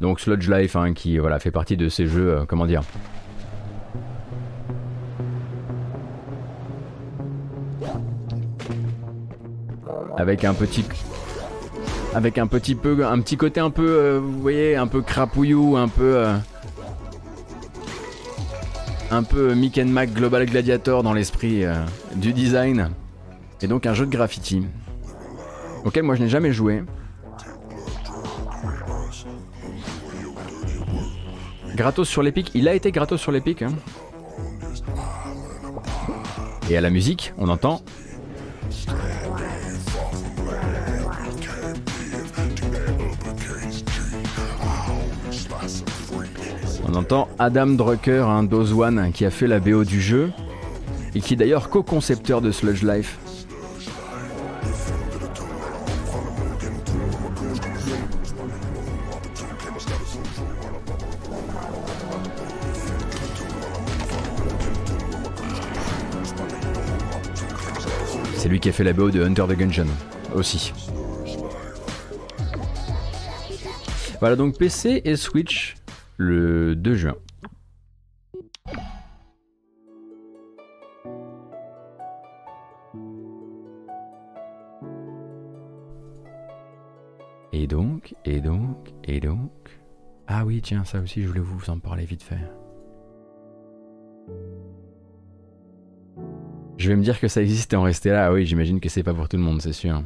Donc 0.00 0.20
Sludge 0.20 0.48
Life, 0.48 0.76
hein, 0.76 0.92
qui 0.92 1.18
voilà, 1.18 1.38
fait 1.38 1.50
partie 1.50 1.76
de 1.76 1.88
ces 1.88 2.06
jeux, 2.06 2.30
euh, 2.30 2.44
comment 2.46 2.66
dire. 2.66 2.82
Avec 10.16 10.44
un 10.44 10.54
petit 10.54 10.84
avec 12.14 12.38
un 12.38 12.46
petit 12.46 12.76
peu 12.76 13.04
un 13.04 13.18
petit 13.20 13.36
côté 13.36 13.58
un 13.58 13.70
peu 13.70 13.86
euh, 13.88 14.20
vous 14.22 14.40
voyez 14.40 14.76
un 14.76 14.86
peu 14.86 15.02
crapouillou 15.02 15.76
un 15.76 15.88
peu 15.88 16.16
euh, 16.16 16.36
un 19.10 19.24
peu 19.24 19.54
Mick 19.54 19.76
and 19.78 19.86
Mac 19.86 20.12
Global 20.12 20.46
Gladiator 20.46 21.02
dans 21.02 21.12
l'esprit 21.12 21.64
du 22.14 22.32
design. 22.32 22.90
Et 23.60 23.66
donc 23.66 23.86
un 23.86 23.94
jeu 23.94 24.06
de 24.06 24.10
graffiti 24.10 24.66
auquel 25.84 26.04
moi 26.04 26.14
je 26.14 26.22
n'ai 26.22 26.28
jamais 26.28 26.52
joué 26.52 26.82
Gratos 31.74 32.08
sur 32.08 32.22
l'Epic, 32.22 32.52
il 32.54 32.68
a 32.68 32.74
été 32.74 32.92
gratos 32.92 33.20
sur 33.20 33.32
l'Epic. 33.32 33.62
Hein. 33.62 33.72
Et 36.70 36.76
à 36.76 36.80
la 36.80 36.90
musique, 36.90 37.32
on 37.36 37.48
entend. 37.48 37.82
On 46.86 46.94
entend 46.94 47.28
Adam 47.38 47.66
Drucker, 47.66 48.28
un 48.28 48.44
Dozwan, 48.44 49.10
qui 49.12 49.24
a 49.24 49.30
fait 49.30 49.48
la 49.48 49.58
BO 49.58 49.84
du 49.84 50.00
jeu 50.00 50.30
et 51.14 51.20
qui 51.20 51.34
est 51.34 51.36
d'ailleurs 51.36 51.70
co-concepteur 51.70 52.40
de 52.40 52.52
Sludge 52.52 52.82
Life. 52.82 53.18
Qui 68.60 68.68
a 68.68 68.72
fait 68.72 68.84
la 68.84 68.92
BO 68.92 69.10
de 69.10 69.22
Hunter 69.22 69.44
the 69.48 69.56
Gungeon 69.56 69.86
aussi. 70.34 70.72
Voilà 74.20 74.36
donc 74.36 74.56
PC 74.56 75.02
et 75.04 75.16
Switch 75.16 75.74
le 76.16 76.76
2 76.76 76.94
juin. 76.94 77.14
Et 87.52 87.66
donc, 87.66 88.14
et 88.24 88.40
donc, 88.40 88.92
et 89.04 89.20
donc. 89.20 89.50
Ah 90.26 90.44
oui, 90.44 90.60
tiens, 90.60 90.84
ça 90.84 91.00
aussi, 91.00 91.22
je 91.22 91.28
voulais 91.28 91.40
vous 91.40 91.70
en 91.70 91.78
parler 91.78 92.04
vite 92.04 92.22
fait. 92.22 92.40
Je 96.84 96.90
vais 96.90 96.96
me 96.96 97.02
dire 97.02 97.18
que 97.18 97.28
ça 97.28 97.40
existe 97.40 97.72
et 97.72 97.76
en 97.76 97.82
rester 97.82 98.10
là. 98.10 98.26
Ah 98.26 98.32
oui, 98.34 98.44
j'imagine 98.44 98.78
que 98.78 98.90
c'est 98.90 99.02
pas 99.02 99.14
pour 99.14 99.26
tout 99.26 99.38
le 99.38 99.42
monde, 99.42 99.62
c'est 99.62 99.72
sûr. 99.72 100.02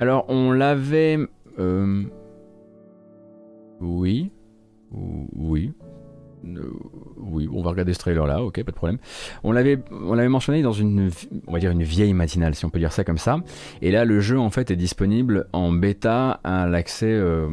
Alors, 0.00 0.24
on 0.28 0.50
l'avait. 0.50 1.18
Euh, 1.58 2.04
oui. 3.82 4.30
Oui. 4.90 5.74
Euh, 6.46 6.72
oui, 7.18 7.50
on 7.52 7.60
va 7.60 7.68
regarder 7.68 7.92
ce 7.92 7.98
trailer 7.98 8.26
là, 8.26 8.42
ok, 8.42 8.62
pas 8.64 8.70
de 8.70 8.76
problème. 8.76 8.98
On 9.44 9.52
l'avait, 9.52 9.78
on 9.90 10.14
l'avait 10.14 10.30
mentionné 10.30 10.62
dans 10.62 10.72
une, 10.72 11.10
on 11.46 11.52
va 11.52 11.58
dire 11.58 11.70
une 11.70 11.82
vieille 11.82 12.14
matinale, 12.14 12.54
si 12.54 12.64
on 12.64 12.70
peut 12.70 12.78
dire 12.78 12.92
ça 12.92 13.04
comme 13.04 13.18
ça. 13.18 13.40
Et 13.82 13.90
là, 13.90 14.06
le 14.06 14.20
jeu 14.20 14.38
en 14.38 14.48
fait 14.48 14.70
est 14.70 14.76
disponible 14.76 15.48
en 15.52 15.70
bêta 15.70 16.40
à 16.44 16.66
l'accès, 16.66 17.12
euh, 17.12 17.48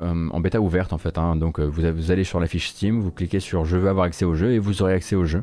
en 0.00 0.40
bêta 0.40 0.60
ouverte 0.60 0.92
en 0.92 0.98
fait. 0.98 1.18
Hein. 1.18 1.36
Donc 1.36 1.58
vous, 1.60 1.82
vous, 1.94 2.10
allez 2.10 2.24
sur 2.24 2.40
la 2.40 2.46
fiche 2.46 2.68
Steam, 2.68 3.00
vous 3.00 3.10
cliquez 3.10 3.40
sur 3.40 3.64
Je 3.64 3.76
veux 3.76 3.88
avoir 3.88 4.06
accès 4.06 4.24
au 4.24 4.34
jeu 4.34 4.52
et 4.52 4.58
vous 4.58 4.82
aurez 4.82 4.94
accès 4.94 5.16
au 5.16 5.24
jeu. 5.24 5.42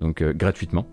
Donc 0.00 0.22
gratuitement. 0.22 0.86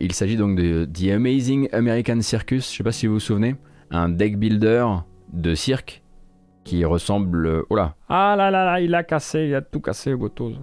il 0.00 0.12
s'agit 0.12 0.36
donc 0.36 0.56
de 0.56 0.84
The 0.84 1.10
Amazing 1.10 1.68
American 1.72 2.20
Circus. 2.20 2.70
Je 2.70 2.76
sais 2.76 2.84
pas 2.84 2.92
si 2.92 3.06
vous 3.06 3.14
vous 3.14 3.20
souvenez 3.20 3.56
un 3.90 4.08
deck 4.08 4.38
builder 4.38 4.86
de 5.32 5.54
cirque 5.54 6.02
qui 6.66 6.84
ressemble. 6.84 7.64
Oh 7.70 7.76
là 7.76 7.94
Ah 8.08 8.34
là 8.36 8.50
là 8.50 8.64
là, 8.64 8.80
il 8.80 8.94
a 8.94 9.04
cassé, 9.04 9.46
il 9.48 9.54
a 9.54 9.62
tout 9.62 9.80
cassé, 9.80 10.12
Gotos. 10.14 10.54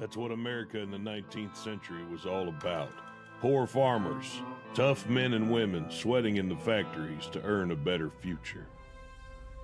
That's 0.00 0.16
what 0.16 0.30
America 0.30 0.78
in 0.78 0.90
the 0.90 0.98
19th 0.98 1.56
century 1.56 2.04
was 2.10 2.26
all 2.26 2.48
about. 2.48 2.92
Poor 3.40 3.66
farmers, 3.66 4.42
tough 4.74 5.08
men 5.08 5.32
and 5.34 5.50
women 5.50 5.86
sweating 5.90 6.36
in 6.36 6.48
the 6.48 6.56
factories 6.56 7.28
to 7.32 7.40
earn 7.44 7.70
a 7.70 7.76
better 7.76 8.10
future. 8.20 8.66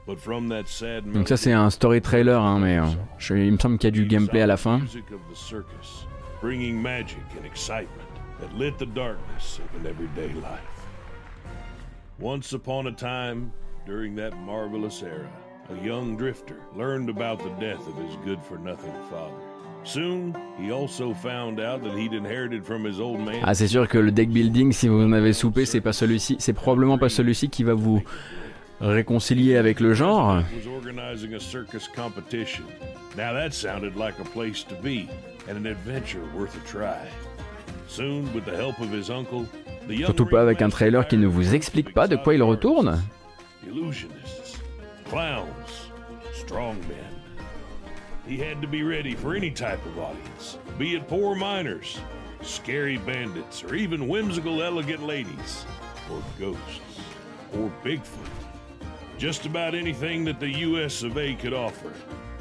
Donc 0.06 1.28
ça 1.28 1.36
c'est 1.36 1.52
un 1.52 1.70
story 1.70 2.00
trailer, 2.00 2.42
hein, 2.42 2.58
mais 2.58 2.78
euh, 2.78 2.86
je, 3.18 3.34
il 3.34 3.52
me 3.52 3.58
semble 3.58 3.78
qu'il 3.78 3.88
y 3.88 3.92
a 3.92 4.02
du 4.02 4.06
gameplay 4.06 4.42
à 4.42 4.46
la 4.46 4.56
fin. 4.56 4.80
Once 12.20 12.52
upon 12.52 12.86
a 12.86 12.92
time, 12.92 13.50
during 13.86 14.14
that 14.14 14.30
marvelous 14.46 15.02
era, 15.02 15.28
a 15.70 15.84
young 15.84 16.16
drifter 16.16 16.56
learned 16.76 17.08
about 17.08 17.38
the 17.38 17.50
death 17.58 17.80
of 17.88 17.96
his 17.96 18.16
good 18.24 18.38
for 18.42 18.58
nothing 18.58 18.92
father. 19.10 19.34
Soon, 19.84 20.32
he 20.56 20.70
also 20.70 21.12
found 21.12 21.58
out 21.58 21.82
that 21.82 21.96
he'd 21.96 22.12
inherited 22.12 22.64
from 22.64 22.84
his 22.84 23.00
old 23.00 23.18
man. 23.20 23.42
Ah, 23.42 23.54
c'est 23.54 23.66
sûr 23.66 23.88
que 23.88 23.98
le 23.98 24.12
deck 24.12 24.28
building, 24.28 24.72
si 24.72 24.86
vous 24.86 25.02
en 25.02 25.12
avez 25.12 25.32
soupé, 25.32 25.64
c'est 25.64 25.80
pas 25.80 25.92
celui-ci, 25.92 26.36
c'est 26.38 26.52
probablement 26.52 26.98
pas 26.98 27.08
celui-ci 27.08 27.48
qui 27.48 27.64
va 27.64 27.74
vous 27.74 28.02
réconcilier 28.90 29.56
avec 29.56 29.80
le 29.80 29.94
genre. 29.94 30.42
Now 33.16 33.32
that 33.34 33.52
sounded 33.52 33.96
like 33.96 34.18
a 34.20 34.24
place 34.24 34.64
to 34.64 34.74
be 34.76 35.08
and 35.48 35.56
an 35.58 35.66
adventure 35.66 36.24
worth 36.34 36.56
a 36.56 36.66
try. 36.66 37.06
Soon, 37.86 38.32
with 38.32 38.46
the 38.46 38.56
help 38.56 38.78
of 38.80 38.90
his 38.90 39.10
uncle, 39.10 39.46
Surtout 40.06 40.26
pas 40.26 40.42
avec 40.42 40.62
un 40.62 40.70
trailer 40.70 41.06
qui 41.06 41.16
ne 41.16 41.26
vous 41.26 41.54
explique 41.54 41.92
pas 41.92 42.08
de 42.08 42.16
quoi 42.16 42.34
il 42.34 42.42
retourne. 42.42 43.02
He 48.26 48.38
had 48.38 48.62
to 48.62 48.68
be 48.68 48.84
ready 48.84 49.14
for 49.14 49.34
any 49.34 49.50
type 49.50 49.84
of 49.84 49.98
audience, 49.98 50.56
be 50.78 50.94
it 50.94 51.08
poor 51.08 51.34
miners, 51.34 51.98
scary 52.40 52.96
bandits, 52.98 53.64
or 53.64 53.74
even 53.74 54.06
whimsical 54.06 54.62
elegant 54.62 55.02
ladies, 55.04 55.66
or 56.08 56.22
ghosts, 56.38 56.80
or 57.58 57.70
Bigfoot. 57.84 58.31
Just 59.22 59.46
about 59.46 59.76
anything 59.76 60.24
that 60.24 60.40
the 60.40 60.50
US 60.50 61.04
of 61.04 61.16
A 61.16 61.36
could 61.36 61.52
offer. 61.52 61.92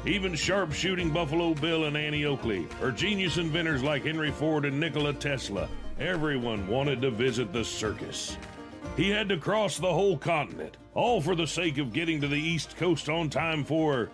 Even 0.04 0.34
sharpshooting 0.34 1.10
Buffalo 1.10 1.54
Bill 1.54 1.84
and 1.84 1.96
Annie 1.96 2.24
Oakley, 2.24 2.66
or 2.82 2.90
genius 2.90 3.36
inventors 3.36 3.84
like 3.84 4.04
Henry 4.04 4.32
Ford 4.32 4.64
and 4.64 4.80
Nikola 4.80 5.12
Tesla, 5.12 5.68
Everyone 6.00 6.66
wanted 6.66 7.00
to 7.02 7.12
visit 7.12 7.52
the 7.52 7.64
circus. 7.64 8.36
He 8.96 9.10
had 9.10 9.28
to 9.28 9.36
cross 9.36 9.78
the 9.78 9.92
whole 9.92 10.18
continent, 10.18 10.76
all 10.92 11.20
for 11.20 11.36
the 11.36 11.46
sake 11.46 11.78
of 11.78 11.92
getting 11.92 12.20
to 12.20 12.26
the 12.26 12.34
East 12.34 12.76
Coast 12.76 13.08
on 13.08 13.30
time 13.30 13.62
for 13.62 14.10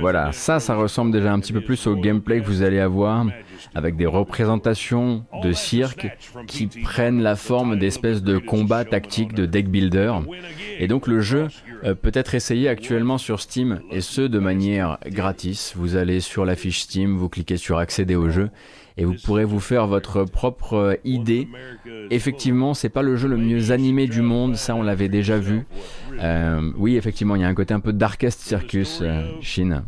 Voilà, 0.00 0.32
ça, 0.32 0.60
ça 0.60 0.74
ressemble 0.74 1.12
déjà 1.12 1.32
un 1.32 1.40
petit 1.40 1.52
peu 1.52 1.60
plus 1.60 1.86
au 1.86 1.96
gameplay 1.96 2.40
que 2.40 2.46
vous 2.46 2.62
allez 2.62 2.80
avoir 2.80 3.26
avec 3.74 3.96
des 3.96 4.06
représentations 4.06 5.24
de 5.42 5.52
cirque 5.52 6.08
qui 6.46 6.66
prennent 6.66 7.22
la 7.22 7.36
forme 7.36 7.78
d'espèces 7.78 8.22
de 8.22 8.38
combats 8.38 8.84
tactiques 8.84 9.34
de 9.34 9.46
deck 9.46 9.68
builder. 9.68 10.12
Et 10.78 10.88
donc 10.88 11.06
le 11.06 11.20
jeu 11.20 11.48
euh, 11.84 11.94
peut 11.94 12.12
être 12.14 12.34
essayé 12.34 12.68
actuellement 12.68 13.18
sur 13.18 13.40
Steam 13.40 13.80
et 13.90 14.00
ce 14.00 14.22
de 14.22 14.38
manière 14.38 14.98
gratis. 15.06 15.74
Vous 15.76 15.96
allez 15.96 16.20
sur 16.20 16.44
la 16.44 16.56
fiche 16.56 16.80
Steam, 16.80 17.16
vous 17.16 17.28
cliquez 17.28 17.56
sur 17.56 17.78
accéder 17.78 18.16
au 18.16 18.28
jeu 18.28 18.50
et 18.96 19.04
vous 19.04 19.14
pourrez 19.24 19.44
vous 19.44 19.60
faire 19.60 19.86
votre 19.86 20.24
propre 20.24 20.74
euh, 20.74 20.94
idée. 21.04 21.48
Effectivement, 22.10 22.74
c'est 22.74 22.88
pas 22.88 23.02
le 23.02 23.16
jeu 23.16 23.28
le 23.28 23.36
mieux 23.36 23.72
animé 23.72 24.06
du 24.06 24.22
monde, 24.22 24.56
ça 24.56 24.74
on 24.74 24.82
l'avait 24.82 25.08
déjà 25.08 25.38
vu. 25.38 25.66
Euh, 26.20 26.72
oui, 26.76 26.96
effectivement, 26.96 27.34
il 27.34 27.42
y 27.42 27.44
a 27.44 27.48
un 27.48 27.54
côté 27.54 27.74
un 27.74 27.80
peu 27.80 27.92
Darkest 27.92 28.40
Circus, 28.40 29.00
euh, 29.02 29.26
Chine. 29.40 29.84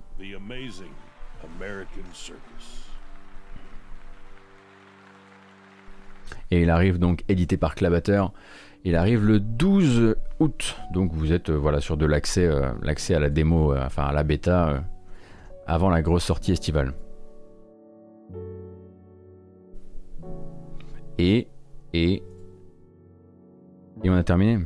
Et 6.51 6.63
il 6.63 6.71
arrive 6.71 6.99
donc 6.99 7.25
édité 7.29 7.57
par 7.57 7.75
Clabateur. 7.75 8.33
Il 8.85 8.95
arrive 8.95 9.25
le 9.25 9.41
12 9.41 10.17
août, 10.39 10.77
donc 10.93 11.13
vous 11.13 11.33
êtes 11.33 11.51
voilà 11.51 11.81
sur 11.81 11.97
de 11.97 12.07
l'accès, 12.07 12.49
l'accès 12.83 13.17
à 13.17 13.19
la 13.19 13.31
démo, 13.31 13.75
enfin 13.77 14.05
à 14.05 14.13
la 14.13 14.23
bêta 14.23 14.85
avant 15.67 15.91
la 15.91 16.03
grosse 16.03 16.25
sortie 16.25 16.53
estivale. 16.53 16.95
Et, 21.19 21.49
et, 21.93 22.23
et 24.03 24.11
on 24.11 24.15
a 24.15 24.23
terminé. 24.23 24.59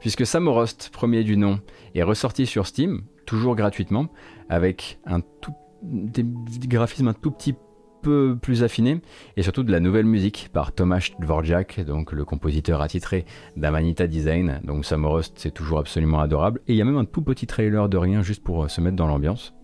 Puisque 0.00 0.26
Samorost, 0.26 0.90
premier 0.92 1.24
du 1.24 1.36
nom, 1.36 1.60
est 1.94 2.02
ressorti 2.02 2.46
sur 2.46 2.66
Steam, 2.66 3.02
toujours 3.26 3.56
gratuitement, 3.56 4.08
avec 4.48 4.98
un 5.06 5.20
tout, 5.20 5.52
des 5.82 6.24
graphismes 6.68 7.08
un 7.08 7.14
tout 7.14 7.30
petit 7.30 7.54
peu 8.02 8.36
plus 8.40 8.64
affinés, 8.64 9.00
et 9.36 9.42
surtout 9.42 9.62
de 9.62 9.70
la 9.70 9.80
nouvelle 9.80 10.06
musique 10.06 10.50
par 10.52 10.72
Tomasz 10.72 11.12
Dvorak, 11.20 11.80
donc 11.86 12.12
le 12.12 12.24
compositeur 12.24 12.80
attitré 12.80 13.24
d'Amanita 13.56 14.06
Design. 14.06 14.60
Donc 14.64 14.84
Samorost, 14.84 15.34
c'est 15.36 15.52
toujours 15.52 15.78
absolument 15.78 16.20
adorable. 16.20 16.60
Et 16.66 16.72
il 16.72 16.76
y 16.76 16.82
a 16.82 16.84
même 16.84 16.98
un 16.98 17.04
tout 17.04 17.22
petit 17.22 17.46
trailer 17.46 17.88
de 17.88 17.96
rien 17.96 18.22
juste 18.22 18.42
pour 18.42 18.68
se 18.68 18.80
mettre 18.80 18.96
dans 18.96 19.06
l'ambiance. 19.06 19.54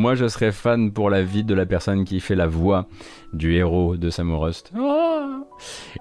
Moi, 0.00 0.14
je 0.14 0.26
serais 0.28 0.50
fan 0.50 0.92
pour 0.92 1.10
la 1.10 1.22
vie 1.22 1.44
de 1.44 1.52
la 1.52 1.66
personne 1.66 2.06
qui 2.06 2.20
fait 2.20 2.34
la 2.34 2.46
voix 2.46 2.88
du 3.34 3.52
héros 3.52 3.98
de 3.98 4.08
Samorost. 4.08 4.72
Oh 4.74 5.46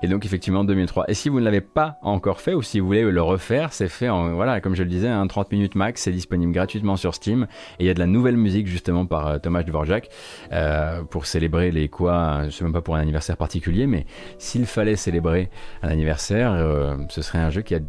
Et 0.02 0.08
donc 0.08 0.26
effectivement 0.26 0.64
2003. 0.64 1.10
Et 1.10 1.14
si 1.14 1.28
vous 1.28 1.42
ne 1.42 1.44
l'avez 1.44 1.60
pas 1.60 1.98
encore 2.02 2.40
fait 2.40 2.54
ou 2.54 2.62
si 2.62 2.80
vous 2.80 2.88
voulez 2.88 3.04
le 3.04 3.22
refaire, 3.22 3.74
c'est 3.74 3.90
fait 3.90 4.08
en 4.08 4.34
voilà 4.36 4.62
comme 4.62 4.74
je 4.74 4.84
le 4.84 4.90
disais, 4.90 5.10
un 5.10 5.28
30 5.28 5.52
minutes 5.52 5.76
max. 5.76 6.04
C'est 6.04 6.14
disponible 6.14 6.54
gratuitement 6.54 6.96
sur 6.96 7.14
Steam 7.14 7.46
et 7.78 7.84
il 7.84 7.88
y 7.88 7.90
a 7.90 7.94
de 7.94 8.00
la 8.00 8.06
nouvelle 8.06 8.38
musique 8.38 8.68
justement 8.68 9.06
par 9.06 9.28
euh, 9.28 9.38
Thomas 9.38 9.64
Dvorak 9.64 10.08
euh, 10.54 11.04
pour 11.04 11.26
célébrer 11.26 11.70
les 11.72 11.90
quoi. 11.90 12.46
Je 12.46 12.52
sais 12.52 12.64
même 12.64 12.72
pas 12.72 12.82
pour 12.82 12.96
un 12.96 13.02
anniversaire 13.02 13.36
particulier, 13.36 13.86
mais 13.86 14.06
s'il 14.38 14.66
fallait 14.66 14.96
célébrer 14.96 15.50
un 15.84 15.90
anniversaire, 15.90 16.54
euh, 16.54 16.96
ce 17.10 17.22
serait 17.22 17.40
un 17.40 17.50
jeu 17.50 17.64
qui 17.64 17.76
a 17.76 17.80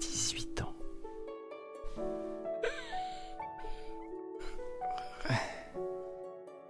18 0.00 0.35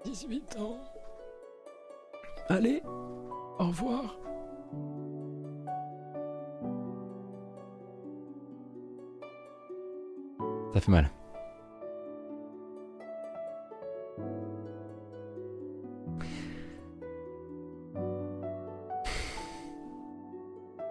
18 0.07 0.57
ans. 0.61 0.78
Allez, 2.49 2.81
au 3.59 3.66
revoir. 3.66 4.16
Ça 10.73 10.81
fait 10.81 10.93
mal. 10.93 11.11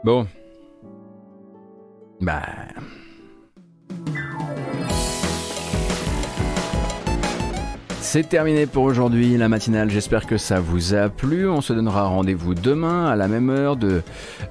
Bon. 0.03 0.27
Bah. 2.19 2.41
C'est 8.15 8.29
terminé 8.29 8.65
pour 8.65 8.85
aujourd'hui, 8.85 9.35
la 9.35 9.49
matinale. 9.49 9.89
J'espère 9.89 10.25
que 10.25 10.37
ça 10.37 10.61
vous 10.61 10.93
a 10.93 11.09
plu. 11.09 11.49
On 11.49 11.59
se 11.59 11.73
donnera 11.73 12.05
rendez-vous 12.05 12.55
demain 12.55 13.07
à 13.07 13.17
la 13.17 13.27
même 13.27 13.49
heure 13.49 13.75
de 13.75 14.03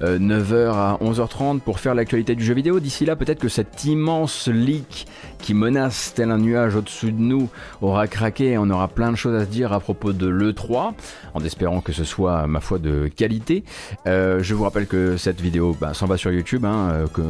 9h 0.03 0.53
euh, 0.53 0.71
à 0.71 0.99
11h30 1.01 1.61
pour 1.61 1.79
faire 1.79 1.95
l'actualité 1.95 2.35
du 2.35 2.45
jeu 2.45 2.53
vidéo. 2.53 2.79
D'ici 2.79 3.05
là, 3.05 3.15
peut-être 3.15 3.39
que 3.39 3.49
cet 3.49 3.85
immense 3.85 4.49
leak 4.49 5.07
qui 5.39 5.55
menace 5.55 6.13
tel 6.15 6.29
un 6.29 6.37
nuage 6.37 6.75
au-dessus 6.75 7.11
de 7.11 7.19
nous 7.19 7.49
aura 7.81 8.07
craqué 8.07 8.51
et 8.51 8.57
on 8.59 8.69
aura 8.69 8.87
plein 8.87 9.11
de 9.11 9.15
choses 9.15 9.35
à 9.35 9.45
se 9.45 9.49
dire 9.49 9.73
à 9.73 9.79
propos 9.79 10.13
de 10.13 10.27
l'E3, 10.27 10.93
en 11.33 11.43
espérant 11.43 11.81
que 11.81 11.91
ce 11.91 12.03
soit, 12.03 12.45
ma 12.47 12.59
foi, 12.59 12.77
de 12.77 13.07
qualité. 13.07 13.63
Euh, 14.05 14.43
je 14.43 14.53
vous 14.53 14.63
rappelle 14.63 14.85
que 14.85 15.17
cette 15.17 15.41
vidéo 15.41 15.75
bah, 15.79 15.95
s'en 15.95 16.05
va 16.05 16.17
sur 16.17 16.31
YouTube, 16.31 16.65
hein, 16.65 16.89
euh, 16.91 17.07
que 17.07 17.21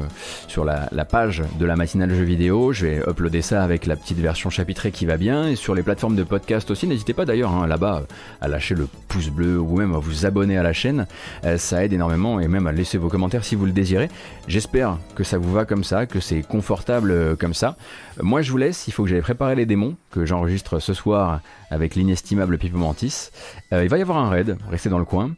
sur 0.47 0.65
la, 0.65 0.87
page 1.05 1.43
de 1.59 1.65
la 1.65 1.77
matinale 1.77 2.13
jeu 2.13 2.23
vidéo. 2.23 2.73
Je 2.73 2.87
vais 2.87 3.03
uploader 3.07 3.41
ça 3.41 3.63
avec 3.63 3.85
la 3.85 3.95
petite 3.95 4.19
version 4.19 4.49
chapitrée 4.49 4.91
qui 4.91 5.05
va 5.05 5.15
bien 5.15 5.47
et 5.47 5.55
sur 5.55 5.75
les 5.75 5.83
plateformes 5.83 6.15
de 6.15 6.24
podcast 6.25 6.69
aussi. 6.71 6.87
N'hésitez 6.87 7.13
pas 7.13 7.25
d'ailleurs 7.25 7.51
hein, 7.51 7.67
là-bas 7.67 8.03
à 8.41 8.47
lâcher 8.47 8.75
le 8.75 8.87
pouce 9.07 9.29
bleu 9.29 9.59
ou 9.59 9.77
même 9.77 9.93
à 9.95 9.99
vous 9.99 10.25
abonner 10.25 10.57
à 10.57 10.63
la 10.63 10.73
chaîne. 10.73 11.07
Euh, 11.43 11.57
ça 11.57 11.83
aide 11.83 11.93
énormément 11.93 12.39
et 12.39 12.47
même 12.47 12.67
à 12.67 12.71
laisser 12.71 12.97
vos 12.97 13.09
commentaires 13.09 13.45
si 13.45 13.55
vous 13.55 13.65
le 13.65 13.71
désirez. 13.71 14.09
J'espère 14.47 14.97
que 15.15 15.23
ça 15.23 15.37
vous 15.37 15.51
va 15.51 15.65
comme 15.65 15.83
ça, 15.83 16.05
que 16.05 16.19
c'est 16.19 16.41
confortable 16.41 17.35
comme 17.37 17.53
ça. 17.53 17.75
Moi, 18.21 18.41
je 18.41 18.51
vous 18.51 18.57
laisse. 18.57 18.87
Il 18.87 18.91
faut 18.91 19.03
que 19.03 19.09
j'aille 19.09 19.21
préparer 19.21 19.55
les 19.55 19.65
démons 19.65 19.95
que 20.11 20.25
j'enregistre 20.25 20.79
ce 20.79 20.93
soir 20.93 21.41
avec 21.69 21.95
l'inestimable 21.95 22.57
Pipo 22.57 22.77
Mantis. 22.77 23.29
Euh, 23.73 23.83
il 23.83 23.89
va 23.89 23.97
y 23.97 24.01
avoir 24.01 24.17
un 24.17 24.29
raid. 24.29 24.57
Restez 24.69 24.89
dans 24.89 24.99
le 24.99 25.05
coin. 25.05 25.31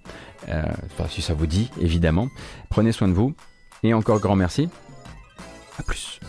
Euh, 0.50 0.64
enfin, 0.86 1.10
si 1.10 1.22
ça 1.22 1.34
vous 1.34 1.48
dit, 1.48 1.70
évidemment. 1.82 2.28
Prenez 2.70 2.92
soin 2.92 3.08
de 3.08 3.14
vous. 3.14 3.34
Et 3.84 3.94
encore 3.94 4.20
grand 4.20 4.36
merci. 4.36 4.70
À 5.80 5.84
plus. 5.84 6.20